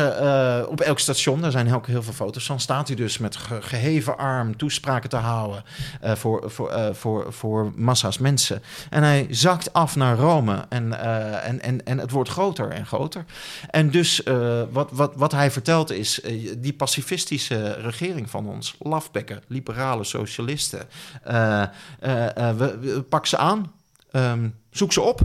op 0.69 0.81
elk 0.81 0.99
station, 0.99 1.41
daar 1.41 1.51
zijn 1.51 1.75
ook 1.75 1.87
heel 1.87 2.03
veel 2.03 2.13
foto's 2.13 2.47
van, 2.47 2.61
staat 2.61 2.87
hij 2.87 2.97
dus 2.97 3.19
met 3.19 3.37
ge- 3.37 3.63
geheven 3.63 4.19
arm 4.19 4.57
toespraken 4.57 5.11
te 5.11 5.17
houden 5.17 5.65
voor, 6.03 6.51
voor, 6.51 6.91
voor, 6.93 7.33
voor 7.33 7.73
massa's 7.75 8.19
mensen. 8.19 8.63
En 8.91 9.03
hij 9.03 9.27
zakt 9.31 9.73
af 9.73 9.97
naar 9.97 10.17
Rome 10.17 10.65
en, 10.69 11.01
en, 11.43 11.63
en, 11.63 11.85
en 11.87 11.99
het 11.99 12.11
wordt 12.11 12.31
groter 12.31 12.71
en 12.71 12.87
groter. 12.87 13.25
En 13.71 13.91
dus 13.91 14.23
wat, 14.71 14.89
wat, 14.93 15.13
wat 15.17 15.33
hij 15.33 15.51
vertelt 15.51 15.91
is, 15.93 16.21
die 16.59 16.73
pacifistische 16.73 17.73
regering 17.73 18.31
van 18.31 18.49
ons, 18.49 18.75
lafbekken, 18.79 19.43
liberale 19.47 20.05
socialisten, 20.05 20.83
we, 21.23 22.77
we- 22.81 23.05
pak 23.09 23.27
ze 23.27 23.37
aan, 23.37 23.73
Ehm, 24.11 24.49
zoek 24.71 24.93
ze 24.93 25.01
op, 25.01 25.21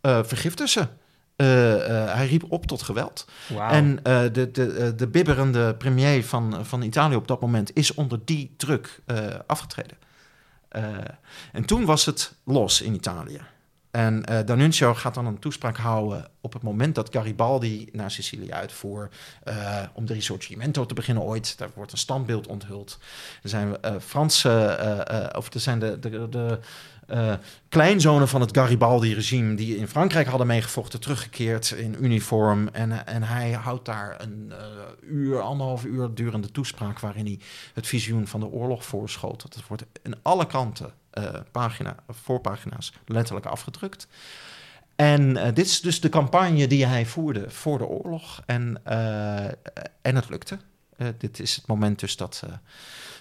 eh 0.00 0.20
vergiftig 0.24 0.68
ze. 0.68 0.88
Eh, 1.42 2.02
eh, 2.02 2.14
hij 2.14 2.26
riep 2.26 2.44
op 2.48 2.66
tot 2.66 2.82
geweld. 2.82 3.26
En 3.58 3.96
de, 4.32 4.50
de, 4.52 4.94
de 4.96 5.06
bibberende 5.06 5.74
premier 5.74 6.24
van, 6.24 6.66
van 6.66 6.82
Italië 6.82 7.16
op 7.16 7.28
dat 7.28 7.40
moment 7.40 7.76
is 7.76 7.94
onder 7.94 8.18
die 8.24 8.54
druk 8.56 9.00
afgetreden. 9.46 9.96
En 11.52 11.64
toen 11.66 11.84
was 11.84 12.06
het 12.06 12.34
los 12.44 12.80
in 12.80 12.94
Italië. 12.94 13.40
En 13.90 14.22
D'Annunzio 14.44 14.94
gaat 14.94 15.14
dan 15.14 15.26
een 15.26 15.38
toespraak 15.38 15.76
houden 15.76 16.28
op 16.40 16.52
het 16.52 16.62
moment 16.62 16.94
dat 16.94 17.08
Garibaldi 17.12 17.88
naar 17.92 18.10
Sicilië 18.10 18.52
uitvoer. 18.52 19.08
om 19.94 20.06
de 20.06 20.12
Risorgimento 20.12 20.86
te 20.86 20.94
beginnen 20.94 21.24
ooit. 21.24 21.58
Daar 21.58 21.70
wordt 21.74 21.92
een 21.92 21.98
standbeeld 21.98 22.46
onthuld. 22.46 22.98
Er 23.42 23.48
zijn 23.48 23.76
Franse, 24.00 25.30
of 25.36 25.54
er 25.54 25.60
zijn 25.60 25.78
de, 25.78 25.98
de, 25.98 26.28
de 26.28 26.58
eh, 27.12 27.34
kleinzonen 27.68 28.28
van 28.28 28.40
het 28.40 28.56
Garibaldi-regime... 28.56 29.54
die 29.54 29.76
in 29.76 29.88
Frankrijk 29.88 30.26
hadden 30.26 30.46
meegevochten, 30.46 31.00
teruggekeerd 31.00 31.70
in 31.70 31.96
uniform. 32.04 32.68
En, 32.68 33.06
en 33.06 33.22
hij 33.22 33.52
houdt 33.52 33.84
daar 33.84 34.20
een 34.20 34.52
eh, 34.52 34.66
uur, 35.00 35.40
anderhalf 35.40 35.84
uur 35.84 36.14
durende 36.14 36.50
toespraak... 36.50 36.98
waarin 36.98 37.24
hij 37.24 37.38
het 37.74 37.86
visioen 37.86 38.26
van 38.26 38.40
de 38.40 38.46
oorlog 38.46 38.84
voorschot. 38.84 39.42
Dat 39.42 39.66
wordt 39.68 39.84
in 40.02 40.14
alle 40.22 40.46
kanten, 40.46 40.92
eh, 41.10 41.24
pagina, 41.50 41.96
voorpagina's, 42.08 42.92
letterlijk 43.06 43.46
afgedrukt. 43.46 44.06
En 44.96 45.54
dit 45.54 45.66
is 45.66 45.80
dus 45.80 46.00
de 46.00 46.08
campagne 46.08 46.66
die 46.66 46.86
hij 46.86 47.06
voerde 47.06 47.50
voor 47.50 47.78
de 47.78 47.86
oorlog. 47.86 48.42
En, 48.46 48.84
en 50.02 50.16
het 50.16 50.28
lukte. 50.28 50.58
Dit 51.18 51.40
is 51.40 51.56
het 51.56 51.66
moment 51.66 52.00
dus 52.00 52.16
dat, 52.16 52.42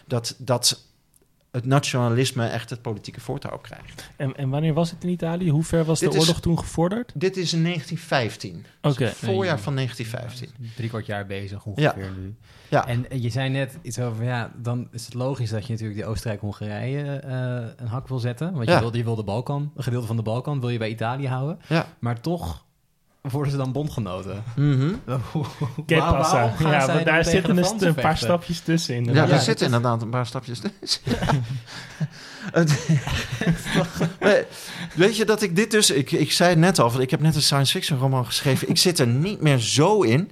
dat, 0.05 0.35
dat 0.37 0.90
het 1.51 1.65
nationalisme 1.65 2.47
echt 2.47 2.69
het 2.69 2.81
politieke 2.81 3.19
voortouw 3.21 3.57
krijgt. 3.57 4.09
En, 4.15 4.35
en 4.35 4.49
wanneer 4.49 4.73
was 4.73 4.91
het 4.91 5.03
in 5.03 5.09
Italië? 5.09 5.49
Hoe 5.49 5.63
ver 5.63 5.83
was 5.85 5.99
Dit 5.99 6.11
de 6.11 6.15
is- 6.17 6.21
oorlog 6.21 6.41
toen 6.41 6.57
gevorderd? 6.59 7.11
Dit 7.15 7.37
is 7.37 7.53
in 7.53 7.63
1915. 7.63 8.65
Oké. 8.81 9.03
Het 9.03 9.13
voorjaar 9.15 9.59
van 9.59 9.75
1915. 9.75 10.71
Drie 10.75 10.89
kwart 10.89 11.05
jaar 11.05 11.25
bezig 11.25 11.65
ongeveer 11.65 12.11
nu. 12.17 12.35
Ja. 12.69 12.87
En 12.87 13.05
je 13.21 13.29
zei 13.29 13.49
net 13.49 13.77
iets 13.81 13.99
over, 13.99 14.23
ja, 14.23 14.51
dan 14.55 14.87
is 14.91 15.05
het 15.05 15.13
logisch 15.13 15.49
dat 15.49 15.65
je 15.65 15.71
natuurlijk 15.71 15.99
die 15.99 16.07
Oostenrijk-Hongarije 16.09 17.03
eh, 17.03 17.67
een 17.75 17.87
hak 17.87 18.07
wil 18.07 18.19
zetten. 18.19 18.53
Want 18.53 18.65
je, 18.65 18.71
Ja. 18.71 18.79
wil, 18.79 18.95
je 18.95 19.03
wil 19.03 19.15
de 19.15 19.23
Balkan, 19.23 19.71
een 19.75 19.83
gedeelte 19.83 20.07
van 20.07 20.15
de 20.15 20.21
Balkan 20.21 20.59
wil 20.59 20.69
je 20.69 20.77
bij 20.77 20.89
Italië 20.89 21.27
houden. 21.27 21.59
Ja. 21.67 21.87
Maar 21.99 22.21
toch 22.21 22.65
worden 23.21 23.51
ze 23.51 23.57
dan 23.57 23.71
bondgenoten. 23.71 24.43
Mhm. 24.55 24.93
Che 25.85 25.95
Waar- 25.99 26.13
passa. 26.15 26.33
waarom 26.33 26.55
gaan 26.57 26.71
Ja, 26.71 26.85
want 26.87 27.05
daar 27.05 27.25
zitten 27.25 27.55
de 27.55 27.61
dus 27.61 27.81
een 27.81 27.93
paar 27.93 28.17
stapjes 28.17 28.59
tussen. 28.59 28.93
Ja, 28.93 28.99
inderdaad. 28.99 29.27
er 29.27 29.33
het 29.33 29.43
zitten 29.43 29.67
is- 29.67 29.73
inderdaad 29.73 30.01
een 30.01 30.09
paar 30.09 30.25
stapjes 30.25 30.59
tussen. 30.79 31.01
Weet 34.95 35.17
je 35.17 35.25
dat 35.25 35.41
ik 35.41 35.55
dit 35.55 35.71
dus... 35.71 35.89
Ik, 35.91 36.11
ik 36.11 36.31
zei 36.31 36.49
het 36.49 36.59
net 36.59 36.79
al, 36.79 36.89
want 36.89 37.01
ik 37.01 37.09
heb 37.11 37.19
net 37.21 37.35
een 37.35 37.41
science 37.41 37.71
fiction 37.71 37.99
roman 37.99 38.25
geschreven. 38.25 38.69
Ik 38.69 38.77
zit 38.77 38.99
er 38.99 39.07
niet 39.07 39.41
meer 39.41 39.57
zo 39.59 40.01
in. 40.01 40.31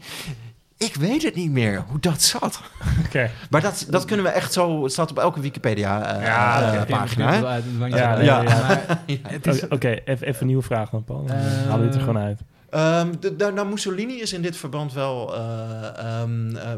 Ik 0.77 0.95
weet 0.95 1.23
het 1.23 1.35
niet 1.35 1.51
meer 1.51 1.83
hoe 1.87 1.99
dat 1.99 2.21
zat. 2.21 2.61
Oké. 3.05 3.29
Maar 3.49 3.61
dat, 3.61 3.85
dat 3.89 4.05
kunnen 4.05 4.25
we 4.25 4.31
echt 4.31 4.53
zo... 4.53 4.83
Het 4.83 4.91
staat 4.91 5.11
op 5.11 5.17
elke 5.19 5.39
Wikipedia 5.41 6.15
eh, 6.17 6.25
Ja, 6.25 6.71
eh, 6.73 6.81
oké. 6.81 6.85
pagina. 6.91 7.31
hè? 7.33 7.37
Ja, 7.37 7.55
Ja, 7.87 8.19
ja, 8.19 8.21
ja. 8.41 8.41
Maar 8.43 8.99
het 9.27 9.47
is, 9.47 9.63
Oké, 9.63 9.73
oké, 9.75 9.89
even, 10.05 10.27
even 10.27 10.41
een 10.41 10.47
nieuwe 10.47 10.63
vraag 10.63 10.89
dan, 10.89 11.03
Paul. 11.03 11.25
Dan 11.25 11.35
Eh, 11.35 11.43
halen 11.43 11.79
we 11.79 11.85
het 11.85 11.95
er 11.95 11.99
gewoon 12.01 12.17
uit. 12.17 12.39
De, 12.69 13.35
de- 13.37 13.51
nou, 13.51 13.67
Mussolini 13.67 14.21
is 14.21 14.33
in 14.33 14.41
dit 14.41 14.57
verband 14.57 14.93
wel 14.93 15.35
eh, 15.35 15.97
ehm, 15.97 16.55
eh, 16.55 16.73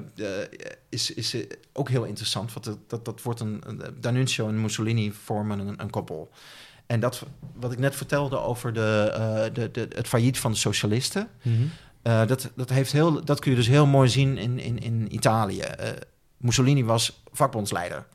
is, 0.90 1.14
is 1.14 1.34
eh, 1.34 1.50
ook 1.74 1.90
heel 1.90 2.04
interessant. 2.04 2.54
Want 2.54 2.66
dat, 2.66 2.78
dat, 2.88 3.06
dat 3.06 3.22
wordt 3.22 3.40
een, 3.40 3.64
D'Annunzio 4.00 4.48
en 4.48 4.62
Mussolini 4.62 5.12
vormen 5.12 5.60
een, 5.60 5.82
een 5.82 5.90
koppel. 5.90 6.30
En 6.86 7.00
dat 7.00 7.26
wat 7.54 7.72
ik 7.72 7.80
net 7.80 7.96
vertelde 7.96 8.40
over 8.40 8.74
de, 8.74 9.50
de, 9.54 9.72
de, 9.72 9.88
het 9.96 10.08
failliet 10.08 10.40
van 10.40 10.52
de 10.52 10.58
socialisten. 10.58 11.28
Mhm. 11.42 12.28
dat, 12.28 12.52
dat, 12.56 12.70
heeft 12.70 12.92
heel, 12.92 13.26
dat 13.26 13.40
kun 13.40 13.52
je 13.52 13.58
dus 13.58 13.68
heel 13.68 13.86
mooi 13.86 14.10
zien 14.10 14.38
in, 14.38 14.60
in, 14.60 14.80
in 14.80 15.14
Italië. 15.14 15.64
Mussolini 16.38 16.84
was 16.84 17.22
vakbondsleider. 17.32 18.06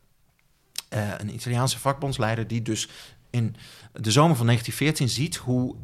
Een 1.19 1.35
Italiaanse 1.35 1.79
vakbondsleider 1.79 2.47
die 2.47 2.63
dus 2.63 2.89
in 3.31 3.57
de 3.93 4.11
zomer 4.11 4.37
van 4.37 4.47
1914 4.47 5.09
ziet 5.09 5.37
hoe 5.37 5.77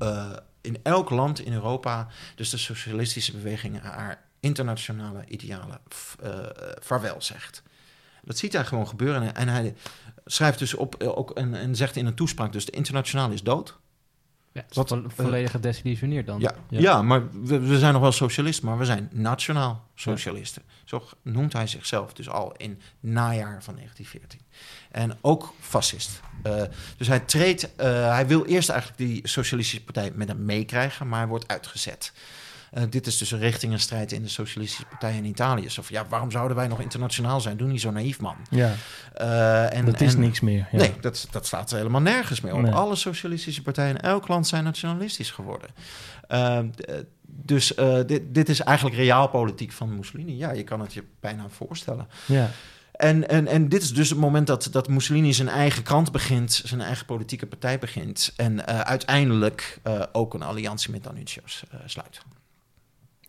in 0.62 0.78
elk 0.82 1.10
land 1.10 1.40
in 1.40 1.52
Europa 1.52 2.08
dus 2.34 2.50
de 2.50 2.56
socialistische 2.56 3.32
beweging 3.32 3.80
haar 3.80 4.22
internationale 4.40 5.24
idealen 5.28 5.80
eh, 6.22 6.30
vaarwel 6.80 7.22
zegt. 7.22 7.62
Dat 8.24 8.38
ziet 8.38 8.52
hij 8.52 8.64
gewoon 8.64 8.88
gebeuren. 8.88 9.22
En, 9.22 9.34
en 9.34 9.48
hij 9.48 9.74
schrijft 10.24 10.58
dus 10.58 10.74
op, 10.74 10.94
eh, 10.94 11.18
ook 11.18 11.30
en, 11.30 11.54
en 11.54 11.76
zegt 11.76 11.96
in 11.96 12.06
een 12.06 12.14
toespraak... 12.14 12.52
dus 12.52 12.64
de 12.64 12.72
internationale 12.72 13.34
is 13.34 13.42
dood. 13.42 13.78
Ja, 14.54 14.60
het 14.60 14.70
is 14.70 14.76
Wat, 14.76 14.88
vo- 14.88 14.96
eh, 14.96 15.04
volledig 15.08 15.50
gedesillusioneerd 15.50 16.26
dan. 16.26 16.40
Ja, 16.40 16.54
ja. 16.68 17.02
maar 17.02 17.30
we, 17.30 17.58
we 17.60 17.78
zijn 17.78 17.92
nog 17.92 18.02
wel 18.02 18.12
socialisten, 18.12 18.66
maar 18.66 18.78
we 18.78 18.84
zijn 18.84 19.08
nationaal 19.12 19.88
socialisten. 19.94 20.62
Zo 20.84 21.04
noemt 21.22 21.52
hij 21.52 21.66
zichzelf 21.66 22.12
dus 22.12 22.28
al 22.28 22.52
in 22.56 22.80
najaar 23.00 23.62
van 23.62 23.74
1914. 23.74 24.40
En 24.90 25.18
ook 25.20 25.52
fascist. 25.60 26.20
Eh, 26.42 26.62
dus 26.96 27.06
hij 27.06 27.20
treedt, 27.20 27.74
eh, 27.76 28.08
hij 28.08 28.26
wil 28.26 28.44
eerst 28.44 28.68
eigenlijk 28.68 28.98
die 28.98 29.28
socialistische 29.28 29.84
partij 29.84 30.10
met 30.14 30.28
hem 30.28 30.44
meekrijgen, 30.44 31.08
maar 31.08 31.18
hij 31.18 31.28
wordt 31.28 31.48
uitgezet. 31.48 32.12
Eh, 32.72 32.82
dit 32.90 33.06
is 33.06 33.18
dus 33.18 33.30
een 33.30 33.38
richting 33.38 33.72
een 33.72 33.80
strijd 33.80 34.12
in 34.12 34.22
de 34.22 34.28
socialistische 34.28 34.84
partij 34.86 35.16
in 35.16 35.24
Italië. 35.24 35.70
Zo 35.70 35.82
van, 35.82 35.96
ja, 35.96 36.06
waarom 36.08 36.30
zouden 36.30 36.56
wij 36.56 36.68
nog 36.68 36.80
internationaal 36.80 37.40
zijn? 37.40 37.56
Doe 37.56 37.68
niet 37.68 37.80
zo 37.80 37.90
naïef, 37.90 38.20
man. 38.20 38.36
Ja, 38.50 38.74
Eh, 39.14 39.74
en, 39.76 39.84
dat 39.84 40.00
is 40.00 40.14
en- 40.14 40.20
niks 40.20 40.40
meer. 40.40 40.68
Ja. 40.72 40.78
Nee, 40.78 40.92
dat, 41.00 41.28
dat 41.30 41.46
staat 41.46 41.70
er 41.70 41.76
helemaal 41.76 42.00
nergens 42.00 42.40
meer 42.40 42.54
op. 42.54 42.60
Nee. 42.60 42.72
Alle 42.72 42.96
socialistische 42.96 43.62
partijen 43.62 43.96
in 43.96 44.00
elk 44.00 44.28
land 44.28 44.46
zijn 44.46 44.64
nationalistisch 44.64 45.30
geworden. 45.30 45.70
Uh, 46.30 46.58
eh, 46.58 46.64
dus 47.26 47.74
dit, 48.06 48.22
dit 48.34 48.48
is 48.48 48.60
eigenlijk 48.60 48.96
realpolitiek 48.96 49.72
van 49.72 49.96
Mussolini. 49.96 50.36
Ja, 50.36 50.52
je 50.52 50.64
kan 50.64 50.80
het 50.80 50.92
je 50.94 51.04
bijna 51.20 51.48
voorstellen. 51.48 52.06
Ja. 52.26 52.50
En, 52.92 53.28
en, 53.28 53.46
en 53.46 53.68
dit 53.68 53.82
is 53.82 53.94
dus 53.94 54.10
het 54.10 54.18
moment 54.18 54.46
dat, 54.46 54.68
dat 54.70 54.88
Mussolini 54.88 55.32
zijn 55.32 55.48
eigen 55.48 55.82
krant 55.82 56.12
begint, 56.12 56.62
zijn 56.64 56.80
eigen 56.80 57.06
politieke 57.06 57.46
partij 57.46 57.78
begint. 57.78 58.32
En 58.36 58.66
uiteindelijk 58.66 59.80
ook 60.12 60.34
een 60.34 60.42
alliantie 60.42 60.90
met 60.90 61.04
Danuccios 61.04 61.62
eh, 61.70 61.78
sluit. 61.86 62.20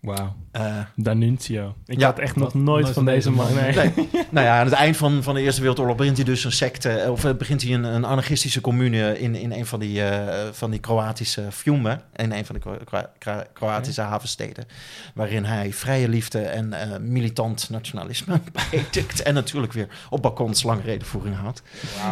Wauw. 0.04 0.36
Eh, 0.52 0.78
Danuncio. 0.96 1.76
Ik 1.86 2.00
Ja, 2.00 2.06
had 2.06 2.20
echt 2.20 2.36
nog 2.36 2.54
nooit 2.54 2.66
nooit 2.84 2.94
van 2.94 3.06
deze 3.06 3.32
man. 3.32 3.54
Nee. 3.54 3.74
Nee. 3.76 3.92
nou 4.30 4.46
ja, 4.46 4.60
aan 4.60 4.66
het 4.66 4.74
eind 4.74 4.98
van, 4.98 5.24
van 5.24 5.34
de 5.36 5.42
Eerste 5.42 5.60
Wereldoorlog 5.62 5.96
begint 5.98 6.18
hij 6.18 6.26
dus 6.26 6.44
een 6.44 6.52
secte, 6.52 6.90
eh, 6.90 7.12
of 7.12 7.26
eh, 7.26 7.34
begint 7.34 7.62
hij 7.62 7.74
een, 7.74 7.84
een 7.84 8.06
anarchistische 8.06 8.62
commune 8.62 9.20
in, 9.20 9.36
in 9.36 9.52
een 9.52 9.66
van 9.66 9.80
die, 9.80 10.04
eh, 10.04 10.48
van 10.52 10.72
die 10.72 10.80
Kroatische 10.80 11.44
Fiume, 11.52 12.00
in 12.16 12.32
een 12.32 12.46
van 12.46 12.56
de 12.56 12.62
Kro- 12.62 12.78
Kro- 12.86 13.08
Kro- 13.18 13.44
Kroatische 13.54 14.02
havensteden, 14.02 14.66
waarin 15.14 15.46
hij 15.46 15.74
vrije 15.74 16.10
liefde 16.10 16.40
en 16.42 16.74
eh, 16.74 16.98
militant 17.00 17.70
nationalisme 17.70 18.40
predikt 18.70 19.22
en 19.22 19.34
natuurlijk 19.34 19.74
weer 19.74 19.88
op 20.10 20.22
balkons 20.22 20.64
lange 20.64 20.82
redenvoering 20.82 21.36
houdt. 21.36 21.62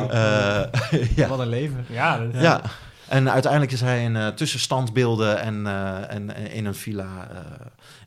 Eh, 0.09 0.61
ja. 1.15 1.27
Wat 1.27 1.39
een 1.39 1.47
leven. 1.49 1.85
Ja, 1.89 2.17
dat- 2.17 2.41
Ja. 2.41 2.61
En 3.07 3.29
uiteindelijk 3.31 3.71
is 3.71 3.81
hij 3.81 4.03
in 4.03 4.15
eh, 4.15 4.27
tussenstandbeelden 4.27 5.41
en, 5.41 5.67
en 6.09 6.35
eh, 6.35 6.55
in 6.55 6.65
een 6.65 6.75
villa 6.75 7.27
eh, 7.31 7.37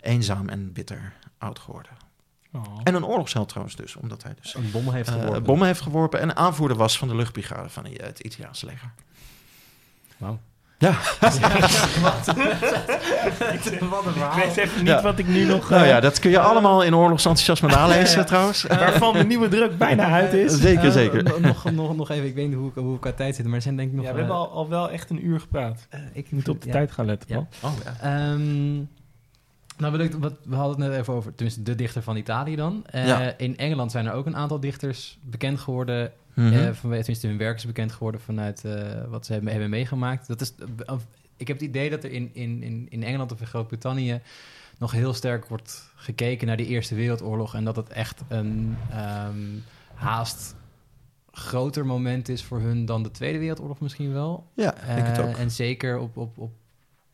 eenzaam 0.04 0.48
en 0.48 0.72
bitter 0.72 1.12
oud 1.38 1.58
geworden. 1.58 1.92
Oh. 2.52 2.62
En 2.84 2.94
een 2.94 3.04
oorlogsheld 3.04 3.48
trouwens 3.48 3.76
dus, 3.76 3.96
omdat 3.96 4.22
hij 4.22 4.34
dus 4.42 4.54
Een 4.54 4.70
bom 4.72 4.90
heeft 4.92 5.08
eh, 5.08 5.36
bommen 5.42 5.66
heeft 5.66 5.80
geworpen 5.80 6.20
en 6.20 6.36
aanvoerder 6.36 6.76
was 6.76 6.98
van 6.98 7.08
de 7.08 7.14
luchtbrigade 7.16 7.68
van 7.68 7.84
eh, 7.86 8.06
het 8.06 8.20
Italiaanse 8.20 8.66
leger. 8.66 8.90
Wauw. 10.16 10.38
Ja, 10.78 10.90
Wat 11.20 12.26
een 12.26 12.40
Ik 14.14 14.32
weet 14.36 14.56
even 14.56 14.78
niet 14.78 14.86
Ja. 14.86 15.02
wat 15.02 15.18
ik 15.18 15.26
nu 15.26 15.44
nog... 15.44 15.70
nou 15.70 15.82
eh, 15.82 15.88
ja, 15.88 16.00
dat 16.00 16.18
kun 16.18 16.30
je 16.30 16.38
allemaal 16.40 16.82
in 16.82 16.94
oorlogsenthousiasme 16.94 17.68
nalezen 17.78 18.26
trouwens. 18.26 18.62
waarvan 18.68 19.12
de 19.12 19.24
nieuwe 19.24 19.48
druk 19.48 19.78
bijna 19.78 20.06
uit 20.10 20.32
is. 20.32 20.52
Zeker, 20.60 20.84
Eh, 20.84 20.90
zeker. 20.92 21.22
no- 21.22 21.38
nog, 21.38 21.64
nog, 21.70 21.96
nog 21.96 22.10
even, 22.10 22.26
ik 22.26 22.34
weet 22.34 22.48
niet 22.48 22.56
hoe 22.56 22.68
ik, 22.68 22.74
hoe 22.74 22.94
ik 22.94 23.00
qua 23.00 23.12
tijd 23.12 23.34
zit, 23.34 23.44
maar 23.46 23.54
er 23.54 23.62
zijn 23.62 23.76
denk 23.76 23.88
ik 23.90 23.94
nog... 23.96 24.04
Ja, 24.04 24.12
we 24.12 24.18
hebben 24.18 24.36
al, 24.36 24.50
al 24.50 24.68
wel 24.68 24.90
echt 24.90 25.10
een 25.10 25.26
uur 25.26 25.40
gepraat. 25.40 25.86
eh, 25.90 26.00
ik 26.12 26.30
moet 26.30 26.48
op 26.48 26.60
de 26.60 26.66
ja. 26.66 26.72
tijd 26.72 26.92
gaan 26.92 27.06
letten, 27.06 27.28
Ja. 27.28 27.46
man. 27.60 27.72
Oh, 27.72 27.78
ja. 27.84 27.94
Ehm, 28.00 28.74
nou, 29.76 29.96
wil 29.96 30.06
ik, 30.06 30.12
wat, 30.12 30.34
we 30.42 30.54
hadden 30.54 30.80
het 30.80 30.90
net 30.90 31.00
even 31.00 31.14
over, 31.14 31.34
tenminste 31.34 31.62
de 31.62 31.74
dichter 31.74 32.02
van 32.02 32.16
Italië 32.16 32.56
dan. 32.56 32.84
Eh, 32.86 33.06
Ja. 33.06 33.38
In 33.38 33.56
Engeland 33.56 33.90
zijn 33.90 34.06
er 34.06 34.12
ook 34.12 34.26
een 34.26 34.36
aantal 34.36 34.60
dichters 34.60 35.18
bekend 35.22 35.58
geworden. 35.60 36.12
Mhm. 36.34 36.46
eh, 36.52 36.52
vanwege, 36.52 37.02
tenminste, 37.02 37.26
hun 37.26 37.38
werk 37.38 37.56
is 37.56 37.66
bekend 37.66 37.92
geworden 37.92 38.20
vanuit 38.20 38.64
eh, 38.64 39.04
wat 39.08 39.26
ze 39.26 39.32
hebben, 39.32 39.50
hebben 39.50 39.70
meegemaakt. 39.70 40.26
Dat 40.26 40.40
is, 40.40 40.54
ik 41.36 41.48
heb 41.48 41.58
het 41.58 41.68
idee 41.68 41.90
dat 41.90 42.04
er 42.04 42.10
in, 42.12 42.30
in, 42.32 42.62
in, 42.62 42.86
in 42.90 43.02
Engeland 43.02 43.32
of 43.32 43.40
in 43.40 43.46
Groot-Brittannië 43.46 44.20
nog 44.78 44.92
heel 44.92 45.14
sterk 45.14 45.46
wordt 45.46 45.90
gekeken 45.96 46.46
naar 46.46 46.56
die 46.56 46.66
Eerste 46.66 46.94
Wereldoorlog. 46.94 47.54
En 47.54 47.64
dat 47.64 47.76
het 47.76 47.88
echt 47.88 48.22
een 48.28 48.76
ehm, 48.90 49.38
haast 49.94 50.54
groter 51.32 51.86
moment 51.86 52.28
is 52.28 52.42
voor 52.42 52.60
hun 52.60 52.84
dan 52.84 53.02
de 53.02 53.10
Tweede 53.10 53.38
Wereldoorlog 53.38 53.80
misschien 53.80 54.12
wel. 54.12 54.46
ja, 54.54 54.74
ik 54.76 54.94
denk 54.94 55.06
het 55.06 55.18
ook. 55.20 55.36
En 55.36 55.50
zeker 55.50 55.98
op, 55.98 56.16
op, 56.16 56.38
op 56.38 56.52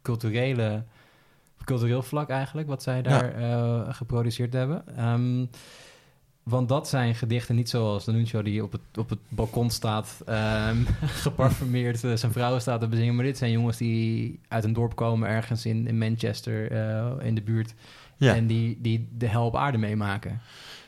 culturele, 0.03 0.83
cultureel 1.65 2.03
vlak 2.03 2.29
eigenlijk, 2.29 2.69
wat 2.69 2.83
zij 2.83 3.03
daar 3.03 3.35
eh, 3.35 3.95
geproduceerd 3.95 4.53
hebben. 4.53 4.97
Ehm, 4.97 5.45
want 6.43 6.69
dat 6.69 6.89
zijn 6.89 7.15
gedichten 7.15 7.55
niet 7.55 7.69
zoals 7.69 8.05
de 8.05 8.13
Nuncio 8.13 8.43
die 8.43 8.63
op 8.63 8.73
het, 8.73 8.81
op 8.99 9.11
het 9.11 9.19
balkon 9.29 9.71
staat, 9.71 10.17
ehm, 10.27 10.77
geparfumeerd 11.23 12.05
eh, 12.05 12.13
zijn 12.15 12.33
vrouwen 12.33 12.61
staat 12.61 12.81
te 12.81 12.89
bezingen. 12.89 13.15
Maar 13.15 13.25
dit 13.25 13.39
zijn 13.39 13.51
jongens 13.51 13.77
die 13.77 14.41
uit 14.49 14.65
een 14.65 14.73
dorp 14.73 14.97
komen 14.97 15.29
ergens 15.29 15.67
in, 15.67 15.87
in 15.87 15.99
Manchester 15.99 16.71
eh, 16.73 17.27
in 17.27 17.35
de 17.35 17.43
buurt. 17.43 17.75
Ja. 18.17 18.35
En 18.35 18.47
die, 18.47 18.79
die 18.81 19.09
de 19.17 19.27
hel 19.27 19.45
op 19.47 19.57
aarde 19.57 19.79
meemaken. 19.79 20.41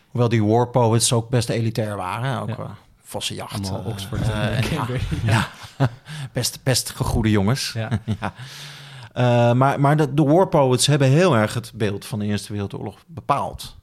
Hoewel 0.09 0.29
die 0.29 0.45
war 0.45 0.69
poets 0.69 1.13
ook 1.13 1.29
best 1.29 1.49
elitair 1.49 1.97
waren. 1.97 2.41
Ook 2.41 2.49
Ja. 2.49 2.77
eh, 3.79 3.87
Oxford 3.87 4.31
en 4.31 4.63
Cambridge. 4.63 5.15
ja, 5.25 5.49
best, 6.33 6.61
best 6.63 6.91
gegoede 6.91 7.31
jongens. 7.31 7.73
Ja. 7.73 7.91
Eh, 9.13 9.53
maar 9.53 9.81
maar 9.81 9.97
de, 9.97 10.15
de 10.15 10.23
war 10.23 10.49
poets 10.49 10.87
hebben 10.87 11.09
heel 11.09 11.37
erg 11.37 11.55
het 11.55 11.73
beeld 11.75 12.05
van 12.05 12.19
de 12.19 12.25
Eerste 12.25 12.53
Wereldoorlog 12.53 12.99
bepaald. 13.07 13.77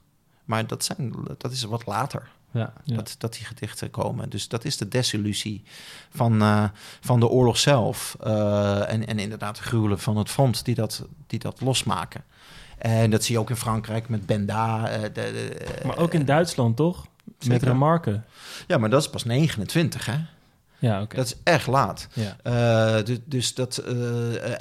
Maar 0.44 0.66
dat, 0.66 0.84
zijn, 0.84 1.14
dat 1.38 1.52
is 1.52 1.62
wat 1.62 1.86
later. 1.86 2.28
Ja. 2.52 2.72
Ja. 2.84 2.96
Dat, 2.96 3.14
dat 3.18 3.32
die 3.32 3.44
gedichten 3.44 3.90
komen. 3.90 4.30
Dus 4.30 4.48
dat 4.48 4.64
is 4.64 4.76
de 4.76 4.88
desillusie 4.88 5.62
van, 6.14 6.42
eh, 6.42 6.64
van 7.00 7.20
de 7.20 7.28
oorlog 7.28 7.58
zelf. 7.58 8.16
Eh, 8.20 8.92
en, 8.92 9.06
en 9.06 9.18
inderdaad 9.18 9.56
de 9.56 9.62
gruwelen 9.62 9.98
van 9.98 10.16
het 10.16 10.28
front 10.30 10.64
die 10.64 10.74
dat, 10.74 11.04
die 11.26 11.38
dat 11.38 11.60
losmaken. 11.60 12.24
En 12.78 13.10
dat 13.10 13.24
zie 13.24 13.34
je 13.34 13.40
ook 13.40 13.50
in 13.50 13.56
Frankrijk 13.56 14.08
met 14.08 14.26
Benda. 14.26 14.88
eh, 14.88 15.02
de, 15.02 15.10
de- 15.12 15.66
Maar 15.86 15.98
ook 15.98 16.14
in 16.14 16.24
Duitsland, 16.24 16.76
toch? 16.76 17.06
Met. 17.46 17.62
Remarque. 17.62 18.20
Ja, 18.66 18.78
maar 18.78 18.90
dat 18.90 19.00
is 19.02 19.10
pas 19.10 19.24
29, 19.24 20.06
hè? 20.06 20.16
Ja, 20.80 21.02
oké. 21.02 21.16
Dat 21.16 21.26
is 21.26 21.34
echt 21.44 21.66
laat. 21.66 22.08
Ja. 22.12 22.36
Eh, 22.42 23.04
dus, 23.04 23.18
dus 23.24 23.54
dat, 23.54 23.76
eh, 23.78 23.92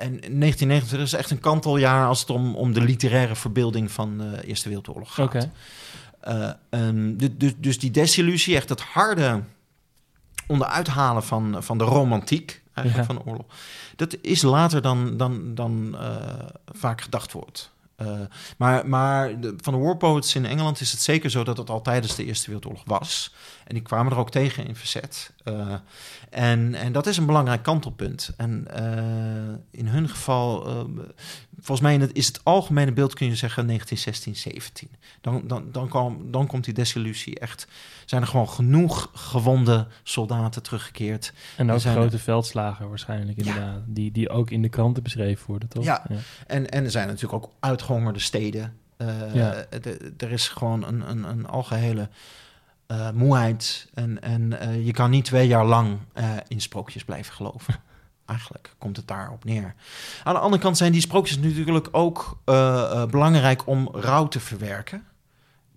en 0.01 0.19
1929 0.19 0.99
is 1.01 1.13
echt 1.13 1.31
een 1.31 1.39
kanteljaar 1.39 2.07
als 2.07 2.19
het 2.19 2.29
om, 2.29 2.55
om 2.55 2.73
de 2.73 2.81
literaire 2.81 3.35
verbeelding 3.35 3.91
van 3.91 4.17
de 4.17 4.43
Eerste 4.45 4.67
Wereldoorlog 4.67 5.13
gaat. 5.13 5.25
Oké. 5.25 5.51
Eh, 6.19 6.89
dus, 7.37 7.51
dus 7.57 7.79
die 7.79 7.91
desillusie, 7.91 8.55
echt 8.55 8.69
het 8.69 8.81
harde 8.81 9.41
onderuithalen 10.47 11.23
van, 11.23 11.55
van 11.63 11.77
de 11.77 11.83
romantiek 11.83 12.61
eigenlijk 12.73 13.07
Ja. 13.07 13.13
van 13.15 13.23
de 13.23 13.29
oorlog, 13.31 13.45
dat 13.95 14.15
is 14.21 14.41
later 14.41 14.81
dan, 14.81 15.17
dan, 15.17 15.55
dan 15.55 15.97
eh, 15.99 16.15
vaak 16.65 17.01
gedacht 17.01 17.31
wordt. 17.31 17.71
Eh, 17.95 18.07
maar 18.57 18.87
maar 18.87 19.39
de- 19.39 19.53
van 19.57 19.73
de 19.73 19.79
war 19.79 19.97
poets 19.97 20.35
in 20.35 20.45
Engeland 20.45 20.79
is 20.81 20.91
het 20.91 21.01
zeker 21.01 21.29
zo 21.29 21.43
dat 21.43 21.57
het 21.57 21.69
al 21.69 21.81
tijdens 21.81 22.15
de 22.15 22.25
Eerste 22.25 22.45
Wereldoorlog 22.45 22.83
was. 22.85 23.33
En 23.69 23.75
die 23.75 23.83
kwamen 23.83 24.11
er 24.11 24.17
ook 24.17 24.31
tegen 24.31 24.67
in 24.67 24.75
verzet. 24.75 25.31
Eh, 25.43 25.73
en, 26.29 26.75
en 26.75 26.91
dat 26.91 27.07
is 27.07 27.17
een 27.17 27.25
belangrijk 27.25 27.63
kantelpunt. 27.63 28.33
En 28.37 28.67
eh, 28.67 29.79
in 29.79 29.87
hun 29.87 30.09
geval, 30.09 30.67
eh, 30.67 31.03
volgens 31.59 31.81
mij 31.81 32.09
is 32.13 32.27
het 32.27 32.39
algemene 32.43 32.91
beeld, 32.91 33.13
kun 33.13 33.27
je 33.27 33.35
zeggen, 33.35 33.65
1916, 33.65 34.35
17. 34.35 34.89
Dan, 35.21 35.47
dan, 35.47 35.71
dan, 35.71 35.87
kwam, 35.87 36.31
dan 36.31 36.47
komt 36.47 36.63
die 36.63 36.73
desillusie 36.73 37.39
echt. 37.39 37.67
Zijn 38.05 38.21
er 38.21 38.27
gewoon 38.27 38.49
genoeg 38.49 39.09
gewonde 39.13 39.87
soldaten 40.03 40.63
teruggekeerd. 40.63 41.33
En 41.57 41.71
ook 41.71 41.79
zijn 41.79 41.95
grote 41.95 42.19
veldslagen 42.19 42.89
waarschijnlijk 42.89 43.37
inderdaad. 43.37 43.81
Die, 43.85 44.11
die 44.11 44.29
ook 44.29 44.49
in 44.49 44.61
de 44.61 44.69
kranten 44.69 45.03
beschreven 45.03 45.47
worden, 45.47 45.69
toch? 45.69 45.83
Ja. 45.83 46.05
En, 46.47 46.69
en 46.69 46.83
er 46.83 46.91
zijn 46.91 47.07
natuurlijk 47.07 47.43
ook 47.43 47.51
uitgehongerde 47.59 48.19
steden. 48.19 48.77
Ja. 49.33 49.65
er 50.17 50.31
is 50.31 50.47
gewoon 50.47 50.83
een, 50.83 51.09
een, 51.09 51.23
een 51.23 51.47
algehele 51.47 52.09
eh, 52.89 53.09
moeheid. 53.11 53.87
En, 53.93 54.21
en 54.21 54.59
eh, 54.59 54.85
je 54.85 54.91
kan 54.91 55.09
niet 55.09 55.25
twee 55.25 55.47
jaar 55.47 55.65
lang 55.65 55.97
eh, 56.13 56.29
in 56.47 56.61
sprookjes 56.61 57.03
blijven 57.03 57.33
geloven. 57.33 57.75
Eigenlijk 58.25 58.75
komt 58.77 58.97
het 58.97 59.07
daarop 59.07 59.43
neer. 59.43 59.75
Aan 60.23 60.33
de 60.33 60.39
andere 60.39 60.61
kant 60.61 60.77
zijn 60.77 60.91
die 60.91 61.01
sprookjes 61.01 61.39
natuurlijk 61.39 61.87
ook 61.91 62.37
belangrijk 63.11 63.67
om 63.67 63.89
rouw 63.91 64.27
te 64.27 64.39
verwerken. 64.39 65.03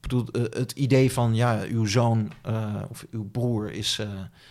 Bedoel, 0.02 0.26
eh, 0.32 0.42
het 0.58 0.72
idee 0.72 1.12
van, 1.12 1.34
ja, 1.34 1.60
uw 1.70 1.84
zoon 1.86 2.32
eh, 2.42 2.64
of 2.90 3.04
uw 3.10 3.28
broer 3.30 3.70
is 3.72 3.98
eh, 4.00 4.06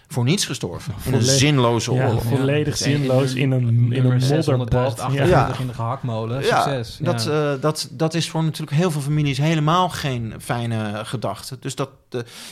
voor 0.08 0.24
niets 0.24 0.46
gestorven. 0.46 0.94
In 1.06 1.14
een 1.14 1.22
zinloze 1.22 1.94
Ja, 1.94 2.08
oorlog. 2.08 2.24
volledig 2.24 2.80
in- 2.82 2.92
zinloos 2.98 3.34
in 3.34 3.52
een, 3.52 3.92
in 3.94 4.06
een 4.06 4.22
600.000 4.22 4.28
modderbad. 4.58 4.98
Ja. 4.98 5.04
28 5.04 5.60
in 5.60 5.68
de 5.68 5.74
gehaktmolen. 5.74 6.44
Succes. 6.44 6.98
Ja, 6.98 7.06
dat, 7.12 7.24
ja. 7.24 7.54
eh, 7.54 7.62
dat, 7.62 7.88
dat 7.92 8.14
is 8.14 8.30
voor 8.30 8.44
natuurlijk 8.44 8.78
heel 8.78 8.92
veel 8.92 9.02
families 9.02 9.38
helemaal 9.38 9.90
geen 9.90 10.34
fijne 10.40 11.02
gedachte. 11.06 11.58
Dus, 11.60 11.76
dat, 11.76 11.90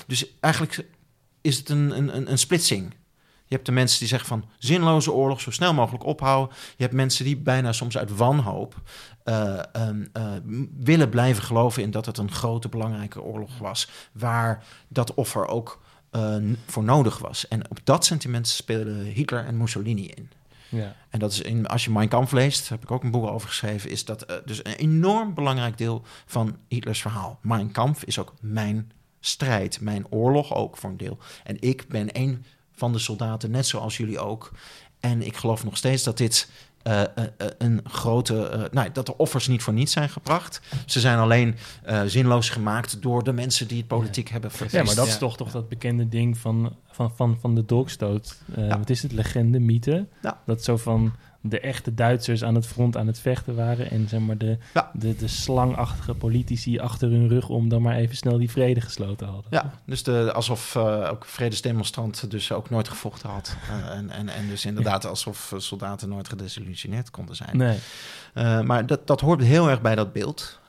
dus 0.07 0.25
eigenlijk 0.39 0.85
is 1.41 1.57
het 1.57 1.69
een, 1.69 1.97
een, 1.97 2.15
een- 2.15 2.31
een 2.31 2.37
splitsing. 2.37 2.93
Je 3.49 3.55
hebt 3.55 3.67
de 3.67 3.71
mensen 3.71 3.99
die 3.99 4.07
zeggen 4.07 4.27
van 4.27 4.45
zinloze 4.57 5.11
oorlog, 5.11 5.41
zo 5.41 5.51
snel 5.51 5.73
mogelijk 5.73 6.03
ophouden. 6.05 6.55
Je 6.77 6.83
hebt 6.83 6.95
mensen 6.95 7.25
die 7.25 7.37
bijna 7.37 7.71
soms 7.71 7.97
uit 7.97 8.15
wanhoop 8.15 8.81
eh, 9.23 9.59
ehm, 9.73 10.05
eh, 10.13 10.23
willen 10.79 11.09
blijven 11.09 11.43
geloven 11.43 11.83
in 11.83 11.91
dat 11.91 12.05
het 12.05 12.17
een 12.17 12.31
grote, 12.31 12.69
belangrijke 12.69 13.21
oorlog 13.21 13.57
was. 13.57 13.89
Waar 14.11 14.63
dat 14.87 15.13
offer 15.13 15.47
ook 15.47 15.81
eh, 16.09 16.35
voor 16.65 16.83
nodig 16.83 17.17
was. 17.17 17.47
En 17.47 17.69
op 17.69 17.79
dat 17.83 18.05
sentiment 18.05 18.47
speelden 18.47 19.03
Hitler 19.03 19.45
en 19.45 19.57
Mussolini 19.57 20.07
in. 20.07 20.29
Ja. 20.69 20.95
En 21.09 21.19
dat 21.19 21.31
is 21.31 21.41
in, 21.41 21.67
als 21.67 21.83
je 21.83 21.91
Mein 21.91 22.07
Kampf 22.07 22.31
leest, 22.31 22.59
daar 22.61 22.77
heb 22.77 22.83
ik 22.83 22.91
ook 22.91 23.03
een 23.03 23.11
boek 23.11 23.27
over 23.27 23.47
geschreven, 23.47 23.89
is 23.89 24.05
dat 24.05 24.41
dus 24.45 24.65
een 24.65 24.73
enorm 24.73 25.33
belangrijk 25.33 25.77
deel 25.77 26.01
van 26.25 26.57
Hitlers 26.67 27.01
verhaal. 27.01 27.39
Mein 27.41 27.71
Kampf 27.71 28.03
is 28.03 28.19
ook 28.19 28.33
mijn 28.41 28.91
strijd, 29.19 29.81
mijn 29.81 30.05
oorlog 30.09 30.53
ook 30.53 30.77
voor 30.77 30.89
een 30.89 30.97
deel. 30.97 31.17
En 31.43 31.57
ik 31.59 31.85
ben 31.87 32.07
een 32.11 32.45
van 32.79 32.91
de 32.91 32.99
soldaten, 32.99 33.51
net 33.51 33.67
zoals 33.67 33.97
jullie 33.97 34.19
ook. 34.19 34.51
En 34.99 35.21
ik 35.21 35.37
geloof 35.37 35.63
nog 35.63 35.77
steeds 35.77 36.03
dat 36.03 36.17
dit 36.17 36.49
eh, 36.81 37.01
eh, 37.01 37.07
eh, 37.15 37.47
een 37.57 37.81
grote. 37.83 38.67
nou, 38.71 38.89
dat 38.91 39.05
de 39.05 39.17
offers 39.17 39.47
niet 39.47 39.63
voor 39.63 39.73
niets 39.73 39.91
zijn 39.91 40.09
gebracht. 40.09 40.61
Ze 40.85 40.99
zijn 40.99 41.17
alleen 41.17 41.55
zinloos 42.05 42.49
gemaakt 42.49 43.01
door 43.01 43.23
de 43.23 43.33
mensen 43.33 43.67
die 43.67 43.77
het 43.77 43.87
politiek 43.87 44.29
hebben 44.29 44.49
Ja, 44.51 44.57
verpest. 44.57 44.85
maar 44.85 44.95
dat 44.95 45.07
is 45.07 45.13
Ja. 45.13 45.19
toch, 45.19 45.37
toch 45.37 45.51
dat 45.51 45.69
bekende 45.69 46.09
ding 46.09 46.37
van, 46.37 46.75
van, 46.91 47.11
van, 47.15 47.37
van 47.41 47.55
de 47.55 47.65
dolkstoot. 47.65 48.37
Ja. 48.55 48.77
Wat 48.77 48.89
is 48.89 49.03
het? 49.03 49.11
Legende, 49.11 49.59
mythe? 49.59 50.05
Ja. 50.21 50.41
Dat 50.45 50.63
zo 50.63 50.77
van 50.77 51.13
de 51.41 51.59
echte 51.59 51.93
Duitsers 51.93 52.43
aan 52.43 52.55
het 52.55 52.67
front 52.67 52.97
aan 52.97 53.07
het 53.07 53.19
vechten 53.19 53.55
waren... 53.55 53.91
en 53.91 54.07
zeg 54.07 54.19
maar 54.19 54.37
de, 54.37 54.57
Ja. 54.73 54.91
de, 54.93 55.15
de 55.15 55.27
slangachtige 55.27 56.13
politici 56.13 56.79
achter 56.79 57.09
hun 57.09 57.27
rug... 57.27 57.49
om 57.49 57.69
dan 57.69 57.81
maar 57.81 57.95
even 57.95 58.15
snel 58.15 58.37
die 58.37 58.51
vrede 58.51 58.81
gesloten 58.81 59.27
hadden. 59.27 59.45
Ja, 59.49 59.73
dus 59.85 60.03
de, 60.03 60.31
alsof 60.33 60.75
eh, 60.75 61.07
ook 61.11 61.25
vredesdemonstranten 61.25 62.29
dus 62.29 62.51
ook 62.51 62.69
nooit 62.69 62.87
gevochten 62.89 63.29
had. 63.29 63.55
Eh, 63.69 63.97
en, 63.97 64.09
en, 64.09 64.29
en 64.29 64.47
dus 64.47 64.65
inderdaad 64.65 65.05
alsof 65.05 65.51
eh, 65.51 65.59
soldaten 65.59 66.09
nooit 66.09 66.29
gedesillusioneerd 66.29 67.11
konden 67.11 67.35
zijn. 67.35 67.57
Nee. 67.57 67.77
Maar 68.63 68.85
dat, 68.85 69.07
dat 69.07 69.21
hoort 69.21 69.41
heel 69.41 69.69
erg 69.69 69.81
bij 69.81 69.95
dat 69.95 70.13
beeld. 70.13 70.59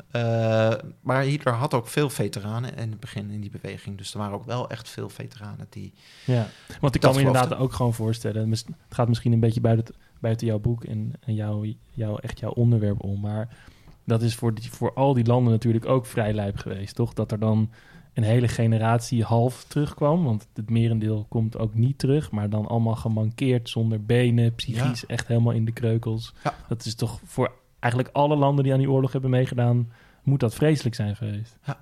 Maar 1.01 1.23
Hitler 1.23 1.55
had 1.55 1.75
ook 1.75 1.89
veel 1.89 2.11
veteranen 2.11 2.77
in 2.77 2.91
het 2.91 3.01
begin 3.01 3.31
in 3.31 3.41
die 3.41 3.51
beweging. 3.51 3.99
Dus 3.99 4.13
er 4.13 4.19
waren 4.19 4.35
ook 4.35 4.45
wel 4.45 4.71
echt 4.71 4.89
veel 4.89 5.09
veteranen 5.09 5.67
die... 5.71 5.93
Ja, 6.25 6.47
want 6.81 6.95
ik 6.95 7.01
kan 7.01 7.13
me 7.15 7.19
inderdaad 7.19 7.55
ook 7.55 7.73
gewoon 7.73 7.95
voorstellen. 7.95 8.51
Het 8.51 8.65
gaat 8.89 9.09
misschien 9.09 9.33
een 9.33 9.41
beetje 9.41 9.61
buiten, 9.61 9.95
buiten 10.21 10.47
jouw 10.47 10.59
boek 10.59 10.85
en, 10.85 11.13
en 11.21 11.35
jouw, 11.35 11.65
jouw, 11.91 12.17
echt 12.17 12.41
jouw 12.41 12.51
onderwerp 12.51 13.03
om. 13.03 13.21
Maar 13.21 13.57
dat 14.05 14.23
is 14.23 14.35
voor, 14.35 14.55
die, 14.55 14.71
voor 14.71 14.95
al 14.95 15.15
die 15.15 15.27
landen 15.27 15.53
natuurlijk 15.53 15.87
ook 15.87 16.07
vrij 16.07 16.33
lijp 16.33 16.57
geweest, 16.57 16.95
toch? 16.95 17.13
Dat 17.13 17.33
er 17.33 17.39
dan 17.39 17.71
een 18.15 18.23
hele 18.23 18.49
generatie 18.49 19.25
half 19.25 19.65
terugkwam. 19.65 20.25
Want 20.25 20.49
het 20.55 20.71
merendeel 20.71 21.27
komt 21.29 21.59
ook 21.59 21.75
niet 21.75 21.99
terug. 21.99 22.31
Maar 22.31 22.51
dan 22.51 22.67
allemaal 22.67 22.95
gemankeerd, 22.95 23.69
zonder 23.69 24.05
benen, 24.05 24.55
psychisch 24.55 25.07
echt 25.07 25.27
helemaal 25.27 25.53
in 25.53 25.65
de 25.65 25.73
kreukels. 25.73 26.35
Ja. 26.45 26.55
Dat 26.69 26.85
is 26.85 26.95
toch 26.95 27.21
voor 27.25 27.53
eigenlijk 27.79 28.15
alle 28.15 28.37
landen 28.37 28.65
die 28.65 28.73
aan 28.73 28.79
die 28.79 28.91
oorlog 28.91 29.13
hebben 29.13 29.31
meegedaan... 29.31 29.93
moet 30.23 30.41
dat 30.41 30.55
vreselijk 30.55 30.95
zijn 30.95 31.17
geweest. 31.17 31.59
Ja. 31.65 31.79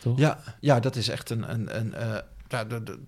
Toch? 0.00 0.18
Ja, 0.18 0.38
ja 0.60 0.80
dat 0.80 0.96
is 0.96 1.08
echt 1.08 1.30
een... 1.30 1.52
een, 1.52 1.78
een 1.78 1.94
eh, 1.94 2.18
ja, 2.48 2.64
de, 2.64 2.82
de, 2.82 2.98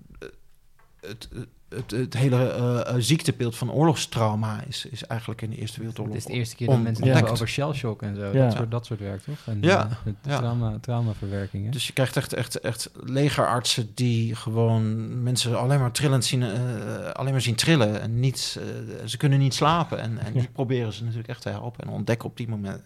het, 1.00 1.28
het, 1.74 1.90
het 1.90 2.14
hele 2.14 2.50
eh, 2.52 2.80
eh, 2.80 2.94
ziektebeeld 2.98 3.56
van 3.56 3.72
oorlogstrauma 3.72 4.62
is, 4.68 4.86
is 4.90 5.04
eigenlijk 5.04 5.42
in 5.42 5.50
de 5.50 5.56
Eerste 5.56 5.72
Het 5.72 5.80
Wereldoorlog... 5.80 6.16
is 6.16 6.24
de 6.24 6.32
eerste 6.32 6.56
keer 6.56 6.66
dat 6.66 6.82
mensen 6.82 7.04
het 7.04 7.14
hebben 7.14 7.32
over 7.32 7.48
shellshock 7.48 8.02
en 8.02 8.16
zo. 8.16 8.24
Ja. 8.32 8.44
Dat, 8.44 8.52
soort, 8.52 8.70
dat 8.70 8.86
soort 8.86 9.00
werk, 9.00 9.22
toch? 9.22 9.38
En, 9.46 9.58
Ja, 9.60 9.84
eh, 9.84 9.96
het 10.04 10.14
ja. 10.22 10.38
trauma, 10.38 10.78
traumaverwerking, 10.80 11.64
hè? 11.64 11.70
Dus 11.70 11.86
je 11.86 11.92
krijgt 11.92 12.16
echt, 12.16 12.32
echt, 12.32 12.60
echt 12.60 12.90
legerartsen 13.04 13.90
die 13.94 14.34
gewoon 14.34 15.22
mensen 15.22 15.58
alleen 15.58 15.80
maar 15.80 15.92
trillend 15.92 16.24
zien, 16.24 16.42
eh, 16.42 17.10
alleen 17.12 17.32
maar 17.32 17.40
zien 17.40 17.54
trillen 17.54 18.00
en 18.00 18.20
niet, 18.20 18.60
ze 19.04 19.16
kunnen 19.16 19.38
niet 19.38 19.54
slapen. 19.54 19.98
En, 20.00 20.18
en 20.18 20.32
die 20.32 20.42
Ja. 20.42 20.48
proberen 20.52 20.92
ze 20.92 21.00
natuurlijk 21.02 21.28
echt 21.28 21.42
te 21.42 21.48
helpen 21.48 21.84
en 21.84 21.92
ontdekken 21.92 22.28
op 22.28 22.36
die 22.36 22.48
moment, 22.48 22.82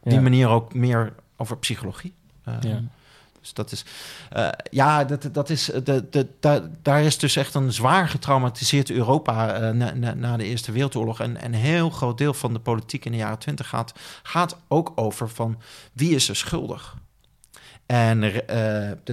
op 0.00 0.04
die 0.04 0.14
Ja. 0.14 0.20
manier 0.20 0.48
ook 0.48 0.74
meer 0.74 1.12
over 1.36 1.58
psychologie. 1.58 2.14
Ja. 2.60 2.82
Dus 3.44 3.52
dat 3.54 3.72
is, 3.72 3.84
eh, 4.30 4.48
ja, 4.70 5.04
dat, 5.04 5.28
dat 5.32 5.50
is, 5.50 5.64
de, 5.84 6.08
de, 6.10 6.26
da- 6.40 6.68
daar 6.82 7.02
is 7.02 7.18
dus 7.18 7.36
echt 7.36 7.54
een 7.54 7.72
zwaar 7.72 8.08
getraumatiseerd 8.08 8.90
Europa 8.90 9.54
eh, 9.54 9.70
na, 9.70 9.94
na, 9.94 10.14
na 10.14 10.36
de 10.36 10.44
Eerste 10.44 10.72
Wereldoorlog. 10.72 11.20
En, 11.20 11.36
en 11.36 11.54
een 11.54 11.60
heel 11.60 11.90
groot 11.90 12.18
deel 12.18 12.34
van 12.34 12.52
de 12.52 12.58
politiek 12.58 13.04
in 13.04 13.12
de 13.12 13.18
jaren 13.18 13.38
twintig 13.38 13.68
gaat, 13.68 13.92
gaat 14.22 14.56
ook 14.68 14.92
over 14.94 15.28
van 15.28 15.60
wie 15.92 16.14
is 16.14 16.28
er 16.28 16.36
schuldig. 16.36 16.96
En 17.86 18.22
eh, 18.22 18.32
de 19.04 19.12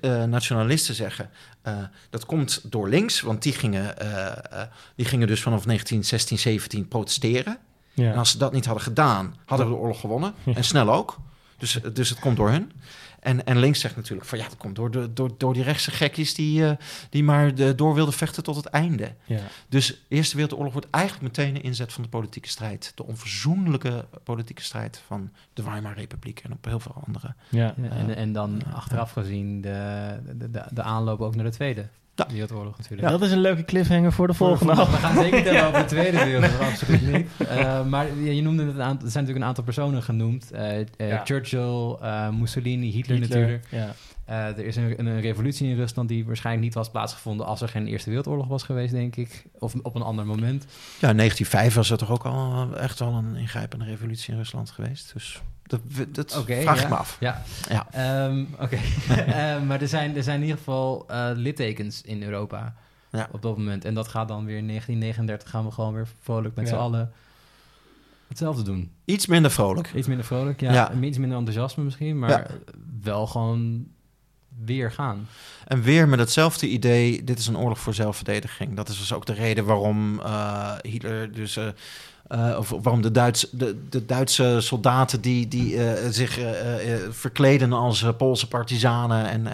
eh, 0.00 0.24
nationalisten 0.24 0.94
zeggen 0.94 1.30
eh, 1.62 1.74
dat 2.10 2.26
komt 2.26 2.60
door 2.70 2.88
links, 2.88 3.20
want 3.20 3.42
die 3.42 3.52
gingen, 3.52 3.98
eh, 3.98 4.26
eh, 4.60 4.68
die 4.96 5.06
gingen 5.06 5.26
dus 5.26 5.42
vanaf 5.42 5.64
1916, 5.64 6.38
17 6.38 6.88
protesteren. 6.88 7.58
Ja. 7.94 8.12
En 8.12 8.18
als 8.18 8.30
ze 8.30 8.38
dat 8.38 8.52
niet 8.52 8.64
hadden 8.64 8.84
gedaan, 8.84 9.34
hadden 9.44 9.66
we 9.66 9.72
de 9.72 9.78
oorlog 9.78 10.00
gewonnen. 10.00 10.34
Ja. 10.44 10.54
En 10.54 10.64
snel 10.64 10.92
ook. 10.92 11.16
Dus, 11.58 11.78
dus 11.92 12.08
het 12.08 12.18
komt 12.18 12.36
door 12.36 12.50
hun. 12.50 12.72
En, 13.20 13.44
en 13.44 13.58
links 13.58 13.80
zegt 13.80 13.96
natuurlijk 13.96 14.28
van 14.28 14.38
ja, 14.38 14.44
dat 14.44 14.56
komt 14.56 14.76
door, 14.76 14.90
de, 14.90 15.12
door, 15.12 15.30
door 15.38 15.54
die 15.54 15.62
rechtse 15.62 15.90
gekkies 15.90 16.34
die, 16.34 16.66
eh, 16.66 16.76
die 17.10 17.24
maar 17.24 17.54
de, 17.54 17.74
door 17.74 17.94
wilden 17.94 18.14
vechten 18.14 18.42
tot 18.42 18.56
het 18.56 18.66
einde. 18.66 19.14
ja. 19.24 19.40
Dus 19.68 19.86
de 19.86 19.96
Eerste 20.08 20.36
Wereldoorlog 20.36 20.72
wordt 20.72 20.90
eigenlijk 20.90 21.36
meteen 21.36 21.54
een 21.54 21.62
inzet 21.62 21.92
van 21.92 22.02
de 22.02 22.08
politieke 22.08 22.48
strijd. 22.48 22.92
De 22.94 23.04
onverzoenlijke 23.04 24.04
politieke 24.24 24.62
strijd 24.62 25.02
van 25.06 25.30
de 25.52 25.62
Weimar 25.62 25.94
Republiek 25.94 26.40
en 26.40 26.52
op 26.52 26.64
heel 26.64 26.80
veel 26.80 27.02
andere. 27.06 27.34
ja. 27.48 27.74
En, 27.90 28.16
en 28.16 28.32
dan 28.32 28.62
achteraf 28.74 29.12
gezien 29.12 29.60
de, 29.60 30.18
de, 30.36 30.50
de, 30.50 30.64
de 30.70 30.82
aanloop 30.82 31.20
ook 31.20 31.34
naar 31.34 31.44
de 31.44 31.50
Tweede 31.50 31.88
Ja. 32.28 32.32
Wereldoorlog 32.32 32.78
natuurlijk. 32.78 33.08
Dat 33.08 33.22
is 33.22 33.30
een 33.32 33.40
leuke 33.40 33.64
cliffhanger 33.64 34.12
voor 34.12 34.26
de 34.26 34.34
volgende 34.34 34.74
We 34.76 34.80
gaan 34.82 35.14
zeker 35.14 35.36
niet 35.36 35.44
hebben 35.44 35.66
over 35.66 35.80
de 35.80 35.86
Tweede 35.86 36.24
Wereldoorlog, 36.24 36.68
absoluut 36.70 37.12
niet. 37.12 37.26
Eh, 37.48 37.84
maar 37.86 38.06
ja, 38.18 38.30
je 38.32 38.42
noemde 38.42 38.64
het 38.64 38.74
een 38.74 38.82
aantal, 38.82 39.04
er 39.06 39.10
zijn 39.12 39.24
natuurlijk 39.24 39.38
een 39.40 39.44
aantal 39.48 39.64
personen 39.64 40.02
genoemd. 40.02 40.50
Eh, 40.50 40.80
eh, 40.80 40.86
Ja. 40.96 41.20
Churchill, 41.24 41.96
eh, 42.00 42.28
Mussolini, 42.28 42.90
Hitler, 42.90 43.18
Hitler, 43.18 43.38
natuurlijk. 43.40 43.66
Ja. 43.70 43.94
Eh, 44.30 44.46
er 44.46 44.58
is 44.66 44.76
een, 44.76 45.06
een 45.06 45.20
revolutie 45.20 45.68
in 45.68 45.76
Rusland 45.76 46.08
die 46.08 46.26
waarschijnlijk 46.26 46.64
niet 46.64 46.74
was 46.74 46.90
plaatsgevonden 46.90 47.46
als 47.46 47.60
er 47.60 47.68
geen 47.68 47.86
Eerste 47.86 48.08
Wereldoorlog 48.08 48.46
was 48.46 48.62
geweest, 48.62 48.92
denk 48.92 49.16
ik. 49.16 49.44
Of 49.58 49.74
op 49.82 49.94
een 49.94 50.02
ander 50.02 50.26
moment. 50.26 50.66
Ja, 51.00 51.08
in 51.10 51.16
1905 51.16 51.74
was 51.74 51.90
er 51.90 51.98
toch 51.98 52.10
ook 52.10 52.24
al 52.24 52.76
echt 52.76 52.98
wel 52.98 53.12
een 53.12 53.36
ingrijpende 53.36 53.84
revolutie 53.84 54.32
in 54.32 54.38
Rusland 54.38 54.70
geweest. 54.70 55.12
Dus 55.12 55.40
dat, 55.62 55.80
dat 56.10 56.32
vraag 56.44 56.78
ja. 56.78 56.82
ik 56.82 56.88
me 56.88 56.94
af. 56.94 57.16
Ja. 57.20 57.42
Ja. 57.68 57.86
Ehm, 57.90 58.44
Oké. 58.60 58.78
Eh, 59.26 59.62
maar 59.62 59.80
er 59.80 59.88
zijn, 59.88 60.16
er 60.16 60.22
zijn 60.22 60.36
in 60.36 60.42
ieder 60.42 60.58
geval 60.58 61.04
eh, 61.08 61.30
littekens 61.34 62.02
in 62.02 62.22
Europa 62.22 62.74
Ja. 63.10 63.28
op 63.32 63.42
dat 63.42 63.56
moment. 63.56 63.84
En 63.84 63.94
dat 63.94 64.08
gaat 64.08 64.28
dan 64.28 64.44
weer 64.44 64.56
in 64.56 64.66
1939 64.66 65.50
gaan 65.50 65.64
we 65.64 65.70
gewoon 65.70 65.94
weer 65.94 66.08
vrolijk 66.20 66.54
met 66.54 66.68
Ja. 66.68 66.74
z'n 66.74 66.80
allen 66.80 67.12
hetzelfde 68.28 68.62
doen. 68.62 68.90
Iets 69.04 69.26
minder 69.26 69.50
vrolijk. 69.50 69.92
Iets 69.94 70.06
minder 70.06 70.26
vrolijk, 70.26 70.60
ja. 70.60 70.92
Iets 70.92 71.18
minder 71.18 71.38
enthousiasme 71.38 71.84
misschien, 71.84 72.18
maar 72.18 72.50
wel 73.02 73.26
gewoon 73.26 73.86
weer 74.64 74.92
gaan. 74.92 75.28
En 75.66 75.82
weer 75.82 76.08
met 76.08 76.18
hetzelfde 76.18 76.68
idee, 76.68 77.24
dit 77.24 77.38
is 77.38 77.46
een 77.46 77.58
oorlog 77.58 77.78
voor 77.78 77.94
zelfverdediging. 77.94 78.76
Dat 78.76 78.88
is 78.88 78.98
dus 78.98 79.12
ook 79.12 79.26
de 79.26 79.32
reden 79.32 79.64
waarom 79.64 80.20
eh, 80.20 80.72
Hitler 80.82 81.32
dus... 81.32 81.56
eh, 81.56 81.68
eh, 82.26 82.58
of 82.58 82.68
waarom 82.68 83.02
de, 83.02 83.10
Duits, 83.10 83.46
de, 83.50 83.88
de 83.88 84.06
Duitse 84.06 84.56
soldaten 84.60 85.20
die, 85.20 85.48
die 85.48 85.78
zich 86.10 86.38
verkleden 87.10 87.72
als 87.72 88.04
Poolse 88.18 88.48
partizanen 88.48 89.26
en 89.26 89.46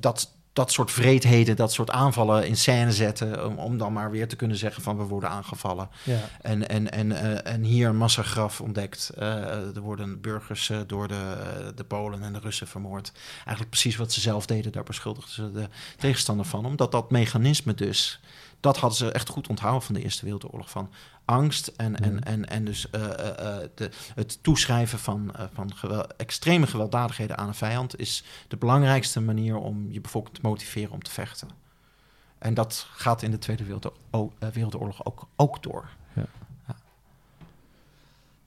dat, 0.00 0.33
dat 0.54 0.72
soort 0.72 0.90
vreedheden, 0.90 1.56
dat 1.56 1.72
soort 1.72 1.90
aanvallen 1.90 2.46
in 2.46 2.56
scène 2.56 2.92
zetten, 2.92 3.46
om, 3.46 3.58
om 3.58 3.78
dan 3.78 3.92
maar 3.92 4.10
weer 4.10 4.28
te 4.28 4.36
kunnen 4.36 4.56
zeggen 4.56 4.82
van 4.82 4.96
we 4.96 5.02
worden 5.02 5.30
aangevallen. 5.30 5.88
Ja. 6.02 6.18
En, 6.40 6.68
en, 6.68 6.92
en, 6.92 7.12
eh, 7.12 7.52
en 7.52 7.62
hier 7.62 7.88
een 7.88 7.96
massagraf 7.96 8.60
ontdekt. 8.60 9.10
Eh, 9.18 9.76
er 9.76 9.80
worden 9.80 10.20
burgers 10.20 10.70
eh, 10.70 10.78
door 10.86 11.08
de, 11.08 11.72
de 11.74 11.84
Polen 11.84 12.22
en 12.22 12.32
de 12.32 12.38
Russen 12.38 12.66
vermoord. 12.66 13.12
Eigenlijk 13.36 13.70
precies 13.70 13.96
wat 13.96 14.12
ze 14.12 14.20
zelf 14.20 14.46
deden, 14.46 14.72
daar 14.72 14.82
beschuldigden 14.82 15.34
ze 15.34 15.52
de 15.52 15.68
tegenstander 15.96 16.46
van. 16.46 16.66
Omdat 16.66 16.92
dat 16.92 17.10
mechanisme 17.10 17.74
dus, 17.74 18.20
dat 18.60 18.76
hadden 18.76 18.98
ze 18.98 19.12
echt 19.12 19.28
goed 19.28 19.48
onthouden 19.48 19.82
van 19.82 19.94
de 19.94 20.02
Eerste 20.02 20.24
Wereldoorlog. 20.24 20.70
Van 20.70 20.90
angst 21.24 21.66
en, 21.66 21.96
en, 21.96 22.24
en, 22.24 22.48
en 22.48 22.64
dus 22.64 22.90
eh, 22.90 23.04
eh, 23.04 23.62
eh, 23.62 23.68
de, 23.74 23.90
het 24.14 24.42
toeschrijven 24.42 24.98
van, 24.98 25.34
eh, 25.34 25.44
van 25.52 25.74
gewel- 25.74 26.08
extreme 26.16 26.66
gewelddadigheden 26.66 27.38
aan 27.38 27.48
een 27.48 27.54
vijand... 27.54 27.98
is 27.98 28.24
de 28.48 28.56
belangrijkste 28.56 29.20
manier 29.20 29.56
om 29.56 29.86
je 29.90 30.00
bevolking 30.00 30.34
te 30.34 30.40
motiveren 30.42 30.92
om 30.92 31.02
te 31.02 31.10
vechten. 31.10 31.48
En 32.38 32.54
dat 32.54 32.86
gaat 32.90 33.22
in 33.22 33.30
de 33.30 33.38
Tweede 33.38 33.80
Wereldoorlog 34.38 35.04
ook, 35.04 35.28
ook 35.36 35.62
door. 35.62 35.88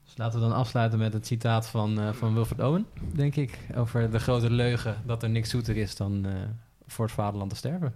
Dus 0.06 0.18
laten 0.18 0.40
we 0.40 0.48
dan 0.48 0.56
afsluiten 0.56 1.00
met 1.00 1.14
het 1.14 1.28
citaat 1.28 1.68
van, 1.68 2.00
eh, 2.00 2.14
van 2.14 2.34
Wilfred 2.34 2.60
Owen, 2.60 2.88
denk 3.14 3.36
ik. 3.36 3.60
Over 3.76 4.12
de 4.12 4.20
grote 4.20 4.50
leugen 4.52 5.02
dat 5.06 5.24
er 5.24 5.30
niks 5.30 5.50
zoeter 5.50 5.78
is 5.78 5.96
dan 5.96 6.26
eh, 6.26 6.34
voor 6.88 7.06
het 7.06 7.14
vaderland 7.14 7.50
te 7.50 7.56
sterven. 7.56 7.96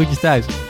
Groetjes 0.00 0.20
thuis. 0.20 0.69